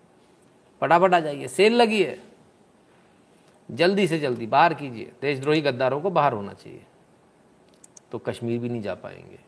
फटाफट 0.84 1.14
आ 1.14 1.20
जाइए, 1.20 1.48
सेल 1.48 1.74
लगी 1.74 2.02
है। 2.02 2.18
जल्दी 3.68 4.06
से 4.08 4.18
जल्दी 4.18 4.46
बाहर 4.46 4.74
कीजिए। 4.74 5.12
देशद्रोही 5.22 5.60
गद्दारों 5.60 6.00
को 6.00 6.10
बाहर 6.10 6.32
होना 6.32 6.52
चाहिए 6.52 6.84
तो 8.12 8.18
कश्मीर 8.18 8.58
भी 8.60 8.68
नहीं 8.68 8.82
जा 8.82 8.94
पाएँगे। 8.94 9.38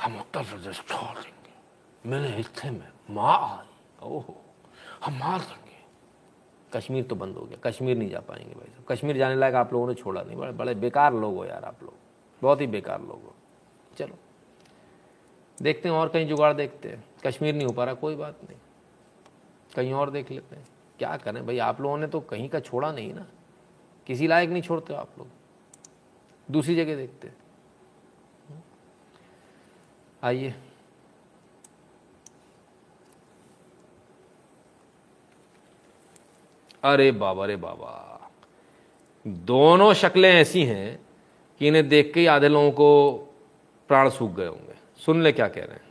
हम 0.00 0.18
उत्तर 0.20 0.42
प्रदेश 0.42 0.80
छोड़ 0.80 1.18
देंगे। 1.18 2.10
मेरे 2.10 2.34
हिस्से 2.36 2.70
में 2.70 2.88
माँ 3.10 3.38
आई। 3.58 3.66
ओहो, 4.02 4.36
हम 5.04 5.18
मार 5.18 5.40
देंगे। 5.40 5.78
कश्मीर 6.72 7.04
तो 7.04 7.14
बंद 7.14 7.36
हो 7.36 7.44
गया। 7.44 7.70
कश्मीर 7.70 7.96
नहीं 7.96 8.10
जा 8.10 8.20
पाएँगे 8.20 8.54
भाई 8.54 8.68
साहब। 8.68 8.84
कश्मीर 8.88 9.18
जाने 9.18 9.34
लायक 9.34 9.54
आप 9.54 9.72
लोगों 9.72 9.88
ने 9.88 9.94
छोड़ा 9.94 10.22
नहीं। 10.22 10.36
बड़े 10.36 10.52
बड़े 10.52 10.74
बेकार 10.76 11.14
लोग 11.14 11.36
हो 11.36 11.44
यार 11.44 11.64
आप 11.64 11.82
लोग। 11.82 11.94
बहुत 12.42 12.60
ही 12.60 12.66
बेकार 12.66 13.00
लोग 13.00 13.22
हो। 13.22 13.35
देखते 15.62 15.88
हैं, 15.88 15.96
और 15.96 16.08
कहीं 16.08 16.26
जुगाड़ 16.26 16.52
देखते 16.52 16.88
हैं। 16.88 17.04
कश्मीर 17.26 17.54
नहीं 17.54 17.66
हो 17.66 17.72
पा 17.72 17.84
रहा, 17.84 17.94
कोई 17.94 18.16
बात 18.16 18.38
नहीं। 18.44 18.58
कहीं 19.76 19.92
और 19.92 20.10
देख 20.10 20.30
लेते 20.30 20.56
हैं। 20.56 20.68
क्या 20.98 21.16
करें 21.16 21.46
भाई, 21.46 21.58
आप 21.58 21.80
लोगों 21.80 21.98
ने 21.98 22.06
तो 22.06 22.20
कहीं 22.20 22.48
का 22.48 22.60
छोड़ा 22.60 22.92
नहीं 22.92 23.14
ना। 23.14 23.26
किसी 24.06 24.26
लायक 24.26 24.50
नहीं 24.50 24.62
छोड़ते 24.62 24.94
आप 24.94 25.08
लोग। 25.18 25.28
दूसरी 26.50 26.76
जगह 26.76 26.96
देखते 26.96 27.30
आइए। 30.22 30.54
अरे 36.82 37.12
बाबा 37.12 37.44
अरे 37.44 37.56
बाबा। 37.56 38.30
दोनों 39.26 39.92
शक्लें 39.94 40.34
ऐसी 40.34 40.64
हैं 40.64 41.06
कि 41.58 41.68
इन्हें 41.68 41.88
देख 41.88 42.14
के 42.14 42.20
ही 42.20 42.26
आधे 42.26 42.48
लोगों 42.48 42.70
को 42.70 43.12
प्राण 43.88 44.10
सूख 44.10 44.30
गए 44.30 44.46
होंगे। 44.46 44.75
सुन 45.06 45.22
ले 45.22 45.32
क्या 45.32 45.46
कह 45.48 45.60
रहे 45.62 45.74
हैं। 45.74 45.84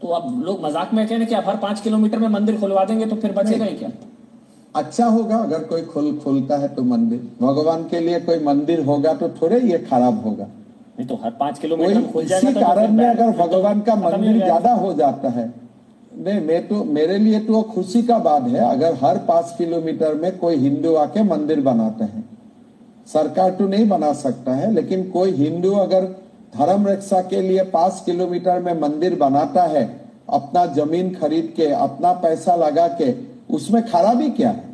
तो 0.00 0.08
अब 0.10 0.42
लोग 0.44 0.64
मज़ाक 0.64 0.92
में 0.94 1.06
कह 1.06 1.10
रहे 1.10 1.18
हैं 1.18 1.28
कि 1.28 1.34
आप 1.34 1.48
हर 1.48 1.56
पाँच 1.58 1.80
किलोमीटर 1.80 2.18
में 2.18 2.28
मंदिर 2.30 2.60
खुलवा 2.60 2.84
देंगे 2.84 3.06
तो 3.06 3.16
फिर 3.16 3.32
बचेगा 3.34 3.64
ही 3.64 3.76
क्या? 3.76 3.90
अच्छा 4.74 5.06
होगा 5.06 5.36
अगर 5.38 5.62
कोई 5.64 5.82
खुल 5.84 6.12
खुलता 6.24 6.56
है 6.58 6.68
तो 6.68 6.82
मंदिर। 6.84 7.20
भगवान 7.40 7.84
के 7.88 8.00
लिए 8.00 8.20
कोई 8.22 8.38
मंदिर 8.44 8.80
होगा 8.84 9.12
तो 9.14 9.28
थोड़े 9.40 9.60
ये 9.62 9.78
खराब 9.90 10.24
होगा। 10.24 10.44
नहीं 10.44 11.06
तो 11.06 11.14
हर 11.22 11.30
पाँच 11.40 11.58
किलोमीटर 11.58 12.02
खुल 12.12 12.24
जाएगा 12.24 12.48
इसी 12.48 12.60
तो 12.60 12.66
कारण 12.66 12.92
में 12.92 13.06
अगर 13.06 13.32
तो 13.32 13.38
भगवान 13.38 13.80
का 13.80 13.94
मंदिर 13.96 14.36
ज़्यादा 14.36 14.72
हो 14.74 14.92
जाता 14.94 15.28
है। 15.30 15.46
नहीं 16.18 16.40
मैं 16.42 16.66
तो 16.68 16.82
मेरे 16.90 17.18
लिए 17.18 17.40
तो 17.40 17.62
खुशी 17.70 18.02
का 18.02 18.18
बात 18.20 18.42
है। 18.44 18.60
अगर 18.66 18.94
हर 19.02 19.18
पाँच 19.26 19.54
किलोमीटर 19.58 20.14
में 20.14 20.36
कोई 20.38 20.56
हिंदू 20.58 20.94
आके 20.96 21.22
मंदिर 21.24 21.60
बनाते 21.62 22.04
हैं। 22.06 22.28
सरकार 23.06 23.50
तो 23.50 23.66
नहीं 23.68 23.88
बना 23.88 24.12
सकता 24.20 24.54
है 24.54 24.72
लेकिन 24.74 25.10
कोई 25.10 25.30
हिंदू 25.34 25.72
अगर 25.78 26.04
धर्म 26.52 26.86
रक्षा 26.88 27.20
के 27.22 27.40
लिए 27.42 27.62
पाँच 27.70 28.02
किलोमीटर 28.06 28.60
में 28.62 28.72
मंदिर 28.80 29.14
बनाता 29.18 29.62
है 29.68 29.84
अपना 30.30 30.64
ज़मीन 30.74 31.14
खरीद 31.14 31.52
के 31.56 31.66
अपना 31.74 32.12
पैसा 32.22 32.54
लगा 32.56 32.86
के 33.00 33.12
उसमें 33.54 33.82
खराबी 33.90 34.30
क्या 34.30 34.50
है? 34.50 34.64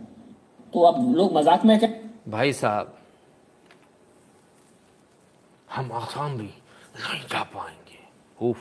तो 0.72 0.80
अब 0.80 1.14
लोग 1.16 1.36
मज़ाक 1.36 1.64
में 1.64 1.78
कह 1.80 1.88
भाई 2.28 2.52
साहब 2.52 2.94
हम 5.68 5.92
आसाम 5.92 6.36
भी 6.38 6.44
नहीं 6.44 7.20
जा 7.30 7.42
पाएँगे। 7.54 7.98
उफ 8.40 8.58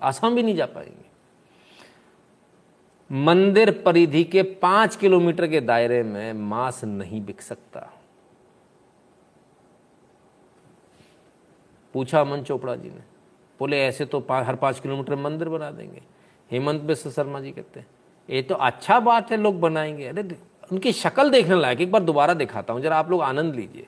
आसाम 0.00 0.34
भी 0.34 0.42
नहीं 0.42 0.56
जा 0.56 0.66
पाएँगे। 0.66 1.04
मंदिर 3.10 3.70
परिधि 3.86 4.24
के 4.24 4.42
पाँच 4.42 4.96
किलोमीटर 4.96 5.46
के 5.46 5.60
दायरे 5.62 6.02
में 6.02 6.32
मांस 6.32 6.84
नहीं 6.84 7.24
बिक 7.24 7.42
सकता। 7.42 7.90
पूछा 11.94 12.20
अमन 12.20 12.42
चोपड़ा 12.42 12.74
जी 12.74 12.88
ने 12.88 13.02
बोले 13.60 13.80
ऐसे 13.80 14.04
तो 14.04 14.20
पा, 14.20 14.42
हर 14.42 14.54
पाँच 14.56 14.80
किलोमीटर 14.80 15.14
में 15.14 15.22
मंदिर 15.22 15.48
बना 15.48 15.70
देंगे। 15.70 16.00
हेमंत 16.50 16.82
बिश्व 16.82 17.10
शर्मा 17.10 17.40
जी 17.40 17.50
कहते 17.50 17.80
हैं 17.80 17.86
ये 18.28 18.42
तो 18.42 18.54
अच्छा 18.56 18.98
बात 19.00 19.30
है 19.30 19.36
लोग 19.36 19.60
बनाएँगे। 19.60 20.06
अरे 20.06 20.22
उनकी 20.72 20.92
शक्ल 20.94 21.30
देखने 21.30 21.60
लायक 21.60 21.80
एक 21.80 21.92
बार 21.92 22.02
दोबारा 22.02 22.34
दिखाता 22.34 22.72
हूँ 22.72 22.80
जरा 22.82 22.96
आप 22.96 23.10
लोग 23.10 23.22
आनंद 23.22 23.54
लीजिए। 23.54 23.86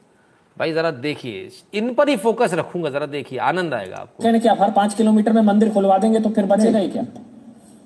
भाई 0.56 0.72
जरा 0.72 0.90
देखिए 0.90 1.50
इन 1.74 1.92
पर 1.94 2.08
ही 2.08 2.16
फोकस 2.16 2.54
रखूँगा 2.54 2.90
जरा 2.90 3.06
देखिए 3.08 3.38
आनंद 3.40 3.74
आएगा 3.74 3.96
आपको। 3.96 4.24
रहे 4.24 4.40
कि 4.40 4.48
आप 4.48 4.60
हर 4.60 4.70
पाँच 4.72 4.94
किलोमीटर 4.94 5.32
में 5.32 5.42
मंदिर 5.42 5.72
खुलवा 5.72 5.98
देंगे 5.98 6.20
तो 6.20 6.30
फिर 6.30 6.46
बचेगा 6.46 6.78
ही 6.78 6.88
क्या? 6.90 7.04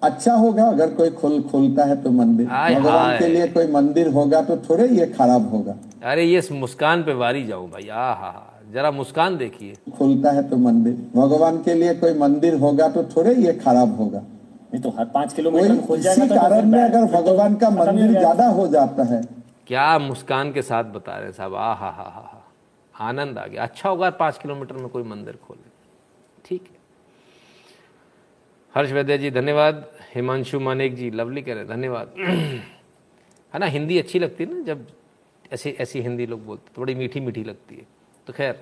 अच्छा 0.03 0.35
होगा 0.35 0.67
अगर 0.67 0.95
कोई 0.95 1.11
खुल 1.13 1.41
खुलता 1.43 1.85
है 1.85 2.03
तो 2.03 2.11
मंदिर। 2.11 2.47
भगवान 2.47 3.19
के 3.19 3.27
लिए 3.27 3.49
कोई 3.49 3.67
मंदिर 3.73 4.09
होगा 4.09 4.43
तो 4.43 4.57
थोड़े 4.69 4.89
ये 4.91 5.07
खराब 5.09 5.51
होगा। 5.51 5.77
अरे 6.03 6.25
ये 6.25 6.43
मुस्कान 6.53 7.03
पे 7.03 7.15
वारी 7.15 7.45
जाऊँ 7.47 7.71
भाई 7.71 7.89
आ 7.89 8.13
हा 8.13 8.31
हा 8.31 8.47
जरा 8.71 8.91
मुस्कान 8.91 9.37
देखिए। 9.37 9.75
खुलता 9.99 10.31
है 10.31 10.49
तो 10.51 10.57
मंदिर। 10.57 10.95
भगवान 11.15 11.63
के 11.63 11.75
लिए 11.75 11.95
कोई 11.95 12.15
मंदिर 12.19 12.55
होगा 12.57 12.89
तो 12.89 13.03
थोड़े 13.07 13.35
ये 13.37 13.53
खराब 13.55 13.97
होगा। 13.97 14.19
नहीं 14.19 14.81
तो 14.83 14.91
हर 14.91 15.05
पाँच 15.15 15.33
किलोमीटर 15.33 15.73
में 15.73 15.87
खुल 15.87 16.01
जाएगा 16.01 16.25
इसी 16.25 16.35
तो 16.35 16.41
कारण 16.41 16.67
में 16.67 16.83
अगर 16.83 17.07
तो 17.07 17.13
भगवान 17.15 17.55
का 17.57 17.71
मंदिर 17.71 18.11
ज़्यादा 18.11 18.47
हो 18.49 18.67
जाता 18.69 19.05
है। 19.05 19.23
क्या 19.67 19.99
मुस्कान 19.99 20.53
के 20.53 20.63
साथ 20.63 20.85
बता 20.93 21.19
रहे 21.19 21.33
साहब? 21.33 21.55
आ 21.55 21.73
हा 21.75 21.91
हा 21.91 22.03
हा 22.05 22.21
हा। 22.23 23.09
आनंद 23.09 23.39
आ 23.39 23.47
गया। 23.47 23.63
अच्छा 23.63 23.89
होगा 23.89 24.11
पाँच 24.21 24.39
किलोमीटर 24.39 24.77
में 24.77 24.89
कोई 24.89 25.03
मंदिर 25.03 25.39
खोले। 25.47 25.69
ठीक 26.45 26.63
है। 26.63 26.79
हर्ष 28.75 28.91
वैद्य 28.93 29.19
जी 29.19 29.31
धन्यवाद। 29.31 29.85
हिमांशु 30.15 30.61
मानेक 30.61 30.95
जी 30.97 31.11
लवली 31.11 31.43
कह 31.43 31.53
रहे 31.55 31.63
हैं, 31.63 31.69
धन्यवाद। 31.69 32.15
है 33.55 33.59
ना 33.61 33.67
हिंदी 33.67 33.99
अच्छी 33.99 34.19
लगती 34.19 34.45
है 34.45 34.55
ना 34.55 34.61
जब 34.65 34.87
ऐसी 35.53 35.71
ऐसी 35.81 36.01
हिंदी 36.01 36.27
लोग 36.27 36.45
बोलते 36.47 36.73
तो 36.75 36.83
बड़ी 36.83 36.95
मीठी 36.95 37.21
मीठी 37.21 37.45
लगती 37.45 37.77
है। 37.77 37.87
तो 38.27 38.33
खैर, 38.33 38.53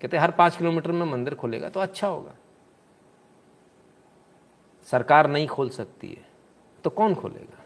कहते 0.00 0.16
हर 0.16 0.30
पाँच 0.30 0.56
किलोमीटर 0.56 0.92
में 0.92 1.06
मंदिर 1.06 1.34
खोलेगा 1.34 1.68
तो 1.68 1.80
अच्छा 1.80 2.06
होगा। 2.06 2.34
सरकार 4.88 5.30
नहीं 5.30 5.46
खोल 5.46 5.68
सकती 5.70 6.08
है 6.08 6.24
तो 6.84 6.90
कौन 6.90 7.14
खोलेगा? 7.14 7.64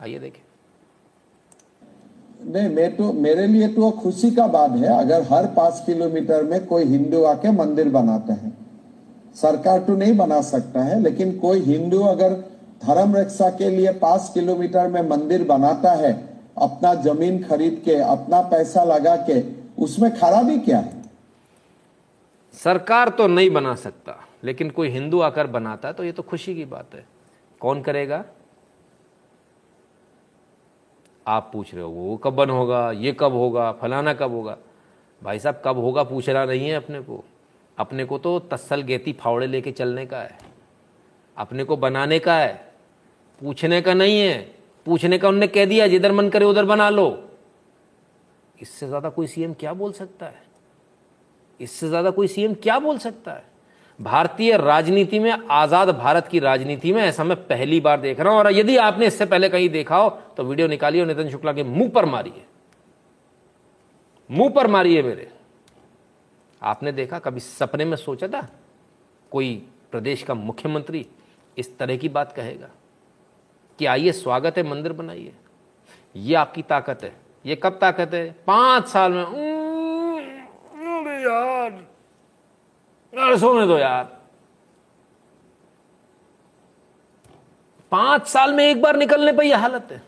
आइए 0.00 0.18
देखें 0.18 0.42
नहीं, 2.42 2.68
मैं 2.68 2.96
तो 2.96 3.12
मेरे 3.12 3.46
लिए 3.46 3.68
तो 3.68 3.90
खुशी 3.92 4.30
का 4.30 4.46
बात 4.46 4.70
है, 4.70 4.98
अगर 4.98 5.22
हर 5.22 5.46
पाँच 5.46 5.82
किलोमीटर 5.86 6.42
में 6.42 6.66
कोई 6.66 6.84
हिंदू 6.84 7.22
आके 7.24 7.50
मंदिर 7.52 7.88
बनाते 7.88 8.32
हैं। 8.32 8.56
सरकार 9.36 9.78
तो 9.80 9.96
नहीं 9.96 10.16
बना 10.16 10.40
सकता 10.42 10.82
है, 10.82 11.00
लेकिन 11.00 11.38
कोई 11.38 11.60
हिंदू 11.62 12.02
अगर 12.04 12.34
धर्म 12.84 13.16
रक्षा 13.16 13.50
के 13.50 13.68
लिए 13.70 13.92
पाँच 13.98 14.30
किलोमीटर 14.34 14.88
में 14.88 15.02
मंदिर 15.08 15.44
बनाता 15.44 15.92
है 15.92 16.12
अपना 16.60 16.94
ज़मीन 16.94 17.42
खरीद 17.44 17.82
के, 17.84 17.94
अपना 17.94 18.40
पैसा 18.40 18.84
लगा 18.84 19.16
के, 19.16 19.40
उसमें 19.82 20.10
खराबी 20.16 20.58
क्या 20.58 20.78
है? 20.78 21.02
सरकार 22.54 23.08
तो 23.08 23.26
नहीं 23.26 23.50
बना 23.50 23.74
सकता, 23.74 24.16
लेकिन 24.44 24.70
कोई 24.70 24.88
हिंदू 24.88 25.20
आकर 25.20 25.46
बनाता 25.46 25.92
तो 25.92 26.04
ये 26.04 26.12
तो 26.12 26.22
खुशी 26.22 26.54
की 26.54 26.64
बात 26.64 26.94
है। 26.94 27.04
कौन 27.60 27.82
करेगा? 27.82 28.24
आप 31.26 31.50
पूछ 31.52 31.74
रहे 31.74 31.82
हो, 31.84 31.90
वो 31.90 32.16
कब 32.16 32.34
बन 32.34 32.50
होगा, 32.50 32.90
ये 32.92 33.16
कब 33.20 33.32
होगा, 33.32 33.72
फलाना 33.72 34.14
कब 34.14 34.32
होगा? 34.32 34.56
भाई 35.22 35.38
साहब, 35.38 35.62
कब 35.64 35.78
होगा 35.78 36.02
पूछना 36.02 36.44
नहीं 36.44 36.68
है 36.68 36.74
अपने 36.74 37.00
को। 37.00 37.24
अपने 37.78 38.04
को 38.04 38.18
तो 38.18 38.38
तस्सल 38.38 38.82
गेती 38.82 39.12
फावड़े 39.12 39.46
लेके 39.46 39.72
चलने 39.72 40.06
का 40.06 40.20
है। 40.20 40.38
अपने 41.36 41.64
को 41.64 41.76
बनाने 41.76 42.18
का 42.18 42.34
है, 42.34 42.72
पूछने 43.40 43.80
का 43.82 43.94
नहीं 43.94 44.20
है। 44.20 44.59
पूछने 44.86 45.18
का 45.18 45.28
उनने 45.28 45.46
कह 45.46 45.64
दिया, 45.64 45.86
जिधर 45.86 46.12
मन 46.12 46.28
करे 46.28 46.44
उधर 46.44 46.64
बना 46.64 46.88
लो। 46.90 47.08
इससे 48.58 48.86
ज़्यादा 48.86 49.08
कोई 49.10 49.26
सीएम 49.26 49.52
क्या 49.54 49.72
बोल 49.74 49.92
सकता 49.92 50.26
है? 50.26 50.42
इससे 51.60 51.88
ज़्यादा 51.88 52.10
कोई 52.10 52.28
सीएम 52.28 52.54
क्या 52.54 52.78
बोल 52.78 52.98
सकता 52.98 53.32
है? 53.32 53.44
भारतीय 53.98 54.56
राजनीति 54.56 55.18
में, 55.18 55.30
आज़ाद 55.30 55.88
भारत 55.90 56.28
की 56.28 56.38
राजनीति 56.38 56.92
में, 56.92 57.02
ऐसा 57.02 57.24
मैं 57.24 57.36
पहली 57.46 57.80
बार 57.80 58.00
देख 58.00 58.20
रहा 58.20 58.32
हूँ, 58.32 58.40
और 58.40 58.52
यदि 58.52 58.76
आपने 58.78 59.06
इससे 59.06 59.26
पहले 59.26 59.48
कहीं 59.48 59.68
देखा 59.68 59.96
हो 59.96 60.08
तो 60.36 60.44
वीडियो 60.44 60.68
निकालिए 60.68 61.04
नितिन 61.04 61.30
शुक्ला 61.30 61.52
के 61.52 61.62
मुँह 61.64 61.90
पर 61.90 62.04
मारिए। 62.06 62.44
मुँह 64.30 64.50
पर 64.50 64.66
मारिए 64.66 65.02
मेरे। 65.02 65.30
आपने 66.62 66.92
देखा, 66.92 67.18
कभी 67.18 67.40
सपने 67.40 67.84
में 67.84 67.96
सोचा 67.96 68.28
था? 68.28 68.48
कोई 69.32 69.54
प्रदेश 69.90 70.22
का 70.22 70.34
मुख्यमंत्री 70.34 71.06
इस 71.56 71.76
तरह 71.78 71.96
की 71.96 72.08
बात 72.08 72.32
कहेगा? 72.32 72.68
कि 73.80 73.86
आइए, 73.86 74.12
स्वागत 74.12 74.56
है, 74.56 74.62
मंदिर 74.62 74.92
बनाइए। 74.92 75.34
ये 76.16 76.34
आपकी 76.34 76.62
ताकत 76.62 77.00
है। 77.02 77.16
ये 77.46 77.56
कब 77.56 77.78
ताकत 77.80 78.14
है? 78.14 78.30
पाँच 78.46 78.88
साल 78.88 79.12
में। 79.12 79.24
यार। 81.20 81.86
सोने 83.36 83.66
दो 83.66 83.78
यार। 83.78 84.04
पाँच 87.90 88.26
साल 88.28 88.54
में 88.54 88.64
एक 88.64 88.82
बार 88.82 88.96
निकलने 88.96 89.32
पर 89.32 89.42
यह 89.42 89.58
हालत 89.58 89.88
है। 89.90 90.02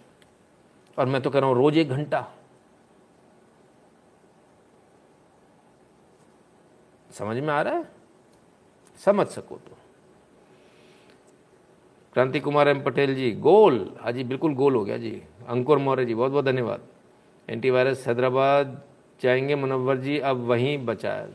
और 0.98 1.06
मैं 1.06 1.22
तो 1.22 1.30
कह 1.30 1.38
रहा 1.38 1.48
हूँ, 1.48 1.56
रोज 1.56 1.78
एक 1.78 1.88
घंटा। 1.88 2.26
समझ 7.12 7.36
में 7.36 7.54
आ 7.54 7.62
रहा 7.62 7.74
है? 7.74 7.88
समझ 9.04 9.26
सको 9.26 9.56
तो 9.56 9.71
क्रांति 12.12 12.40
कुमार 12.40 12.68
एम 12.68 12.82
पटेल 12.82 13.14
जी, 13.14 13.32
गोल। 13.32 13.96
हाँ 14.00 14.12
जी, 14.12 14.24
बिल्कुल 14.24 14.54
गोल 14.54 14.74
हो 14.74 14.84
गया 14.84 14.98
जी। 14.98 15.22
अंकुर 15.48 15.78
मौर्य 15.78 16.04
जी 16.04 16.14
बहुत 16.14 16.32
बहुत 16.32 16.44
धन्यवाद। 16.44 16.80
एंटीवायरस 17.48 18.06
हैदराबाद 18.06 18.82
जाएँगे 19.22 19.54
मुनवर 19.54 19.96
जी, 19.96 20.18
अब 20.18 20.36
वहीं 20.36 20.86
बचा 20.86 21.28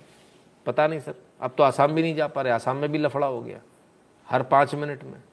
पता 0.65 0.87
नहीं 0.87 0.99
सर, 0.99 1.15
अब 1.41 1.51
तो 1.57 1.63
आसाम 1.63 1.91
भी 1.91 2.01
नहीं 2.01 2.15
जा 2.15 2.27
पा 2.27 2.41
रहे, 2.41 2.53
आसाम 2.53 2.77
में 2.77 2.91
भी 2.91 2.97
लफड़ा 2.97 3.27
हो 3.27 3.41
गया। 3.41 3.61
हर 4.27 4.43
पाँच 4.43 4.75
मिनट 4.75 5.03
में। 5.03 5.23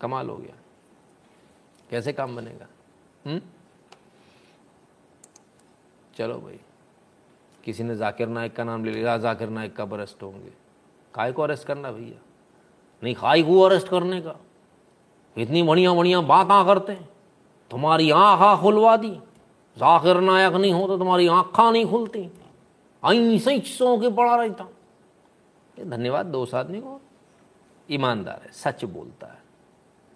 कमाल 0.00 0.28
हो 0.28 0.36
गया। 0.36 0.56
कैसे 1.90 2.12
काम 2.12 2.36
बनेगा? 2.36 2.66
हुँ? 3.26 3.40
चलो 6.16 6.38
भाई। 6.38 6.60
किसी 7.64 7.82
ने 7.82 7.96
जाकिर 7.96 8.28
नायक 8.28 8.56
का 8.56 8.64
नाम 8.64 8.84
ले 8.84 8.90
लिया, 8.90 9.18
जाकिर 9.18 9.48
नायक 9.48 9.76
कब 9.76 9.94
अरेस्ट 9.94 10.22
होंगे। 10.22 10.52
काय 11.14 11.32
को 11.32 11.42
अरेस्ट 11.42 11.66
करना 11.66 11.92
भैया? 11.92 12.22
नहीं 13.04 13.14
खाई 13.14 13.42
को 13.42 13.60
अरेस्ट 13.60 13.88
करने 13.88 14.20
का। 14.20 14.40
इतनी 15.36 15.62
बढ़िया 15.62 15.92
बढ़िया 15.94 16.20
बातें 16.20 16.64
करते 16.66 16.94
तुम्हारी 17.70 18.10
आँखा 18.10 18.56
खुलवा 18.56 18.96
दी। 18.96 19.10
जाकिर 19.76 20.20
नायक 20.20 20.52
नहीं 20.52 20.72
हो 20.72 20.86
तो 20.86 20.98
तुम्हारी 20.98 21.26
आँखा 21.26 21.70
नहीं 21.70 21.86
खुलती। 21.86 22.30
ऐसे 23.04 23.60
सौ 23.60 23.98
के 23.98 24.10
पड़ा 24.10 24.36
रहता। 24.36 24.66
धन्यवाद 25.84 26.26
दोस्त 26.26 26.54
आदमी 26.54 26.80
को। 26.80 27.00
ईमानदार 27.90 28.40
है, 28.44 28.52
सच 28.52 28.84
बोलता 28.84 29.26
है। 29.26 29.38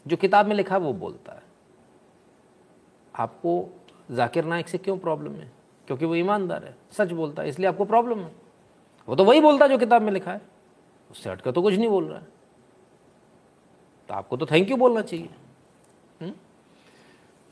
जो 0.06 0.16
किताब 0.16 0.46
में 0.46 0.56
लिखा 0.56 0.74
है, 0.74 0.80
वो 0.80 0.92
बोलता 0.92 1.32
है। 1.32 1.42
आपको 3.16 3.80
जाकिर 4.10 4.44
नायक 4.44 4.68
से 4.68 4.78
क्यों 4.78 4.98
प्रॉब्लम 4.98 5.32
है? 5.32 5.52
क्योंकि 5.86 6.04
वो 6.04 6.14
ईमानदार 6.14 6.64
है, 6.64 6.76
सच 6.92 7.10
बोलता 7.10 7.42
है, 7.42 7.48
इसलिए 7.48 7.68
आपको 7.68 7.84
प्रॉब्लम 7.84 8.18
है। 8.18 8.32
वो 9.08 9.16
तो 9.16 9.24
वही 9.24 9.40
बोलता 9.40 9.64
है 9.64 9.70
जो 9.70 9.78
किताब 9.78 10.02
में 10.02 10.12
लिखा 10.12 10.32
है। 10.32 10.40
उससे 11.10 11.30
हटकर 11.30 11.50
तो 11.50 11.62
कुछ 11.62 11.74
नहीं 11.74 11.88
बोल 11.88 12.04
रहा 12.04 12.18
है। 12.18 12.37
तो 14.08 14.14
आपको 14.14 14.36
तो 14.36 14.46
थैंक 14.46 14.70
यू 14.70 14.76
बोलना 14.76 15.02
चाहिए। 15.02 15.28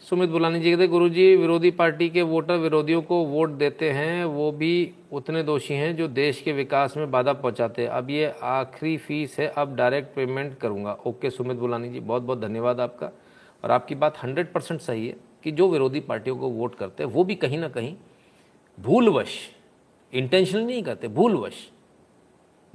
सुमित 0.02 0.30
बुलानी 0.30 0.59
जी 0.61 0.70
कहते 0.70 0.86
गुरु 0.88 1.09
जी 1.09 1.34
विरोधी 1.36 1.70
पार्टी 1.70 2.09
के 2.11 2.22
वोटर 2.22 2.57
विरोधियों 2.57 3.00
को 3.02 3.16
वोट 3.24 3.50
देते 3.50 3.90
हैं, 3.90 4.24
वो 4.24 4.50
भी 4.52 4.92
उतने 5.12 5.42
दोषी 5.42 5.74
हैं 5.74 5.94
जो 5.96 6.09
देश 6.09 6.40
के 6.40 6.52
विकास 6.52 6.96
में 6.96 7.11
बाधा 7.11 7.32
पहुंचाते 7.32 7.82
हैं। 7.82 7.88
अब 7.88 8.11
ये 8.11 8.32
आखिरी 8.42 8.96
फ़ीस 8.96 9.38
है, 9.38 9.46
अब 9.48 9.74
डायरेक्ट 9.76 10.14
पेमेंट 10.16 10.57
करूँगा। 10.59 10.92
ओके, 11.07 11.30
सुमित 11.30 11.57
बुलानी 11.57 11.88
जी 11.88 12.00
बहुत 12.00 12.22
बहुत 12.22 12.40
धन्यवाद 12.40 12.80
आपका। 12.80 13.11
और 13.64 13.70
आपकी 13.70 13.94
बात 13.94 14.22
हंड्रेड 14.22 14.52
परसेंट 14.52 14.80
सही 14.80 15.07
है 15.09 15.16
कि 15.44 15.52
जो 15.52 15.68
विरोधी 15.68 16.00
पार्टियों 16.00 16.36
को 16.36 16.48
वोट 16.50 16.74
करते 16.74 17.02
हैं, 17.02 17.11
वो 17.11 17.24
भी 17.24 17.34
कहीं 17.34 17.59
ना 17.59 17.68
कहीं 17.68 17.94
भूलवश 18.78 19.38
इंटेंशनली 20.12 20.64
नहीं 20.64 20.82
करते, 20.82 21.09
भूलवश, 21.09 21.68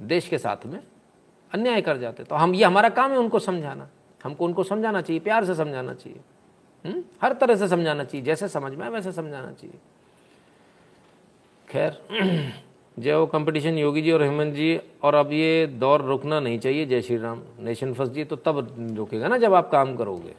देश 0.00 0.28
के 0.28 0.38
साथ 0.38 0.66
में 0.66 0.80
अन्याय 1.52 1.82
कर 1.82 1.96
जाते। 1.96 2.24
तो 2.24 2.34
हम, 2.34 2.54
ये 2.54 2.64
हमारा 2.64 2.88
काम 2.88 3.10
है 3.10 3.18
उनको 3.18 3.38
समझाना। 3.38 3.88
हमको 4.24 4.44
उनको 4.44 4.64
समझाना 4.64 5.02
चाहिए, 5.02 5.20
प्यार 5.20 5.44
से 5.44 5.54
समझाना 5.54 5.94
चाहिए। 5.94 6.20
हुँ? 6.86 7.04
हर 7.22 7.32
तरह 7.32 7.56
से 7.56 7.68
समझाना 7.68 8.04
चाहिए। 8.04 8.24
जैसे 8.24 8.48
समझ 8.48 8.74
में 8.74 8.88
वैसे 8.88 9.12
समझाना 9.12 9.52
चाहिए। 9.52 9.78
खैर, 11.68 12.02
जय 12.98 13.12
हो 13.12 13.26
कंपटीशन, 13.26 13.78
योगी 13.78 14.02
जी 14.02 14.12
और 14.12 14.22
हेमंत 14.22 14.54
जी। 14.54 14.80
और 15.02 15.14
अब 15.14 15.32
ये 15.32 15.66
दौर 15.66 16.02
रुकना 16.02 16.40
नहीं 16.40 16.58
चाहिए। 16.58 16.86
जय 16.86 17.02
श्री 17.02 17.16
राम। 17.16 17.42
नेशन 17.60 17.94
फ़र्स्ट 17.94 18.12
जी 18.12 18.24
तो 18.24 18.36
तब 18.36 18.76
रुकेगा 18.96 19.28
ना 19.28 19.38
जब 19.38 19.54
आप 19.54 19.70
काम 19.70 19.96
करोगे। 19.96 20.34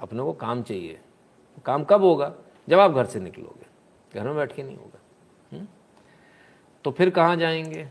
अपने 0.00 0.22
को 0.22 0.32
काम 0.32 0.62
चाहिए। 0.62 1.00
काम 1.64 1.84
कब 1.84 2.00
होगा? 2.00 2.34
जब 2.68 2.78
आप 2.78 2.90
घर 2.90 3.06
से 3.06 3.20
निकलोगे। 3.20 3.66
घर 4.20 4.26
में 4.26 4.36
बैठ 4.36 4.52
के 4.52 4.62
नहीं 4.62 4.76
होगा। 4.76 5.00
हुँ? 5.52 5.68
तो 6.84 6.90
फिर 6.90 7.10
कहाँ 7.10 7.36
जाएँगे? 7.36 7.88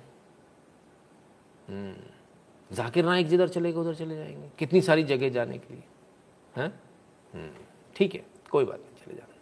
जाकिर 2.71 3.05
नाइक 3.05 3.27
जिधर 3.27 3.47
चलेगा, 3.47 3.79
उधर 3.79 3.95
चले 3.95 4.15
जाएँगे। 4.15 4.49
कितनी 4.59 4.81
सारी 4.81 5.03
जगह 5.03 5.29
जाने 5.29 5.57
के 5.57 5.73
लिए। 5.73 5.83
हैं? 6.55 6.79
ठीक 7.95 8.15
है, 8.15 8.25
कोई 8.51 8.65
बात 8.65 8.79
नहीं, 8.79 9.05
चले 9.05 9.13
जाना। 9.13 9.33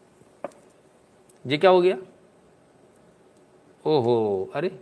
ये 1.47 1.57
क्या 1.57 1.69
हो 1.69 1.81
गया? 1.81 1.97
ओहो, 3.85 4.51
अरे। 4.55 4.79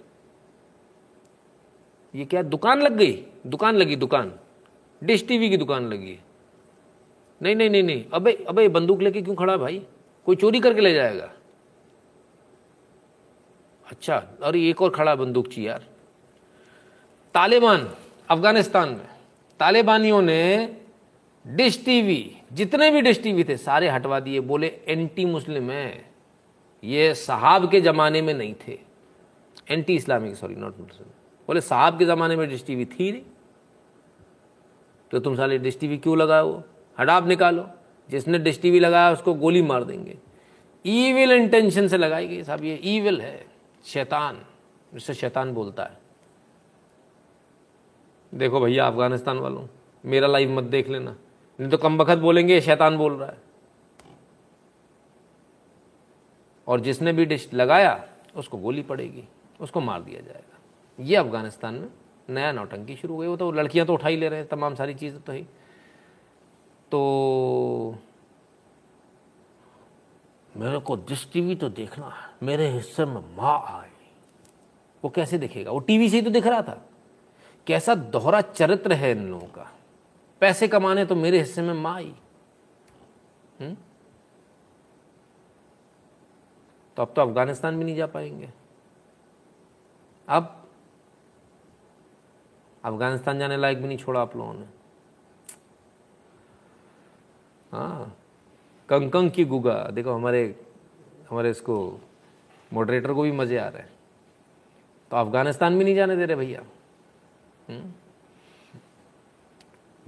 ये 2.16 2.26
क्या, 2.26 2.41
दुकान 2.41 2.82
लग 2.82 2.98
गई? 2.98 3.26
दुकान 3.48 3.76
लगी, 3.76 3.96
दुकान। 3.96 4.39
डिश 5.04 5.28
टीवी 5.28 5.50
की 5.50 5.58
दुकान 5.58 5.86
लगी 5.94 6.20
नहीं 7.41 7.56
नहीं 7.56 7.70
नहीं 7.70 7.84
नहीं। 7.84 8.06
अबे 8.14 8.34
अबे, 8.34 8.68
बंदूक 8.68 9.02
लेके 9.02 9.22
क्यों 9.22 9.36
खड़ा 9.36 9.58
भाई? 9.58 9.86
कोई 10.26 10.36
चोरी 10.36 10.60
करके 10.60 10.82
ले 10.82 10.94
जाएगा। 10.94 11.34
अच्छा 13.86 14.28
अरे, 14.44 14.70
एक 14.70 14.82
और 14.82 14.89
खड़ा 14.89 15.16
बंदूकची 15.16 15.68
यार। 15.68 15.86
तालिबान। 17.34 17.96
अफ़गानिस्तान 18.30 18.89
में, 18.89 19.07
तालिबानियों 19.59 20.21
ने 20.21 20.78
डिश 21.47 21.86
टीवी, 21.86 22.38
जितने 22.53 22.91
भी 22.91 23.01
डिश 23.01 23.24
टीवी 23.24 23.43
थे, 23.43 23.57
सारे 23.57 23.89
हटवा 23.89 24.19
दिए, 24.19 24.39
बोले, 24.39 24.82
एंटी 24.88 25.26
मुस्लिम 25.26 25.71
है। 25.71 26.11
ये 26.84 27.13
साहब 27.13 27.71
के 27.71 27.82
ज़माने 27.82 28.21
में 28.21 28.34
नहीं 28.34 28.55
थे। 28.67 28.80
Anti 29.69 29.95
Islamic, 29.95 30.36
sorry, 30.36 30.55
not 30.55 30.80
Muslim. 30.80 31.07
बोले, 31.47 31.61
साहब 31.61 31.99
के 31.99 32.05
ज़माने 32.05 32.36
में 32.36 32.49
डिश 32.49 32.65
टीवी 32.65 32.86
थी 32.86 33.11
नहीं। 33.11 33.21
तो 35.11 35.19
तुम 35.19 35.36
साले 35.36 35.57
डिश 35.57 35.80
टीवी 35.80 35.97
क्यों 35.97 36.17
लगाओ? 36.17 36.63
हटाप 36.99 37.28
निकालो। 37.28 37.69
जिसने 38.09 38.39
डिश 38.39 38.61
टीवी 38.61 38.80
लगाया, 38.80 39.11
उसको 39.11 39.34
गोली 39.34 39.61
मार 39.61 39.84
देंगे। 39.84 40.17
ईविल 40.86 41.32
इंटेंशन 41.32 41.88
से 41.88 41.97
लगाई 41.97 42.28
गई, 42.28 42.43
साहब, 42.43 42.63
ये 42.63 42.80
ईविल 42.84 43.21
है। 43.21 43.45
शैतान 43.86 44.45
जिससे 44.93 45.13
शैतान 45.13 45.53
बोलता 45.53 45.84
है। 45.84 46.03
देखो 48.34 48.59
भैया 48.59 48.88
अफ़गानिस्तान 48.88 49.38
वालों, 49.38 49.67
मेरा 50.03 50.27
लाइव 50.27 50.51
मत 50.51 50.63
देख 50.63 50.89
लेना। 50.89 51.15
नहीं 51.59 51.69
तो 51.69 51.77
कम 51.77 51.97
वक्त 51.97 52.17
बोलेंगे, 52.17 52.59
शैतान 52.61 52.97
बोल 52.97 53.13
रहा 53.13 53.29
है। 53.29 53.41
और 56.67 56.79
जिसने 56.79 57.13
भी 57.13 57.25
डिश 57.25 57.49
लगाया, 57.53 58.03
उसको 58.36 58.57
गोली 58.57 58.81
पड़ेगी, 58.81 59.23
उसको 59.59 59.81
मार 59.81 60.01
दिया 60.01 60.21
जाएगा। 60.21 60.59
ये 60.99 61.15
अफ़गानिस्तान 61.15 61.75
में 61.75 61.89
नया 62.29 62.51
नौटंकी 62.51 62.95
शुरू 62.95 63.13
हो 63.13 63.19
गई। 63.19 63.27
वो 63.27 63.36
तो 63.38 63.51
लड़कियाँ 63.51 63.86
तो 63.88 63.93
उठा 63.93 64.07
ही 64.07 64.17
ले 64.17 64.29
रहे 64.29 64.39
हैं, 64.39 64.47
तमाम 64.47 64.75
सारी 64.75 64.93
चीज़ें 64.93 65.21
तो 65.21 65.31
ही। 65.31 65.45
तो 66.91 67.97
मेरे 70.55 70.79
को 70.79 70.95
डिश 70.95 71.27
टीवी 71.34 71.55
तो 71.55 71.69
देखना 71.69 72.05
है, 72.05 72.29
मेरे 72.43 72.67
हिस्से 72.69 73.05
में 73.05 73.21
माँ 73.38 73.59
आए 73.67 73.89
वो 75.03 75.09
कैसे 75.09 75.38
दिखेगा? 75.38 75.71
वो 75.71 75.79
टीवी 75.79 76.09
से 76.09 76.17
ही 76.17 76.21
तो 76.21 76.29
दिख 76.29 76.47
रहा 76.47 76.61
था। 76.61 76.81
कैसा 77.68 77.95
दोहरा 77.95 78.41
चरित्र 78.41 78.93
है 78.93 79.11
इन 79.11 79.28
लोगों 79.28 79.47
का? 79.47 79.72
पैसे 80.41 80.68
कमाने 80.68 81.05
तो 81.05 81.16
मेरे 81.16 81.39
हिस्से 81.39 81.61
में 81.61 81.73
माँ 81.73 81.95
आई 81.95 82.14
तो 86.98 87.02
अब 87.02 87.14
तो 87.15 87.22
अफ़गानिस्तान 87.22 87.77
भी 87.77 87.84
नहीं 87.84 87.95
जा 87.95 88.06
पाएँगे। 88.07 88.49
अब 90.27 90.68
अफ़गानिस्तान 92.84 93.40
जाने 93.40 93.57
लायक 93.57 93.81
भी 93.81 93.88
नहीं 93.88 93.98
छोड़ा 93.98 94.22
आप 94.22 94.35
लोगों 94.38 94.53
ने। 94.53 94.65
हाँ 97.72 98.15
कंकंग 98.90 99.31
की 99.31 99.45
गुगा। 99.45 99.76
देखो, 99.91 100.11
हमारे 100.11 100.44
हमारे 101.30 101.49
इसको 101.49 101.99
मॉडरेटर 102.72 103.14
को 103.14 103.22
भी 103.22 103.31
मज़े 103.31 103.57
आ 103.57 103.68
रहे 103.68 103.81
हैं। 103.81 103.91
तो 105.11 105.18
अफ़गानिस्तान 105.18 105.77
भी 105.77 105.84
नहीं 105.84 105.95
जाने 105.95 106.15
दे 106.15 106.26
रहे 106.26 106.35
भैया। 106.35 106.64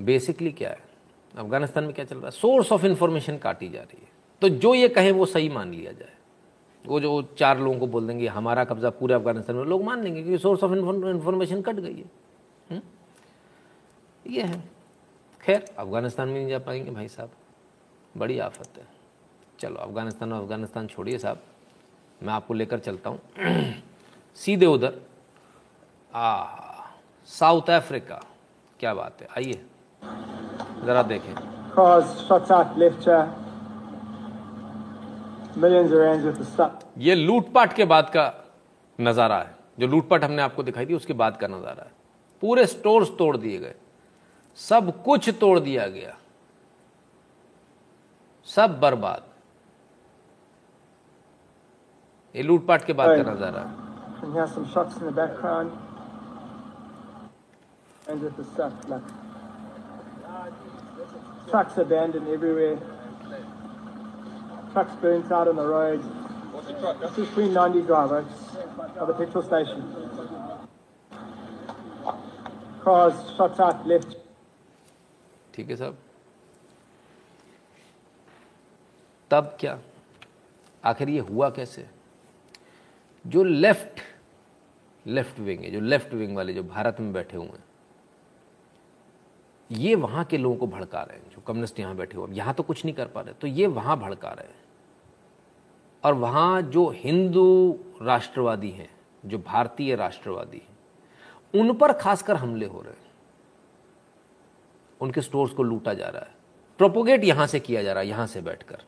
बेसिकली 0.01 0.51
क्या 0.51 0.69
है? 0.69 0.83
अफ़गानिस्तान 1.37 1.83
में 1.83 1.93
क्या 1.93 2.05
चल 2.05 2.15
रहा 2.15 2.25
है? 2.25 2.31
सोर्स 2.31 2.71
ऑफ़ 2.71 2.85
इंफॉर्मेशन 2.85 3.37
काटी 3.37 3.69
जा 3.69 3.81
रही 3.81 4.01
है। 4.01 4.09
तो 4.41 4.49
जो 4.49 4.75
ये 4.75 4.89
कहें 4.89 5.11
वो 5.11 5.25
सही 5.25 5.49
मान 5.49 5.73
लिया 5.73 5.91
जाए। 5.91 6.13
वो 6.85 6.99
जो 6.99 7.21
चार 7.21 7.59
लोगों 7.59 7.79
को 7.79 7.87
बोल 7.87 8.07
देंगे, 8.07 8.27
हमारा 8.27 8.63
कब्जा 8.63 8.89
पूरे 8.89 9.13
अफ़गानिस्तान 9.13 9.55
में, 9.55 9.63
लोग 9.63 9.83
मान 9.83 10.03
लेंगे 10.03 10.23
क्योंकि 10.23 10.37
सोर्स 10.37 10.63
ऑफ़ 10.63 10.73
इंफॉर्मेशन 10.73 11.61
कट 11.61 11.75
गई 11.75 11.95
है। 11.95 12.11
हुँ? 12.71 12.81
ये 14.27 14.41
है। 14.41 14.63
खैर, 15.41 15.75
अफ़गानिस्तान 15.79 16.27
में 16.27 16.35
नहीं 16.35 16.47
जा 16.47 16.59
पाएँगे 16.59 16.91
भाई 16.91 17.07
साहब। 17.07 17.31
बड़ी 18.17 18.39
आफत 18.39 18.69
है। 18.77 18.87
चलो, 19.59 19.75
अफ़गानिस्तान 19.75 20.33
और 20.33 20.43
अफ़गानिस्तान 20.43 20.87
छोड़िए 20.87 21.17
साहब। 21.17 21.43
मैं 22.23 22.33
आपको 22.33 22.53
लेकर 22.53 22.79
चलता 22.79 23.09
हूँ। 23.09 23.19
सीधे 24.35 24.65
उधर। 24.65 25.01
आ 26.13 26.43
साउथ 27.27 27.69
अफ्रीका। 27.71 28.21
क्या 28.79 28.93
बात 28.93 29.21
है? 29.21 29.27
आइए। 29.37 29.65
ज़रा 30.85 31.03
देखें. 31.03 31.33
ये 36.97 37.15
लूटपाट 37.15 37.73
के 37.73 37.85
बाद 37.85 38.09
का 38.09 38.33
नज़ारा 38.99 39.37
है। 39.37 39.55
जो 39.79 39.87
लूटपाट 39.87 40.23
हमने 40.23 40.41
आपको 40.41 40.63
दिखाई 40.63 40.85
थी 40.85 40.93
उसके 40.93 41.13
बाद 41.13 41.37
का 41.37 41.47
नज़ारा 41.47 41.83
है। 41.83 41.91
पूरे 42.43 42.65
स्टोर्स 42.65 43.09
तोड़ 43.17 43.35
दिए 43.37 43.57
गए। 43.59 43.75
सब 44.57 45.03
कुछ 45.03 45.29
तोड़ 45.39 45.59
दिया 45.59 45.87
गया। 45.87 46.15
सब 48.47 48.79
बर्बाद। 48.79 49.23
ये 52.35 52.43
लूटपाट 52.43 52.85
के 52.85 52.93
बाद 52.93 53.09
का 53.17 53.31
नज़ारा 53.31 53.61
है। 53.61 53.67
And 58.07 58.21
with 58.21 58.37
the 58.37 58.45
stuff, 58.45 58.73
like 58.87 59.01
trucks 61.49 61.77
abandoned 61.77 62.27
everywhere. 62.27 62.77
trucks 64.75 64.95
burnt 65.01 65.31
out 65.31 65.47
on 65.47 65.55
the 65.55 65.65
road. 65.65 66.03
This 67.01 67.17
is 67.17 67.29
Queen 67.29 67.53
Nandi 67.53 67.81
driver 67.81 68.25
of 68.99 69.07
the 69.07 69.13
petrol 69.13 69.41
station. 69.41 69.83
Cars 72.83 73.15
shot 73.37 73.59
out 73.59 73.87
left. 73.87 74.15
ठीक 75.53 75.69
है 75.69 75.75
साहब 75.75 75.97
तब 79.31 79.55
क्या 79.59 79.77
आखिर 80.83 81.09
ये 81.09 81.19
हुआ 81.29 81.49
कैसे 81.57 81.85
जो 83.25 83.43
लेफ़्ट 83.43 84.01
लेफ़्ट 85.07 85.39
विंग 85.47 85.63
है 85.63 85.71
जो 85.71 85.79
लेफ़्ट 85.93 86.13
विंग 86.13 86.35
वाले 86.35 86.53
जो 86.53 86.63
भारत 86.75 86.99
में 86.99 87.13
बैठे 87.13 87.37
हुए 87.37 87.47
हैं 87.47 87.63
ये 89.69 89.95
वहाँ 89.95 90.23
के 90.23 90.37
लोगों 90.37 90.55
को 90.57 90.67
भड़का 90.67 91.01
रहे 91.01 91.17
हैं, 91.17 91.29
जो 91.29 91.41
कम्युनिस्ट 91.41 91.79
यहाँ 91.79 91.95
बैठे 91.95 92.17
हुए 92.17 92.33
यहाँ 92.33 92.53
तो 92.53 92.63
कुछ 92.63 92.83
नहीं 92.85 92.95
कर 92.95 93.07
पा 93.07 93.21
रहे 93.21 93.33
तो 93.33 93.47
ये 93.47 93.67
वहाँ 93.67 93.97
भड़का 93.99 94.29
रहे 94.29 94.47
हैं। 94.47 94.63
और 96.03 96.13
वहाँ 96.13 96.61
जो 96.61 96.87
हिंदू 96.95 97.79
राष्ट्रवादी 98.01 98.69
हैं, 98.69 98.89
जो 99.25 99.37
भारतीय 99.37 99.95
राष्ट्रवादी 99.95 100.57
हैं, 100.57 100.77
उन 101.53 101.73
पर 101.73 101.93
खासकर 101.93 102.35
हमले 102.35 102.65
हो 102.65 102.81
रहे 102.81 102.93
हैं। 102.93 103.03
उनके 105.01 105.21
स्टोर्स 105.21 105.53
को 105.53 105.63
लूटा 105.63 105.93
जा 105.93 106.07
रहा 106.07 106.21
है। 106.21 106.33
प्रोपोगेट 106.79 107.23
यहाँ 107.23 107.47
से 107.47 107.59
किया 107.59 107.83
जा 107.83 107.93
रहा 107.93 108.03
है, 108.03 108.09
यहाँ 108.09 108.27
से 108.27 108.41
बैठकर। 108.41 108.83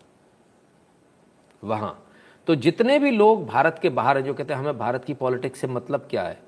वहाँ। 1.64 2.04
तो 2.48 2.56
जितने 2.56 2.99
भी 2.99 3.12
लोग 3.12 3.45
भारत 3.45 3.80
के 3.82 3.90
बाहर 3.90 4.18
हैं, 4.18 4.26
जो 4.26 4.34
कहते 4.34 4.54
हैं, 4.54 4.60
हमें 4.62 4.78
भारत 4.78 5.06
की 5.06 5.14
पॉलिटिक्स 5.14 5.60
से 5.60 5.68
मतलब 5.68 6.08
क्या 6.10 6.24
है? 6.24 6.40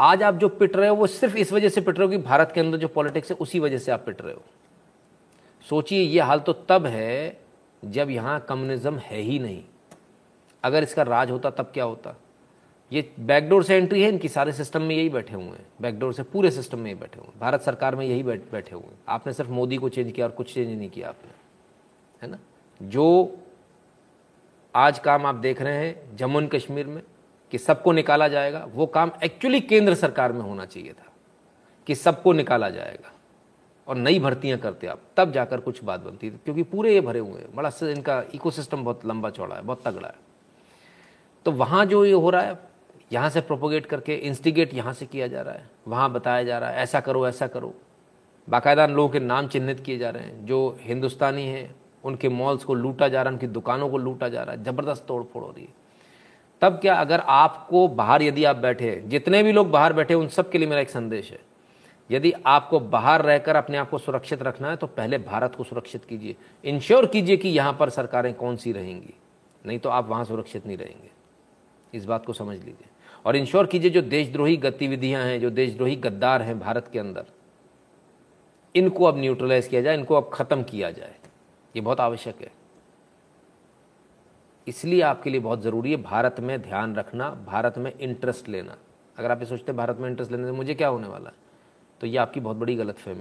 आज 0.00 0.22
आप 0.22 0.34
जो 0.34 0.48
पिट 0.48 0.76
रहे 0.76 0.88
हो, 0.88 0.96
वो 0.96 1.06
सिर्फ़ 1.06 1.36
इस 1.36 1.52
वजह 1.52 1.68
से 1.68 1.80
पिट 1.80 1.98
रहे 1.98 2.06
हो 2.06 2.10
कि 2.10 2.18
भारत 2.18 2.52
के 2.54 2.60
अंदर 2.60 2.78
जो 2.78 2.88
पॉलिटिक्स 2.88 3.30
है, 3.30 3.36
उसी 3.36 3.60
वजह 3.60 3.78
से 3.78 3.92
आप 3.92 4.00
पिट 4.06 4.22
रहे 4.22 4.34
हो। 4.34 4.42
सोचिए, 5.68 6.02
ये 6.02 6.20
हाल 6.20 6.40
तो 6.40 6.52
तब 6.52 6.86
है 6.86 7.40
जब 7.84 8.10
यहाँ 8.10 8.40
कम्युनिज्म 8.40 8.98
है 8.98 9.18
ही 9.18 9.38
नहीं। 9.38 9.64
अगर 10.64 10.82
इसका 10.82 11.02
राज 11.02 11.30
होता, 11.30 11.50
तब 11.50 11.64
क्या 11.64 11.84
होता? 11.84 12.16
ये 12.92 13.12
बैकडोर 13.20 13.64
से 13.64 13.76
एंट्री 13.76 14.02
है, 14.02 14.08
इनकी 14.08 14.28
सारे 14.28 14.52
सिस्टम 14.52 14.82
में 14.82 14.96
यही 14.96 15.08
बैठे 15.08 15.34
हुए 15.34 15.44
हैं। 15.44 15.66
बैकडोर 15.80 16.12
से 16.12 16.22
पूरे 16.22 16.50
सिस्टम 16.50 16.78
में 16.78 16.90
ही 16.90 16.94
बैठे 16.94 17.20
हुए 17.20 17.26
हैं। 17.26 17.40
भारत 17.40 17.60
सरकार 17.60 17.96
में 17.96 18.06
यही 18.06 18.22
बैठ, 18.22 18.40
बैठे 18.52 18.74
हुए 18.74 18.84
हैं। 18.84 18.98
आपने 19.08 19.32
सिर्फ़ 19.32 19.50
मोदी 19.50 19.76
को 19.76 19.88
चेंज 19.88 20.12
किया 20.12 20.26
और 20.26 20.32
कुछ 20.32 20.54
चेंज 20.54 20.78
नहीं 20.78 20.90
किया 20.90 21.08
आपने। 21.08 21.30
है 22.22 22.30
ना? 22.30 22.38
जो 22.82 23.36
आज 24.74 24.98
काम 24.98 25.26
आप 25.26 25.34
देख 25.34 25.62
रहे 25.62 25.86
हैं, 25.86 26.16
जम्मू 26.16 26.40
एंड 26.40 26.50
कश्मीर 26.50 26.86
में 26.86 27.02
कि 27.52 27.58
सबको 27.58 27.92
निकाला 27.92 28.28
जाएगा, 28.28 28.66
वो 28.74 28.86
काम 28.86 29.10
एक्चुअली 29.24 29.60
केंद्र 29.60 29.94
सरकार 29.94 30.32
में 30.32 30.40
होना 30.40 30.64
चाहिए 30.64 30.92
था, 30.92 31.12
कि 31.86 31.94
सबको 31.94 32.32
निकाला 32.32 32.70
जाएगा। 32.70 33.12
और 33.88 33.96
नई 33.96 34.18
भर्तियाँ 34.18 34.58
करते 34.58 34.86
आप, 34.86 35.00
तब 35.16 35.32
जाकर 35.32 35.60
कुछ 35.60 35.82
बात 35.84 36.00
बनती 36.00 36.30
थी, 36.30 36.38
क्योंकि 36.44 36.62
पूरे 36.62 36.94
ये 36.94 37.00
भरे 37.00 37.18
हुए 37.18 37.40
हैं, 37.40 37.54
बड़ा 37.54 37.70
इनका 37.82 38.22
इकोसिस्टम 38.34 38.84
बहुत 38.84 39.06
लंबा 39.06 39.30
चौड़ा 39.30 39.56
है, 39.56 39.62
बहुत 39.62 39.82
तगड़ा 39.86 40.08
है। 40.08 40.14
तो 41.46 41.52
वहाँ 41.52 41.84
जो 41.86 42.04
ये 42.04 42.12
हो 42.12 42.30
रहा 42.30 42.42
है, 42.42 42.58
यहाँ 43.12 43.30
से 43.30 43.40
प्रोपोगेट 43.40 43.86
करके 43.86 44.14
इंस्टिगेट 44.14 44.74
यहाँ 44.74 44.92
से 44.92 45.06
किया 45.06 45.26
जा 45.26 45.42
रहा 45.42 45.54
है, 45.54 45.68
वहाँ 45.88 46.12
बताया 46.12 46.42
जा 46.42 46.58
रहा 46.58 46.70
है, 46.70 46.76
ऐसा 46.76 47.00
करो 47.00 47.28
ऐसा 47.28 47.46
करो। 47.46 47.74
बाकायदा 48.48 48.86
लोगों 48.86 49.08
के 49.08 49.20
नाम 49.20 49.48
चिन्हित 49.48 49.80
किए 49.80 49.98
जा 49.98 50.10
रहे 50.10 50.22
हैं, 50.22 50.46
जो 50.46 50.78
हिंदुस्तानी 50.80 51.46
हैं, 51.46 51.74
उनके 52.04 52.28
मॉल्स 52.28 52.64
को 52.64 52.74
लूटा 52.74 53.08
जा 53.08 53.22
रहा 53.22 53.30
है, 53.30 53.34
उनकी 53.34 53.46
दुकानों 53.46 53.88
को 53.88 53.98
लूटा 53.98 54.28
जा 54.28 54.42
रहा 54.42 54.54
है, 54.54 54.64
ज़बरदस्त 54.64 55.04
तोड़ 55.08 55.22
फोड़ 55.22 55.44
हो 55.44 55.50
रही 55.50 55.64
है। 55.64 55.81
तब 56.62 56.78
क्या 56.78 56.94
अगर 56.94 57.20
आपको 57.20 57.88
बाहर 57.88 58.22
यदि 58.22 58.44
आप 58.44 58.56
बैठे, 58.56 59.02
जितने 59.06 59.42
भी 59.42 59.52
लोग 59.52 59.70
बाहर 59.70 59.92
बैठे, 59.92 60.14
उन 60.14 60.28
सब 60.28 60.50
के 60.50 60.58
लिए 60.58 60.68
मेरा 60.68 60.80
एक 60.80 60.90
संदेश 60.90 61.30
है। 61.32 61.40
यदि 62.10 62.32
आपको 62.46 62.80
बाहर 62.80 63.22
रहकर 63.22 63.56
अपने 63.56 63.78
आप 63.78 63.90
को 63.90 63.98
सुरक्षित 63.98 64.42
रखना 64.42 64.70
है 64.70 64.76
तो 64.76 64.86
पहले 64.86 65.18
भारत 65.18 65.54
को 65.54 65.64
सुरक्षित 65.64 66.04
कीजिए। 66.04 66.36
इंश्योर 66.64 67.06
कीजिए 67.06 67.36
कि 67.36 67.48
यहाँ 67.48 67.72
पर 67.72 67.90
सरकारें 67.90 68.34
कौन 68.34 68.56
सी 68.56 68.72
रहेंगी। 68.72 69.14
नहीं 69.66 69.78
तो 69.78 69.88
आप 69.88 70.08
वहाँ 70.08 70.24
सुरक्षित 70.24 70.66
नहीं 70.66 70.76
रहेंगे। 70.76 71.10
इस 71.94 72.04
बात 72.04 72.26
को 72.26 72.32
समझ 72.32 72.58
लीजिए। 72.58 72.88
और 73.26 73.36
इंश्योर 73.36 73.66
कीजिए 73.66 73.90
जो 73.90 74.02
देशद्रोही 74.02 74.56
गतिविधियाँ 74.56 75.24
हैं, 75.24 75.40
जो 75.40 75.50
देशद्रोही 75.50 75.96
गद्दार 75.96 76.42
हैं 76.42 76.58
भारत 76.60 76.88
के 76.92 76.98
अंदर, 76.98 77.24
इनको 78.74 79.04
अब 79.04 79.18
न्यूट्रलाइज 79.18 79.66
किया 79.66 79.80
जाए, 79.80 79.94
इनको 79.94 80.14
अब 80.14 80.30
खत्म 80.32 80.62
किया 80.62 80.90
जाए। 80.90 81.14
ये 81.76 81.80
बहुत 81.82 82.00
आवश्यक 82.00 82.40
है। 82.40 82.50
इसलिए 84.68 85.02
आपके 85.02 85.30
लिए 85.30 85.40
बहुत 85.40 85.62
ज़रूरी 85.62 85.90
है 85.90 85.96
भारत 85.96 86.40
में 86.40 86.62
ध्यान 86.62 86.96
रखना, 86.96 87.30
भारत 87.30 87.78
में 87.78 87.98
इंटरेस्ट 87.98 88.48
लेना। 88.48 88.76
अगर 89.18 89.30
आप 89.30 89.40
ये 89.40 89.46
सोचते 89.46 89.72
हैं 89.72 89.76
भारत 89.76 89.96
में 89.98 90.10
इंटरेस्ट 90.10 90.32
लेने 90.32 90.44
से 90.44 90.52
मुझे 90.52 90.74
क्या 90.74 90.88
होने 90.88 91.08
वाला 91.08 91.28
है? 91.28 91.34
तो 92.00 92.06
ये 92.06 92.16
आपकी 92.16 92.40
बहुत 92.40 92.56
बड़ी 92.56 92.76
गलत 92.76 92.98
है। 92.98 93.14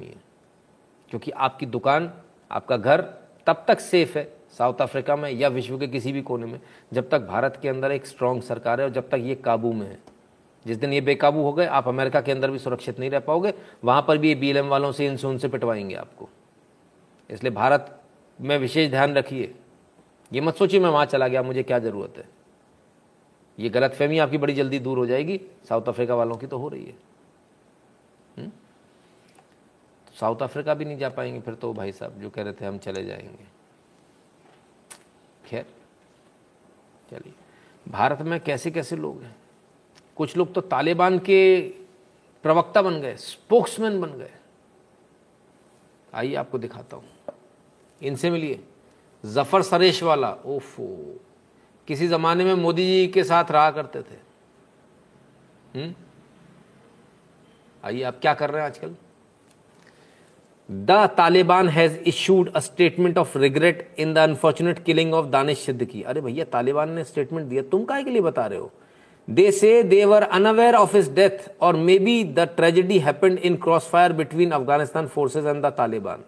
क्योंकि 1.10 1.32
आपकी 1.32 1.66
दुकान, 1.66 2.14
आपका 2.52 2.78
घर 2.78 3.02
तब 3.48 3.66
तक 3.68 3.80
सेफ़ 3.80 4.18
है 4.18 4.38
साउथ 4.58 4.82
अफ्रीका 4.82 5.16
में 5.16 5.32
या 5.32 5.48
विश्व 5.48 5.78
के 5.78 5.88
किसी 5.88 6.12
भी 6.12 6.22
कोने 6.22 6.46
में, 6.46 6.60
जब 6.94 7.10
तक 7.10 7.22
भारत 7.22 7.60
के 7.62 7.70
अंदर 7.70 7.92
एक 7.92 8.06
स्ट्रांग 8.06 8.42
सरकार 8.42 8.82
है 8.82 8.88
और 8.88 8.94
जब 8.94 9.10
तक 9.10 9.18
ये 9.20 9.36
काबू 9.36 9.74
में 9.74 9.88
है। 9.88 10.00
जिस 10.68 10.78
दिन 10.78 10.94
ये 10.94 11.02
बेकाबू 11.02 11.42
हो 11.42 11.54
गए, 11.54 11.66
आप 11.66 11.88
अमेरिका 11.88 12.22
के 12.22 12.32
अंदर 12.32 12.52
भी 12.52 12.60
सुरक्षित 12.60 13.00
नहीं 13.00 13.10
रह 13.10 13.20
पाओगे, 13.20 13.54
वहाँ 13.84 14.06
पर 14.08 14.18
भी 14.18 14.30
ये 14.30 14.36
बी 14.36 14.62
वालों 14.62 14.92
से, 14.92 15.08
इनसे 15.08 15.28
उनसे 15.28 15.48
पिटवाएँगे 15.48 15.96
आपको। 15.96 16.30
इसलिए 17.30 17.52
भारत 17.52 18.02
में 18.42 18.58
विशेष 18.58 18.90
ध्यान 18.90 19.14
रखिए। 19.14 19.56
ये 20.34 20.42
मत 20.42 20.56
सोचिए 20.56 20.80
मैं 20.80 20.90
वहाँ 20.90 21.06
चला 21.06 21.28
गया, 21.28 21.44
मुझे 21.44 21.64
क्या 21.64 21.80
ज़रूरत 21.80 22.14
है? 22.18 22.30
ये 23.60 23.70
गलत 23.70 23.94
फहमी 23.94 24.18
आपकी 24.18 24.38
बड़ी 24.38 24.54
जल्दी 24.54 24.80
दूर 24.80 24.98
हो 24.98 25.06
जाएगी। 25.06 25.42
साउथ 25.70 25.88
अफ्रीका 25.88 26.16
वालों 26.16 26.38
की 26.38 26.48
तो 26.48 26.58
हो 26.58 26.68
रही 26.68 26.86
है। 26.86 26.94
हम्म? 28.38 28.50
तो 30.08 30.18
साउथ 30.20 30.42
अफ्रीका 30.42 30.74
भी 30.74 30.86
नहीं 30.86 30.98
जा 30.98 31.10
पाएँगे 31.10 31.42
फिर 31.42 31.54
तो 31.54 31.74
भाई 31.74 31.92
साहब, 31.92 32.22
जो 32.22 32.30
कह 32.30 32.44
रहे 32.44 32.54
थे 32.54 32.66
हम 32.66 32.78
चले 32.78 33.06
जाएँगे। 33.06 33.46
खैर, 35.46 35.66
चलिए। 37.12 37.34
भारत 37.88 38.22
में 38.22 38.40
कैसे 38.40 38.72
कैसे 38.72 38.96
लोग 38.96 39.22
हैं? 39.22 39.36
कुछ 40.16 40.38
लोग 40.38 40.54
तो 40.54 40.62
तालिबान 40.62 41.20
के 41.20 41.62
प्रवक्ता 42.44 42.82
बन 42.82 43.02
गए 43.02 43.16
स्पोक्समैन 43.16 44.02
बन 44.02 44.12
गए। 44.12 44.32
आइए 46.14 46.36
आपको 46.36 46.58
दिखाता 46.58 46.98
हूँ। 46.98 47.06
इनसे 48.02 48.30
मिलिए। 48.30 48.64
ज़फ़र 49.24 49.62
सरेश 49.62 50.04
वाला, 50.04 50.30
ओफो। 50.46 51.20
किसी 51.88 52.08
जमाने 52.08 52.44
में 52.44 52.54
मोदी 52.54 52.86
जी 52.86 53.08
के 53.08 53.24
साथ 53.24 53.52
रहा 53.52 53.72
करते 53.72 54.02
थे। 54.02 54.20
हम्म? 55.76 55.94
आइए, 57.84 58.04
आप 58.04 58.20
क्या 58.22 58.34
कर 58.34 58.50
रहे 58.50 58.62
हैं 58.62 58.70
आजकल? 58.70 58.96
The 60.70 60.92
Taliban 61.18 61.70
has 61.70 61.98
issued 61.98 62.52
a 62.54 62.60
statement 62.60 63.18
of 63.18 63.38
regret 63.38 63.96
in 64.00 64.14
the 64.14 64.18
unfortunate 64.18 64.84
killing 64.84 65.14
of 65.14 65.26
Danish 65.26 65.60
Siddiqui. 65.60 66.02
अरे 66.04 66.22
भैया, 66.22 66.46
तालिबान 66.46 66.92
ने 66.92 67.04
स्टेटमेंट 67.04 67.48
दिया, 67.48 67.62
तुम 67.62 67.86
काय 67.86 68.04
के 68.04 68.10
लिए 68.10 68.22
बता 68.22 68.46
रहे 68.46 68.60
हो? 68.60 68.72
They 69.28 69.52
say 69.52 69.84
they 69.84 70.06
were 70.06 70.24
unaware 70.24 70.76
of 70.76 70.96
his 70.98 71.14
death, 71.14 71.52
और 71.62 71.76
may 71.76 72.00
be 72.00 72.24
the 72.24 72.40
tragedy 72.40 73.00
happened 73.00 73.40
in 73.40 73.56
crossfire 73.90 74.14
between 74.14 74.52
Afghanistan 74.52 75.08
forces 75.08 75.46
and 75.46 75.66
the 75.66 75.66
Taliban. 75.66 76.24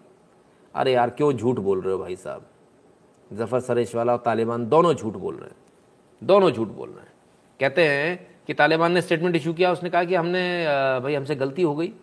अरे 0.75 0.93
यार, 0.93 1.09
क्यों 1.09 1.33
झूठ 1.33 1.59
बोल 1.59 1.81
रहे 1.81 1.93
हो 1.93 1.99
भाई 1.99 2.15
साहब? 2.15 2.45
ज़फ़र 3.31 3.59
सरेश 3.59 3.95
वाला 3.95 4.13
और 4.13 4.19
तालिबान 4.19 4.65
दोनों 4.69 4.93
झूठ 4.93 5.13
बोल 5.13 5.35
रहे 5.35 5.49
हैं। 5.49 5.57
दोनों 6.21 6.49
झूठ 6.51 6.67
बोल 6.67 6.89
रहे 6.89 7.01
हैं। 7.01 7.11
कहते 7.59 7.87
हैं 7.87 8.43
कि 8.47 8.53
तालिबान 8.53 8.91
ने 8.91 9.01
स्टेटमेंट 9.01 9.35
इशू 9.35 9.53
किया, 9.53 9.71
उसने 9.71 9.89
कहा 9.89 10.03
कि 10.03 10.15
हमने 10.15 10.65
भाई 11.03 11.15
हमसे 11.15 11.35
गलती 11.35 11.61
हो 11.61 11.75
गई। 11.75 11.93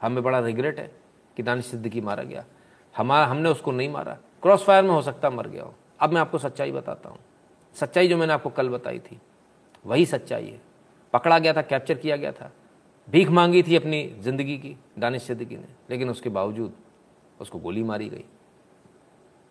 हमें 0.00 0.22
बड़ा 0.22 0.38
रिग्रेट 0.40 0.78
है 0.78 0.90
कि 1.36 1.42
दानिश 1.42 1.66
सिद्दीकी 1.66 2.00
मारा 2.00 2.22
गया। 2.22 2.44
हमारा 2.94 3.26
हमने 3.26 3.48
उसको 3.48 3.72
नहीं 3.72 3.88
मारा। 3.88 4.18
क्रॉस 4.42 4.64
फायर 4.64 4.82
में 4.84 4.90
हो 4.90 5.00
सकता 5.02 5.30
मर 5.30 5.48
गया 5.48 5.62
हो। 5.62 5.74
अब 6.00 6.12
मैं 6.12 6.20
आपको 6.20 6.38
सच्चाई 6.38 6.72
बताता 6.72 7.08
हूँ। 7.08 7.18
सच्चाई 7.76 8.08
जो 8.08 8.16
मैंने 8.16 8.32
आपको 8.32 8.50
कल 8.50 8.68
बताई 8.68 8.98
थी, 8.98 9.20
वही 9.86 10.06
सच्चाई 10.06 10.46
है। 10.46 10.60
पकड़ा 11.14 11.38
गया 11.38 11.52
था 11.52 11.62
कैप्चर 11.62 11.94
किया 11.94 12.16
गया 12.16 12.32
था। 12.32 12.50
भीख 13.08 13.30
मांगी 13.30 13.62
थी 13.62 13.76
अपनी 13.76 14.04
ज़िंदगी 14.20 14.56
की 14.58 14.76
दानिश 14.98 15.22
सिद्दीकी 15.22 15.56
ने, 15.56 15.68
लेकिन 15.90 16.10
उसके 16.10 16.30
बावजूद 16.30 16.72
उसको 17.40 17.58
गोली 17.58 17.82
मारी 17.82 18.08
गई। 18.08 18.24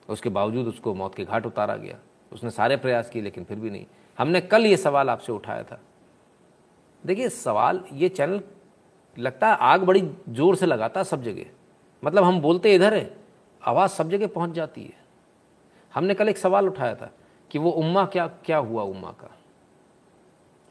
उसके 0.10 0.30
बावजूद 0.30 0.68
उसको 0.68 0.94
मौत 0.94 1.16
के 1.16 1.26
घाट 1.26 1.46
उतारा 1.46 1.76
गया। 1.76 1.98
उसने 2.34 2.50
सारे 2.50 2.78
प्रयास 2.78 3.10
किए, 3.10 3.22
लेकिन 3.22 3.44
फिर 3.44 3.60
भी 3.60 3.70
नहीं। 3.70 3.86
हमने 4.18 4.42
कल 4.42 4.66
ये 4.66 4.78
सवाल 4.78 5.10
आपसे 5.10 5.32
उठाया 5.32 5.64
था। 5.64 5.80
देखिए, 7.06 7.30
सवाल, 7.30 7.84
ये 7.94 8.10
चैनल 8.10 8.42
लगता 9.18 9.48
है 9.48 9.56
आग 9.56 9.84
बड़ी 9.84 10.12
ज़ोर 10.30 10.56
से 10.56 10.66
लगाता 10.66 11.00
है 11.00 11.04
सब 11.04 11.24
जगह। 11.24 11.46
मतलब 12.04 12.24
हम 12.24 12.42
बोलते 12.42 12.76
इधर 12.76 12.94
है, 12.94 13.18
आवाज़ 13.64 13.92
सब 13.92 14.10
जगह 14.10 14.28
पहुँच 14.28 14.50
जाती 14.50 14.84
है। 14.84 14.94
हमने 15.94 16.14
कल 16.14 16.30
एक 16.30 16.38
सवाल 16.38 16.68
उठाया 16.68 16.96
था 16.96 17.12
कि 17.52 17.60
वो 17.60 17.72
उम्मा 17.72 18.06
क्या 18.06 18.28
क्या 18.28 18.58
हुआ 18.58 18.84
उम्मा 18.84 19.12
का? 19.12 19.38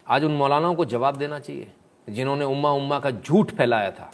आज 0.09 0.25
उन 0.25 0.33
मौलानाओं 0.33 0.75
को 0.75 0.85
जवाब 0.85 1.17
देना 1.17 1.39
चाहिए, 1.39 1.73
जिन्होंने 2.11 2.45
उम्मा 2.45 2.71
उम्मा 2.71 3.01
का 3.01 3.11
झूठ 3.11 3.51
फैलाया 3.51 3.91
था 3.91 4.13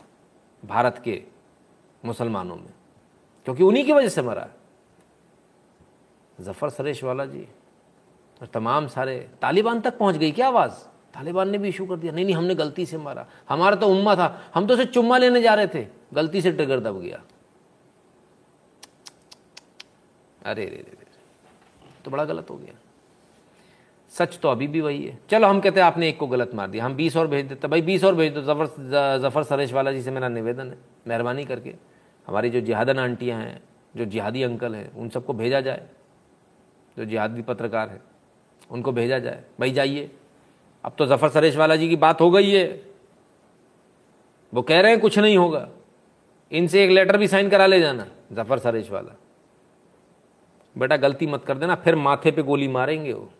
भारत 0.64 0.98
के 1.04 1.22
मुसलमानों 2.04 2.56
में। 2.56 2.72
क्योंकि 3.44 3.62
उन्हीं 3.62 3.84
की 3.84 3.92
वजह 3.92 4.08
से 4.08 4.22
मरा 4.22 4.42
है। 4.42 4.57
ज़फ़र 6.40 6.70
सरेश 6.70 7.02
वाला 7.04 7.24
जी 7.24 7.46
और 8.40 8.46
तमाम 8.46 8.86
सारे 8.86 9.16
तालिबान 9.42 9.80
तक 9.80 9.98
पहुँच 9.98 10.16
गई। 10.16 10.30
क्या 10.30 10.46
आवाज़? 10.46 10.72
तालिबान 11.14 11.50
ने 11.50 11.58
भी 11.58 11.68
इशू 11.68 11.86
कर 11.86 11.96
दिया। 11.96 12.12
नहीं 12.12 12.24
नहीं, 12.24 12.34
हमने 12.34 12.54
गलती 12.54 12.86
से 12.86 12.98
मारा। 12.98 13.26
हमारा 13.48 13.76
तो 13.76 13.88
उम्मा 13.88 14.14
था। 14.16 14.50
हम 14.54 14.66
तो 14.66 14.74
उसे 14.74 14.84
चुम्मा 14.84 15.18
लेने 15.18 15.40
जा 15.42 15.54
रहे 15.54 15.66
थे। 15.66 15.86
गलती 16.14 16.40
से 16.42 16.52
ट्रिगर 16.52 16.80
दब 16.80 17.00
गया। 17.00 17.22
अरे, 20.42 20.64
रे 20.64 20.70
रे 20.70 20.76
रे 20.76 21.06
तो 22.04 22.10
बड़ा 22.10 22.24
गलत 22.24 22.50
हो 22.50 22.56
गया। 22.56 22.74
सच 24.12 24.38
तो 24.38 24.48
अभी 24.48 24.66
भी 24.66 24.80
वही 24.80 25.04
है। 25.04 25.18
चलो, 25.30 25.46
हम 25.46 25.60
कहते 25.60 25.80
हैं 25.80 25.86
आपने 25.86 26.08
एक 26.08 26.18
को 26.18 26.26
गलत 26.26 26.54
मार 26.54 26.68
दिया। 26.68 26.84
हम 26.84 26.94
बीस 26.94 27.16
और 27.16 27.26
भेज 27.26 27.46
देते। 27.46 27.68
भाई, 27.68 27.82
बीस 27.82 28.04
और 28.04 28.14
भेज 28.14 28.32
दो। 28.34 28.42
ज़फ़र 28.42 29.18
ज़फ़र 29.20 29.42
सरेश 29.42 29.72
वाला 29.72 29.92
जी 29.92 30.02
से 30.02 30.10
मेरा 30.10 30.28
निवेदन 30.28 30.70
है। 30.70 30.78
मेहरबानी 31.08 31.44
करके 31.44 31.74
हमारी 32.26 32.50
जो 32.50 32.60
जिहादन 32.60 32.98
आंटियाँ 32.98 33.40
हैं, 33.40 33.60
जो 33.96 34.04
जिहादी 34.04 34.42
अंकल 34.42 34.74
हैं, 34.74 34.92
उन 34.94 35.08
सबको 35.08 35.32
भेजा 35.32 35.60
जाए। 35.60 35.86
जो 36.96 37.04
जिहादी 37.04 37.42
पत्रकार 37.42 37.88
हैं, 37.88 38.00
उनको 38.70 38.92
भेजा 38.92 39.18
जाए। 39.18 39.44
भाई, 39.60 39.70
जाइए। 39.70 40.10
अब 40.84 40.92
तो 40.98 41.06
ज़फ़र 41.06 41.28
सरेश 41.28 41.56
वाला 41.56 41.76
जी 41.76 41.88
की 41.88 41.96
बात 41.96 42.20
हो 42.20 42.30
गई 42.30 42.50
है। 42.50 42.82
वो 44.54 44.62
कह 44.62 44.80
रहे 44.80 44.92
हैं 44.92 45.00
कुछ 45.00 45.18
नहीं 45.18 45.36
होगा। 45.36 45.68
इनसे 46.52 46.84
एक 46.84 46.90
लेटर 46.90 47.16
भी 47.16 47.28
साइन 47.28 47.48
करा 47.50 47.66
ले 47.66 47.80
जाना, 47.80 48.06
ज़फ़र 48.32 48.58
सरेश 48.58 48.90
वाला। 48.90 49.16
बेटा, 50.78 50.96
गलती 50.96 51.26
मत 51.26 51.44
कर 51.44 51.58
देना, 51.58 51.74
फिर 51.74 51.96
माथे 51.96 52.30
पे 52.30 52.42
गोली 52.42 52.68
मारेंगे 52.68 53.12
वो। 53.12 53.30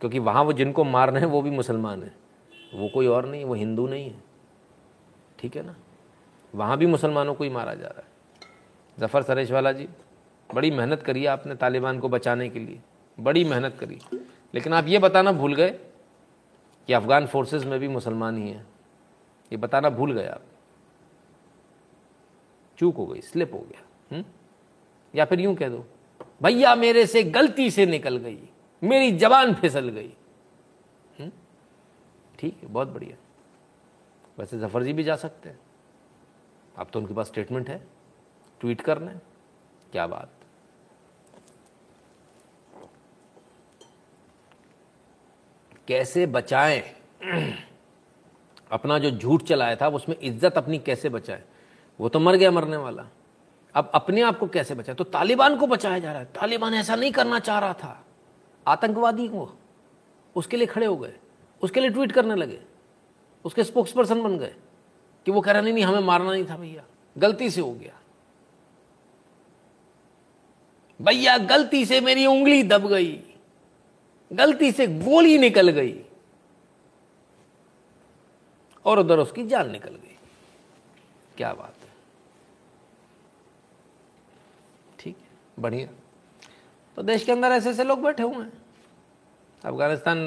क्योंकि 0.00 0.18
वहाँ 0.18 0.44
वो 0.44 0.52
जिनको 0.52 0.84
मारने 0.84 1.20
हैं, 1.20 1.26
वो 1.26 1.42
भी 1.42 1.50
मुसलमान 1.50 2.02
है। 2.02 2.14
वो 2.74 2.88
कोई 2.88 3.06
और 3.06 3.26
नहीं, 3.26 3.44
वो 3.44 3.54
हिंदू 3.54 3.86
नहीं 3.86 4.10
है। 4.10 4.22
ठीक 5.38 5.56
है 5.56 5.62
ना? 5.62 5.76
वहाँ 6.54 6.78
भी 6.78 6.86
मुसलमानों 6.86 7.34
को 7.34 7.44
ही 7.44 7.50
मारा 7.50 7.74
जा 7.74 7.86
रहा 7.86 8.00
है। 8.00 8.10
ज़फ़र 8.98 9.22
सरेश 9.22 9.50
वाला 9.50 9.72
जी 9.72 9.88
बड़ी 10.54 10.70
मेहनत 10.70 11.02
करी 11.02 11.24
आपने 11.26 11.54
तालिबान 11.54 11.98
को 11.98 12.08
बचाने 12.08 12.48
के 12.48 12.58
लिए। 12.58 12.80
बड़ी 13.18 13.44
मेहनत 13.44 13.76
करी। 13.80 13.98
लेकिन 14.54 14.72
आप 14.72 14.86
ये 14.86 14.98
बताना 14.98 15.32
भूल 15.32 15.54
गए 15.54 15.70
कि 16.88 16.92
अफगान 16.92 17.26
फोर्सेस 17.26 17.64
में 17.64 17.78
भी 17.80 17.88
मुसलमान 17.88 18.36
ही 18.36 18.50
हैं। 18.50 18.66
ये 19.52 19.56
बताना 19.56 19.90
भूल 19.90 20.12
गए 20.12 20.26
आप। 20.26 20.42
चूक 22.78 22.96
हो 22.96 23.06
गई, 23.06 23.20
स्लिप 23.20 23.52
हो 23.54 23.58
गया 23.60 23.82
हुँ? 24.12 24.24
या 25.14 25.24
फिर 25.24 25.40
यूँ 25.40 25.54
कह 25.54 25.68
दो, 25.68 25.84
भैया 26.42 26.74
मेरे 26.74 27.06
से 27.06 27.22
गलती 27.22 27.70
से 27.70 27.86
निकल 27.86 28.16
गई, 28.16 28.38
मेरी 28.82 29.12
जबान 29.12 29.54
फिसल 29.54 29.88
गई। 29.88 30.12
ठीक 32.38 32.56
है, 32.62 32.68
बहुत 32.68 32.88
बढ़िया। 32.88 33.16
वैसे 34.38 34.58
ज़फ़र 34.58 34.82
जी 34.82 34.92
भी 34.92 35.02
जा 35.04 35.16
सकते 35.16 35.48
हैं। 35.48 35.58
अब 36.76 36.86
तो 36.92 37.00
उनके 37.00 37.14
पास 37.14 37.26
स्टेटमेंट 37.26 37.68
है, 37.68 37.80
ट्वीट 38.60 38.80
करना 38.80 39.10
है। 39.10 39.20
क्या 39.92 40.06
बात। 40.06 40.30
कैसे 45.88 46.26
बचाएँ? 46.26 46.82
अपना 48.70 48.98
जो 48.98 49.10
झूठ 49.10 49.42
चलाया 49.42 49.76
था 49.76 49.88
उसमें 49.88 50.16
इज़्ज़त 50.22 50.56
अपनी 50.56 50.78
कैसे 50.78 51.08
बचाए? 51.08 51.42
वो 52.00 52.08
तो 52.08 52.20
मर 52.20 52.36
गया, 52.36 52.50
मरने 52.50 52.76
वाला। 52.76 53.06
अब 53.74 53.90
अपने 53.94 54.22
आप 54.22 54.38
को 54.38 54.46
कैसे 54.46 54.74
बचाए? 54.74 54.94
तो 54.94 55.04
तालिबान 55.04 55.56
को 55.56 55.66
बचाया 55.66 55.98
जा 55.98 56.12
रहा 56.12 56.20
है। 56.20 56.26
तालिबान 56.26 56.74
ऐसा 56.74 56.96
नहीं 56.96 57.12
करना 57.12 57.38
चाह 57.38 57.58
रहा 57.58 57.72
था। 57.72 58.04
आतंकवादी 58.66 59.28
को 59.28 59.58
उसके 60.36 60.56
लिए 60.56 60.66
खड़े 60.66 60.86
हो 60.86 60.96
गए। 60.96 61.12
उसके 61.62 61.80
लिए 61.80 61.90
ट्वीट 61.90 62.12
करने 62.12 62.34
लगे। 62.34 62.58
उसके 63.44 63.64
स्पोक्स 63.64 63.92
पर्सन 63.92 64.22
बन 64.22 64.38
गए 64.38 64.54
कि 65.26 65.30
वो 65.30 65.40
कह 65.40 65.52
रहा 65.52 65.62
नहीं 65.62 65.74
नहीं, 65.74 65.84
हमें 65.84 66.00
मारना 66.00 66.32
नहीं 66.32 66.44
था 66.44 66.56
भैया। 66.56 66.84
गलती 67.16 67.50
से 67.50 67.60
हो 67.60 67.72
गया। 67.72 67.98
भैया, 71.00 71.38
गलती 71.38 71.84
से 71.86 72.00
मेरी 72.00 72.26
उंगली 72.26 72.62
दब 72.62 72.86
गई। 72.86 73.31
गलती 74.32 74.70
से 74.72 74.86
गोली 74.86 75.38
निकल 75.38 75.68
गई 75.70 75.94
और 78.84 78.98
उधर 78.98 79.18
उसकी 79.18 79.46
जान 79.46 79.70
निकल 79.70 79.90
गई। 79.90 80.16
क्या 81.36 81.52
बात 81.54 81.74
है? 81.82 81.90
ठीक 84.98 85.16
है, 85.16 85.28
बढ़िया। 85.58 85.88
तो 86.96 87.02
देश 87.02 87.24
के 87.24 87.32
अंदर 87.32 87.52
ऐसे 87.52 87.70
ऐसे 87.70 87.84
लोग 87.84 88.02
बैठे 88.02 88.22
हुए 88.22 88.44
हैं। 88.44 88.52
अफ़गानिस्तान 89.64 90.18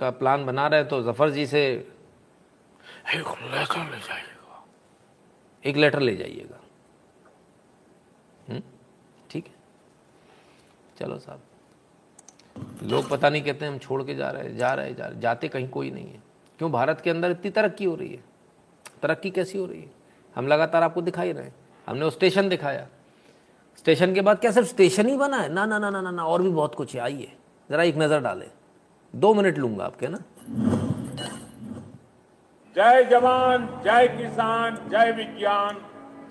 का 0.00 0.10
प्लान 0.12 0.44
बना 0.46 0.66
रहे 0.66 0.84
तो 0.84 1.02
ज़फ़र 1.02 1.30
जी 1.30 1.46
से 1.46 1.64
एक 1.64 3.26
लेटर 3.52 3.90
ले 3.90 3.98
जाइएगा। 3.98 4.64
एक 5.64 5.76
लेटर 5.76 6.00
ले 6.00 6.16
जाइएगा। 6.16 6.60
ठीक 9.30 9.46
है। 9.46 9.54
चलो 10.98 11.18
साहब। 11.18 11.40
लोग 12.82 13.08
पता 13.08 13.28
नहीं 13.30 13.42
कहते 13.42 13.66
हम 13.66 13.78
छोड़ 13.78 14.02
के 14.02 14.14
जा 14.14 14.30
रहे 14.30 14.42
हैं 14.42 14.56
जा 14.56 14.72
रहे 14.74 14.86
हैं 14.86 14.96
जा 14.96 15.06
रहे। 15.06 15.20
जाते 15.20 15.48
कहीं 15.48 15.68
कोई 15.68 15.90
नहीं 15.90 16.06
है। 16.06 16.22
क्यों? 16.58 16.70
भारत 16.72 17.00
के 17.00 17.10
अंदर 17.10 17.30
इतनी 17.30 17.50
तरक्की 17.50 17.84
हो 17.84 17.94
रही 17.94 18.08
है। 18.08 18.22
तरक्की 19.02 19.30
कैसी 19.30 19.58
हो 19.58 19.66
रही 19.66 19.80
है? 19.80 19.90
हम 20.36 20.46
लगातार 20.46 20.82
आपको 20.82 21.02
दिखाई 21.02 21.32
रहे 21.32 21.44
हैं। 21.44 21.54
हमने 21.86 22.04
वो 22.04 22.10
स्टेशन 22.10 22.48
दिखाया। 22.48 22.86
स्टेशन 23.78 24.14
के 24.14 24.20
बाद 24.20 24.38
क्या 24.38 24.50
सिर्फ़ 24.50 24.68
स्टेशन 24.68 25.06
ही 25.06 25.16
बना 25.16 25.36
है? 25.36 25.52
ना 25.52 25.66
ना 25.66 25.78
ना 25.78 25.90
ना 25.90 26.00
ना, 26.00 26.10
ना 26.10 26.24
और 26.24 26.42
भी 26.42 26.50
बहुत 26.50 26.74
कुछ 26.74 26.94
है। 26.94 27.00
आइए 27.00 27.32
ज़रा 27.70 27.82
एक 27.82 27.96
नज़र 27.96 28.20
डालें। 28.20 28.50
दो 29.14 29.34
मिनट 29.34 29.58
लूँगा 29.58 29.84
आपके 29.84 30.08
ना? 30.08 30.18
जय 32.76 33.04
जवान 33.04 33.66
जय 33.84 34.08
किसान 34.08 34.76
जय 34.90 35.12
विज्ञान 35.12 35.76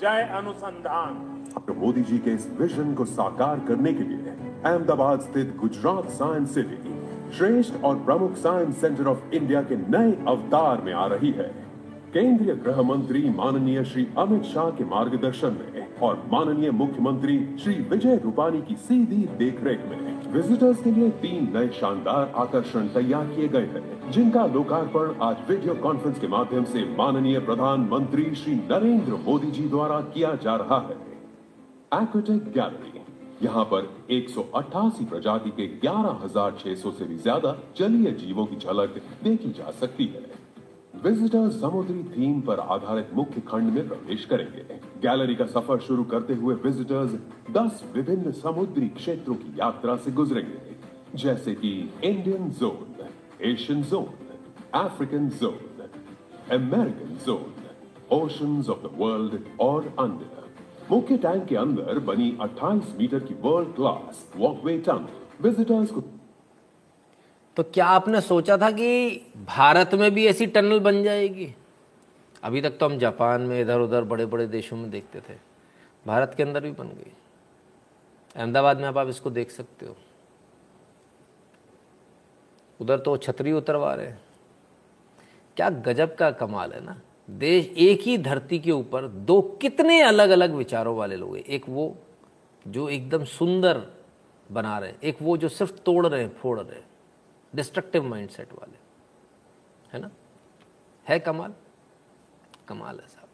जय 0.01 0.29
अनुसंधान। 0.37 1.13
डॉक्टर 1.53 1.73
मोदी 1.73 2.01
जी 2.01 2.17
के 2.19 2.31
इस 2.31 2.47
विजन 2.51 2.93
को 2.93 3.05
साकार 3.05 3.59
करने 3.59 3.93
के 3.93 4.03
लिए 4.03 4.31
अहमदाबाद 4.65 5.19
स्थित 5.19 5.55
गुजरात 5.61 6.09
साइंस 6.09 6.53
सिटी 6.53 6.93
श्रेष्ठ 7.37 7.83
और 7.83 7.95
प्रमुख 7.95 8.35
साइंस 8.37 8.77
सेंटर 8.81 9.07
ऑफ़ 9.07 9.33
इंडिया 9.33 9.61
के 9.61 9.75
नए 9.75 10.11
अवतार 10.27 10.81
में 10.81 10.93
आ 10.93 11.05
रही 11.05 11.31
है। 11.31 11.51
केंद्रीय 12.13 12.55
गृह 12.55 12.81
मंत्री 12.81 13.29
माननीय 13.29 13.83
श्री 13.83 14.07
अमित 14.17 14.43
शाह 14.43 14.69
के 14.69 14.85
मार्गदर्शन 14.85 15.57
में 15.59 15.99
और 15.99 16.21
माननीय 16.33 16.71
मुख्यमंत्री 16.71 17.37
श्री 17.63 17.73
विजय 17.91 18.19
रूपानी 18.23 18.61
की 18.61 18.75
सीधी 18.75 19.23
देखरेख 19.37 19.85
में 19.89 20.31
विजिटर्स 20.33 20.83
के 20.83 20.91
लिए 20.91 21.09
तीन 21.21 21.51
नए 21.57 21.67
शानदार 21.79 22.31
आकर्षण 22.35 22.87
तैयार 22.89 23.25
किए 23.25 23.47
गए 23.47 23.65
हैं, 23.65 24.11
जिनका 24.11 24.45
लोकार्पण 24.45 25.13
आज 25.21 25.37
वीडियो 25.49 25.75
कॉन्फ्रेंस 25.83 26.19
के 26.19 26.27
माध्यम 26.27 26.63
से 26.65 26.85
माननीय 26.97 27.39
प्रधानमंत्री 27.41 28.33
श्री 28.35 28.55
नरेंद्र 28.55 29.19
मोदी 29.27 29.51
जी 29.51 29.67
द्वारा 29.69 29.99
किया 30.13 30.35
जा 30.43 30.55
रहा 30.55 30.79
है। 30.89 30.97
एक्वेटिक 32.01 32.51
गैलरी 32.51 32.99
यहाँ 33.43 33.63
पर 33.71 33.87
188 34.11 35.05
प्रजाति 35.09 35.49
के 35.51 35.67
11,600 35.79 36.91
से 36.91 37.05
भी 37.05 37.17
ज़्यादा 37.17 37.55
जलीय 37.77 38.11
जीवों 38.19 38.45
की 38.45 38.55
झलक 38.57 39.01
देखी 39.23 39.51
जा 39.53 39.71
सकती 39.79 40.05
है। 40.07 40.21
विजिटर्स 41.03 41.59
समुद्री 41.61 42.03
थीम 42.09 42.39
पर 42.41 42.59
आधारित 42.59 43.09
मुख्य 43.13 43.41
खंड 43.47 43.73
में 43.73 43.87
प्रवेश 43.87 44.25
करेंगे। 44.25 44.79
गैलरी 45.01 45.35
का 45.35 45.45
सफ़र 45.47 45.79
शुरू 45.87 46.03
करते 46.13 46.33
हुए 46.33 46.55
विजिटर्स 46.63 47.17
10 47.51 47.83
विभिन्न 47.93 48.31
समुद्री 48.33 48.87
क्षेत्रों 48.91 49.35
की 49.35 49.59
यात्रा 49.59 49.95
से 49.95 50.11
गुजरेंगे। 50.11 50.75
जैसे 51.15 51.55
कि 51.55 51.71
Indian 52.03 52.49
zone 52.59 53.07
Asian 53.43 53.81
zone 53.83 54.07
African 54.75 55.29
zone 55.41 55.59
American 56.51 57.17
zone 57.25 57.51
oceans 58.13 58.69
of 58.69 58.79
the 58.79 58.95
world 58.97 59.43
और 59.61 59.93
अंडर 59.99 60.42
मुख्य 60.91 61.17
टैंक 61.17 61.45
के 61.45 61.55
अंदर 61.55 61.99
बनी 61.99 62.37
28 62.41 62.97
मीटर 62.97 63.19
की 63.19 63.33
world 63.33 63.75
class 63.75 64.27
walkway 64.35 64.77
tunnel 64.77 65.07
visitors 65.41 65.91
को 65.91 66.03
तो 67.57 67.63
क्या 67.63 67.85
आपने 67.85 68.21
सोचा 68.21 68.57
था 68.57 68.71
कि 68.71 69.15
भारत 69.45 69.93
में 69.93 70.11
भी 70.11 70.27
ऐसी 70.27 70.47
टनल 70.47 70.79
बन 70.79 71.03
जाएगी? 71.03 71.55
अभी 72.43 72.61
तक 72.61 72.77
तो 72.77 72.85
हम 72.85 72.97
जापान 72.97 73.41
में 73.41 73.61
इधर 73.61 73.79
उधर 73.79 74.03
बड़े 74.03 74.25
बड़े 74.25 74.47
देशों 74.47 74.77
में 74.77 74.89
देखते 74.91 75.19
थे। 75.19 75.33
भारत 76.07 76.33
के 76.37 76.43
अंदर 76.43 76.59
भी 76.59 76.71
बन 76.71 76.87
गई। 76.87 77.11
अहमदाबाद 78.35 78.77
में 78.77 78.87
अब 78.87 78.97
आप 78.97 79.07
इसको 79.07 79.29
देख 79.29 79.51
सकते 79.51 79.85
हो। 79.85 79.95
उधर 82.81 82.99
तो 82.99 83.17
छतरी 83.17 83.51
उतरवा 83.51 83.93
रहे 83.93 84.07
हैं। 84.07 84.21
क्या 85.55 85.69
गजब 85.69 86.15
का 86.15 86.31
कमाल 86.31 86.71
है 86.71 86.83
ना? 86.83 87.01
देश 87.29 87.67
एक 87.77 88.01
ही 88.01 88.17
धरती 88.17 88.59
के 88.59 88.71
ऊपर 88.71 89.07
दो 89.07 89.41
कितने 89.41 90.01
अलग 90.01 90.29
अलग 90.29 90.51
विचारों 90.51 90.97
वाले 90.97 91.15
लोग 91.15 91.35
हैं। 91.35 91.43
एक 91.43 91.69
वो 91.69 91.97
जो 92.67 92.89
एकदम 92.89 93.23
सुंदर 93.23 93.87
बना 94.51 94.79
रहे 94.79 94.89
हैं, 94.89 94.99
एक 95.01 95.17
वो 95.21 95.37
जो 95.37 95.49
सिर्फ़ 95.49 95.73
तोड़ 95.73 96.07
रहे 96.07 96.21
हैं, 96.21 96.35
फोड़ 96.35 96.59
रहे 96.59 96.79
हैं। 96.79 96.87
डिस्ट्रक्टिव 97.55 98.03
माइंडसेट 98.03 98.53
वाले। 98.53 98.77
है 99.93 100.01
ना? 100.01 100.11
है 101.09 101.19
कमाल? 101.19 101.53
कमाल 102.67 102.99
है 102.99 103.07
साहब। 103.07 103.27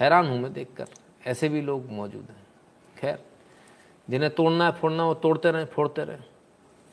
हैरान 0.00 0.26
हूँ 0.26 0.38
मैं 0.38 0.52
देखकर। 0.52 0.86
ऐसे 1.26 1.48
भी 1.48 1.60
लोग 1.60 1.90
मौजूद 1.90 2.26
हैं। 2.30 2.46
खैर, 2.98 3.24
जिन्हें 4.10 4.34
तोड़ना 4.34 4.66
है, 4.66 4.72
फोड़ना 4.72 5.04
वो 5.04 5.14
तोड़ते 5.14 5.50
रहें, 5.50 5.66
फोड़ते 5.66 6.04
रहें। 6.04 6.24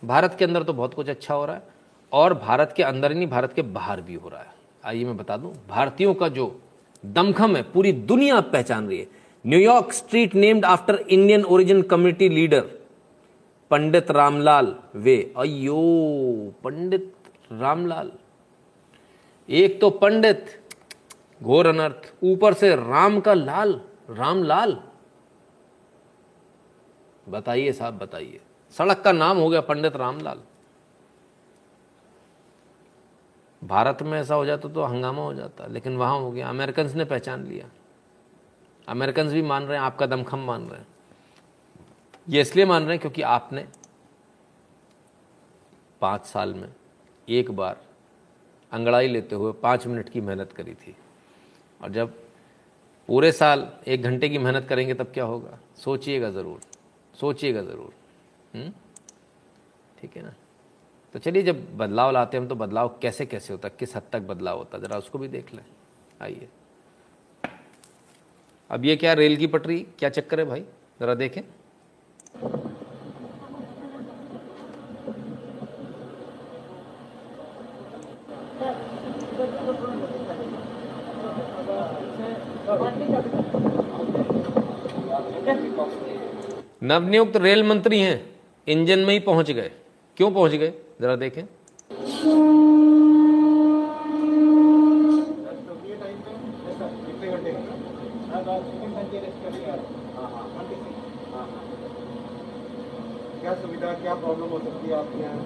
भारत 0.05 0.35
के 0.39 0.45
अंदर 0.45 0.63
तो 0.63 0.73
बहुत 0.73 0.93
कुछ 0.93 1.09
अच्छा 1.09 1.33
हो 1.33 1.45
रहा 1.45 1.55
है 1.55 1.67
और 2.11 2.33
भारत 2.33 2.73
के 2.77 2.83
अंदर 2.83 3.11
ही 3.11 3.17
नहीं, 3.17 3.27
भारत 3.27 3.53
के 3.53 3.61
बाहर 3.61 4.01
भी 4.01 4.13
हो 4.13 4.29
रहा 4.29 4.41
है। 4.41 4.54
आइए 4.85 5.05
मैं 5.05 5.15
बता 5.17 5.35
दूँ, 5.37 5.53
भारतीयों 5.69 6.13
का 6.13 6.27
जो 6.29 6.45
दमखम 7.03 7.55
है, 7.55 7.61
पूरी 7.63 7.91
दुनिया 7.91 8.39
पहचान 8.43 8.87
रही 8.87 8.99
है। 8.99 9.07
New York 9.45 9.91
street 9.93 10.35
named 10.35 10.65
after 10.65 10.95
Indian 10.97 11.43
origin 11.45 11.81
community 11.83 12.29
leader 12.29 12.61
Pandit 13.71 14.11
Ramlal 14.11 14.75
way 14.95 15.17
अयो 15.37 15.81
पंडित 16.63 17.13
रामलाल 17.51 18.11
एक 19.49 19.79
तो 19.81 19.89
पंडित 19.91 20.45
घोर 21.43 21.67
अनर्थ, 21.67 22.13
ऊपर 22.23 22.53
से 22.53 22.75
राम 22.75 23.19
का 23.19 23.33
लाल, 23.33 23.79
रामलाल। 24.09 24.77
बताइए 27.27 27.71
साहब, 27.71 27.97
बताइए। 27.97 28.39
सड़क 28.75 29.01
का 29.01 29.11
नाम 29.11 29.37
हो 29.37 29.49
गया 29.49 29.61
पंडित 29.63 29.95
रामलाल 29.95 30.39
भारत 33.65 34.01
में 34.01 34.19
ऐसा 34.19 34.35
हो 34.35 34.45
जाता 34.45 34.69
तो 34.69 34.83
हंगामा 34.83 35.23
हो 35.23 35.33
जाता, 35.33 35.65
लेकिन 35.67 35.97
वहाँ 35.97 36.19
हो 36.19 36.31
गया। 36.31 36.49
अमेरिकन 36.49 36.91
ने 36.95 37.05
पहचान 37.05 37.45
लिया। 37.45 37.69
अमेरिकन 38.87 39.29
भी 39.29 39.41
मान 39.41 39.63
रहे 39.63 39.77
हैं, 39.77 39.85
आपका 39.85 40.05
दमखम 40.05 40.39
मान 40.39 40.67
रहे 40.67 40.79
हैं। 40.79 40.87
ये 42.29 42.41
इसलिए 42.41 42.65
मान 42.65 42.83
रहे 42.83 42.91
हैं 42.91 42.99
क्योंकि 42.99 43.21
आपने 43.21 43.65
पाँच 46.01 46.25
साल 46.25 46.53
में 46.53 46.69
एक 47.27 47.51
बार 47.51 47.81
अंगड़ाई 48.71 49.07
लेते 49.07 49.35
हुए 49.35 49.51
पाँच 49.53 49.87
मिनट 49.87 50.09
की 50.09 50.21
मेहनत 50.21 50.51
करी 50.51 50.73
थी। 50.73 50.95
और 51.81 51.91
जब 51.91 52.13
पूरे 53.09 53.31
साल 53.31 53.67
एक 53.87 54.03
घंटे 54.03 54.29
की 54.29 54.37
मेहनत 54.37 54.67
करेंगे, 54.67 54.93
तब 54.93 55.11
क्या 55.13 55.23
होगा? 55.23 55.57
सोचिएगा 55.77 56.29
ज़रूर। 56.29 56.59
सोचिएगा 57.15 57.61
ज़रूर। 57.61 57.93
हम्म? 58.55 58.71
ठीक 59.99 60.17
है 60.17 60.23
ना? 60.23 60.33
तो 61.15 61.19
चलिए, 61.19 61.43
जब 61.43 61.77
बदलाव 61.77 62.11
लाते 62.11 62.37
हैं 62.37 62.41
हम 62.41 62.49
तो 62.49 62.55
बदलाव 62.55 62.99
कैसे 63.01 63.25
कैसे 63.25 63.53
होता 63.53 63.67
है? 63.67 63.75
किस 63.79 63.95
हद 63.95 64.03
तक 64.11 64.21
बदलाव 64.21 64.57
होता 64.57 64.77
है? 64.77 64.83
ज़रा 64.83 64.97
उसको 64.97 65.17
भी 65.17 65.27
देख 65.27 65.53
लें। 65.53 65.63
आइए। 66.21 66.47
अब 68.71 68.85
ये 68.85 68.95
क्या 68.95 69.13
रेल 69.13 69.37
की 69.37 69.47
पटरी? 69.47 69.87
क्या 69.99 70.09
चक्कर 70.09 70.39
है 70.39 70.45
भाई? 70.45 70.61
ज़रा 70.99 71.15
देखें। 71.15 71.41
नवनियुक्त 86.83 87.35
रेल 87.35 87.63
मंत्री 87.63 87.99
हैं। 87.99 88.35
इंजन 88.67 88.99
में 88.99 89.13
ही 89.13 89.19
पहुँच 89.19 89.51
गए। 89.51 89.71
क्यों 90.17 90.31
पहुँच 90.31 90.51
गए? 90.51 90.73
जरा 91.01 91.15
देखें। 91.15 91.45
क्या 103.41 103.53
सुविधा 103.53 103.91
क्या 103.93 104.13
प्रॉब्लम 104.13 104.47
हो 104.49 104.59
सकती 104.59 104.87
है 104.87 104.95
आपके 104.95 105.19
यहाँ? 105.19 105.45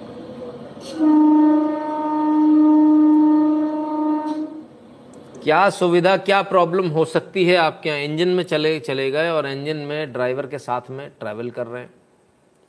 क्या 5.42 5.68
सुविधा 5.70 6.16
क्या 6.16 6.42
प्रॉब्लम 6.42 6.88
हो 6.88 7.04
सकती 7.04 7.44
है 7.44 7.56
आपके 7.56 7.88
यहाँ? 7.88 8.00
इंजन 8.00 8.28
में 8.28 8.42
चले 8.44 8.78
चले 8.80 9.10
गए 9.10 9.30
और 9.30 9.46
इंजन 9.46 9.76
में 9.76 10.12
ड्राइवर 10.12 10.46
के 10.46 10.58
साथ 10.58 10.90
में 10.90 11.10
ट्रैवल 11.20 11.50
कर 11.50 11.66
रहे 11.66 11.82
हैं। 11.82 11.90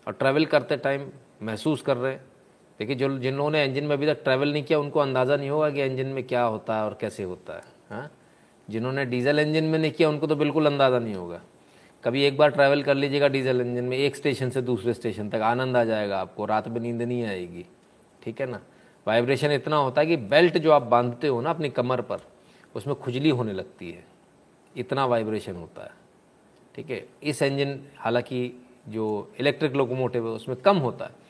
और 0.08 0.14
ट्रैवल 0.14 0.46
करते 0.46 0.78
टाइम 0.78 1.08
महसूस 1.44 1.82
कर 1.82 1.98
रहे 1.98 2.12
हैं। 2.14 2.31
देखिए, 2.82 2.96
जो 2.96 3.18
जिन 3.20 3.36
लोगों 3.36 3.50
ने 3.52 3.64
इंजन 3.66 3.84
में 3.84 3.96
अभी 3.96 4.08
तक 4.08 4.24
ट्रैवल 4.24 4.52
नहीं 4.54 4.64
किया, 4.64 4.80
उनको 4.80 5.00
अंदाज़ा 5.00 5.36
नहीं 5.36 5.50
होगा 5.50 5.70
कि 5.70 5.84
इंजन 5.84 6.08
में 6.08 6.24
क्या 6.24 6.44
होता 6.44 6.76
है 6.76 6.84
और 6.84 6.98
कैसे 7.02 7.24
होता 7.24 7.54
है 7.54 7.64
हाँ? 7.90 8.12
जिन्होंने 8.70 9.06
डीजल 9.06 9.40
इंजन 9.40 9.64
में 9.64 9.78
नहीं 9.80 9.92
किया, 9.92 10.10
उनको 10.10 10.28
तो 10.28 10.36
बिल्कुल 10.36 10.66
अंदाज़ा 10.66 11.00
नहीं 11.00 11.16
होगा। 11.16 11.42
कभी 12.04 12.24
एक 12.24 12.38
बार 12.38 12.50
ट्रैवल 12.50 12.84
कर 12.84 12.96
लीजिएगा 12.96 13.28
डीजल 13.28 13.62
इंजन 13.62 13.84
में, 13.84 13.98
एक 13.98 14.16
स्टेशन 14.16 14.50
से 14.50 14.62
दूसरे 14.62 14.94
स्टेशन 14.94 15.30
तक, 15.30 15.36
आनंद 15.36 15.78
आ 15.78 15.84
जाएगा 15.84 16.20
आपको, 16.20 16.46
रात 16.46 16.68
में 16.68 16.82
नींद 16.82 17.02
नहीं 17.02 17.24
आएगी, 17.24 17.66
ठीक 18.24 18.42
है 18.42 18.48
ना? 18.48 18.62
वाइब्रेशन 19.08 19.52
इतना 19.52 19.76
होता 19.76 20.02
है 20.02 20.08
कि 20.08 20.18
बेल्ट 20.18 20.58
जो 20.58 20.72
आप 20.72 20.82
बांधते 20.82 21.28
हो 21.28 21.42
ना 21.42 21.50
अपनी 21.50 21.70
कमर 21.70 22.02
पर, 22.02 22.20
उसमें 22.76 22.96
खुजली 22.96 23.30
होने 23.30 23.54
लगती 23.54 23.92
है। 23.92 24.04
इतना 24.78 25.06
वाइब्रेशन 25.06 25.56
होता 25.56 25.84
है, 25.84 25.92
ठीक 26.76 26.90
है? 26.90 27.06
इस 27.24 27.42
इंजन 27.42 27.80
हालाँकि 27.98 28.64
जो 28.88 29.32
इलेक्ट्रिक 29.40 29.76
लोकोमोटिव 29.76 30.28
है, 30.28 30.34
उसमें 30.34 30.58
कम 30.58 30.78
होता 30.78 31.06
है। 31.06 31.21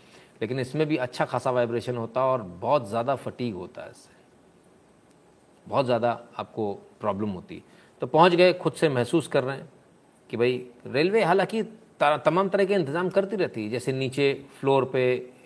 लेकिन 0.41 0.59
इसमें 0.59 0.88
भी 0.88 0.97
अच्छा 0.99 1.26
खासा 1.26 1.51
वाइब्रेशन 1.51 1.97
होता 1.97 2.22
है 2.22 2.27
और 2.27 2.41
बहुत 2.61 2.88
ज़्यादा 2.89 3.15
फटीक 3.18 3.53
होता 3.55 3.81
है 3.81 3.91
इससे। 3.91 4.19
बहुत 5.65 5.85
ज़्यादा 5.85 6.19
आपको 6.38 6.73
प्रॉब्लम 7.01 7.30
होती 7.30 7.61
तो 8.01 8.07
पहुँच 8.07 8.35
गए, 8.35 8.53
खुद 8.53 8.73
से 8.73 8.89
महसूस 8.89 9.27
कर 9.27 9.43
रहे 9.43 9.57
हैं 9.57 9.69
कि 10.30 10.38
भाई 10.38 10.65
रेलवे 10.88 11.23
हालाँकि 11.23 11.63
तमाम 12.01 12.49
तरह 12.49 12.65
के 12.65 12.73
इंतज़ाम 12.73 13.09
करती 13.09 13.35
रहती 13.35 13.63
है। 13.63 13.69
जैसे 13.69 13.91
नीचे 13.93 14.34
फ्लोर 14.59 14.85
पे 14.85 15.03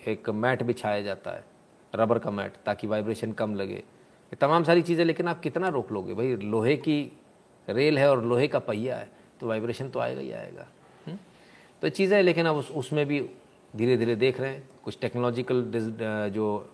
एक 0.08 0.30
मैट 0.32 0.64
बिछाया 0.64 1.02
जाता 1.02 1.32
है 1.32 1.44
रबर 1.94 2.20
का 2.20 2.32
मैट 2.32 2.54
ताकि 2.66 2.88
वाइब्रेशन 2.88 3.32
कम 3.34 3.56
लगे। 3.56 3.76
ये 3.76 4.36
तमाम 4.38 4.64
सारी 4.64 4.82
चीज़ें, 4.82 5.04
लेकिन 5.06 5.28
आप 5.28 5.40
कितना 5.42 5.68
रोक 5.70 5.92
लोगे? 5.92 6.14
भाई, 6.14 6.36
लोहे 6.36 6.76
की 6.78 7.12
रेल 7.68 7.98
है 7.98 8.10
और 8.10 8.24
लोहे 8.26 8.48
का 8.48 8.60
पहिया 8.62 8.96
है 8.98 9.10
तो 9.40 9.48
वाइब्रेशन 9.48 9.90
तो 9.90 10.00
आएगा 10.00 10.22
ही 10.22 10.32
आएगा। 10.34 10.68
हुँ? 11.08 11.18
तो 11.82 11.90
चीज़ें 11.90 12.22
लेकिन 12.24 12.46
अब 12.46 12.56
उस, 12.56 12.72
उसमें 12.72 13.06
भी 13.06 13.20
धीरे 13.76 13.98
धीरे 13.98 14.16
देख 14.16 14.40
रहे 14.40 14.50
हैं, 14.50 14.70
कुछ 14.84 14.98
टेक्नोलॉजिकल 15.00 15.64
जो 16.34 16.74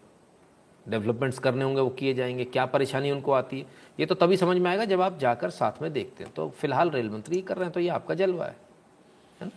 डेवलपमेंट्स 0.86 1.40
करने 1.40 1.64
होंगे, 1.64 1.82
वो 1.82 1.90
किए 1.90 2.14
जाएँगे, 2.14 2.46
क्या 2.46 2.66
परेशानी 2.66 3.12
उनको 3.12 3.32
आती 3.32 3.60
है, 3.60 3.66
ये 4.00 4.06
तो 4.06 4.16
तभी 4.16 4.38
समझ 4.38 4.58
में 4.58 4.70
आएगा 4.72 4.86
जब 4.86 5.02
आप 5.02 5.18
जाकर 5.20 5.50
साथ 5.50 5.82
में 5.82 5.92
देखते 5.94 6.24
हैं। 6.24 6.34
तो 6.34 6.50
फ़िलहाल 6.52 6.90
रेल 6.90 7.10
मंत्री 7.10 7.42
कर 7.42 7.56
रहे 7.56 7.66
हैं 7.66 7.74
तो 7.74 7.80
ये 7.80 7.90
आपका 7.90 8.14
जलवा 8.14 8.46
है 8.46 8.56
ना? 9.42 9.50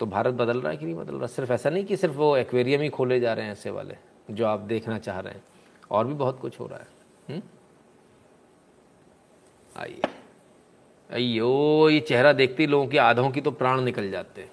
तो 0.00 0.06
भारत 0.06 0.34
बदल 0.34 0.60
रहा 0.60 0.70
है 0.72 0.76
कि 0.76 0.84
नहीं 0.84 0.94
बदल 0.94 1.14
रहा? 1.14 1.26
सिर्फ़ 1.26 1.52
ऐसा 1.52 1.70
नहीं 1.70 1.84
कि 1.84 1.96
सिर्फ़ 1.96 2.14
वो 2.14 2.36
एक्वेरियम 2.36 2.80
ही 2.80 2.88
खोले 2.88 3.20
जा 3.20 3.32
रहे 3.32 3.44
हैं 3.44 3.52
ऐसे 3.52 3.70
वाले, 3.70 3.96
जो 4.30 4.46
आप 4.46 4.60
देखना 4.62 4.98
चाह 4.98 5.20
रहे 5.20 5.34
हैं, 5.34 5.42
और 5.90 6.06
भी 6.06 6.14
बहुत 6.14 6.40
कुछ 6.40 6.60
हो 6.60 6.66
रहा 6.66 6.78
है 6.78 7.42
आइए। 9.76 10.00
अयो 11.10 11.88
ये 11.90 12.00
चेहरा 12.00 12.32
देखते 12.32 12.62
ही 12.62 12.66
लोगों 12.66 12.86
के 12.86 12.98
आधों 12.98 13.30
की 13.30 13.40
तो 13.40 13.50
प्राण 13.50 13.80
निकल 13.80 14.10
जाते 14.10 14.42
हैं। 14.42 14.50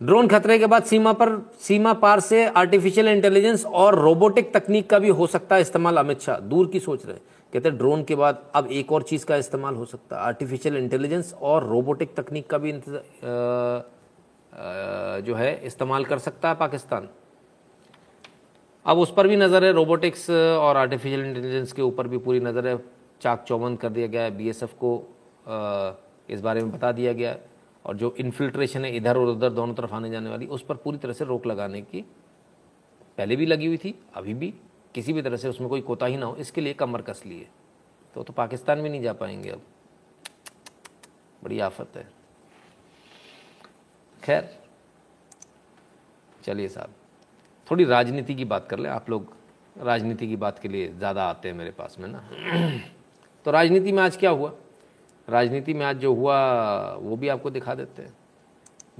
ड्रोन 0.00 0.28
खतरे 0.28 0.58
के 0.58 0.66
बाद 0.66 0.84
सीमा 0.84 1.12
पर 1.12 1.30
सीमा 1.60 1.92
पार 1.94 2.20
से 2.20 2.44
आर्टिफिशियल 2.46 3.08
इंटेलिजेंस 3.08 3.64
और 3.64 3.98
रोबोटिक 3.98 4.52
तकनीक 4.54 4.88
का 4.90 4.98
भी 4.98 5.08
हो 5.08 5.26
सकता 5.26 5.54
है 5.54 5.60
इस्तेमाल 5.60 5.96
अमित 5.96 6.20
शाह 6.20 6.38
दूर 6.52 6.66
की 6.70 6.80
सोच 6.80 7.06
रहे 7.06 7.16
कहते 7.52 7.68
हैं 7.68 7.76
ड्रोन 7.78 8.02
के 8.04 8.14
बाद 8.14 8.42
अब 8.54 8.68
एक 8.72 8.92
और 8.92 9.02
चीज़ 9.02 9.24
का 9.26 9.36
इस्तेमाल 9.36 9.74
हो 9.74 9.84
सकता 9.84 10.16
है 10.16 10.22
आर्टिफिशियल 10.22 10.76
इंटेलिजेंस 10.76 11.34
और 11.42 11.66
रोबोटिक 11.68 12.14
तकनीक 12.16 12.48
का 12.50 12.58
भी 12.58 12.72
आ, 12.72 12.76
आ, 12.76 12.80
जो 15.20 15.34
है 15.34 15.60
इस्तेमाल 15.66 16.04
कर 16.04 16.18
सकता 16.18 16.48
है 16.48 16.54
पाकिस्तान। 16.54 17.08
अब 18.86 18.98
उस 18.98 19.12
पर 19.16 19.28
भी 19.28 19.36
नज़र 19.36 19.64
है 19.64 19.72
रोबोटिक्स 19.72 20.28
और 20.30 20.76
आर्टिफिशियल 20.76 21.24
इंटेलिजेंस 21.26 21.72
के 21.72 21.82
ऊपर 21.82 22.08
भी 22.08 22.18
पूरी 22.18 22.40
नज़र 22.40 22.66
है 22.68 22.78
चाक 23.20 23.44
चौबंद 23.48 23.78
कर 23.78 23.88
दिया 23.88 24.06
गया 24.06 24.22
है 24.22 24.36
बीएसएफ 24.36 24.72
को 24.80 24.96
आ, 25.48 25.92
इस 26.30 26.40
बारे 26.40 26.62
में 26.62 26.72
बता 26.72 26.92
दिया 26.92 27.12
गया 27.12 27.36
और 27.84 27.96
जो 27.96 28.14
इन्फिल्ट्रेशन 28.18 28.84
है, 28.84 28.96
इधर 28.96 29.16
और 29.16 29.28
उधर, 29.28 29.50
दोनों 29.50 29.74
तरफ़ 29.74 29.92
आने 29.94 30.10
जाने 30.10 30.30
वाली, 30.30 30.46
उस 30.46 30.64
पर 30.64 30.76
पूरी 30.76 30.98
तरह 30.98 31.12
से 31.12 31.24
रोक 31.24 31.46
लगाने 31.46 31.80
की 31.82 32.04
पहले 33.18 33.36
भी 33.36 33.46
लगी 33.46 33.66
हुई 33.66 33.76
थी, 33.76 33.94
अभी 34.14 34.34
भी 34.34 34.52
किसी 34.94 35.12
भी 35.12 35.22
तरह 35.22 35.36
से 35.36 35.48
उसमें 35.48 35.68
कोई 35.68 35.80
कोताही 35.80 36.16
ना 36.16 36.26
हो, 36.26 36.36
इसके 36.36 36.60
लिए 36.60 36.74
कमर 36.74 37.02
कस 37.02 37.22
लिए 37.26 37.46
तो 38.16 38.22
तो 38.22 38.32
पाकिस्तान 38.32 38.78
में 38.78 38.88
नहीं 38.90 39.02
जा 39.02 39.12
पाएँगे 39.12 39.50
अब। 39.50 39.62
बड़ी 41.42 41.58
आफत 41.60 41.96
है। 41.96 42.06
खैर, 44.22 44.48
चलिए 46.44 46.68
साहब, 46.68 46.94
थोड़ी 47.66 47.84
राजनीति 47.84 48.34
की 48.34 48.44
बात 48.44 48.68
कर 48.68 48.78
ले। 48.78 48.88
आप 48.88 49.10
लोग 49.10 49.32
राजनीति 49.76 50.28
की 50.28 50.36
बात 50.36 50.58
के 50.58 50.68
लिए 50.68 50.88
ज़्यादा 50.88 51.24
आते 51.24 51.48
हैं 51.48 51.56
मेरे 51.56 51.70
पास 51.70 51.96
में 52.00 52.08
ना। 52.08 52.22
तो 53.46 53.50
राजनीति 53.50 53.92
में 53.92 54.02
आज 54.02 54.16
क्या 54.16 54.30
हुआ? 54.30 54.52
राजनीति 55.28 55.74
में 55.74 55.86
आज 55.86 55.96
जो 55.96 56.14
हुआ, 56.14 56.38
वो 56.92 57.16
भी 57.16 57.28
आपको 57.28 57.50
दिखा 57.50 57.74
देते 57.74 58.02
हैं। 58.02 58.16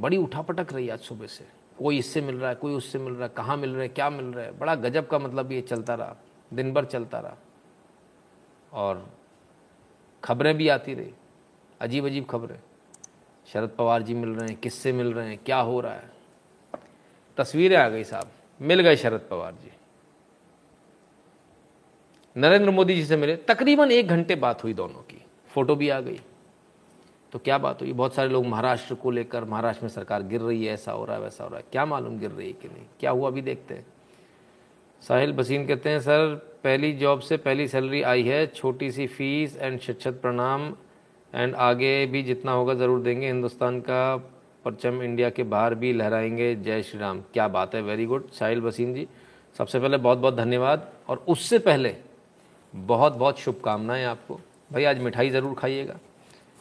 बड़ी 0.00 0.16
उठापटक 0.16 0.72
रही 0.72 0.88
आज 0.88 0.98
सुबह 0.98 1.26
से। 1.26 1.46
कोई 1.78 1.98
इससे 1.98 2.20
मिल 2.20 2.36
रहा 2.36 2.48
है, 2.48 2.54
कोई 2.54 2.74
उससे 2.74 2.98
मिल 2.98 3.12
रहा 3.12 3.22
है, 3.22 3.28
कहाँ 3.28 3.56
मिल 3.56 3.72
रहा 3.72 3.82
है, 3.82 3.88
क्या 3.88 4.10
मिल 4.10 4.24
रहा 4.24 4.44
है? 4.44 4.58
बड़ा 4.58 4.74
गजब 4.74 5.06
का 5.06 5.18
मतलब 5.18 5.52
ये 5.52 5.60
चलता 5.60 5.94
रहा, 5.94 6.16
दिन 6.54 6.72
भर 6.72 6.84
चलता 6.84 7.20
रहा। 7.20 7.36
और 8.72 9.10
खबरें 10.24 10.56
भी 10.56 10.68
आती 10.68 10.94
रही 10.94 11.10
अजीब 11.80 12.06
अजीब 12.06 12.26
खबरें। 12.26 12.58
शरद 13.52 13.68
पवार 13.68 14.02
जी 14.02 14.14
मिल 14.14 14.28
रहे 14.28 14.48
हैं, 14.48 14.56
किससे 14.56 14.92
मिल 14.92 15.12
रहे 15.12 15.28
हैं, 15.28 15.38
क्या 15.38 15.58
हो 15.58 15.80
रहा 15.80 15.94
है? 15.94 16.10
तस्वीरें 17.36 17.76
आ 17.76 17.88
गई 17.88 18.04
साहब, 18.04 18.30
मिल 18.60 18.80
गए 18.80 18.96
शरद 18.96 19.26
पवार 19.30 19.52
जी। 19.52 19.72
नरेंद्र 22.36 22.70
मोदी 22.70 22.94
जी 22.94 23.04
से 23.04 23.16
मिले, 23.16 23.36
तकरीबन 23.36 23.92
एक 23.92 24.08
घंटे 24.08 24.34
बात 24.34 24.64
हुई 24.64 24.74
दोनों 24.74 25.02
की। 25.02 25.23
फ़ोटो 25.54 25.76
भी 25.76 25.88
आ 25.88 26.00
गई। 26.00 26.20
तो 27.32 27.38
क्या 27.38 27.58
बात 27.58 27.82
हुई? 27.82 27.92
बहुत 27.92 28.14
सारे 28.14 28.28
लोग 28.28 28.46
महाराष्ट्र 28.46 28.94
को 28.94 29.10
लेकर 29.10 29.44
महाराष्ट्र 29.44 29.84
में 29.84 29.90
सरकार 29.90 30.22
गिर 30.22 30.40
रही 30.40 30.66
है, 30.66 30.74
ऐसा 30.74 30.92
हो 30.92 31.04
रहा 31.04 31.16
है, 31.16 31.22
वैसा 31.22 31.44
हो 31.44 31.50
रहा 31.50 31.58
है। 31.58 31.64
क्या 31.72 31.86
मालूम 31.86 32.18
गिर 32.18 32.30
रही 32.30 32.46
है 32.46 32.52
कि 32.52 32.68
नहीं? 32.68 32.84
क्या 33.00 33.10
हुआ 33.10 33.28
अभी 33.28 33.42
देखते 33.42 33.74
हैं। 33.74 33.86
साहिल 35.02 35.32
बसीन 35.32 35.66
कहते 35.66 35.90
हैं, 35.90 36.00
सर, 36.00 36.34
पहली 36.64 36.92
जॉब 36.92 37.20
से 37.20 37.36
पहली 37.36 37.68
सैलरी 37.68 38.02
आई 38.02 38.22
है, 38.22 38.46
छोटी 38.46 38.90
सी 38.90 39.06
फ़ीस 39.06 39.56
एंड 39.56 39.80
शिक्षक 39.80 40.20
प्रणाम, 40.20 40.74
एंड 41.34 41.54
आगे 41.54 42.06
भी 42.06 42.22
जितना 42.22 42.52
होगा 42.52 42.74
ज़रूर 42.74 43.00
देंगे। 43.00 43.26
हिंदुस्तान 43.26 43.80
का 43.80 44.16
परचम 44.64 45.02
इंडिया 45.02 45.30
के 45.30 45.42
बाहर 45.42 45.74
भी 45.74 45.92
लहराएँगे। 45.92 46.54
जय 46.54 46.82
श्री 46.82 47.00
राम। 47.00 47.20
क्या 47.20 47.48
बात 47.48 47.74
है? 47.74 47.82
वेरी 47.82 48.06
गुड 48.06 48.30
साहिल 48.30 48.60
बसीन 48.60 48.94
जी। 48.94 49.08
सबसे 49.58 49.80
पहले 49.80 49.96
बहुत 49.96 50.18
बहुत 50.18 50.34
धन्यवाद। 50.34 50.92
और 51.08 51.24
उससे 51.28 51.58
पहले 51.58 51.96
बहुत 52.74 53.12
बहुत 53.12 53.38
शुभकामनाएँ 53.38 54.04
आपको। 54.04 54.40
भाई, 54.70 54.84
आज 54.84 54.98
मिठाई 54.98 55.30
ज़रूर 55.30 55.54
खाइएगा। 55.54 55.98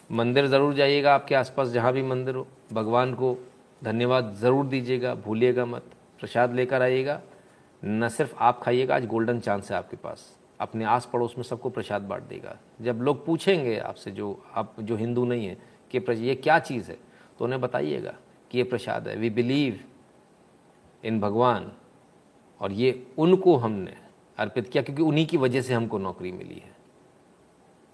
मंदिर 0.09 0.47
ज़रूर 0.47 0.73
जाइएगा 0.73 1.13
आपके 1.15 1.35
आसपास, 1.35 1.67
जहाँ 1.67 1.91
भी 1.93 2.01
मंदिर 2.03 2.35
हो। 2.35 2.45
भगवान 2.73 3.13
को 3.13 3.37
धन्यवाद 3.81 4.33
ज़रूर 4.35 4.65
दीजिएगा, 4.65 5.13
भूलिएगा 5.15 5.65
मत। 5.65 5.83
प्रसाद 6.19 6.53
लेकर 6.55 6.81
आइएगा। 6.81 7.19
न 7.83 8.09
सिर्फ़ 8.09 8.35
आप 8.37 8.59
खाइएगा, 8.59 8.95
आज 8.95 9.05
गोल्डन 9.05 9.39
चांस 9.39 9.71
है 9.71 9.77
आपके 9.77 9.97
पास। 9.97 10.25
अपने 10.59 10.85
आस 10.85 11.09
पड़ोस 11.13 11.33
में 11.37 11.43
सबको 11.43 11.69
प्रसाद 11.69 12.01
बांट 12.01 12.23
देगा। 12.23 12.57
जब 12.81 13.01
लोग 13.01 13.25
पूछेंगे 13.25 13.77
आपसे, 13.77 14.11
जो 14.11 14.43
आप, 14.53 14.75
जो 14.79 14.95
हिंदू 14.95 15.25
नहीं 15.25 15.47
है, 15.47 15.57
कि 15.93 15.99
ये 16.19 16.35
क्या 16.35 16.59
चीज़ 16.59 16.91
है 16.91 16.97
तो 17.39 17.45
उन्हें 17.45 17.61
बताइएगा 17.61 18.13
कि 18.51 18.57
ये 18.57 18.63
प्रसाद 18.63 19.07
है। 19.07 19.15
वी 19.15 19.29
बिलीव 19.29 19.79
इन 21.03 21.19
भगवान। 21.19 21.71
और 22.61 22.71
ये 22.71 23.05
उनको 23.17 23.55
हमने 23.57 23.95
अर्पित 24.37 24.69
किया, 24.69 24.83
क्योंकि 24.83 25.01
उन्हीं 25.01 25.25
की 25.27 25.37
वजह 25.37 25.61
से 25.61 25.73
हमको 25.73 25.97
नौकरी 25.97 26.31
मिली 26.31 26.55
है। 26.55 26.71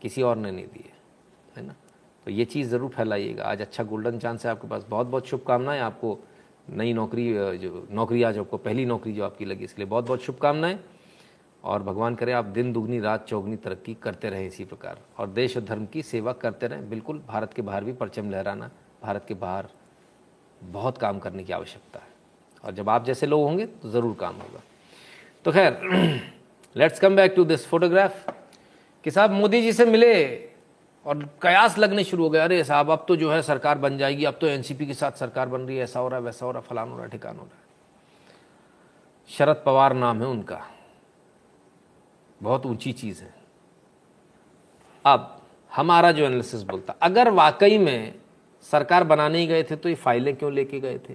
किसी 0.02 0.22
और 0.22 0.36
ने 0.38 0.52
नहीं 0.52 0.66
दिए 0.66 0.92
है 1.56 1.66
ना? 1.66 1.76
तो 2.26 2.32
ये 2.32 2.46
चीज़ 2.46 2.70
ज़रूर 2.70 2.90
फैलाइएगा। 2.90 3.44
आज 3.44 3.62
अच्छा 3.62 3.84
गोल्डन 3.84 4.20
चांस 4.20 4.46
है, 4.46 4.52
आपके 4.52 4.68
पास 4.68 4.86
बहुत 4.90 5.08
बहुत 5.08 5.28
शुभकामनाएँ। 5.28 5.80
आपको 5.80 6.18
नई 6.70 6.94
नौकरी 6.94 7.58
जो 7.58 7.88
नौकरी, 7.92 8.24
आज 8.24 8.38
आपको 8.38 8.58
पहली 8.60 8.86
नौकरी 8.86 9.14
जो 9.14 9.24
आपकी 9.24 9.46
लगी, 9.46 9.64
इसके 9.64 9.82
लिए 9.82 9.90
बहुत 9.90 10.08
बहुत 10.08 10.24
शुभकामनाएँ। 10.24 10.80
और 11.64 11.84
भगवान 11.84 12.16
करे, 12.16 12.32
आप 12.32 12.46
दिन 12.48 12.72
दुगनी, 12.74 13.00
रात 13.00 13.26
चौगनी 13.28 13.56
तरक्की 13.58 13.94
करते 13.94 14.30
रहें 14.30 14.46
इसी 14.48 14.66
प्रकार। 14.66 15.00
और 15.18 15.30
देश 15.30 15.58
और 15.58 15.64
धर्म 15.64 15.86
की 15.86 16.02
सेवा 16.04 16.34
करते 16.34 16.68
रहें। 16.68 16.90
बिल्कुल, 16.90 17.22
भारत 17.28 17.54
के 17.54 17.62
बाहर 17.62 17.84
भी 17.84 17.94
परचम 17.94 18.30
लहराना, 18.32 18.70
भारत 19.04 19.26
के 19.28 19.34
बाहर 19.36 19.68
बहुत 20.62 20.98
काम 20.98 21.20
करने 21.20 21.44
की 21.44 21.54
आवश्यकता 21.54 22.00
है। 22.00 22.08
और 22.64 22.74
जब 22.74 22.90
आप 22.90 23.06
जैसे 23.06 23.28
लोग 23.28 23.44
होंगे 23.44 23.66
तो 23.66 23.90
ज़रूर 23.90 24.16
काम 24.16 24.36
होगा। 24.36 24.62
तो 25.46 25.52
खैर 25.52 25.82
let's 26.76 27.00
come 27.00 27.16
back 27.16 27.34
to 27.36 27.46
this 27.46 27.66
photograph 27.68 28.30
कि 29.04 29.12
साहब 29.12 29.32
मोदी 29.32 29.62
जी 29.62 29.74
से 29.74 29.86
मिले 29.86 30.36
और 31.06 31.30
कयास 31.42 31.78
लगने 31.78 32.04
शुरू 32.04 32.24
हो 32.24 32.30
गए। 32.30 32.40
अरे 32.40 32.64
साहब, 32.64 32.90
अब 32.92 33.06
तो 33.08 33.16
जो 33.16 33.32
है 33.32 33.42
सरकार 33.42 33.78
बन 33.78 33.98
जाएगी, 33.98 34.26
अब 34.26 34.38
तो 34.42 34.48
एनसीपी 34.48 34.86
के 34.86 34.94
साथ 34.94 35.12
सरकार 35.12 35.50
बन 35.50 35.62
रही 35.62 35.78
है, 35.78 35.84
ऐसा 35.84 36.00
हो 36.00 36.08
रहा 36.08 36.20
है, 36.20 36.26
वैसा 36.26 36.46
हो 36.46 36.52
रहा 36.52 36.62
फलान 36.62 36.90
हो 36.90 36.98
रहा 36.98 37.06
ठिकान 37.06 37.38
हो 37.38 37.44
रहा 37.44 37.58
शरद 39.30 39.64
पवार 39.66 39.94
नाम 39.94 40.22
है 40.22 40.28
उनका। 40.28 40.62
बहुत 42.44 42.66
ऊँची 42.66 42.92
चीज़ 42.92 43.22
है। 43.24 43.34
अब 45.06 45.42
हमारा 45.76 46.12
जो 46.12 46.26
एनालिसिस 46.26 46.62
बोलता, 46.62 46.96
अगर 47.02 47.30
वाकई 47.30 47.78
में 47.78 48.14
सरकार 48.62 49.04
बनाने 49.04 49.40
ही 49.40 49.48
गए 49.48 49.64
थे 49.64 49.76
तो 49.76 49.90
ये 49.90 49.96
फाइलें 49.96 50.36
क्यों 50.36 50.54
लेके 50.54 50.80
गए 50.80 51.00
थे? 51.00 51.14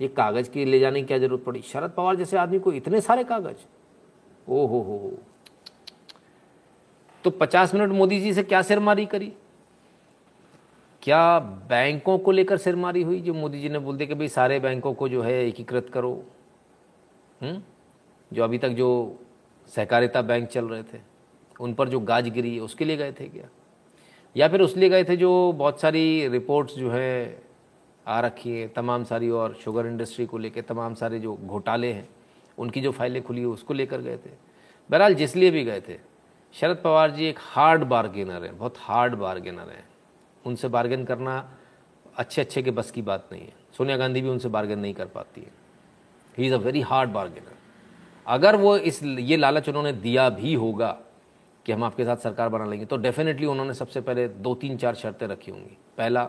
ये 0.00 0.08
कागज़ 0.08 0.50
की 0.50 0.64
ले 0.64 0.78
जाने 0.80 1.00
की 1.00 1.06
क्या 1.06 1.18
ज़रूरत 1.18 1.44
पड़ी? 1.44 1.62
शरद 1.62 1.90
पवार 1.90 2.16
जैसे 2.16 2.36
आदमी 2.36 2.58
को 2.58 2.72
इतने 2.72 3.00
सारे 3.00 3.24
कागज़? 3.24 3.64
ओ 4.48 4.66
हो 4.66 4.80
हो। 4.80 5.18
तो 7.24 7.30
50 7.30 7.74
मिनट 7.74 7.92
मोदी 7.92 8.20
जी 8.20 8.34
से 8.34 8.42
क्या 8.42 8.62
सिरमारी 8.62 9.06
करी? 9.06 9.32
क्या 11.02 11.38
बैंकों 11.38 12.18
को 12.18 12.30
लेकर 12.30 12.56
सिरमारी 12.56 13.02
हुई 13.02 13.20
जो 13.20 13.34
मोदी 13.34 13.60
जी 13.60 13.68
ने 13.68 13.78
बोल 13.78 13.96
दिया 13.96 14.08
कि 14.08 14.14
भाई 14.14 14.28
सारे 14.28 14.60
बैंकों 14.60 14.94
को 14.94 15.08
जो 15.08 15.22
है 15.22 15.48
एकीकृत 15.48 15.90
करो? 15.92 16.24
हुँ? 17.42 17.64
जो 18.32 18.44
अभी 18.44 18.58
तक 18.58 18.68
जो 18.68 19.18
सहकारिता 19.66 20.22
बैंक 20.22 20.48
चल 20.48 20.64
रहे 20.64 20.82
थे, 20.82 20.98
उन 21.60 21.74
पर 21.74 21.88
जो 21.88 22.00
गाज 22.00 22.28
गिरी, 22.28 22.58
उसके 22.58 22.84
लिए 22.84 22.96
गए 22.96 23.12
थे 23.12 23.28
क्या? 23.28 23.48
या 24.36 24.48
फिर 24.48 24.60
उस 24.60 24.76
लिए 24.76 24.88
गए 24.88 25.04
थे 25.04 25.16
जो 25.16 25.52
बहुत 25.52 25.80
सारी 25.80 26.28
रिपोर्ट्स 26.28 26.74
जो 26.74 26.90
है 26.90 27.42
आ 28.06 28.20
रखी 28.20 28.60
है, 28.60 28.68
तमाम 28.68 29.04
सारी 29.04 29.30
और 29.30 29.54
शुगर 29.54 29.86
इंडस्ट्री 29.86 30.26
को 30.26 30.38
लेकर 30.38 30.60
तमाम 30.60 30.94
सारे 30.94 31.20
जो 31.20 31.34
घोटाले 31.34 31.92
हैं, 31.92 32.08
उनकी 32.58 32.80
जो 32.80 32.90
फाइलें 32.90 33.22
खुली 33.22 33.44
उसको 33.44 33.74
लेकर 33.74 34.00
गए 34.00 34.16
थे। 34.16 34.30
बहरहाल 34.90 35.14
जिस 35.14 35.36
लिए 35.36 35.50
भी 35.50 35.64
गए 35.64 35.80
थे। 35.80 36.13
शरद 36.54 36.76
पवार 36.76 37.10
जी 37.10 37.24
एक 37.24 37.38
हार्ड 37.40 37.84
बार्गेनर 37.84 38.44
हैं, 38.44 38.56
बहुत 38.58 38.74
हार्ड 38.78 39.14
बार्गेनर 39.14 39.70
हैं। 39.70 39.84
उनसे 40.44 40.68
बार्गेन 40.68 41.04
करना 41.04 41.58
अच्छे 42.16 42.40
अच्छे 42.40 42.62
के 42.62 42.70
बस 42.70 42.90
की 42.90 43.02
बात 43.02 43.28
नहीं 43.32 43.42
है। 43.42 43.52
सोनिया 43.76 43.96
गांधी 43.96 44.20
भी 44.22 44.28
उनसे 44.28 44.48
बार्गेन 44.48 44.78
नहीं 44.78 44.94
कर 44.94 45.06
पाती 45.06 45.40
है। 45.40 45.50
He 46.38 46.46
is 46.46 46.54
a 46.54 46.56
very 46.56 46.80
hard 46.80 47.10
bargainer 47.10 47.56
अगर 48.26 48.56
वो 48.56 48.76
इस, 48.76 49.02
ये 49.02 49.36
लालच 49.36 49.68
उन्होंने 49.68 49.92
दिया 49.92 50.28
भी 50.28 50.54
होगा 50.54 50.90
कि 51.66 51.72
हम 51.72 51.84
आपके 51.84 52.04
साथ 52.04 52.16
सरकार 52.16 52.48
बना 52.48 52.64
लेंगे 52.64 52.84
तो 52.84 52.96
डेफिनेटली 52.96 53.46
उन्होंने 53.46 53.74
सबसे 53.74 54.00
पहले 54.00 54.28
दो 54.28 54.54
तीन 54.54 54.76
चार 54.76 54.94
शर्तें 54.94 55.26
रखी 55.26 55.50
होंगी। 55.50 55.76
पहला, 55.98 56.28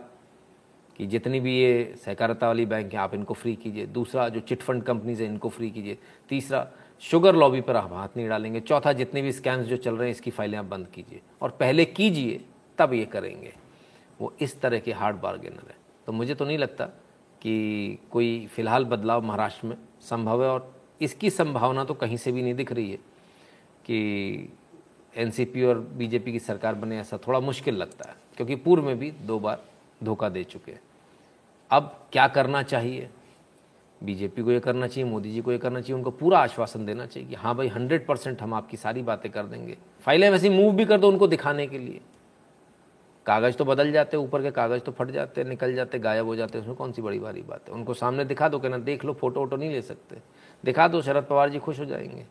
कि 0.95 1.05
जितनी 1.05 1.39
भी 1.39 1.57
ये 1.59 1.93
सहकारिता 2.05 2.47
वाली 2.47 2.65
बैंक 2.65 2.93
हैं, 2.93 2.99
आप 2.99 3.13
इनको 3.13 3.33
फ्री 3.33 3.55
कीजिए। 3.55 3.85
दूसरा, 3.85 4.27
जो 4.29 4.39
चिट 4.39 4.61
फंड 4.61 4.83
कंपनीज़ 4.83 5.23
हैं, 5.23 5.29
इनको 5.29 5.49
फ्री 5.49 5.69
कीजिए। 5.71 5.97
तीसरा 6.29 6.67
शुगर 6.99 7.35
लॉबी 7.35 7.61
पर 7.61 7.75
आप 7.75 7.93
हाथ 7.93 8.09
नहीं 8.17 8.29
डालेंगे। 8.29 8.59
चौथा, 8.59 8.93
जितने 8.93 9.21
भी 9.21 9.31
स्कैम्स 9.31 9.65
जो 9.65 9.77
चल 9.77 9.95
रहे 9.95 10.07
हैं, 10.07 10.11
इसकी 10.11 10.31
फाइलें 10.31 10.57
आप 10.57 10.65
बंद 10.65 10.87
कीजिए। 10.87 11.21
और 11.41 11.49
पहले 11.49 11.85
कीजिए, 11.85 12.45
तब 12.77 12.93
ये 12.93 13.05
करेंगे। 13.05 13.53
वो 14.21 14.33
इस 14.41 14.61
तरह 14.61 14.79
के 14.79 14.91
हार्ड 14.91 15.17
बार्गेनर 15.17 15.69
है। 15.69 15.75
तो 16.05 16.11
मुझे 16.11 16.35
तो 16.35 16.45
नहीं 16.45 16.57
लगता 16.57 16.85
कि 17.41 17.99
कोई 18.11 18.47
फ़िलहाल 18.47 18.85
बदलाव 18.85 19.23
महाराष्ट्र 19.23 19.67
में 19.67 19.77
संभव 20.01 20.43
है। 20.43 20.49
और 20.49 20.81
इसकी 21.01 21.29
संभावना 21.29 21.83
तो 21.83 21.93
कहीं 21.93 22.17
से 22.17 22.31
भी 22.31 22.41
नहीं 22.41 22.53
दिख 22.53 22.71
रही 22.71 22.91
है 22.91 22.97
कि 23.85 24.53
एनसीपी 25.17 25.63
और 25.63 25.79
बीजेपी 25.79 26.31
की 26.31 26.39
सरकार 26.39 26.75
बने, 26.75 26.99
ऐसा 26.99 27.17
थोड़ा 27.17 27.39
मुश्किल 27.39 27.75
लगता 27.75 28.09
है। 28.09 28.15
क्योंकि 28.35 28.55
पूर्व 28.55 28.85
में 28.85 28.99
भी 28.99 29.11
दो 29.11 29.39
बार 29.39 29.65
धोखा 30.03 30.29
दे 30.29 30.43
चुके 30.43 30.71
हैं। 30.71 30.81
अब 31.71 32.07
क्या 32.11 32.27
करना 32.27 32.63
चाहिए? 32.63 33.09
बीजेपी 34.01 34.41
को 34.41 34.51
ये 34.51 34.59
करना 34.59 34.87
चाहिए, 34.87 35.09
मोदी 35.09 35.31
जी 35.31 35.41
को 35.41 35.51
ये 35.51 35.57
करना 35.57 35.81
चाहिए, 35.81 35.95
उनको 35.95 36.11
पूरा 36.11 36.39
आश्वासन 36.39 36.85
देना 36.85 37.05
चाहिए 37.05 37.29
कि 37.29 37.35
हाँ 37.35 37.55
भाई 37.55 37.67
हंड्रेड 37.67 38.05
परसेंट 38.07 38.41
हम 38.41 38.53
आपकी 38.53 38.77
सारी 38.77 39.01
बातें 39.01 39.31
कर 39.31 39.43
देंगे। 39.43 39.77
फाइलें 40.01 40.29
वैसे 40.29 40.49
मूव 40.49 40.75
भी 40.75 40.85
कर 40.85 40.97
दो 40.97 41.09
उनको 41.09 41.27
दिखाने 41.27 41.67
के 41.67 41.79
लिए। 41.79 42.01
कागज़ 43.25 43.55
तो 43.55 43.65
बदल 43.65 43.91
जाते 43.91 44.17
ऊपर 44.17 44.41
के 44.41 44.51
कागज़ 44.51 44.79
तो 44.79 44.91
फट 44.91 45.11
जाते 45.11 45.43
निकल 45.43 45.73
जाते 45.75 45.99
गायब 45.99 46.25
हो 46.25 46.35
जाते 46.35 46.59
उसमें 46.59 46.75
कौन 46.75 46.91
सी 46.91 47.01
बड़ी 47.01 47.19
भारी 47.19 47.41
बात 47.41 47.69
है? 47.69 47.73
उनको 47.73 47.93
सामने 47.93 48.25
दिखा 48.25 48.49
दो 48.49 48.59
कहना 48.59 48.77
देख 48.77 49.05
लो 49.05 49.13
फ़ोटो 49.13 49.39
वोटो 49.39 49.57
नहीं 49.57 49.71
ले 49.71 49.81
सकते। 49.81 50.17
दिखा 50.63 50.87
दो, 50.87 51.01
शरद 51.01 51.23
पवार 51.23 51.49
जी 51.49 51.59
खुश 51.59 51.79
हो 51.79 51.85
जाएँगे। 51.85 52.25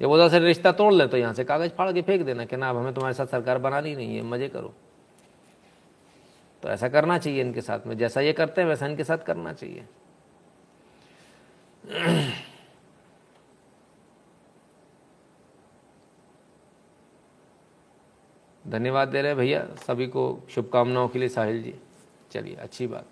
जब 0.00 0.10
उधर 0.10 0.28
से 0.28 0.38
रिश्ता 0.38 0.72
तोड़ 0.72 0.92
ले 0.94 1.06
तो 1.06 1.16
यहाँ 1.16 1.32
से 1.34 1.44
कागज़ 1.44 1.70
फाड़ 1.70 1.92
के 1.92 2.02
फेंक 2.02 2.22
देना 2.22 2.44
कहना 2.44 2.70
अब 2.70 2.76
हमें 2.76 2.94
तुम्हारे 2.94 3.14
साथ 3.14 3.26
सरकार 3.26 3.58
बनानी 3.58 3.96
नहीं 3.96 4.16
है, 4.16 4.22
मज़े 4.22 4.48
करो। 4.48 4.72
तो 6.62 6.68
ऐसा 6.68 6.88
करना 6.88 7.18
चाहिए 7.18 7.40
इनके 7.40 7.60
साथ 7.60 7.86
में, 7.86 7.96
जैसा 7.98 8.20
ये 8.20 8.32
करते 8.32 8.60
हैं, 8.60 8.68
वैसा 8.68 8.86
इनके 8.86 9.04
साथ 9.04 9.18
करना 9.18 9.52
चाहिए। 9.52 9.84
धन्यवाद 18.66 19.08
दे 19.08 19.22
रहे 19.22 19.34
भैया, 19.34 19.66
सभी 19.86 20.06
को 20.06 20.40
शुभकामनाओं 20.50 21.08
के 21.08 21.18
लिए 21.18 21.28
साहिल 21.28 21.62
जी। 21.62 21.74
चलिए, 22.30 22.54
अच्छी 22.54 22.86
बात। 22.86 23.06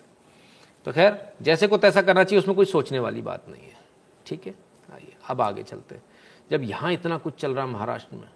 तो 0.85 0.93
खैर, 0.93 1.33
जैसे 1.43 1.67
को 1.67 1.77
तैसा 1.77 2.03
करना 2.03 2.25
चाहिए, 2.25 2.43
उसमें 2.43 2.57
कोई 2.57 2.65
सोचने 2.65 2.99
वाली 2.99 3.23
बात 3.23 3.49
नहीं 3.49 3.63
है। 3.63 3.77
ठीक 4.27 4.47
है? 4.47 4.55
आइए, 4.93 5.15
अब 5.29 5.41
आगे 5.41 5.63
चलते 5.63 5.95
हैं। 5.95 6.03
जब 6.51 6.63
यहाँ 6.63 6.93
इतना 6.93 7.19
कुछ 7.19 7.35
चल 7.35 7.55
रहा 7.55 7.65
है 7.65 7.71
महाराष्ट्र 7.71 8.17
में 8.17 8.29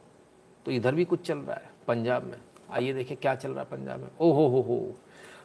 तो 0.64 0.70
इधर 0.70 0.94
भी 0.94 1.05
कुछ 1.05 1.27
चल 1.27 1.39
रहा 1.39 1.56
है 1.56 1.70
पंजाब 1.89 2.24
में। 2.24 2.39
आइए 2.73 2.93
देखिए 2.93 3.16
क्या 3.16 3.35
चल 3.35 3.51
रहा 3.51 3.60
है 3.60 3.66
पंजाब 3.66 4.01
में। 4.01 4.09
ओ 4.20 4.32
हो 4.32 4.48
हो 4.48 4.60
हो। 4.60 4.94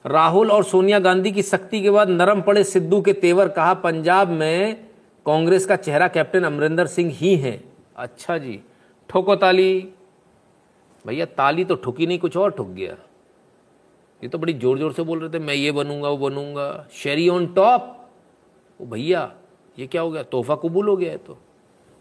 राहुल 0.06 0.52
और 0.52 0.64
सोनिया 0.64 1.00
गांधी 1.00 1.32
की 1.32 1.44
सख्ती 1.44 1.82
के 1.82 1.90
बाद 1.90 2.10
नरम 2.10 2.42
पड़े 2.42 2.64
सिद्धू 2.64 3.02
के 3.02 3.14
तेवर, 3.14 3.50
कहा, 3.50 3.74
पंजाब 3.74 4.28
में 4.28 4.87
कांग्रेस 5.28 5.66
का 5.66 5.76
चेहरा 5.76 6.08
कैप्टन 6.08 6.44
अमरिंदर 6.44 6.88
सिंह 6.88 7.12
ही 7.14 7.36
है। 7.36 7.60
अच्छा 7.96 8.38
जी, 8.38 8.60
ठोको 9.10 9.36
ताली। 9.36 9.94
भैया, 11.06 11.26
ताली 11.28 11.66
तो 11.66 11.76
ठुकी 11.76 12.08
नहीं, 12.08 12.20
कुछ 12.20 12.38
और 12.38 12.52
ठुक 12.52 12.68
गया। 12.68 12.96
ये 14.22 14.30
तो 14.30 14.38
बड़ी 14.38 14.54
ज़ोर 14.54 14.80
ज़ोर 14.80 14.94
से 14.94 15.04
बोल 15.04 15.20
रहे 15.20 15.30
थे, 15.30 15.40
मैं 15.40 15.54
ये 15.54 15.72
बनूँगा, 15.72 16.10
वो 16.10 16.30
बनूँगा। 16.30 16.88
शेरी 16.94 17.28
ऑन 17.30 17.48
टॉप 17.54 17.94
ओ 18.80 18.86
भैया, 18.86 19.32
ये 19.78 19.88
क्या 19.88 20.02
हो 20.02 20.12
गया? 20.12 20.24
तोहफा 20.24 20.56
कबूल 20.56 20.88
हो 20.88 20.96
गया 20.98 21.12
है 21.12 21.18
तो। 21.18 21.38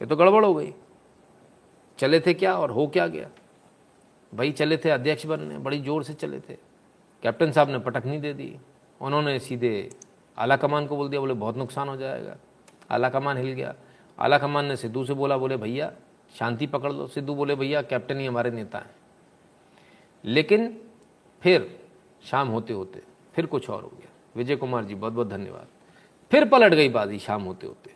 ये 0.01 0.07
तो 0.07 0.17
गड़बड़ 0.17 0.45
हो 0.45 0.55
गई। 0.55 0.73
चले 1.99 2.21
थे 2.21 2.35
क्या 2.35 2.55
और 2.55 2.71
हो 2.71 2.87
क्या 2.87 3.07
गया? 3.07 3.29
भाई, 4.33 4.53
चले 4.53 4.77
थे 4.77 4.91
अध्यक्ष 4.91 5.27
बनने, 5.27 5.59
बड़ी 5.59 5.79
ज़ोर 5.79 6.03
से 6.03 6.15
चले 6.15 6.41
थे। 6.41 6.57
कैप्टन 7.23 7.53
साहब 7.53 7.71
ने 7.71 7.79
पटकनी 7.79 8.19
दे 8.19 8.33
दी। 8.35 8.55
उन्होंने 9.01 9.39
सीधे 9.39 9.91
आला 10.39 10.57
कमान 10.57 10.87
को 10.87 10.97
बोल 10.97 11.09
दिया, 11.09 11.21
बोले, 11.21 11.35
बहुत 11.35 11.57
नुकसान 11.57 11.89
हो 11.89 11.97
जाएगा। 11.97 12.37
आला 12.91 13.09
कमान 13.09 13.37
हिल 13.37 13.53
गया। 13.53 13.75
आला 14.19 14.39
कमान 14.39 14.65
ने 14.65 14.77
सिद्धू 14.77 15.05
से 15.05 15.15
बोला, 15.15 15.37
बोले, 15.37 15.57
भैया, 15.57 15.93
शांति 16.39 16.67
पकड़ 16.67 16.93
लो। 16.93 17.07
सिद्धू 17.07 17.35
बोले, 17.35 17.55
भैया, 17.55 17.83
कैप्टन 17.83 18.19
ही 18.19 18.27
हमारे 18.27 18.51
नेता 18.51 18.79
हैं। 18.79 18.91
लेकिन 20.25 20.81
फिर 21.43 21.81
शाम 22.25 22.49
होते 22.49 22.73
होते 22.73 23.03
फिर 23.35 23.47
कुछ 23.47 23.71
और 23.71 23.83
हो 23.83 23.89
गया। 23.89 24.09
विजय 24.37 24.57
कुमार 24.57 24.85
जी 24.85 24.95
बहुत 24.95 25.13
बहुत 25.13 25.29
धन्यवाद। 25.29 25.67
फिर 26.31 26.45
पलट 26.45 26.75
गई 26.75 26.89
बाजी 26.89 27.19
शाम 27.19 27.43
होते 27.43 27.67
होते 27.67 27.91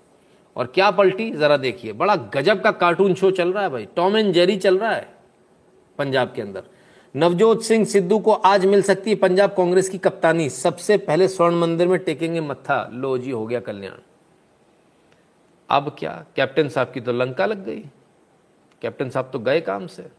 और 0.56 0.66
क्या 0.66 0.90
पलटी, 0.90 1.30
जरा 1.30 1.56
देखिए। 1.56 1.92
बड़ा 1.92 2.16
गजब 2.16 2.62
का 2.62 2.70
कार्टून 2.70 3.14
शो 3.14 3.30
चल 3.30 3.52
रहा 3.52 3.62
है 3.62 3.68
भाई। 3.68 3.86
टॉम 3.86 4.16
एंड 4.16 4.34
जेरी 4.34 4.56
चल 4.56 4.78
रहा 4.78 4.90
है 4.90 5.14
पंजाब 5.98 6.32
के 6.32 6.42
अंदर। 6.42 6.62
नवजोत 7.16 7.62
सिंह 7.62 7.84
सिद्धू 7.84 8.18
को 8.18 8.32
आज 8.32 8.66
मिल 8.66 8.82
सकती 8.82 9.10
है 9.10 9.16
पंजाब 9.16 9.50
कांग्रेस 9.50 9.88
की 9.88 9.98
कप्तानी। 9.98 10.50
सबसे 10.50 10.98
पहले 10.98 11.28
स्वर्ण 11.28 11.56
मंदिर 11.56 11.88
में 11.88 11.98
टेकेंगे 11.98 12.40
मत्था। 12.40 12.90
लो 12.92 13.18
जी, 13.18 13.30
हो 13.30 13.46
गया 13.46 13.60
कल्याण। 13.60 13.98
अब 15.70 15.96
क्या? 15.98 16.26
कैप्टन 16.36 16.68
साहब 16.68 16.92
की 16.92 17.00
तो 17.00 17.12
लंका 17.12 17.46
लग 17.46 17.64
गई। 17.64 17.80
कैप्टन 18.82 19.10
साहब 19.10 19.30
तो 19.32 19.38
गए 19.38 19.60
काम 19.60 19.86
से। 19.86 20.10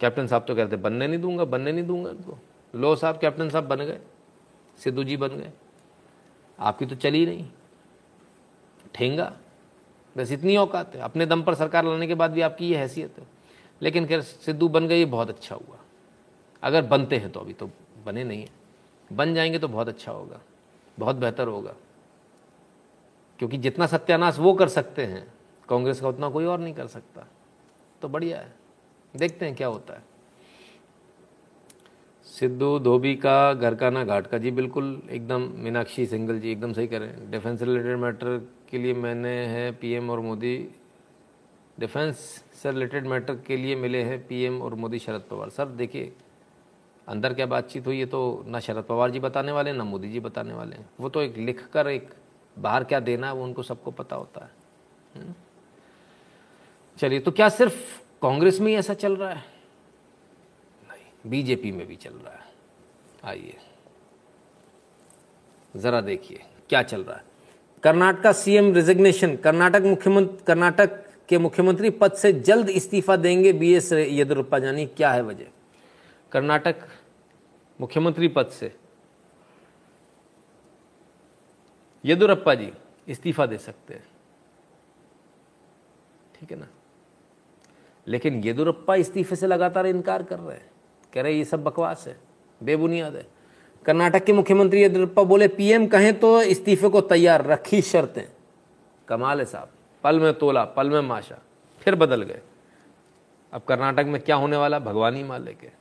कैप्टन 0.00 0.26
साहब 0.26 0.44
तो 0.48 0.54
कहते 0.54 0.76
बनने 0.76 1.06
नहीं 1.06 1.18
दूँगा, 1.18 1.44
बनने 1.44 1.72
नहीं 1.72 1.86
दूँगा 1.86 2.10
इनको। 2.10 2.38
लो 2.74 2.96
साहब, 2.96 3.18
कैप्टन 3.18 3.50
साहब 3.50 3.64
बन 3.64 3.76
गए। 3.76 4.00
सिद्धू 4.78 5.04
जी 5.04 5.16
बन 5.16 5.28
गए। 5.28 5.52
आपकी 6.58 6.86
तो 6.86 6.94
चली 6.94 7.26
नहीं। 7.26 7.50
ठेंगा। 8.94 9.36
बस 10.16 10.32
इतनी 10.32 10.56
औकात 10.56 10.94
है। 10.94 11.00
अपने 11.00 11.26
दम 11.26 11.42
पर 11.42 11.54
सरकार 11.54 11.84
लाने 11.84 12.06
के 12.06 12.14
बाद 12.14 12.30
भी 12.30 12.40
आपकी 12.40 12.68
ये 12.68 12.76
हैसियत 12.76 13.18
है। 13.18 13.26
लेकिन 13.82 14.06
खैर, 14.06 14.20
सिद्धू 14.20 14.68
बन 14.68 14.88
गए, 14.88 14.96
ये 14.96 15.04
बहुत 15.04 15.28
अच्छा 15.28 15.54
हुआ। 15.54 15.76
अगर 16.62 16.82
बनते 16.82 17.16
हैं 17.16 17.32
तो 17.32 17.40
अभी 17.40 17.52
तो 17.52 17.70
बने 18.04 18.24
नहीं 18.24 18.42
है। 18.42 18.50
बन 19.12 19.34
जाएँगे 19.34 19.58
तो 19.58 19.68
बहुत 19.68 19.88
अच्छा 19.88 20.12
होगा। 20.12 20.40
बहुत 20.98 21.16
बेहतर 21.16 21.48
होगा। 21.48 21.74
क्योंकि 23.44 23.58
जितना 23.58 23.86
सत्यानाश 23.86 24.38
वो 24.38 24.52
कर 24.54 24.68
सकते 24.68 25.04
हैं, 25.04 25.26
कांग्रेस 25.68 26.00
का 26.00 26.08
उतना 26.08 26.28
कोई 26.28 26.44
और 26.44 26.60
नहीं 26.60 26.74
कर 26.74 26.86
सकता। 26.86 27.26
तो 28.02 28.08
बढ़िया 28.08 28.38
है। 28.38 28.54
देखते 29.14 29.46
हैं 29.46 29.54
क्या 29.54 29.68
होता 29.68 29.94
है। 29.94 30.02
सिद्धू 32.26 32.78
धोबी 32.78 33.14
का 33.16 33.52
घर 33.52 33.74
का 33.74 33.90
ना 33.90 34.04
घाट 34.04 34.26
का। 34.26 34.38
जी 34.38 34.50
बिल्कुल 34.50 35.02
एकदम 35.10 35.42
मीनाक्षी 35.56 36.06
सिंगल 36.06 36.38
जी 36.40 36.50
एकदम 36.52 36.72
सही 36.72 36.86
करें 36.86 37.30
डिफेंस 37.30 37.62
रिलेटेड 37.62 37.98
मैटर 37.98 38.38
के 38.70 38.78
लिए 38.78 38.94
मैंने 38.94 39.36
है 39.46 39.70
पीएम 39.72 40.10
और 40.10 40.20
मोदी। 40.20 40.56
डिफेंस 41.80 42.16
से 42.62 42.70
रिलेटेड 42.70 43.06
मैटर 43.06 43.40
के 43.46 43.56
लिए 43.56 43.76
मिले 43.76 44.02
हैं 44.02 44.26
पीएम 44.26 44.60
और 44.62 44.74
मोदी 44.74 44.98
शरद 44.98 45.24
पवार। 45.30 45.48
सर 45.50 45.68
देखिए, 45.76 46.12
अंदर 47.08 47.34
क्या 47.34 47.46
बातचीत 47.46 47.86
हुई 47.86 47.98
है 47.98 48.06
तो 48.06 48.44
ना 48.48 48.60
शरद 48.60 48.84
पवार 48.84 49.10
जी 49.10 49.20
बताने 49.20 49.52
वाले 49.52 49.72
ना 49.72 49.84
मोदी 49.84 50.08
जी 50.08 50.20
बताने 50.20 50.54
वाले 50.54 50.76
हैं। 50.76 50.88
वो 51.00 51.08
तो 51.08 51.22
एक 51.22 51.36
लिख 51.36 51.66
कर 51.68 51.88
एक 51.88 52.14
बाहर 52.56 52.84
क्या 52.84 53.00
देना 53.00 53.26
है 53.26 53.34
वो 53.34 53.44
उनको 53.44 53.62
सबको 53.62 53.90
पता 53.90 54.16
होता 54.16 54.44
है। 54.44 54.50
हम्म? 55.14 55.34
चलिए 56.98 57.20
तो 57.20 57.30
क्या 57.30 57.48
सिर्फ़ 57.48 57.74
कांग्रेस 58.22 58.60
में 58.60 58.68
ही 58.68 58.78
ऐसा 58.78 58.94
चल 58.94 59.16
रहा 59.16 59.30
है? 59.30 59.42
नहीं, 60.84 61.30
बीजेपी 61.30 61.72
में 61.72 61.86
भी 61.86 61.96
चल 61.96 62.10
रहा 62.10 62.34
है। 62.34 62.52
आइए, 63.24 63.56
जरा 65.74 66.00
देखिए 66.00 66.42
क्या 66.68 66.82
चल 66.82 67.04
रहा 67.04 67.16
है। 67.16 67.24
कर्नाटक 67.82 68.32
सीएम 68.32 68.72
रिजिग्नेशन 68.74 69.36
कर्नाटक 69.36 69.82
मुख्यमंत्री 69.82 70.44
कर्नाटक 70.46 71.02
के 71.28 71.38
मुख्यमंत्री 71.38 71.90
पद 71.90 72.12
से 72.12 72.32
जल्द 72.32 72.70
इस्तीफा 72.70 73.16
देंगे 73.16 73.52
बी 73.52 73.72
एस 73.74 73.92
येदुरप्पा 73.92 74.58
जानी। 74.58 74.86
क्या 74.86 75.12
है 75.12 75.22
वजह? 75.22 75.46
कर्नाटक 76.32 76.76
मुख्यमंत्री 77.80 78.28
पद 78.28 78.46
से 78.50 78.74
येदुरप्पा 82.04 82.54
जी, 82.54 82.72
इस्तीफा 83.08 83.46
दे 83.46 83.58
सकते 83.58 83.94
हैं। 83.94 84.06
ठीक 86.34 86.50
है 86.50 86.58
ना? 86.58 86.68
लेकिन 88.06 88.42
येदुरप्पा 88.44 88.94
इस्तीफे 88.94 89.36
से 89.36 89.46
लगातार 89.46 89.86
इनकार 89.86 90.22
कर 90.22 90.38
रहे 90.38 90.56
हैं। 90.56 90.70
कह 91.12 91.22
रहे 91.22 91.32
ये 91.32 91.44
सब 91.44 91.64
बकवास 91.64 92.04
है, 92.08 92.16
बेबुनियाद 92.62 93.16
है। 93.16 93.26
कर्नाटक 93.86 94.24
के 94.24 94.32
मुख्यमंत्री 94.32 94.80
येदुरप्पा 94.80 95.22
बोले, 95.22 95.48
पीएम 95.48 95.86
कहें 95.86 96.18
तो 96.20 96.42
इस्तीफे 96.42 96.88
को 96.88 97.00
तैयार 97.00 97.44
रखी 97.46 97.82
शर्तें। 97.82 98.24
कमाल 99.08 99.38
है 99.38 99.44
साहब। 99.44 99.70
पल 100.04 100.20
में 100.20 100.32
तोला, 100.34 100.64
पल 100.64 100.90
में 100.90 101.00
माशा, 101.00 101.38
फिर 101.80 101.94
बदल 101.94 102.22
गए। 102.22 102.40
अब 103.52 103.62
कर्नाटक 103.62 104.04
में 104.06 104.20
क्या 104.20 104.36
होने 104.36 104.56
वाला? 104.56 104.78
भगवान 104.78 105.14
ही 105.14 105.22
मालिक 105.22 105.62
है। 105.62 105.72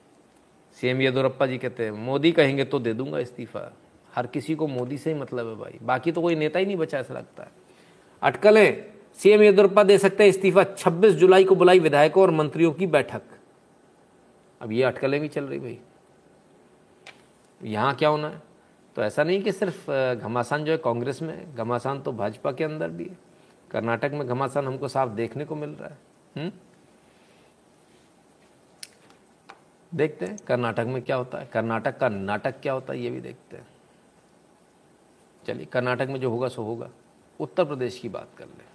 सीएम 0.78 1.02
येदुरप्पा 1.02 1.45
जी 1.45 1.58
कहते 1.58 1.84
हैं, 1.84 1.91
मोदी 1.91 2.32
कहेंगे 2.32 2.66
तो 2.66 2.80
दे 2.80 2.94
दूँगा 2.94 3.20
इस्तीफा। 3.20 3.72
हर 4.15 4.27
किसी 4.27 4.56
को 4.56 4.68
मोदी 4.68 4.98
से 4.98 5.14
ही 5.14 5.19
मतलब 5.19 5.48
है 5.48 5.56
भाई। 5.56 5.80
बाकी 5.84 6.11
तो 6.11 6.22
कोई 6.22 6.35
नेता 6.35 6.60
ही 6.60 6.65
नहीं 6.65 6.76
बचा, 6.76 6.99
ऐसा 6.99 7.14
लगता 7.14 7.44
है। 7.44 7.49
अटकलें 8.22 8.94
सीएम 9.15 9.41
येदुरप्पा 9.41 9.84
दे 9.84 9.98
सकते 9.98 10.23
हैं 10.23 10.30
इस्तीफा। 10.30 10.64
26 10.64 11.14
जुलाई 11.14 11.44
को 11.44 11.56
बुलाई 11.56 11.80
विधायकों 11.80 12.23
और 12.23 12.31
मंत्रियों 12.31 12.72
की 12.72 12.88
बैठक। 12.88 13.22
अब 14.61 14.72
ये 14.72 14.84
अटकलें 14.84 15.22
भी 15.22 15.27
चल 15.27 15.44
रही 15.44 15.60
भाई। 15.60 15.80
यहाँ 17.64 17.95
क्या 17.95 18.10
होना 18.10 18.30
है? 18.30 18.41
तो 18.95 19.03
ऐसा 19.03 19.23
नहीं 19.23 19.41
कि 19.41 19.52
सिर्फ़ 19.52 20.15
घमासान 20.15 20.65
जो 20.65 20.72
है 20.72 20.77
कांग्रेस 20.77 21.22
में 21.22 21.56
घमासान 21.56 22.02
तो 22.02 22.11
भाजपा 22.11 22.52
के 22.52 22.64
अंदर 22.64 22.90
भी 22.90 23.06
है। 23.06 23.18
कर्नाटक 23.72 24.11
में 24.14 24.27
घमासान 24.27 24.68
हमको 24.68 24.88
साफ़ 24.88 25.10
देखने 25.10 25.45
को 25.45 25.56
मिल 25.56 25.69
रहा 25.69 25.90
है। 25.90 25.98
हुँ? 26.38 26.53
देखते 29.95 30.26
हैं 30.26 30.38
कर्नाटक 30.48 30.85
में 30.88 31.02
क्या 31.02 31.15
होता 31.15 31.38
है। 31.38 31.45
कर्नाटक 31.45 31.98
का 31.98 32.10
नाटक 32.10 32.61
क्या 32.61 32.73
होता 32.73 32.94
है, 32.94 32.99
ये 32.99 33.10
भी 33.10 33.22
देखते 33.22 33.57
हैं। 33.57 33.68
चलिए, 35.48 35.65
कर्नाटक 35.65 36.07
में 36.10 36.20
जो 36.20 36.30
होगा, 36.30 36.48
सो 36.48 36.64
होगा। 36.64 36.90
उत्तर 37.40 37.65
प्रदेश 37.65 37.99
की 37.99 38.10
बात 38.10 38.28
कर 38.38 38.45
ले, 38.45 38.65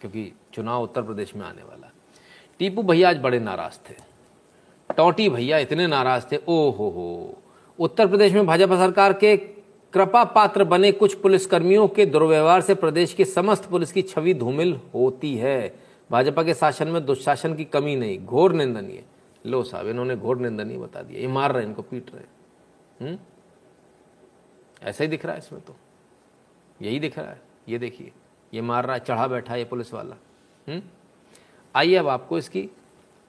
क्योंकि 0.00 0.32
चुनाव 0.52 0.82
उत्तर 0.82 1.02
प्रदेश 1.02 1.34
में 1.34 1.44
आने 1.46 1.62
वाला 1.62 1.90
टीपू 2.58 2.82
भैया 2.82 3.08
आज 3.08 3.16
बड़े 3.16 3.38
नाराज़ 3.38 3.78
थे। 3.90 3.94
टोटी 4.96 5.28
भैया 5.28 5.58
इतने 5.58 5.86
नाराज़ 5.86 6.24
थे 6.32 6.36
ओ 6.36 6.70
हो 6.70 6.88
हो। 6.90 7.38
उत्तर 7.78 8.06
प्रदेश 8.06 8.32
में 8.32 8.46
भाजपा 8.46 8.76
सरकार 8.76 9.12
के 9.12 9.36
कृपा 9.36 10.24
पात्र 10.24 10.64
बने 10.64 10.92
कुछ 10.92 11.14
पुलिसकर्मियों 11.14 11.88
के 11.88 12.06
दुर्व्यवहार 12.06 12.60
से 12.60 12.74
प्रदेश 12.74 13.14
की 13.14 13.24
समस्त 13.24 13.64
पुलिस 13.64 13.92
की 13.92 14.02
छवि 14.02 14.34
धूमिल 14.34 14.80
होती 14.94 15.36
है। 15.36 15.74
भाजपा 16.10 16.42
के 16.42 16.54
शासन 16.54 16.88
में 16.88 17.04
दुशासन 17.06 17.54
की 17.54 17.64
कमी 17.64 17.96
नहीं, 17.96 18.18
घोर 18.26 18.52
निंदनीय। 18.52 19.04
लो 19.46 19.62
साहब, 19.62 19.88
इन्होंने 19.88 20.16
घोर 20.16 20.38
निंदनीय 20.38 20.78
बता 20.78 21.02
दिया। 21.02 21.20
ये 21.20 21.26
मार 21.26 21.52
रहे 21.52 21.62
हैं, 21.62 21.68
इनको 21.68 21.82
पीट 21.82 22.10
रहे 22.14 22.22
हैं। 22.22 22.28
हम्म? 23.00 23.18
ऐसा 24.84 25.04
ही 25.04 25.10
दिख 25.10 25.24
रहा 25.24 25.34
है 25.34 25.38
इसमें 25.38 25.62
तो। 25.62 25.76
यही 26.82 26.98
दिख 26.98 27.18
रहा 27.18 27.30
है। 27.30 27.40
ये 27.68 27.78
देखिए, 27.78 28.12
ये 28.52 28.60
मार 28.60 28.86
रहा 28.86 28.96
है, 28.96 29.00
चढ़ा 29.04 29.26
बैठा 29.26 29.54
ये 29.54 29.64
पुलिस 29.64 29.94
वाला। 29.94 30.16
हम्म? 30.68 30.82
आइए 31.74 31.94
अब 31.94 32.08
आपको 32.08 32.38
इसकी 32.38 32.68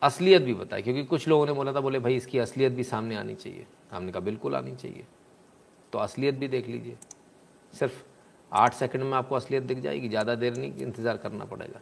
असलियत 0.01 0.41
भी 0.41 0.53
बताए, 0.53 0.81
क्योंकि 0.81 1.03
कुछ 1.03 1.27
लोगों 1.27 1.45
ने 1.45 1.53
बोला 1.53 1.73
था, 1.73 1.79
बोले, 1.79 1.99
भाई, 1.99 2.15
इसकी 2.15 2.39
असलियत 2.39 2.71
भी 2.71 2.83
सामने 2.83 3.15
आनी 3.15 3.35
चाहिए। 3.35 3.65
हमने 3.91 4.11
कहा, 4.11 4.19
बिल्कुल 4.19 4.55
आनी 4.55 4.75
चाहिए। 4.75 5.05
तो 5.93 5.99
असलियत 5.99 6.35
भी 6.35 6.47
देख 6.47 6.67
लीजिए। 6.67 6.97
सिर्फ़ 7.73 8.03
आठ 8.51 8.73
सेकंड 8.73 9.03
में 9.03 9.13
आपको 9.13 9.35
असलियत 9.35 9.63
दिख 9.63 9.79
जाएगी, 9.79 10.09
ज़्यादा 10.09 10.35
देर 10.35 10.57
नहीं, 10.57 10.73
इंतज़ार 10.73 11.17
करना 11.17 11.45
पड़ेगा। 11.45 11.81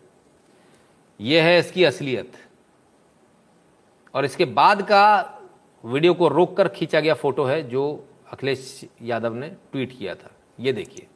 यह 1.20 1.44
है 1.44 1.60
इसकी 1.60 1.84
असलियत। 1.84 2.32
और 4.14 4.26
इसके 4.26 4.46
बाद 4.46 4.82
का 4.82 5.40
वीडियो 5.84 6.14
को 6.14 6.28
रोक 6.28 6.58
कर 6.58 6.68
खींचा 6.68 7.00
गया 7.00 7.14
फ़ोटो 7.14 7.44
है, 7.44 7.70
जो 7.70 8.08
अखिलेश 8.34 8.62
यादव 9.02 9.34
ने 9.34 9.48
ट्वीट 9.72 9.92
किया 9.98 10.14
था। 10.16 10.32
ये 10.60 10.72
देखिए। 10.74 11.08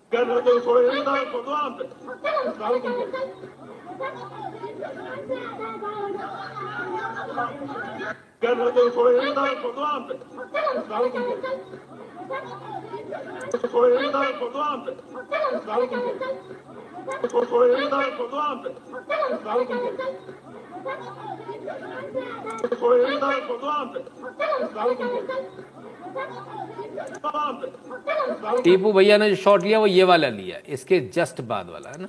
टीपू 28.64 28.94
भैया 28.94 29.18
ने 29.18 29.30
जो 29.30 29.36
शॉट 29.36 29.64
लिया, 29.64 29.80
वो 29.80 29.88
ये 29.88 30.04
वाला 30.04 30.28
लिया। 30.28 30.60
इसके 30.68 31.00
जस्ट 31.00 31.42
बाद 31.42 31.70
वाला, 31.70 31.90
है 31.90 32.02
ना? 32.02 32.08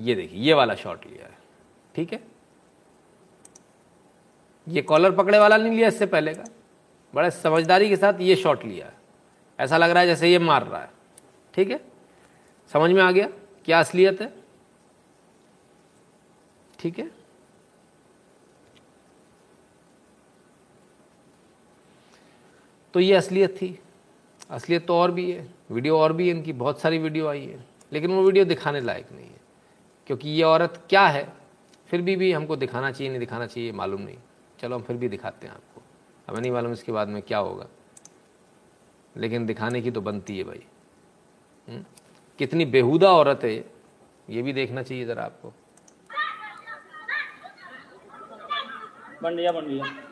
ये 0.00 0.14
देखिए, 0.14 0.40
ये 0.40 0.54
वाला 0.54 0.74
शॉट 0.74 1.06
लिया 1.06 1.26
है। 1.26 1.38
ठीक 1.94 2.12
है? 2.12 2.22
ये 4.68 4.82
कॉलर 4.82 5.10
पकड़े 5.10 5.38
वाला 5.38 5.56
नहीं 5.56 5.76
लिया 5.76 5.88
इससे 5.88 6.06
पहले 6.06 6.34
का। 6.34 6.44
बड़े 7.14 7.30
समझदारी 7.30 7.88
के 7.88 7.96
साथ 7.96 8.20
ये 8.20 8.36
शॉट 8.36 8.64
लिया 8.64 8.86
है। 8.86 8.94
ऐसा 9.58 9.76
लग 9.76 9.90
रहा 9.90 10.00
है 10.00 10.06
जैसे 10.06 10.32
ये 10.32 10.38
मार 10.38 10.62
रहा 10.62 10.80
है। 10.80 10.90
ठीक 11.54 11.70
है? 11.70 11.80
समझ 12.72 12.90
में 12.90 13.02
आ 13.02 13.10
गया 13.10 13.28
क्या 13.64 13.80
असलियत 13.80 14.20
है? 14.20 14.32
ठीक 16.78 16.98
है? 16.98 17.15
तो 22.96 23.00
ये 23.00 23.14
असलियत 23.14 23.56
थी। 23.56 23.78
असलियत 24.50 24.86
तो 24.86 24.94
और 24.94 25.10
भी 25.10 25.32
है। 25.32 25.54
वीडियो 25.70 25.98
और 25.98 26.12
भी 26.12 26.28
है 26.28 26.36
इनकी। 26.36 26.52
बहुत 26.52 26.80
सारी 26.80 26.98
वीडियो 26.98 27.26
आई 27.26 27.46
है। 27.46 27.66
लेकिन 27.92 28.10
वो 28.10 28.22
वीडियो 28.22 28.44
दिखाने 28.44 28.80
लायक 28.80 29.12
नहीं 29.12 29.26
है। 29.26 29.40
क्योंकि 30.06 30.28
ये 30.28 30.42
औरत 30.42 30.86
क्या 30.88 31.06
है? 31.06 31.32
फिर 31.86 32.02
भी 32.02 32.16
भी 32.16 32.32
हमको 32.32 32.56
दिखाना 32.56 32.92
चाहिए, 32.92 33.08
नहीं 33.10 33.20
दिखाना 33.20 33.46
चाहिए 33.46 33.72
मालूम 33.72 34.00
नहीं। 34.00 34.16
चलो, 34.58 34.76
हम 34.76 34.82
फिर 34.82 34.96
भी 34.96 35.08
दिखाते 35.08 35.46
हैं 35.46 35.54
आपको। 35.54 35.82
हमें 36.28 36.40
नहीं 36.40 36.52
मालूम 36.52 36.72
इसके 36.72 36.92
बाद 36.92 37.08
में 37.08 37.22
क्या 37.22 37.38
होगा। 37.38 37.66
लेकिन 39.16 39.46
दिखाने 39.46 39.82
की 39.82 39.90
तो 39.90 40.00
बनती 40.00 40.38
है 40.38 40.44
भाई। 40.44 40.64
हुँ? 41.68 41.84
कितनी 42.38 42.64
बेहुदा 42.64 43.12
औरत 43.12 43.40
है 43.44 43.70
ये 44.30 44.42
भी 44.42 44.52
देखना 44.52 44.82
चाहिए 44.82 45.04
ज़रा 45.04 45.24
आपको। 45.24 45.52
बन 49.22 49.36
गया 49.36 49.52
बन 49.52 49.66
गया। 49.66 50.05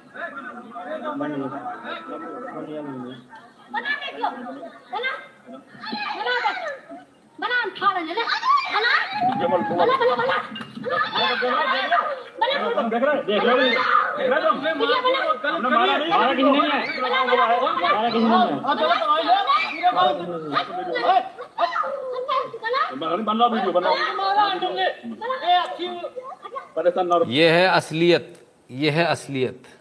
ये 27.28 27.49
है 27.51 27.65
असलियत 27.66 28.32
ये 28.70 28.91
है 28.91 29.05
असलियत। 29.05 29.73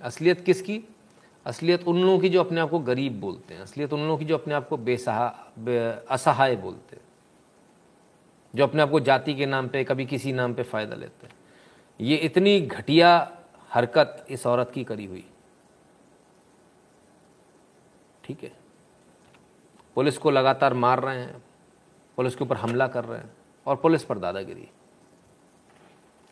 असलियत 0.00 0.40
किसकी? 0.40 0.82
असलियत 1.46 1.84
उन 1.84 2.00
लोगों 2.02 2.18
की 2.18 2.28
जो 2.28 2.40
अपने 2.40 2.60
आप 2.60 2.70
को 2.70 2.78
गरीब 2.78 3.20
बोलते 3.20 3.54
हैं, 3.54 3.60
असलियत 3.62 3.92
उन 3.92 4.00
लोगों 4.00 4.18
की 4.18 4.24
जो 4.24 4.38
अपने 4.38 4.54
आप 4.54 4.68
को 4.68 4.76
बेसहा 4.76 5.26
असहाय 6.10 6.56
बोलते 6.56 6.96
हैं, 6.96 7.02
जो 8.54 8.64
अपने 8.64 8.82
आप 8.82 8.90
को 8.90 9.00
जाति 9.00 9.34
के 9.34 9.46
नाम 9.46 9.68
पे, 9.68 9.84
कभी 9.84 10.06
किसी 10.06 10.32
नाम 10.32 10.54
पे 10.54 10.62
फ़ायदा 10.62 10.96
लेते 10.96 11.26
हैं। 11.26 11.34
ये 12.00 12.16
इतनी 12.16 12.60
घटिया 12.60 13.10
हरकत 13.70 14.26
इस 14.30 14.46
औरत 14.46 14.70
की 14.74 14.84
करी 14.84 15.04
हुई। 15.04 15.24
ठीक 18.24 18.42
है? 18.42 18.52
पुलिस 19.94 20.18
को 20.18 20.30
लगातार 20.30 20.74
मार 20.74 21.00
रहे 21.00 21.20
हैं, 21.20 21.42
पुलिस 22.16 22.34
के 22.34 22.44
ऊपर 22.44 22.56
हमला 22.56 22.86
कर 22.86 23.04
रहे 23.04 23.18
हैं 23.18 23.30
और 23.66 23.76
पुलिस 23.76 24.04
पर 24.04 24.18
दादागिरी। 24.18 24.68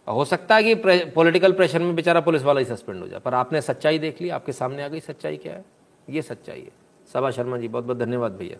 हो 0.08 0.24
सकता 0.24 0.54
है 0.54 0.62
कि 0.64 0.74
पॉलिटिकल 1.10 1.52
प्रेशर 1.52 1.82
में 1.82 1.94
बेचारा 1.96 2.20
पुलिस 2.20 2.42
वाला 2.42 2.60
ही 2.60 2.66
सस्पेंड 2.66 3.00
हो 3.00 3.08
जाए, 3.08 3.20
पर 3.20 3.34
आपने 3.34 3.60
सच्चाई 3.60 3.98
देख 3.98 4.20
ली, 4.20 4.28
आपके 4.28 4.52
सामने 4.52 4.82
आ 4.82 4.88
गई, 4.88 5.00
सच्चाई 5.00 5.36
क्या 5.36 5.54
है? 5.54 5.64
ये 6.08 6.22
सच्चाई 6.22 6.60
है। 6.60 6.72
सभा 7.12 7.30
शर्मा 7.30 7.58
जी 7.58 7.68
बहुत 7.68 7.84
बहुत 7.84 7.98
धन्यवाद 7.98 8.32
भैया। 8.32 8.56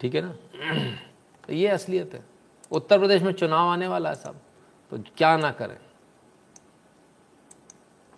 ठीक 0.00 0.14
है 0.14 0.20
ना? 0.20 0.36
तो 1.48 1.52
ये 1.52 1.68
असलियत 1.68 2.14
है। 2.14 2.24
उत्तर 2.72 2.98
प्रदेश 2.98 3.22
में 3.22 3.32
चुनाव 3.32 3.68
आने 3.68 3.88
वाला 3.88 4.08
है 4.08 4.14
साहब 4.14 4.40
तो 4.92 4.98
क्या 5.16 5.36
ना 5.36 5.50
करें। 5.50 5.76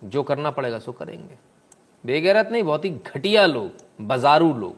जो 0.05 0.23
करना 0.23 0.51
पड़ेगा, 0.51 0.79
सो 0.79 0.93
करेंगे। 0.93 1.39
बेगैरत 2.05 2.49
नहीं, 2.53 2.63
बहुत 2.63 2.85
ही 2.85 2.91
घटिया 2.91 3.47
लोग, 3.47 3.71
बाजारू 4.01 4.53
लोग। 4.55 4.77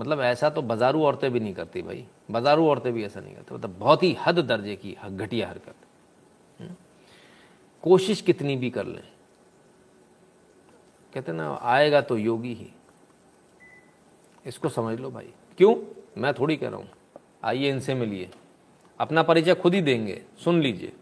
मतलब 0.00 0.20
ऐसा 0.20 0.50
तो 0.50 0.62
बाजारू 0.62 1.02
औरतें 1.02 1.30
भी 1.30 1.40
नहीं 1.40 1.54
करती 1.54 1.82
भाई। 1.82 2.06
बाजारू 2.30 2.68
औरतें 2.68 2.92
भी 2.92 3.04
ऐसा 3.04 3.20
नहीं 3.20 3.34
करती 3.34 3.54
मतलब 3.54 3.76
बहुत 3.78 4.02
ही 4.02 4.16
हद 4.26 4.38
दर्जे 4.38 4.76
की 4.76 4.96
घटिया 5.10 5.48
हरकत। 5.48 5.74
हम्म? 6.60 6.74
कोशिश 7.82 8.20
कितनी 8.20 8.56
भी 8.56 8.70
कर 8.70 8.86
लें। 8.86 9.02
कहते 11.14 11.32
ना 11.32 11.58
आएगा 11.62 12.00
तो 12.00 12.18
योगी 12.18 12.54
ही। 12.54 12.72
इसको 14.46 14.68
समझ 14.68 15.00
लो 15.00 15.10
भाई। 15.10 15.32
क्यों? 15.58 15.74
मैं 16.18 16.34
थोड़ी 16.34 16.56
कह 16.56 16.68
रहा 16.68 16.76
हूँ। 16.76 16.88
आइए 17.44 17.70
इनसे 17.70 17.94
मिलिए। 17.94 18.30
अपना 19.00 19.22
परिचय 19.22 19.54
खुद 19.54 19.74
ही 19.74 19.80
देंगे। 19.80 20.22
सुन 20.44 20.60
लीजिए। 20.60 20.92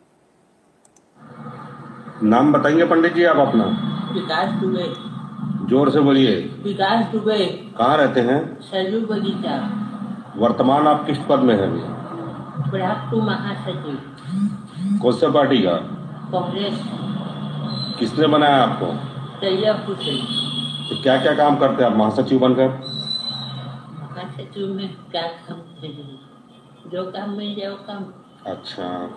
नाम 2.23 2.53
बताएँगे 2.53 2.85
पंडित 2.85 3.13
जी 3.15 3.25
आप 3.25 3.37
अपना। 3.37 3.65
विकास 4.15 4.61
दुबे। 4.61 5.17
ज़ोर 5.69 5.91
से 5.91 6.01
बोलिए। 6.01 6.37
विकास 6.41 7.13
दुबे। 7.13 7.47
कहाँ 7.79 7.97
रहते 7.97 8.21
हैं? 8.21 8.61
सरयू 8.61 9.01
बगीचा। 9.01 9.83
वर्तमान 10.39 10.87
आप 10.87 11.07
किस 11.07 11.19
पद 11.19 11.39
में 11.39 11.55
हैं 11.55 11.69
प्राप्त 12.71 13.15
महासचिव। 13.15 13.99
कौन 15.03 15.13
से 15.13 15.31
पार्टी 15.31 15.59
का? 15.59 15.75
कांग्रेस। 16.33 16.81
किसने 17.99 18.27
बनाया 18.27 18.63
आपको? 18.63 18.87
तो 20.89 21.03
क्या 21.03 21.17
क्या 21.23 21.35
काम 21.35 21.57
करते 21.57 21.85
हैं 21.85 21.91
आप? 21.91 21.97
महासचिव 21.97 22.39
बनकर? 22.39 22.69
महासचिव 24.01 24.75
में 24.75 24.97
क्या 25.11 25.23
काम 25.23 25.61
जो 26.91 27.05
काम 27.11 27.39
जाए 27.39 27.69
वो 27.69 27.77
काम। 27.77 28.05
अच्छा। 28.53 29.11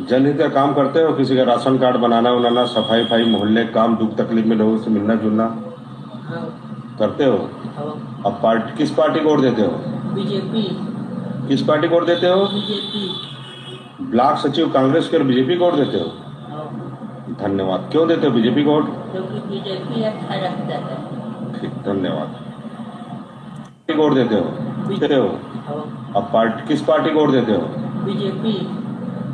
जनहित 0.00 0.38
का 0.38 0.48
काम 0.48 0.74
करते 0.74 1.02
हो? 1.02 1.12
किसी 1.12 1.36
का 1.36 1.42
राशन 1.42 1.78
कार्ड 1.78 1.96
बनाना 1.96 2.30
उनाना 2.32 2.64
सफ़ाई 2.64 3.04
फाई 3.04 3.24
मोहल्ले 3.24 3.64
काम 3.64 3.96
दुख 3.96 4.16
तकलीफ़ 4.16 4.46
में 4.46 4.56
लोगों 4.56 4.78
से 4.78 4.90
मिलना 4.90 5.14
जुलना 5.14 5.44
हाँ। 6.24 6.46
करते 6.98 7.24
हो? 7.24 7.36
हाँ। 7.76 8.22
अब 8.26 8.40
पार्टी 8.42 8.76
किस 8.76 8.90
पार्टी 8.90 9.20
को 9.20 9.28
वोट 9.28 9.40
देते 9.40 9.62
हो? 9.62 9.93
बीजेपी। 10.14 10.62
किस 11.48 11.62
पार्टी 11.62 11.88
को 11.88 12.00
देते 12.00 12.26
हो? 12.26 12.44
बीजेपी। 12.46 13.10
ब्लॉक 14.04 14.38
सचिव 14.38 14.68
कांग्रेस 14.68 15.08
के 15.08 15.16
और 15.16 15.22
बीजेपी 15.22 15.56
को 15.56 15.70
देते 15.72 15.98
हो? 15.98 16.08
हाँ। 16.50 17.36
धन्यवाद। 17.40 17.88
क्यों 17.92 18.08
देते 18.08 18.26
हो 18.26 18.32
बीजेपी 18.32 18.64
को 18.64 18.82
क्योंकि 18.82 19.48
बीजेपी 19.48 20.02
अच्छा 20.02 20.34
रखता 20.34 20.74
है। 20.74 21.60
ठीक 21.60 21.70
धन्यवाद। 21.70 22.40
को 23.90 24.02
वोट 24.02 24.14
देते 24.14 24.34
हो? 24.34 24.44
देते 24.98 25.14
हो? 25.14 25.28
हाँ। 25.66 26.12
अब 26.16 26.30
पार्टी 26.32 26.68
किस 26.68 26.82
पार्टी 26.82 27.10
को 27.10 27.26
देते 27.26 27.52
हो? 27.52 27.62
बीजेपी। 28.04 28.52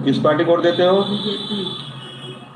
किस 0.05 0.19
पार्टी 0.19 0.45
को 0.45 0.57
देते 0.57 0.83
हो? 0.83 1.03
बीजेपी। 1.03 1.67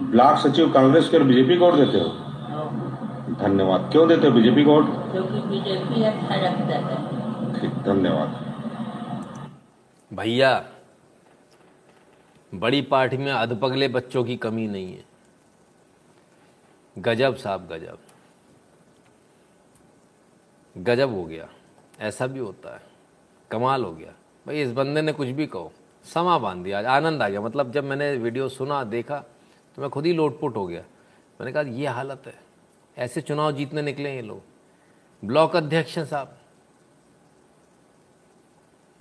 ब्लॉक 0.04 0.38
सचिव 0.38 0.70
कांग्रेस 0.72 1.08
के 1.08 1.16
और 1.16 1.22
बीजेपी 1.22 1.56
को 1.56 1.72
देते 1.72 1.98
हो? 1.98 2.08
हाँ। 2.50 3.38
धन्यवाद। 3.40 3.88
क्यों 3.92 4.08
देते 4.08 4.26
हो 4.26 4.32
बीजेपी 4.32 4.64
को 4.64 4.82
क्योंकि 4.82 5.48
बीजेपी 5.48 6.02
अच्छा 6.02 6.34
रखता 6.34 6.74
है। 6.74 7.13
ठीक 7.60 7.70
धन्यवाद। 7.70 8.54
भैया, 10.12 10.68
बड़ी 12.54 12.82
पार्टी 12.82 13.16
में 13.16 13.32
अधपगले 13.32 13.88
बच्चों 13.88 14.24
की 14.24 14.36
कमी 14.36 14.68
नहीं 14.68 14.96
है। 14.96 15.04
गजब 16.98 17.36
साहब, 17.36 17.66
गजब। 17.66 17.98
गजब 20.78 21.10
हो 21.10 21.24
गया। 21.24 21.48
ऐसा 22.00 22.26
भी 22.26 22.38
होता 22.38 22.74
है। 22.74 22.82
कमाल 23.50 23.84
हो 23.84 23.92
गया। 23.92 24.12
भाई, 24.46 24.62
इस 24.62 24.72
बंदे 24.72 25.02
ने 25.02 25.12
कुछ 25.12 25.28
भी 25.28 25.46
कहो, 25.46 25.72
समा 26.04 26.38
बाँध 26.38 26.64
दिया। 26.64 26.90
आनंद 26.90 27.22
आ 27.22 27.28
गया। 27.28 27.40
मतलब 27.40 27.72
जब 27.72 27.84
मैंने 27.84 28.16
वीडियो 28.16 28.48
सुना, 28.48 28.84
देखा 28.84 29.18
तो 29.76 29.82
मैं 29.82 29.90
खुद 29.90 30.06
ही 30.06 30.12
लोटपुट 30.12 30.56
हो 30.56 30.66
गया। 30.66 30.80
मैंने 31.40 31.52
कहा, 31.52 31.62
ये 31.62 31.86
हालत 31.86 32.22
है। 32.26 32.40
ऐसे 32.98 33.20
चुनाव 33.20 33.52
जीतने 33.52 33.82
निकले 33.82 34.14
ये 34.14 34.22
लोग। 34.22 34.42
ब्लॉक 35.24 35.56
अध्यक्ष 35.56 35.98
साहब। 35.98 36.38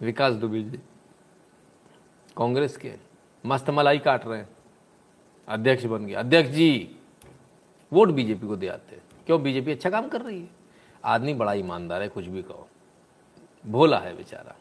विकास 0.04 0.34
दुबे 0.34 0.64
जी, 0.64 0.78
कांग्रेस 2.38 2.78
के, 2.78 2.96
मस्त 3.46 3.70
मलाई 3.70 4.00
काट 4.00 4.26
रहे 4.26 4.40
हैं। 4.40 4.50
अध्यक्ष 5.48 5.86
बन 5.86 6.06
गए। 6.06 6.14
अध्यक्ष 6.14 6.50
जी, 6.50 6.96
वोट 7.94 8.10
बीजेपी 8.10 8.48
को 8.48 8.56
दे 8.56 8.68
आते 8.68 8.96
हैं। 8.96 9.04
क्यों? 9.26 9.44
बीजेपी 9.44 9.72
अच्छा 9.72 9.90
काम 9.90 10.08
कर 10.08 10.22
रही 10.22 10.42
है। 10.42 10.50
आदमी 11.06 11.34
बड़ा 11.34 11.54
ईमानदार 11.54 12.02
है, 12.02 12.10
कुछ 12.10 12.26
भी 12.26 12.44
कहो। 12.44 12.68
भोला 13.66 14.00
है 14.00 14.18
बेचारा। 14.18 14.56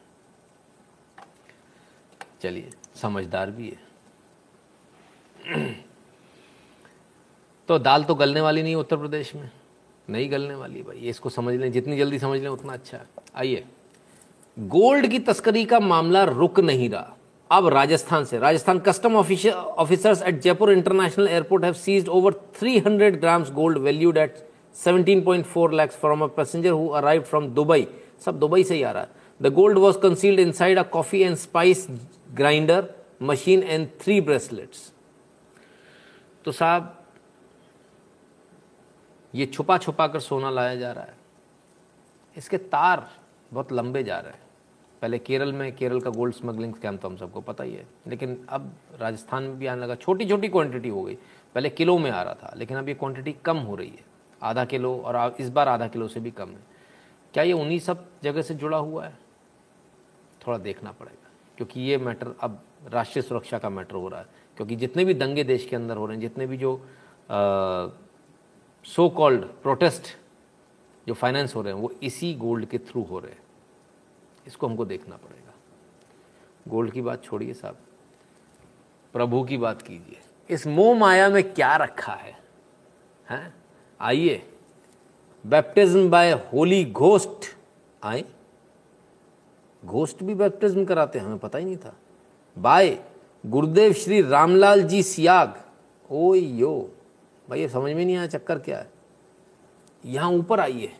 चलिए, 2.40 2.70
समझदार 2.94 3.50
भी 3.50 3.70
है। 3.70 3.92
तो 7.68 7.78
दाल 7.78 8.04
तो 8.04 8.14
गलने 8.14 8.40
वाली 8.40 8.62
नहीं 8.62 8.74
उत्तर 8.74 8.96
प्रदेश 8.96 9.34
में। 9.34 9.50
नहीं 10.08 10.32
गलने 10.32 10.54
वाली 10.54 10.82
भाई। 10.82 10.98
इसको 10.98 11.28
समझ 11.28 11.54
लें, 11.54 11.72
जितनी 11.72 11.98
जल्दी 11.98 12.18
समझ 12.18 12.40
लें, 12.40 12.48
उतना 12.48 12.72
अच्छा। 12.72 13.06
आइए। 13.34 13.64
गोल्ड 14.56 15.06
की 15.06 15.18
तस्करी 15.18 15.64
का 15.64 15.80
मामला 15.80 16.24
रुक 16.24 16.60
नहीं 16.60 16.88
रहा। 16.90 17.16
अब 17.50 17.66
राजस्थान 17.68 18.24
से। 18.24 18.38
Rajasthan 18.38 18.78
custom 18.78 19.16
officers 19.16 20.22
at 20.22 20.40
Jaipur 20.40 20.72
international 20.72 21.28
airport 21.28 21.64
have 21.64 21.72
seized 21.74 22.08
over 22.08 22.32
300 22.60 23.16
grams 23.20 23.50
gold 23.52 23.78
valued 23.78 24.16
at 24.18 24.36
17.4 24.76 25.72
lakhs 25.72 25.96
from 26.02 26.22
a 26.22 26.28
passenger 26.30 26.70
who 26.72 26.84
arrived 26.98 27.26
from 27.26 27.48
Dubai 27.54 27.86
सब 28.24 28.38
दुबई 28.38 28.64
से 28.64 28.74
ही 28.74 28.82
आ 28.82 28.90
रहा 28.90 29.02
है। 29.02 29.08
The 29.40 29.52
gold 29.54 29.78
was 29.78 29.98
concealed 29.98 30.40
inside 30.52 30.78
a 30.78 30.82
coffee 30.92 31.22
and 31.22 31.36
spice 31.36 31.86
grinder 32.34 32.88
machine 33.22 33.62
and 33.62 33.88
three 34.00 34.20
bracelets 34.20 34.92
तो 36.44 36.52
साहब, 36.52 36.94
ये 39.34 39.46
छुपा 39.46 39.78
छुपा 39.78 40.06
कर 40.06 40.20
सोना 40.20 40.50
लाया 40.50 40.74
जा 40.76 40.92
रहा 40.92 41.04
है। 41.04 41.16
इसके 42.36 42.56
तार 42.56 43.06
बहुत 43.52 43.72
लंबे 43.72 44.02
जा 44.02 44.18
रहे 44.18 44.32
हैं। 44.32 44.41
पहले 45.02 45.18
केरल 45.18 45.52
में, 45.52 45.74
केरल 45.76 46.00
का 46.00 46.10
गोल्ड 46.10 46.34
स्मगलिंग 46.34 46.74
स्कैम 46.74 46.96
तो 46.96 47.08
हम 47.08 47.16
सबको 47.16 47.40
पता 47.40 47.64
ही 47.64 47.74
है। 47.74 47.86
लेकिन 48.08 48.44
अब 48.48 48.72
राजस्थान 49.00 49.42
में 49.42 49.58
भी 49.58 49.66
आने 49.66 49.82
लगा। 49.82 49.94
छोटी 49.94 50.26
छोटी 50.26 50.48
क्वांटिटी 50.48 50.88
हो 50.88 51.02
गई। 51.02 51.14
पहले 51.54 51.70
किलो 51.70 51.98
में 51.98 52.10
आ 52.10 52.22
रहा 52.22 52.34
था, 52.34 52.52
लेकिन 52.56 52.76
अब 52.76 52.88
ये 52.88 52.94
क्वांटिटी 52.94 53.32
कम 53.44 53.58
हो 53.58 53.74
रही 53.74 53.88
है। 53.88 54.04
आधा 54.42 54.64
किलो 54.64 54.96
और 54.96 55.36
इस 55.40 55.48
बार 55.50 55.68
आधा 55.68 55.86
किलो 55.88 56.08
से 56.08 56.20
भी 56.20 56.30
कम 56.30 56.48
है। 56.48 56.64
क्या 57.34 57.42
ये 57.44 57.52
उन्हीं 57.52 57.78
सब 57.78 58.06
जगह 58.22 58.42
से 58.42 58.54
जुड़ा 58.54 58.78
हुआ 58.78 59.04
है? 59.04 59.18
थोड़ा 60.46 60.58
देखना 60.58 60.92
पड़ेगा, 60.92 61.30
क्योंकि 61.56 61.80
ये 61.80 61.96
मैटर 61.98 62.34
अब 62.40 62.62
राष्ट्रीय 62.92 63.22
सुरक्षा 63.22 63.58
का 63.58 63.70
मैटर 63.70 63.94
हो 63.94 64.08
रहा 64.08 64.20
है। 64.20 64.26
क्योंकि 64.56 64.76
जितने 64.76 65.04
भी 65.04 65.14
दंगे 65.14 65.44
देश 65.44 65.66
के 65.66 65.76
अंदर 65.76 65.96
हो 65.96 66.06
रहे 66.06 66.16
हैं, 66.16 66.20
जितने 66.20 66.46
भी 66.46 66.56
जो 66.56 66.80
सो 68.84 69.08
कॉल्ड 69.08 69.44
प्रोटेस्ट 69.62 70.16
जो 71.06 71.14
फाइनेंस 71.14 71.54
हो 71.54 71.62
रहे 71.62 71.72
हैं, 71.72 71.80
वो 71.80 71.92
इसी 72.02 72.34
गोल्ड 72.34 72.66
के 72.66 72.78
थ्रू 72.78 73.02
हो 73.02 73.18
रहे 73.18 73.32
हैं। 73.32 73.40
इसको 74.46 74.66
हमको 74.66 74.84
देखना 74.84 75.16
पड़ेगा। 75.16 75.54
गोल्ड 76.68 76.92
की 76.92 77.02
बात 77.02 77.24
छोड़िए 77.24 77.54
साहब। 77.54 77.76
प्रभु 79.12 79.42
की 79.42 79.58
बात 79.58 79.82
कीजिए। 79.82 80.20
इस 80.50 80.66
मोह 80.66 80.98
माया 80.98 81.28
में 81.28 81.54
क्या 81.54 81.76
रखा 81.76 82.12
है? 82.12 82.38
हैं? 83.30 83.54
आइए। 84.00 84.48
बैप्टिज्म 85.46 86.10
बाय 86.10 86.32
होली 86.32 86.84
घोस्ट 86.84 87.56
आए। 88.02 88.24
घोस्ट 89.84 90.22
भी 90.22 90.34
बैप्टिज्म 90.34 90.84
कराते 90.84 91.18
हैं, 91.18 91.26
हमें 91.26 91.38
पता 91.38 91.58
ही 91.58 91.64
नहीं 91.64 91.76
था। 91.76 91.94
बाय 92.58 93.04
गुरुदेव 93.46 93.92
श्री 93.92 94.22
रामलाल 94.22 94.82
जी 94.82 95.02
सियाग। 95.02 95.62
ओ 96.10 96.34
यो। 96.34 96.90
भाई 97.48 97.60
ये 97.60 97.68
समझ 97.68 97.92
में 97.92 98.04
नहीं 98.04 98.16
आया 98.16 98.26
चक्कर 98.26 98.58
क्या 98.58 98.78
है। 98.78 98.90
यहाँ 100.04 100.30
ऊपर 100.30 100.60
आइए। 100.60 100.96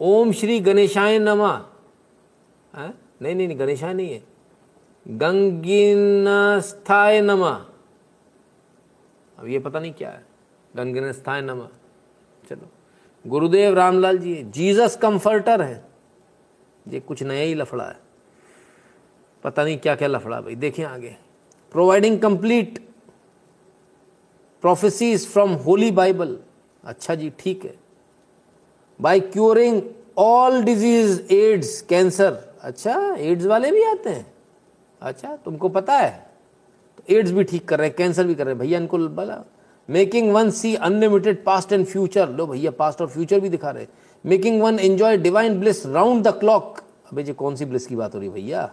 ओम 0.00 0.32
श्री 0.32 0.60
गणेशाय 0.60 1.18
नमा। 1.18 1.72
हाँ? 2.76 2.98
नहीं 3.22 3.34
नहीं 3.34 3.48
नहीं, 3.48 3.58
गणेशाय 3.58 3.94
नहीं 3.94 4.12
है। 4.12 4.22
गंगिनस्थाय 5.08 7.20
नमा। 7.20 7.66
अब 9.38 9.48
ये 9.48 9.58
पता 9.58 9.80
नहीं 9.80 9.92
क्या 9.92 10.10
है। 10.10 10.26
गंगिनस्थाय 10.76 11.40
नमा। 11.40 11.68
चलो। 12.50 12.68
गुरुदेव 13.26 13.74
रामलाल 13.74 14.18
जी, 14.18 14.42
जीसस 14.42 14.98
कंफर्टर 15.02 15.62
है। 15.62 15.88
ये 16.88 17.00
कुछ 17.00 17.22
नया 17.22 17.40
ही 17.40 17.54
लफड़ा 17.54 17.84
है। 17.84 17.96
पता 19.44 19.64
नहीं 19.64 19.78
क्या 19.78 19.96
क्या 19.96 20.08
लफड़ा 20.08 20.40
भाई। 20.40 20.54
देखें 20.54 20.84
आगे। 20.84 21.16
Providing 21.72 22.20
complete 22.20 22.78
prophecies 24.60 25.28
from 25.28 25.52
holy 25.52 25.90
Bible 25.90 26.38
अच्छा 26.84 27.14
जी, 27.14 27.32
ठीक 27.38 27.64
है। 27.64 27.74
By 29.00 29.20
curing 29.20 29.82
all 30.18 30.62
disease 30.62 31.32
AIDS 31.32 31.82
cancer 31.82 32.55
अच्छा 32.66 32.94
एड्स 33.16 33.44
वाले 33.46 33.70
भी 33.72 33.82
आते 33.84 34.10
हैं। 34.10 34.26
अच्छा 35.02 35.36
तुमको 35.36 35.68
पता 35.70 35.96
है 35.96 36.10
तो 36.98 37.14
एड्स 37.14 37.30
भी 37.30 37.44
ठीक 37.44 37.68
कर 37.68 37.78
रहे 37.78 37.88
हैं, 37.88 37.96
कैंसर 37.96 38.26
भी 38.26 38.34
कर 38.34 38.44
रहे 38.44 38.54
हैं। 38.54 38.60
भैया, 38.60 38.78
इनको 38.78 38.98
बोला 38.98 39.42
making 39.88 40.32
one 40.32 40.50
see 40.50 40.74
unlimited 40.76 41.44
past 41.44 41.72
and 41.72 41.84
future 41.86 42.28
लो 42.28 42.46
भैया 42.46 42.70
पास्ट 42.70 43.00
और 43.00 43.08
फ्यूचर 43.08 43.40
भी 43.40 43.48
दिखा 43.48 43.70
रहे 43.70 43.86
making 44.24 44.62
one 44.62 44.78
enjoy 44.78 45.16
divine 45.16 45.58
bliss 45.60 45.84
round 45.86 46.26
the 46.26 46.32
clock 46.38 46.80
अबे 47.12 47.32
कौन 47.34 47.56
सी 47.56 47.64
ब्लिस 47.64 47.86
की 47.86 47.96
बात 47.96 48.14
हो 48.14 48.20
रही 48.20 48.28
भैया? 48.28 48.70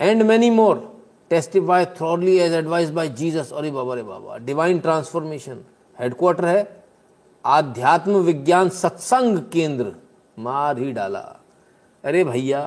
And 0.00 0.22
many 0.22 0.50
more 0.50 0.82
testify 1.30 1.84
thoroughly 1.96 2.36
as 2.38 2.52
advise 2.54 2.90
by 2.90 3.08
Jesus 3.10 3.52
अरे 3.52 3.70
बाबा 3.70 3.92
अरे 3.92 4.02
बाबा 4.02 4.36
डिवाइन 4.38 4.78
ट्रांसफॉर्मेशन 4.78 5.64
हेडक्वार्टर 5.98 6.44
है। 6.44 6.84
आध्यात्म 7.44 8.16
विज्ञान 8.22 8.68
सत्संग 8.70 9.38
केंद्र। 9.52 9.92
मार 10.38 10.78
ही 10.78 10.92
डाला। 10.92 11.20
अरे 12.04 12.24
भैया 12.24 12.60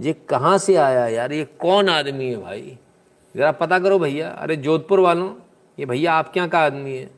ये 0.00 0.12
कहाँ 0.28 0.56
से 0.58 0.74
आया 0.76 1.06
यार? 1.06 1.32
ये 1.32 1.44
कौन 1.60 1.88
आदमी 1.88 2.28
है 2.28 2.36
भाई? 2.36 2.78
ज़रा 3.34 3.50
पता 3.52 3.78
करो 3.78 3.98
भैया। 3.98 4.28
अरे 4.28 4.56
जोधपुर 4.56 5.00
वालों, 5.00 5.32
ये 5.78 5.86
भैया 5.86 6.12
आप 6.12 6.32
क्या 6.32 6.46
का 6.46 6.58
आदमी 6.58 6.96
है? 6.96 7.10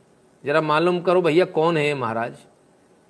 ज़रा 0.43 0.61
मालूम 0.61 0.99
करो 1.01 1.21
भैया 1.21 1.45
कौन 1.45 1.77
है 1.77 1.93
महाराज। 1.93 2.33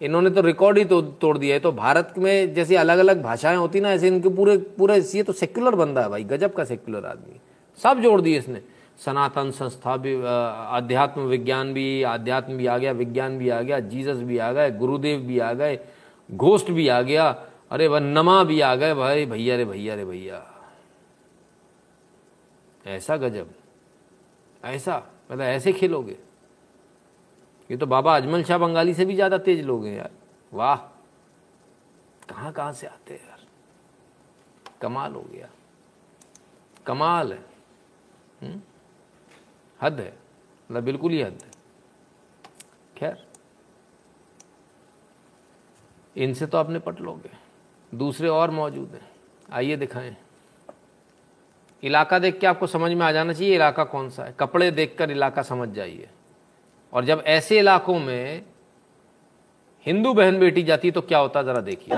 इन्होंने 0.01 0.29
तो 0.29 0.41
रिकॉर्ड 0.41 0.77
ही 0.77 0.83
तो 0.85 1.01
तोड़ 1.01 1.37
दिया 1.37 1.55
है। 1.55 1.59
तो 1.59 1.71
भारत 1.71 2.13
में 2.17 2.53
जैसे 2.53 2.75
अलग 2.75 2.97
अलग 2.97 3.21
भाषाएँ 3.23 3.57
होती 3.57 3.79
ना, 3.79 3.91
ऐसे 3.91 4.07
इनके 4.07 4.29
पूरे 4.29 4.57
पूरे, 4.77 4.97
ये 4.97 5.23
तो 5.23 5.33
सेक्युलर 5.33 5.75
बंदा 5.75 6.01
है 6.01 6.09
भाई, 6.09 6.23
गजब 6.23 6.53
का 6.53 6.63
सेक्युलर 6.63 7.05
आदमी। 7.05 7.39
सब 7.79 8.01
जोड़ 8.01 8.19
दिए 8.21 8.37
इसने। 8.37 8.61
सनातन 9.05 9.51
संस्था 9.51 9.95
भी 9.97 10.13
अध्यात्म 10.15 11.21
विज्ञान 11.21 11.73
भी 11.73 12.03
अध्यात्म 12.03 12.53
भी 12.53 12.65
आ 12.65 12.77
गया, 12.77 12.91
विज्ञान 12.91 13.37
भी 13.37 13.49
आ 13.49 13.61
गया, 13.61 13.79
जीसस 13.79 14.17
भी 14.17 14.37
आ 14.37 14.51
गए, 14.51 14.71
गुरुदेव 14.71 15.19
भी 15.19 15.39
आ 15.39 15.51
गए 15.53 15.79
घोष्ट 16.29 16.71
भी 16.71 16.87
आ 16.87 17.01
गया। 17.01 17.35
अरे 17.73 17.87
वह 17.87 17.99
नमा 17.99 18.43
भी 18.43 18.61
आ 18.61 18.75
गए 18.75 18.93
भाई, 18.93 19.25
भैया 19.25 19.55
रे 19.55 19.65
भैया 19.65 19.95
रे, 19.95 20.05
भैया। 20.05 20.49
ऐसा 22.85 23.17
गजब। 23.17 23.53
ऐसा 24.63 24.97
मतलब 25.31 25.41
ऐसे 25.41 25.73
खेलोगे। 25.73 26.17
ये 27.71 27.77
तो 27.77 27.85
बाबा 27.85 28.15
अजमल 28.15 28.43
शाह 28.43 28.57
बंगाली 28.57 28.93
से 28.93 29.05
भी 29.05 29.15
ज़्यादा 29.15 29.37
तेज 29.37 29.65
लोग 29.65 29.85
हैं 29.85 29.97
यार। 29.97 30.11
वाह। 30.53 30.75
कहाँ 32.29 32.51
कहाँ 32.53 32.73
से 32.73 32.87
आते 32.87 33.13
हैं 33.13 33.27
यार? 33.27 33.39
कमाल 34.81 35.13
हो 35.13 35.21
गया। 35.21 35.49
कमाल 36.85 37.33
है। 37.33 37.45
हुँ? 38.43 38.63
हद 39.81 39.99
है। 39.99 40.17
मतलब 40.71 40.83
बिल्कुल 40.83 41.11
ही 41.11 41.21
हद 41.21 41.39
है। 41.43 41.51
खैर। 42.97 43.27
इनसे 46.17 46.47
तो 46.47 46.57
आपने 46.57 46.79
पट 46.79 47.01
लोगे। 47.01 47.42
दूसरे 47.93 48.27
और 48.27 48.51
मौजूद 48.51 48.91
हैं। 48.93 49.07
आइए 49.53 49.75
दिखाएँ। 49.75 50.15
इलाका 51.83 52.19
देख 52.19 52.39
के 52.39 52.47
आपको 52.47 52.67
समझ 52.67 52.91
में 52.91 53.05
आ 53.05 53.11
जाना 53.11 53.33
चाहिए, 53.33 53.55
इलाका 53.55 53.83
कौन 53.83 54.09
सा 54.09 54.23
है। 54.23 54.33
कपड़े 54.39 54.69
देखकर 54.71 55.11
इलाका 55.11 55.41
समझ 55.41 55.69
जाइए। 55.69 56.09
और 56.93 57.05
जब 57.05 57.23
ऐसे 57.27 57.59
इलाकों 57.59 57.99
में 57.99 58.41
हिंदू 59.85 60.13
बहन 60.13 60.39
बेटी 60.39 60.63
जाती 60.63 60.91
तो 60.91 61.01
क्या 61.01 61.19
होता, 61.19 61.41
जरा 61.43 61.61
देखिए। 61.61 61.97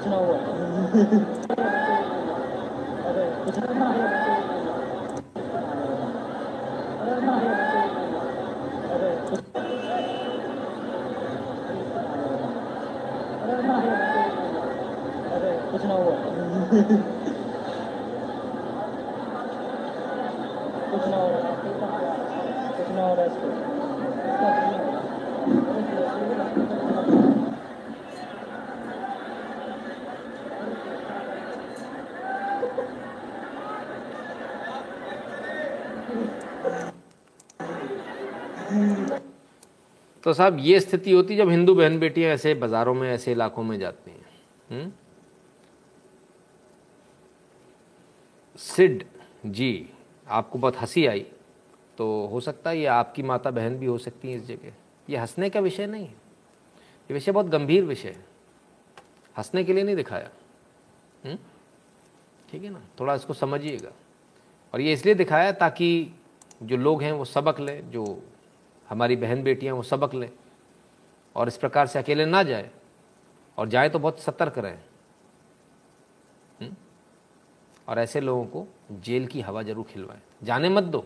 ना 0.07 0.17
हुआ 0.17 0.37
कुछ 20.91 21.07
ना 21.07 21.17
हो 21.17 21.29
रहा 21.29 21.51
कुछ 22.77 22.89
ना 22.89 23.01
हो 23.01 23.13
रहा 23.15 23.25
इसको 23.25 23.73
तो 40.23 40.33
साहब, 40.33 40.57
ये 40.59 40.79
स्थिति 40.79 41.11
होती 41.11 41.35
जब 41.35 41.49
हिंदू 41.49 41.73
बहन 41.75 41.97
बेटियाँ 41.99 42.31
ऐसे 42.31 42.53
बाज़ारों 42.55 42.93
में, 42.93 43.09
ऐसे 43.11 43.31
इलाकों 43.31 43.63
में 43.63 43.77
जाती 43.79 44.11
हैं। 44.11 44.91
सिड, 48.55 49.03
जी, 49.45 49.89
आपको 50.27 50.59
बहुत 50.59 50.77
हँसी 50.77 51.05
आई 51.05 51.25
तो 51.97 52.05
हो 52.25 52.39
सकता 52.39 52.69
है 52.69 52.77
ये 52.79 52.85
आपकी 52.85 53.23
माता 53.23 53.51
बहन 53.51 53.77
भी 53.77 53.85
हो 53.85 53.97
सकती 53.97 54.31
है 54.31 54.35
इस 54.35 54.45
जगह। 54.47 54.73
ये 55.09 55.17
हंसने 55.17 55.49
का 55.49 55.59
विषय 55.59 55.87
नहीं 55.87 56.05
है। 56.05 56.11
ये 56.11 57.13
विषय 57.13 57.31
बहुत 57.31 57.45
गंभीर 57.45 57.83
विषय 57.83 58.09
है। 58.09 58.25
हंसने 59.35 59.63
के 59.63 59.73
लिए 59.73 59.83
नहीं 59.83 59.95
दिखाया। 59.95 60.29
ठीक 62.49 62.63
है 62.63 62.69
ना? 62.69 62.81
थोड़ा 62.99 63.15
इसको 63.15 63.33
समझिएगा। 63.33 63.91
और 64.73 64.81
ये 64.81 64.93
इसलिए 64.93 65.15
दिखाया 65.15 65.51
ताकि 65.53 65.89
जो 66.63 66.77
लोग 66.77 67.03
हैं 67.03 67.11
वो 67.11 67.25
सबक 67.25 67.59
लें 67.59 67.91
जो 67.91 68.05
हमारी 68.87 69.15
बहन 69.15 69.43
बेटियाँ 69.43 69.75
वो 69.75 69.83
सबक 69.83 70.13
लें 70.15 70.29
और 71.35 71.47
इस 71.47 71.57
प्रकार 71.57 71.87
से 71.87 71.99
अकेले 71.99 72.25
ना 72.25 72.43
जाए 72.43 72.69
और 73.57 73.69
जाए 73.69 73.89
तो 73.89 73.99
बहुत 73.99 74.19
सतर्क 74.19 74.57
रहें। 74.57 74.79
और 77.87 77.99
ऐसे 77.99 78.19
लोगों 78.21 78.45
को 78.45 78.65
जेल 79.03 79.25
की 79.27 79.41
हवा 79.41 79.61
ज़रूर 79.63 79.85
खिलवाएँ। 79.85 80.19
जाने 80.43 80.69
मत 80.69 80.83
दो। 80.83 81.05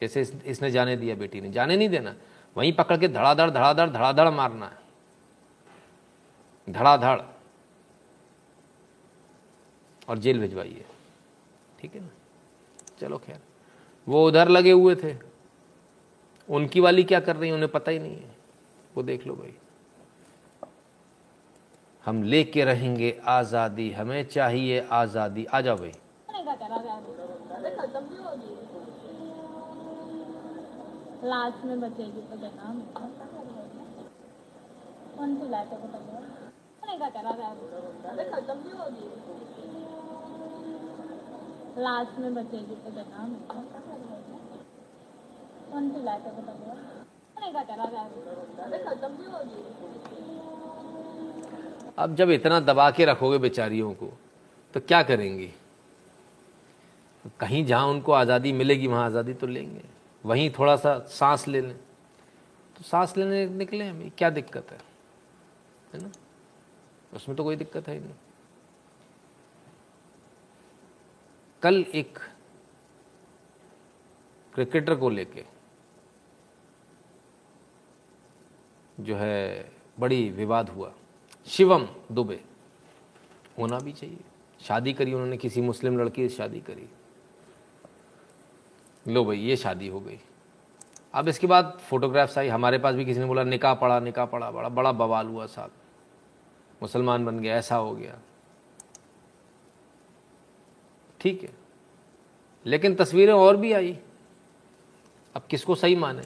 जैसे 0.00 0.20
इस, 0.20 0.32
इसने 0.44 0.70
जाने 0.70 0.96
दिया 0.96 1.14
बेटी 1.14 1.40
ने। 1.40 1.50
जाने 1.50 1.76
नहीं 1.76 1.88
देना। 1.88 2.14
वहीं 2.56 2.72
पकड़ 2.72 2.96
के 2.96 3.08
धड़ाधड़ 3.08 3.50
धड़ाधड़ 3.50 3.88
धड़ाधड़ 3.90 4.28
मारना 4.30 4.66
है। 4.66 4.78
धड़ाधड़। 6.68 7.20
और 10.08 10.18
जेल 10.18 10.40
भिजवाइए। 10.40 10.84
ठीक 11.78 11.94
है 11.94 12.00
ना? 12.00 12.08
चलो 13.00 13.18
खैर। 13.18 13.40
वो 14.06 14.26
उधर 14.26 14.48
लगे 14.48 14.70
हुए 14.70 14.94
थे। 14.94 15.14
उनकी 16.48 16.80
वाली 16.80 17.04
क्या 17.04 17.20
कर 17.20 17.36
रही 17.36 17.48
है, 17.48 17.54
उन्हें 17.54 17.70
पता 17.70 17.90
ही 17.90 17.98
नहीं 17.98 18.16
है। 18.16 18.34
वो 18.96 19.02
देख 19.02 19.26
लो 19.26 19.34
भाई। 19.34 19.54
हम 22.04 22.22
लेके 22.22 22.64
रहेंगे 22.64 23.10
आज़ादी, 23.26 23.90
हमें 23.92 24.22
चाहिए 24.24 24.86
आज़ादी। 24.92 25.44
आ 25.44 25.60
जाओ 25.60 25.76
भाई। 25.76 25.92
लास्ट 31.24 31.64
में 31.64 31.80
बचेगी 31.80 32.20
तो 32.22 32.36
देना 32.36 32.74
कौन 35.16 35.36
सी 35.36 35.48
लाइट 35.48 35.68
है? 35.68 35.78
लास्ट 41.78 42.18
में 42.18 42.34
बचेगी 42.34 42.74
तो 42.74 42.90
देना 42.90 43.24
कौन 45.72 45.90
लाइट 46.04 46.26
होगी 46.26 46.44
अब 51.98 52.14
जब 52.14 52.30
इतना 52.30 52.60
दबा 52.60 52.90
के 52.90 53.04
रखोगे 53.04 53.38
बेचारियों 53.38 53.92
को 53.94 54.06
तो 54.74 54.80
क्या 54.80 55.02
करेंगी? 55.02 55.52
कहीं 57.40 57.64
जहाँ 57.66 57.86
उनको 57.86 58.12
आज़ादी 58.12 58.52
मिलेगी, 58.52 58.86
वहाँ 58.86 59.04
आज़ादी 59.06 59.34
तो 59.34 59.46
लेंगे। 59.46 59.84
वहीं 60.24 60.50
थोड़ा 60.58 60.76
सा 60.76 60.98
सांस 61.10 61.46
ले 61.48 61.60
लें। 61.60 61.76
तो 62.76 62.84
सांस 62.84 63.16
लेने 63.16 63.46
निकले 63.46 63.90
क्या 64.10 64.30
दिक्कत 64.30 64.70
है? 64.72 64.78
है 65.94 66.02
ना? 66.02 66.10
उसमें 67.12 67.36
तो 67.36 67.44
कोई 67.44 67.56
दिक्कत 67.56 67.88
है 67.88 67.94
ही 67.94 68.00
नहीं। 68.00 68.14
कल 71.62 71.84
एक 71.94 72.18
क्रिकेटर 74.54 74.94
को 74.94 75.08
लेके 75.08 75.44
जो 79.00 79.16
है 79.16 79.72
बड़ी 80.00 80.30
विवाद 80.30 80.68
हुआ। 80.68 80.92
शिवम 81.46 81.88
दुबे, 82.12 82.44
होना 83.58 83.78
भी 83.78 83.92
चाहिए। 83.92 84.20
शादी 84.60 84.92
करी 84.92 85.12
उन्होंने, 85.12 85.36
किसी 85.36 85.60
मुस्लिम 85.60 85.98
लड़की 85.98 86.28
से 86.28 86.36
शादी 86.36 86.60
करी। 86.60 86.88
लो 89.12 89.24
भाई, 89.24 89.38
ये 89.38 89.56
शादी 89.56 89.88
हो 89.88 90.00
गई। 90.00 90.20
अब 91.14 91.28
इसके 91.28 91.46
बाद 91.46 91.78
फोटोग्राफ्स 91.90 92.38
आई, 92.38 92.48
हमारे 92.48 92.78
पास 92.78 92.94
भी 92.94 93.04
किसी 93.04 93.20
ने 93.20 93.26
बोला, 93.26 93.44
निकाह 93.44 93.74
पड़ा 93.74 94.00
निकाह 94.00 94.26
पड़ा, 94.26 94.50
बड़ा 94.50 94.68
बड़ा 94.68 94.92
बवाल 94.92 95.26
हुआ 95.26 95.46
साहब। 95.46 95.70
मुसलमान 96.82 97.24
बन 97.24 97.40
गया, 97.40 97.56
ऐसा 97.56 97.76
हो 97.76 97.94
गया। 97.94 98.18
ठीक 101.20 101.42
है। 101.42 101.50
लेकिन 102.66 102.94
तस्वीरें 102.94 103.32
और 103.32 103.56
भी 103.56 103.72
आई। 103.72 103.98
अब 105.36 105.42
किसको 105.50 105.74
सही 105.74 105.96
माने? 105.96 106.22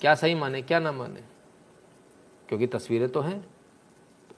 क्या 0.00 0.14
सही 0.14 0.34
माने, 0.34 0.62
क्या 0.62 0.78
ना 0.78 0.92
माने? 0.92 1.20
क्योंकि 2.48 2.66
तस्वीरें 2.66 3.08
तो 3.08 3.20
हैं। 3.20 3.46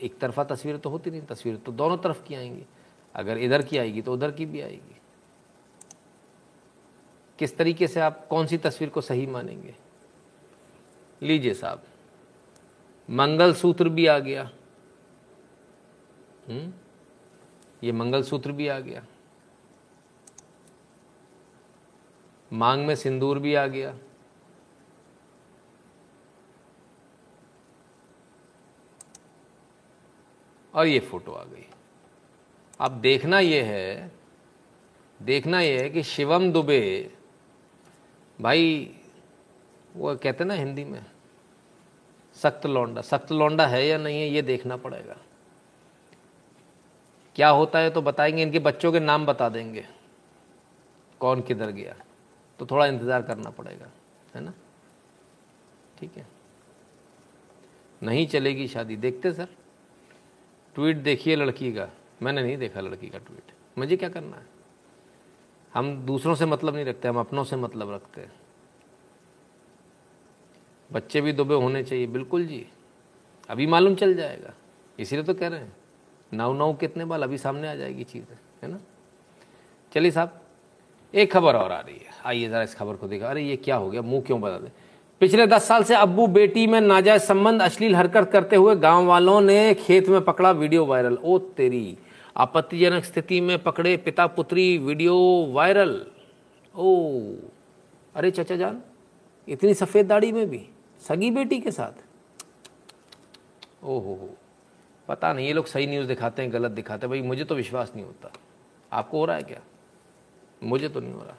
एक 0.02 0.18
तरफा 0.18 0.44
तस्वीरें 0.44 0.80
तो 0.80 0.90
होती 0.90 1.10
नहीं, 1.10 1.22
तस्वीरें 1.22 1.60
तो 1.60 1.72
दोनों 1.72 1.98
तरफ़ 1.98 2.24
की 2.24 2.34
आएँगी। 2.34 2.64
अगर 3.14 3.38
इधर 3.38 3.62
की 3.62 3.78
आएगी 3.78 4.02
तो 4.02 4.12
उधर 4.12 4.30
की 4.30 4.46
भी 4.46 4.60
आएगी। 4.60 4.96
किस 7.38 7.56
तरीके 7.56 7.86
से 7.86 8.00
आप 8.00 8.26
कौन 8.26 8.46
सी 8.46 8.58
तस्वीर 8.58 8.90
को 8.90 9.00
सही 9.00 9.26
मानेंगे? 9.26 9.74
लीजिए 11.22 11.54
साहब, 11.54 11.82
मंगलसूत्र 13.10 13.88
भी 13.88 14.06
आ 14.06 14.18
गया। 14.18 14.50
हम्म 16.48 16.72
ये 17.84 17.92
मंगलसूत्र 17.92 18.52
भी 18.52 18.68
आ 18.68 18.78
गया। 18.78 19.06
मांग 22.52 22.86
में 22.86 22.94
सिंदूर 22.94 23.38
भी 23.38 23.54
आ 23.54 23.66
गया। 23.66 23.94
और 30.74 30.86
ये 30.86 30.98
फ़ोटो 31.00 31.32
आ 31.32 31.44
गई। 31.44 31.66
अब 32.80 32.92
देखना 32.92 33.38
ये 33.40 33.62
है, 33.62 34.12
देखना 35.22 35.60
ये 35.60 35.80
है 35.82 35.90
कि 35.90 36.02
शिवम 36.02 36.52
दुबे, 36.52 37.12
भाई, 38.40 38.94
वो 39.96 40.16
कहते 40.16 40.44
ना 40.44 40.54
हिंदी 40.54 40.84
में, 40.84 41.04
सख्त 42.34 42.66
लौंडा 42.66 43.00
सख्त 43.00 43.32
लौंडा 43.32 43.66
है 43.66 43.86
या 43.86 43.98
नहीं 43.98 44.20
है, 44.20 44.28
ये 44.28 44.42
देखना 44.42 44.76
पड़ेगा। 44.76 45.16
क्या 47.36 47.48
होता 47.48 47.78
है 47.78 47.90
तो 47.90 48.02
बताएँगे, 48.02 48.42
इनके 48.42 48.58
बच्चों 48.58 48.92
के 48.92 49.00
नाम 49.00 49.26
बता 49.26 49.48
देंगे, 49.48 49.86
कौन 51.20 51.40
किधर 51.40 51.70
गया। 51.70 51.94
तो 52.58 52.66
थोड़ा 52.66 52.86
इंतज़ार 52.86 53.22
करना 53.22 53.50
पड़ेगा, 53.50 53.90
है 54.34 54.40
ना? 54.40 54.52
ठीक 55.98 56.16
है। 56.16 56.26
नहीं 58.02 58.26
चलेगी 58.26 58.68
शादी। 58.68 58.96
देखते 58.96 59.32
सर। 59.32 59.48
ट्वीट 60.74 60.96
देखिए 60.96 61.36
लड़की 61.36 61.72
का। 61.72 61.88
मैंने 62.22 62.42
नहीं 62.42 62.56
देखा 62.56 62.80
लड़की 62.80 63.08
का 63.08 63.18
ट्वीट। 63.18 63.52
मुझे 63.78 63.96
क्या 63.96 64.08
करना 64.08 64.36
है? 64.36 64.46
हम 65.74 65.96
दूसरों 66.06 66.34
से 66.34 66.46
मतलब 66.46 66.74
नहीं 66.74 66.84
रखते, 66.84 67.08
हम 67.08 67.18
अपनों 67.18 67.44
से 67.44 67.56
मतलब 67.56 67.90
रखते 67.90 68.20
हैं। 68.20 68.32
बच्चे 70.90 71.20
भी 71.20 71.32
दुबे 71.32 71.54
होने 71.54 71.82
चाहिए। 71.84 72.06
बिल्कुल 72.06 72.46
जी। 72.46 72.66
अभी 73.48 73.66
मालूम 73.66 73.94
चल 73.94 74.14
जाएगा। 74.14 74.54
इसीलिए 74.98 75.24
तो 75.24 75.34
कह 75.34 75.48
रहे 75.48 75.60
हैं। 75.60 75.76
नौ 76.32 76.52
नौ 76.52 76.72
कितने 76.72 77.04
बाल 77.04 77.22
अभी 77.22 77.38
सामने 77.38 77.68
आ 77.68 77.74
जाएगी 77.74 78.04
चीज़ें, 78.04 78.36
है 78.62 78.68
ना? 78.68 78.80
चलिए 79.92 80.10
साहब। 80.10 80.40
एक 81.16 81.32
खबर 81.32 81.56
और 81.56 81.72
आ 81.72 81.80
रही 81.80 81.94
है। 81.94 82.14
आइए 82.24 82.48
ज़रा 82.48 82.62
इस 82.62 82.74
खबर 82.74 82.94
को 82.94 83.08
देखा। 83.08 83.26
अरे, 83.26 83.42
ये 83.42 83.56
क्या 83.56 83.76
हो 83.76 83.90
गया? 83.90 84.02
मुँह 84.02 84.22
क्यों 84.22 84.40
बता 84.40 84.58
दे 84.58 84.70
पिछले 85.20 85.46
दस 85.46 85.64
साल 85.64 85.84
से 85.84 85.94
अब्बू 85.94 86.26
बेटी 86.26 86.66
में 86.66 86.80
नाजायज 86.80 87.22
संबंध 87.22 87.62
अश्लील 87.62 87.94
हरकत 87.96 88.30
करते 88.32 88.56
हुए 88.56 88.74
गाँव 88.76 89.06
वालों 89.06 89.40
ने 89.40 89.74
खेत 89.74 90.08
में 90.08 90.20
पकड़ा 90.20 90.50
वीडियो 90.50 90.84
वायरल। 90.86 91.18
ओ 91.24 91.38
तेरी 91.38 91.98
आपत्तिजनक 92.36 93.04
स्थिति 93.04 93.40
में 93.40 93.62
पकड़े 93.62 93.96
पिता 93.96 94.26
पुत्री 94.26 94.78
वीडियो 94.78 95.16
वायरल। 95.52 96.06
ओ, 96.74 97.10
अरे 98.14 98.30
चचा 98.30 98.56
जान, 98.56 98.82
इतनी 99.48 99.74
सफ़ेद 99.74 100.06
दाढ़ी 100.06 100.32
में 100.32 100.50
भी, 100.50 100.66
सगी 101.08 101.30
बेटी 101.30 101.60
के 101.60 101.70
साथ? 101.70 102.04
ओ 103.84 103.98
हो 103.98 104.14
हो 104.14 104.30
पता 105.08 105.32
नहीं, 105.32 105.46
ये 105.46 105.52
लोग 105.52 105.66
सही 105.66 105.86
न्यूज़ 105.86 106.06
दिखाते 106.06 106.42
हैं, 106.42 106.52
गलत 106.52 106.70
दिखाते 106.70 107.06
हैं। 107.06 107.10
भाई, 107.10 107.28
मुझे 107.28 107.44
तो 107.44 107.54
विश्वास 107.54 107.92
नहीं 107.94 108.04
होता। 108.04 108.32
आपको 108.92 109.18
हो 109.18 109.24
रहा 109.24 109.36
है 109.36 109.42
क्या? 109.42 109.60
मुझे 110.62 110.88
तो 110.88 111.00
नहीं 111.00 111.12
हो 111.12 111.22
रहा। 111.22 111.36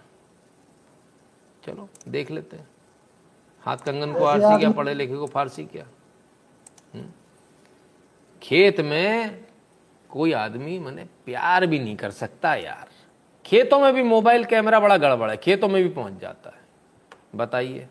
चलो 1.63 1.87
देख 2.07 2.31
लेते 2.31 2.57
हैं। 2.57 2.67
हाथ 3.63 3.77
कंगन 3.77 4.13
को 4.13 4.25
आरसी 4.25 4.57
क्या 4.59 4.69
पढ़े 4.71 4.93
लिखे 4.93 5.15
को 5.15 5.27
फारसी 5.27 5.65
क्या। 5.65 5.85
खेत 8.41 8.79
में 8.81 9.45
कोई 10.09 10.31
आदमी 10.35 10.77
मैंने 10.79 11.03
प्यार 11.25 11.65
भी 11.65 11.79
नहीं 11.79 11.95
कर 11.95 12.11
सकता 12.11 12.53
यार। 12.55 12.87
खेतों 13.45 13.79
में 13.79 13.93
भी 13.93 14.03
मोबाइल 14.03 14.43
कैमरा 14.45 14.79
बड़ा 14.79 14.97
गड़बड़ 14.97 15.29
है 15.31 15.37
खेतों 15.37 15.67
में 15.67 15.81
भी 15.83 15.89
पहुँच 15.89 16.19
जाता 16.21 16.49
है। 16.49 16.61
बताइए। 17.35 17.87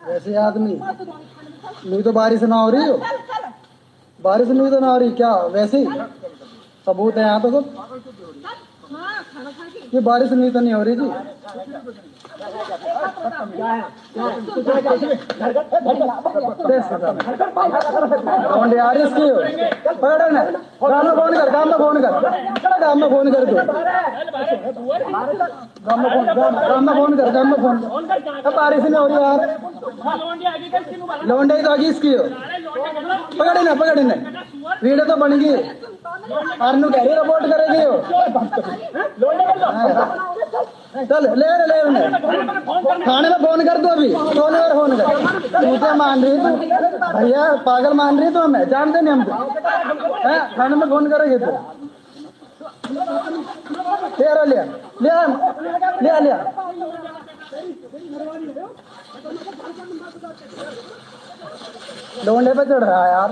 वैसे 0.00 0.34
आदमी 0.36 0.74
नहीं 0.74 2.02
तो 2.02 2.12
बारिश 2.12 2.42
ना 2.42 2.56
हो 2.56 2.70
रही 2.70 2.88
हो? 2.88 2.96
बारिश 4.20 4.48
नहीं 4.48 4.70
तो 4.70 4.78
ना 4.80 4.90
हो 4.90 4.98
रही 4.98 5.10
क्या? 5.12 5.34
वैसे 5.34 5.78
ही? 5.78 5.86
सबूत 6.86 7.16
है 7.16 7.24
यहाँ 7.24 7.40
तो 7.42 7.50
सब? 7.50 7.74
ये 9.94 10.00
बारिश 10.00 10.32
नहीं 10.32 10.50
तो 10.50 10.60
नहीं 10.60 10.74
हो 10.74 10.82
रही 10.82 10.96
जी। 10.96 12.11
रही 18.72 18.96
इसकी 18.98 19.28
पकड़ 19.92 20.30
ना 20.32 20.42
काम 20.82 21.06
में 21.06 21.12
फ़ोन 21.12 21.34
कर 21.34 21.50
काम 21.50 21.68
में 21.68 21.76
फ़ोन 21.76 22.00
कर 22.02 22.12
काम 22.80 22.98
में 23.00 23.08
फ़ोन 23.08 23.30
कर 23.30 23.44
तू 23.44 23.54
काम 25.86 25.98
में 26.02 26.08
फ़ोन 26.10 26.24
काम 26.26 26.82
में 26.82 26.94
फ़ोन 26.94 27.16
कर 27.16 27.30
काम 27.32 27.46
में 27.48 27.56
फ़ोन 27.56 27.76
अब 28.40 28.52
बारिश 28.52 28.82
हो 28.94 29.06
रही 29.06 29.16
यार 29.16 29.40
लौंडे 31.26 31.62
तो 31.62 31.70
आगे 31.70 31.86
इसकी 31.88 32.12
पकड़े 33.38 33.62
ना 33.62 33.74
पकड़े 33.74 34.02
ना 34.02 34.14
वीडियो 34.82 35.04
तो 35.04 35.16
बन 35.16 35.38
गई 35.40 35.54
आरनू 36.62 36.88
कह 36.90 37.02
रही 37.02 37.14
रिपोर्ट 37.14 37.44
करेगी 37.46 37.82
चल, 40.92 41.24
ले 41.40 41.46
ले 41.58 41.66
ले 41.66 41.80
उन्हें 41.82 42.06
थाने 43.06 43.28
में 43.28 43.36
फ़ोन 43.42 43.64
कर 43.66 43.78
दो 43.82 43.88
अभी। 43.88 44.08
सोने 44.12 44.58
पर 44.60 44.72
फ़ोन 44.74 44.96
कर 44.96 45.66
मुझे 45.66 45.92
मान 45.96 46.24
रही 46.24 46.38
तू। 46.38 46.50
भैया, 47.14 47.44
पागल 47.66 47.92
मान 47.94 48.18
रही 48.20 48.30
तू 48.30 48.40
हमें। 48.40 48.68
जानते 48.70 49.00
नहीं 49.00 49.12
हम 49.12 49.22
तो। 49.24 49.32
हैं, 50.28 50.40
थाने 50.58 50.76
में 50.76 50.86
फ़ोन 50.88 51.08
करोगे 51.10 51.38
तू। 51.38 51.52
ले 54.20 54.34
रो 54.34 54.44
लिया 54.44 54.64
लिया 55.02 55.26
लिया 56.02 56.18
लिया 56.18 56.36
लोंडे 62.24 62.52
पे 62.54 62.64
चढ़ 62.64 62.84
रहा 62.84 63.04
है 63.04 63.12
यार। 63.12 63.30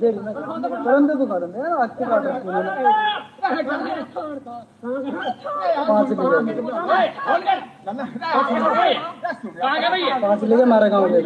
जेल 0.00 0.16
में 0.24 0.32
करन 0.34 1.06
तो 1.08 1.26
करन 1.26 1.50
दे 1.52 1.60
आज 1.76 1.90
के 1.98 2.04
काट 2.04 2.26
रखी 2.26 2.48
उन्होंने 2.48 2.70
पाँच 5.88 6.08
पाँच 10.22 10.42
लेके 10.44 10.64
मारे 10.64 10.88
गाँव 10.90 11.06
ले 11.06 11.20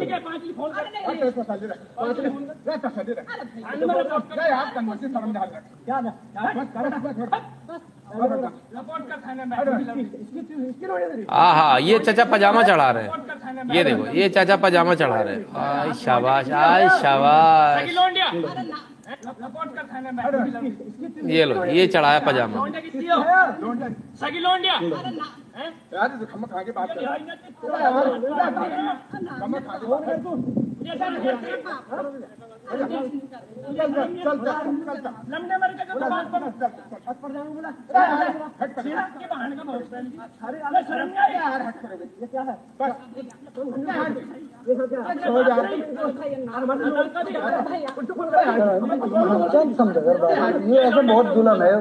आहा, 11.30 11.78
ये 11.78 11.98
चाचा 11.98 12.24
पजामा 12.24 12.62
चढ़ा 12.62 12.90
रहे 12.90 13.02
हैं। 13.04 13.10
ये 13.74 13.84
देखो, 13.84 14.06
ये 14.18 14.28
चाचा 14.28 14.56
पजामा 14.56 14.94
चढ़ा 14.94 15.20
रहे 15.22 15.34
हैं। 15.34 15.44
आय 15.56 15.92
शाबाश 16.04 16.50
आय 16.50 16.88
शाबाश। 17.02 17.90
ये 21.26 21.44
लो 21.44 21.64
ये 21.66 21.86
चढ़ाया 21.88 22.18
पजामा 22.20 22.66
क्या 25.90 26.04
समझा 26.26 26.62
कर 26.62 26.72
बात 26.72 26.88
ये 50.68 50.78
ऐसे 50.78 51.02
बहुत 51.02 51.26
जुलम 51.26 51.62
है 51.62 51.72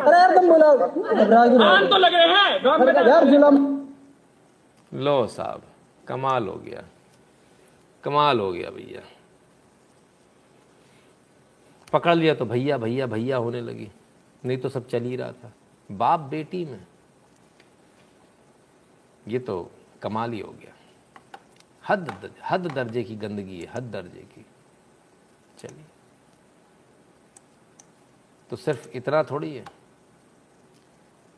अरे 0.00 0.18
यार 0.18 0.34
तुम 0.34 0.48
बोला 0.48 0.68
यार 3.08 3.24
जुलम 3.24 3.56
लो 4.92 5.26
साहब, 5.26 5.62
कमाल 6.08 6.46
हो 6.48 6.54
गया। 6.54 6.82
कमाल 8.04 8.40
हो 8.40 8.52
गया 8.52 8.70
भैया। 8.70 9.00
पकड़ 11.92 12.14
लिया 12.14 12.34
तो 12.34 12.44
भैया 12.44 12.78
भैया 12.78 13.06
भैया 13.06 13.36
होने 13.36 13.60
लगी। 13.60 13.90
नहीं 14.44 14.58
तो 14.58 14.68
सब 14.68 14.86
चल 14.88 15.02
ही 15.02 15.16
रहा 15.16 15.32
था। 15.32 15.52
बाप 15.92 16.20
बेटी 16.20 16.64
में। 16.64 16.80
ये 19.28 19.38
तो 19.38 19.70
कमाल 20.02 20.32
ही 20.32 20.40
हो 20.40 20.52
गया। 20.52 20.74
हद 21.88 22.32
हद 22.44 22.72
दर्जे 22.72 23.02
की 23.02 23.16
गंदगी 23.16 23.60
है, 23.60 23.66
हद 23.66 23.82
दर्जे 23.82 24.20
की। 24.20 24.46
चलिए। 25.58 25.84
तो 28.50 28.56
सिर्फ़ 28.56 28.88
इतना 28.88 29.22
थोड़ी 29.22 29.54
है। 29.54 29.64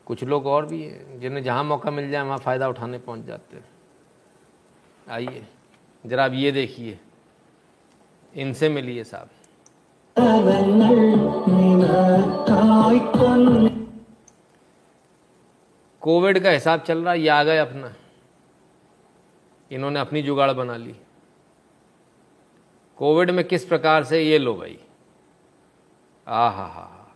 कुछ 0.05 0.23
लोग 0.23 0.45
और 0.45 0.65
भी 0.65 0.83
हैं, 0.83 1.19
जिन्हें 1.19 1.43
जहाँ 1.43 1.63
मौका 1.63 1.91
मिल 1.91 2.11
जाए, 2.11 2.23
वहाँ 2.23 2.37
फ़ायदा 2.37 2.67
उठाने 2.67 2.99
पहुँच 2.99 3.25
जाते 3.25 3.57
हैं। 3.57 3.65
आइए, 5.09 5.47
जरा 6.05 6.25
अब 6.25 6.33
ये 6.33 6.51
देखिए। 6.51 6.99
इनसे 8.35 8.69
मिलिए 8.69 9.03
साहब। 9.03 9.29
कोविड 16.03 16.43
का 16.43 16.49
हिसाब 16.49 16.79
चल 16.79 17.05
रहा, 17.05 17.13
ये 17.13 17.27
आ 17.27 17.43
गए 17.43 17.57
अपना। 17.57 17.93
इन्होंने 19.71 19.99
अपनी 19.99 20.21
जुगाड़ 20.21 20.51
बना 20.51 20.77
ली। 20.77 20.95
कोविड 22.97 23.31
में 23.31 23.45
किस 23.45 23.65
प्रकार 23.65 24.03
से, 24.03 24.21
ये 24.21 24.37
लो 24.37 24.53
भाई। 24.55 24.79
आ 26.27 26.49
हा 26.49 26.65
हा। 26.65 27.15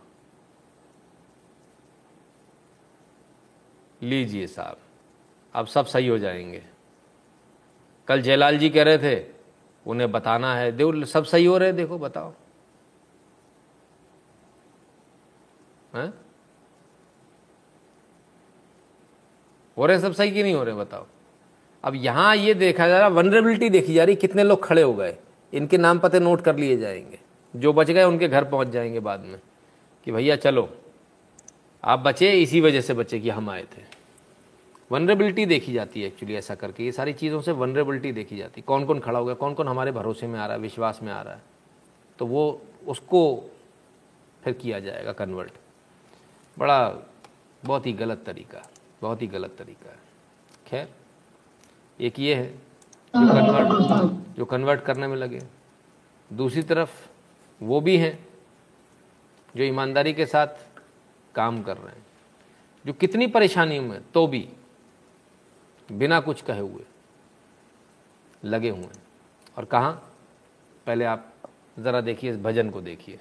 लीजिए 4.02 4.46
साहब, 4.46 4.78
अब 5.54 5.66
सब 5.66 5.86
सही 5.86 6.08
हो 6.08 6.18
जाएँगे। 6.18 6.66
कल 8.08 8.22
जयलाल 8.22 8.58
जी 8.58 8.70
कह 8.70 8.82
रहे 8.82 8.98
थे, 8.98 9.26
उन्हें 9.86 10.12
बताना 10.12 10.54
है। 10.54 10.72
देखो 10.72 11.04
सब 11.04 11.24
सही 11.24 11.44
हो 11.44 11.58
रहे 11.58 11.72
देखो, 11.72 11.98
बताओ। 11.98 12.32
हैं? 15.94 16.27
हो 19.78 19.86
रहे 19.86 19.96
हैं, 19.96 20.02
सब 20.02 20.12
सही 20.12 20.30
कि 20.30 20.42
नहीं 20.42 20.54
हो 20.54 20.64
रहे 20.64 20.74
बताओ। 20.74 21.06
अब 21.84 21.94
यहाँ 21.94 22.36
ये 22.36 22.54
देखा 22.54 22.88
जा 22.88 22.98
रहा 22.98 23.08
वनरेबिलिटी 23.08 23.70
देखी 23.70 23.94
जा 23.94 24.04
रही 24.04 24.16
कितने 24.16 24.44
लोग 24.44 24.64
खड़े 24.64 24.82
हो 24.82 24.94
गए। 24.94 25.16
इनके 25.54 25.78
नाम 25.78 25.98
पते 25.98 26.20
नोट 26.20 26.40
कर 26.40 26.56
लिए 26.56 26.76
जाएँगे। 26.76 27.18
जो 27.56 27.72
बच 27.72 27.90
गए, 27.90 28.04
उनके 28.04 28.28
घर 28.28 28.44
पहुँच 28.44 28.68
जाएँगे 28.68 29.00
बाद 29.00 29.20
में 29.20 29.40
कि 30.04 30.12
भैया, 30.12 30.36
चलो, 30.36 30.76
आप 31.84 31.98
बचे, 31.98 32.32
इसी 32.32 32.60
वजह 32.60 32.80
से 32.80 32.94
बचे 32.94 33.20
कि 33.20 33.30
हम 33.30 33.50
आए 33.50 33.62
थे। 33.62 33.98
वनरेबिलिटी 34.92 35.46
देखी 35.46 35.72
जाती 35.72 36.00
है 36.00 36.06
एक्चुअली 36.06 36.34
ऐसा 36.34 36.54
करके। 36.54 36.84
ये 36.84 36.92
सारी 36.92 37.12
चीज़ों 37.12 37.40
से 37.40 37.52
वनरेबिलिटी 37.52 38.12
देखी 38.12 38.36
जाती 38.36 38.60
है। 38.60 38.64
कौन 38.66 38.84
कौन 38.84 39.00
खड़ा 39.00 39.18
हो 39.18 39.24
गया 39.24 39.34
कौन 39.34 39.54
कौन 39.54 39.68
हमारे 39.68 39.92
भरोसे 39.92 40.26
में 40.26 40.40
आ 40.40 40.46
रहा 40.46 40.56
है, 40.56 40.62
विश्वास 40.62 41.00
में 41.02 41.12
आ 41.12 41.22
रहा 41.22 41.34
है। 41.34 41.42
तो 42.18 42.26
वो, 42.26 42.62
उसको 42.86 43.50
फिर 44.44 44.52
किया 44.52 44.80
जाएगा 44.80 45.12
कन्वर्ट 45.12 45.52
बड़ा, 46.58 46.94
बहुत 47.64 47.86
ही 47.86 47.92
गलत 47.92 48.22
तरीका। 48.26 48.70
बहुत 49.02 49.22
ही 49.22 49.26
गलत 49.26 49.54
तरीका 49.58 49.90
है। 49.90 49.98
खैर 50.66 50.88
एक 52.00 52.18
ये 52.20 52.34
है 52.34 52.50
जो 53.14 53.28
कन्वर्ट 53.28 54.36
जो 54.36 54.44
कन्वर्ट 54.44 54.80
करने 54.80 55.06
में 55.06 55.16
लगे। 55.16 55.40
दूसरी 56.30 56.62
तरफ़ 56.62 56.90
वो 57.60 57.80
भी 57.80 57.96
हैं 57.96 58.18
जो 59.54 59.62
ईमानदारी 59.64 60.12
के 60.12 60.26
साथ 60.26 60.46
काम 61.34 61.62
कर 61.62 61.76
रहे 61.76 61.94
हैं 61.94 62.06
जो 62.84 62.92
कितनी 62.92 63.26
परेशानियों 63.26 63.82
में 63.82 64.00
तो 64.14 64.26
भी 64.26 64.48
बिना 65.88 66.20
कुछ 66.20 66.42
कहे 66.42 66.60
हुए 66.60 66.84
लगे 68.42 68.70
हुए 68.70 68.80
हैं। 68.80 69.02
और 69.56 69.64
कहाँ? 69.64 69.92
पहले 70.86 71.04
आप 71.04 71.32
ज़रा 71.78 72.00
देखिए 72.00 72.30
इस 72.30 72.36
भजन 72.36 72.70
को 72.70 72.80
देखिए। 72.80 73.18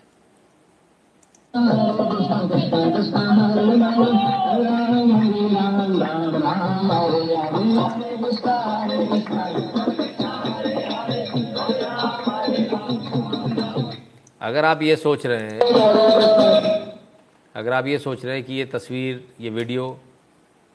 अगर 14.42 14.66
आप 14.66 14.82
ये 14.82 14.96
सोच 14.96 15.26
रहे 15.26 15.38
हैं, 15.40 15.60
अगर 17.56 17.74
आप 17.74 17.88
ये 17.88 17.98
सोच 18.00 18.26
रहे 18.26 18.36
हैं 18.36 18.44
कि 18.44 18.54
ये 18.54 18.66
तस्वीर, 18.66 19.24
ये 19.42 19.50
वीडियो 19.50 19.90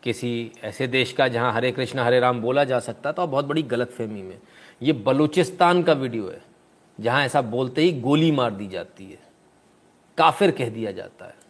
किसी 0.03 0.53
ऐसे 0.65 0.87
देश 0.87 1.13
का 1.13 1.29
जहाँ 1.29 1.53
हरे 1.53 1.71
कृष्ण, 1.73 1.99
हरे 1.99 2.21
राम 2.21 2.41
बोला 2.41 2.65
जा 2.65 2.79
सकता 2.81 3.13
तो 3.13 3.23
आप 3.23 3.29
बहुत 3.29 3.45
बड़ी 3.45 3.63
गलत 3.63 3.91
फहमी 3.91 4.23
में। 4.23 4.39
ये 4.83 4.93
बलूचिस्तान 4.93 5.83
का 5.83 5.93
वीडियो 5.93 6.29
है, 6.29 6.41
जहाँ 6.99 7.25
ऐसा 7.25 7.43
बोलते 7.43 7.83
ही 7.83 8.01
गोली 8.01 8.33
मार 8.33 8.51
दी 8.51 8.69
जाती 8.69 9.05
है। 9.05 9.32
काफिर 10.19 10.51
कह 10.51 10.69
दिया 10.69 10.93
जाता 10.93 11.25
है। 11.25 11.41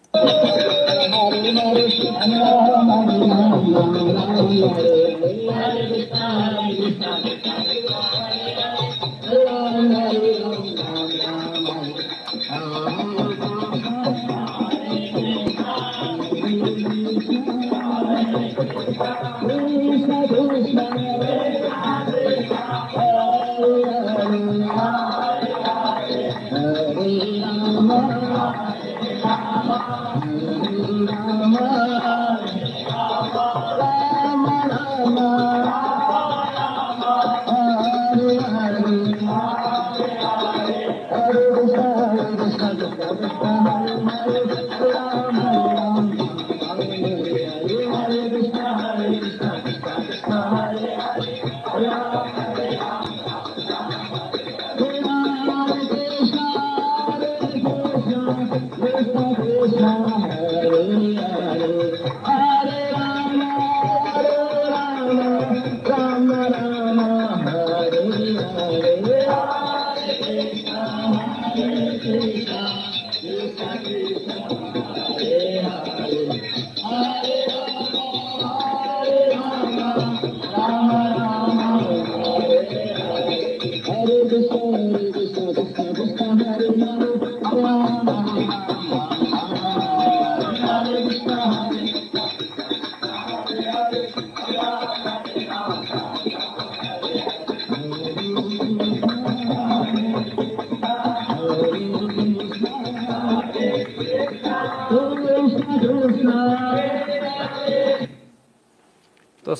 Hare 18.94 19.31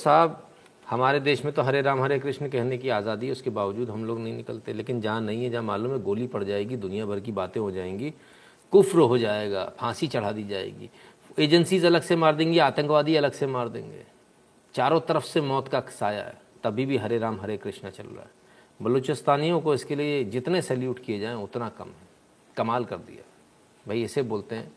साहब, 0.03 0.49
हमारे 0.87 1.19
देश 1.19 1.43
में 1.45 1.53
तो 1.53 1.61
हरे 1.61 1.81
राम, 1.81 2.01
हरे 2.01 2.19
कृष्ण 2.19 2.47
कहने 2.49 2.77
की 2.77 2.89
आज़ादी 2.89 3.25
है 3.25 3.31
उसके 3.31 3.49
बावजूद 3.49 3.89
हम 3.89 4.05
लोग 4.05 4.19
नहीं 4.19 4.33
निकलते, 4.33 4.73
लेकिन 4.73 5.01
जहाँ 5.01 5.21
नहीं 5.21 5.43
है, 5.43 5.49
जहाँ 5.49 5.63
मालूम 5.63 5.91
है, 5.91 5.99
गोली 5.99 6.27
पड़ 6.27 6.43
जाएगी 6.43 6.75
दुनिया 6.75 7.05
भर 7.05 7.19
की 7.19 7.31
बातें 7.31 7.61
हो 7.61 7.71
जाएँगी, 7.71 8.13
कुफ्र 8.71 8.99
हो 8.99 9.17
जाएगा, 9.17 9.65
फांसी 9.79 10.07
चढ़ा 10.07 10.31
दी 10.31 10.43
जाएगी, 10.43 10.89
एजेंसीज 11.39 11.85
अलग 11.85 12.01
से 12.01 12.15
मार 12.15 12.35
देंगी, 12.35 12.57
आतंकवादी 12.59 13.15
अलग 13.15 13.31
से 13.31 13.47
मार 13.47 13.69
देंगे। 13.69 14.03
चारों 14.75 14.99
तरफ़ 14.99 15.23
से 15.23 15.41
मौत 15.41 15.67
का 15.67 15.79
साया 15.79 16.23
है, 16.23 16.37
तभी 16.63 16.85
भी 16.85 16.97
हरे 16.97 17.17
राम, 17.17 17.41
हरे 17.41 17.57
कृष्ण 17.57 17.89
चल 17.89 18.03
रहा 18.03 18.21
है। 18.21 18.31
बलूचिस्तानियों 18.81 19.61
को 19.61 19.73
इसके 19.73 19.95
लिए 19.95 20.23
जितने 20.23 20.61
सैल्यूट 20.61 20.99
किए 20.99 21.19
जाएँ, 21.19 21.35
उतना 21.35 21.69
कम 21.69 21.85
है। 21.85 22.11
कमाल 22.57 22.85
कर 22.85 22.97
दिया। 22.97 23.23
भाई, 23.87 24.03
इसे 24.03 24.21
बोलते 24.21 24.55
हैं, 24.55 24.71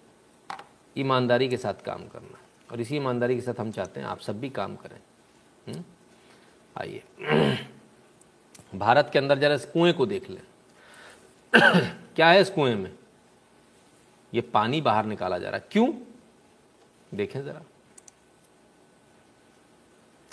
ईमानदारी 0.96 1.48
के 1.48 1.56
साथ 1.56 1.74
काम 1.74 2.06
करना। 2.08 2.38
और 2.72 2.80
इसी 2.80 2.96
ईमानदारी 2.96 3.34
के 3.34 3.40
साथ 3.40 3.60
हम 3.60 3.70
चाहते 3.70 4.00
हैं 4.00 4.06
आप 4.06 4.18
सब 4.18 4.40
भी 4.40 4.48
काम 4.48 4.76
करें? 4.76 4.98
आइए। 6.80 7.02
भारत 8.74 9.10
के 9.12 9.18
अंदर 9.18 9.38
जरा 9.38 9.54
इस 9.54 9.64
कुएँ 9.64 9.92
को 9.92 10.06
देख 10.06 10.30
लें। 10.30 10.42
क्या 12.16 12.28
है 12.28 12.40
इस 12.40 12.50
कुएँ 12.50 12.74
में? 12.74 12.98
ये 14.34 14.40
पानी 14.40 14.80
बाहर 14.80 15.04
निकाला 15.04 15.38
जा 15.38 15.50
रहा 15.50 15.58
है। 15.58 15.66
क्यों? 15.70 15.92
देखें 17.14 17.44
जरा। 17.44 17.62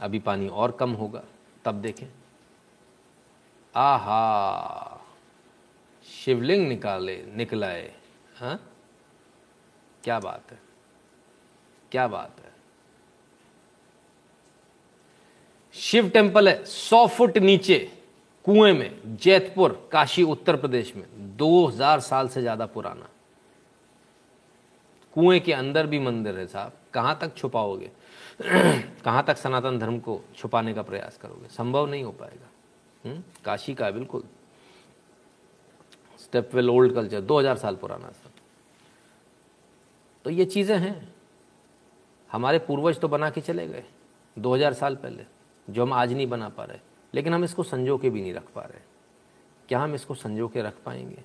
अभी 0.01 0.19
पानी 0.19 0.47
और 0.47 0.71
कम 0.71 0.91
होगा, 0.91 1.23
तब 1.65 1.75
देखें। 1.75 2.07
आहा! 3.75 5.01
शिवलिंग 6.05 6.67
निकाले, 6.67 7.25
निकलाए 7.25 7.95
हाँ? 8.35 8.73
क्या 10.03 10.19
बात 10.19 10.51
है? 10.51 10.59
क्या 11.91 12.07
बात 12.07 12.35
है? 12.39 12.52
शिव 15.75 16.09
टेंपल 16.09 16.49
है, 16.49 16.63
सौ 16.65 17.05
फुट 17.07 17.37
नीचे, 17.37 17.77
कुएँ 18.45 18.73
में, 18.73 19.17
जैतपुर, 19.17 19.89
काशी, 19.91 20.23
उत्तर 20.23 20.55
प्रदेश 20.55 20.95
में 20.95 21.03
2000 21.37 21.99
साल 21.99 22.27
से 22.27 22.41
ज़्यादा 22.41 22.65
पुराना। 22.65 23.09
कुएँ 25.13 25.39
के 25.39 25.53
अंदर 25.53 25.87
भी 25.87 25.99
मंदिर 25.99 26.37
है 26.39 26.45
साहब, 26.47 26.73
कहाँ 26.93 27.17
तक 27.21 27.35
छुपाओगे? 27.35 27.91
कहाँ 29.03 29.23
तक 29.23 29.37
सनातन 29.37 29.79
धर्म 29.79 29.99
को 29.99 30.19
छुपाने 30.35 30.73
का 30.73 30.81
प्रयास 30.81 31.17
करोगे? 31.17 31.47
संभव 31.47 31.85
नहीं 31.85 32.03
हो 32.03 32.11
पाएगा। 32.11 32.49
हुँ? 33.03 33.23
काशी 33.45 33.73
का 33.73 33.89
बिल्कुल। 33.91 34.23
स्टेप 36.19 36.55
वेल 36.55 36.69
ओल्ड 36.69 36.93
कल्चर 36.95 37.21
2000 37.21 37.57
साल 37.57 37.75
पुराना 37.75 38.07
सब 38.07 38.31
तो 40.25 40.29
ये 40.29 40.45
चीज़ें 40.45 40.77
हैं। 40.77 41.13
हमारे 42.29 42.59
पूर्वज 42.59 42.99
तो 42.99 43.07
बना 43.07 43.29
के 43.29 43.41
चले 43.41 43.67
गए 43.67 43.83
2000 44.37 44.73
साल 44.73 44.95
पहले। 44.95 45.23
जो 45.69 45.83
हम 45.83 45.93
आज 45.93 46.13
नहीं 46.13 46.27
बना 46.27 46.49
पा 46.49 46.63
रहे, 46.63 46.79
लेकिन 47.13 47.33
हम 47.33 47.43
इसको 47.43 47.63
संजो 47.63 47.97
के 47.97 48.09
भी 48.09 48.21
नहीं 48.21 48.33
रख 48.33 48.51
पा 48.51 48.61
रहे। 48.61 48.81
क्या 49.69 49.79
हम 49.79 49.95
इसको 49.95 50.13
संजो 50.13 50.47
के 50.47 50.61
रख 50.61 50.81
पाएँगे? 50.85 51.23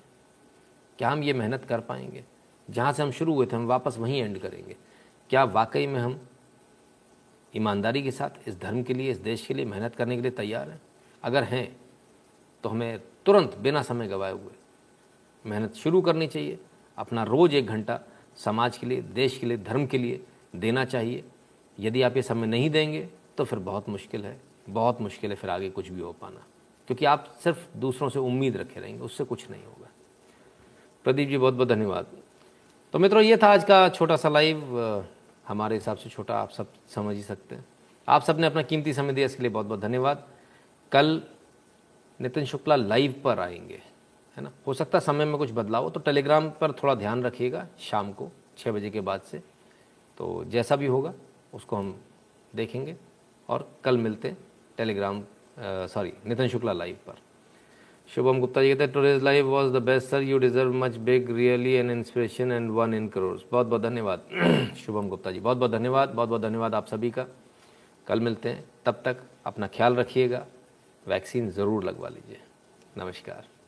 क्या 0.99 1.09
हम 1.09 1.23
ये 1.23 1.33
मेहनत 1.33 1.65
कर 1.65 1.79
पाएँगे? 1.79 2.23
जहाँ 2.69 2.93
से 2.93 3.03
हम 3.03 3.11
शुरू 3.11 3.33
हुए 3.33 3.45
थे, 3.45 3.55
हम 3.55 3.65
वापस 3.65 3.97
वहीं 3.97 4.21
एंड 4.21 4.39
करेंगे। 4.39 4.75
क्या 5.29 5.43
वाकई 5.43 5.87
में 5.87 5.99
हम 5.99 6.19
ईमानदारी 7.53 8.03
के 8.03 8.11
साथ 8.11 8.47
इस 8.47 8.59
धर्म 8.59 8.83
के 8.83 8.93
लिए, 8.93 9.11
इस 9.11 9.17
देश 9.17 9.45
के 9.45 9.53
लिए 9.53 9.65
मेहनत 9.65 9.95
करने 9.95 10.15
के 10.15 10.21
लिए 10.21 10.31
तैयार 10.31 10.69
हैं? 10.69 10.81
अगर 11.23 11.43
हैं 11.43 11.75
तो 12.63 12.69
हमें 12.69 12.99
तुरंत, 13.25 13.57
बिना 13.57 13.81
समय 13.81 14.07
गवाए 14.07 14.31
हुए, 14.31 14.51
मेहनत 15.45 15.73
शुरू 15.73 16.01
करनी 16.01 16.27
चाहिए। 16.27 16.59
अपना 16.97 17.23
रोज़ 17.23 17.55
एक 17.55 17.67
घंटा 17.67 17.99
समाज 18.37 18.77
के 18.77 18.87
लिए, 18.87 19.01
देश 19.01 19.37
के 19.37 19.47
लिए, 19.47 19.57
धर्म 19.57 19.85
के 19.85 19.97
लिए 19.97 20.23
देना 20.55 20.85
चाहिए। 20.85 21.23
यदि 21.79 22.01
आप 22.01 22.15
ये 22.15 22.21
समय 22.21 22.47
नहीं 22.47 22.69
देंगे 22.69 23.07
तो 23.39 23.45
फिर 23.45 23.59
बहुत 23.59 23.89
मुश्किल 23.89 24.25
है। 24.25 24.41
बहुत 24.69 25.01
मुश्किल 25.01 25.29
है 25.29 25.35
फिर 25.35 25.49
आगे 25.49 25.69
कुछ 25.69 25.89
भी 25.89 26.01
हो 26.01 26.11
पाना। 26.13 26.43
क्योंकि 26.87 27.05
आप 27.05 27.35
सिर्फ़ 27.43 27.77
दूसरों 27.77 28.09
से 28.09 28.19
उम्मीद 28.19 28.57
रखे 28.57 28.79
रहेंगे, 28.79 29.03
उससे 29.03 29.23
कुछ 29.23 29.49
नहीं 29.49 29.63
होगा। 29.63 29.87
प्रदीप 31.03 31.29
जी 31.29 31.37
बहुत 31.37 31.53
बहुत 31.53 31.67
धन्यवाद। 31.67 32.07
तो 32.93 32.99
मित्रों, 32.99 33.23
ये 33.23 33.37
था 33.37 33.47
आज 33.47 33.63
का 33.63 33.89
छोटा 33.89 34.15
सा 34.15 34.29
लाइव 34.29 34.75
हमारे 35.47 35.75
हिसाब 35.75 35.97
से 35.97 36.09
छोटा, 36.09 36.41
आप 36.41 36.49
सब 36.49 36.67
समझ 36.87 37.15
ही 37.15 37.23
सकते 37.23 37.55
हैं। 37.55 37.65
आप 38.07 38.23
सबने 38.23 38.47
अपना 38.47 38.61
कीमती 38.61 38.93
समय 38.93 39.13
दिया, 39.13 39.25
इसके 39.25 39.41
लिए 39.43 39.51
बहुत 39.51 39.65
बहुत 39.65 39.79
धन्यवाद। 39.79 40.27
कल 40.91 41.23
नितिन 42.21 42.45
शुक्ला 42.45 42.75
लाइव 42.75 43.21
पर 43.23 43.39
आएँगे, 43.39 43.81
है 44.37 44.43
ना? 44.43 44.51
हो 44.67 44.73
सकता 44.73 44.97
है 44.97 45.05
समय 45.05 45.25
में 45.25 45.37
कुछ 45.37 45.51
बदलाव 45.51 45.83
हो 45.83 45.89
तो 45.89 45.99
टेलीग्राम 45.99 46.49
पर 46.49 46.71
थोड़ा 46.71 46.95
ध्यान 46.95 47.23
रखिएगा, 47.23 47.67
शाम 47.79 48.11
को 48.11 48.29
छः 48.57 48.71
बजे 48.71 48.89
के 48.89 49.01
बाद 49.01 49.21
से। 49.21 49.43
तो 50.17 50.43
जैसा 50.43 50.75
भी 50.75 50.85
होगा, 50.85 51.13
उसको 51.53 51.75
हम 51.75 51.99
देखेंगे। 52.55 52.95
और 53.49 53.69
कल 53.83 53.97
मिलते 53.97 54.35
Telegram 54.77 55.23
sorry 55.59 56.13
Nitin 56.27 56.47
Shukla 56.47 56.73
live 56.73 56.97
पर। 57.07 57.17
शुभम 58.09 58.39
गुप्ता 58.39 58.61
जी 58.61 58.69
कहते 58.69 58.83
हैं 58.83 58.91
today's 58.93 59.23
live 59.23 59.47
was 59.47 59.73
the 59.73 59.81
best 59.83 60.07
sir 60.09 60.21
you 60.21 60.37
deserve 60.39 60.73
much 60.73 60.95
big 61.09 61.29
really 61.37 61.73
an 61.73 61.91
inspiration 61.91 62.51
and 62.51 62.71
one 62.71 62.93
in 62.93 63.07
crores 63.07 63.43
बहुत 63.51 63.67
बहुत 63.67 63.81
धन्यवाद। 63.81 64.25
शुभम 64.85 65.09
गुप्ता 65.09 65.31
जी, 65.31 65.39
बहुत 65.39 65.57
बहुत 65.57 65.71
धन्यवाद, 65.71 66.09
बहुत 66.09 66.29
बहुत 66.29 66.41
धन्यवाद 66.41 66.75
आप 66.75 66.87
सभी 66.87 67.11
का। 67.11 67.25
कल 68.07 68.19
मिलते 68.19 68.49
हैं, 68.49 68.63
तब 68.85 69.01
तक 69.05 69.17
अपना 69.45 69.67
ख्याल 69.67 69.95
रखिएगा। 69.95 70.45
वैक्सीन 71.07 71.49
ज़रूर 71.49 71.83
लगवा 71.83 72.09
लीजिए। 72.09 72.39
नमस्कार। 72.97 73.58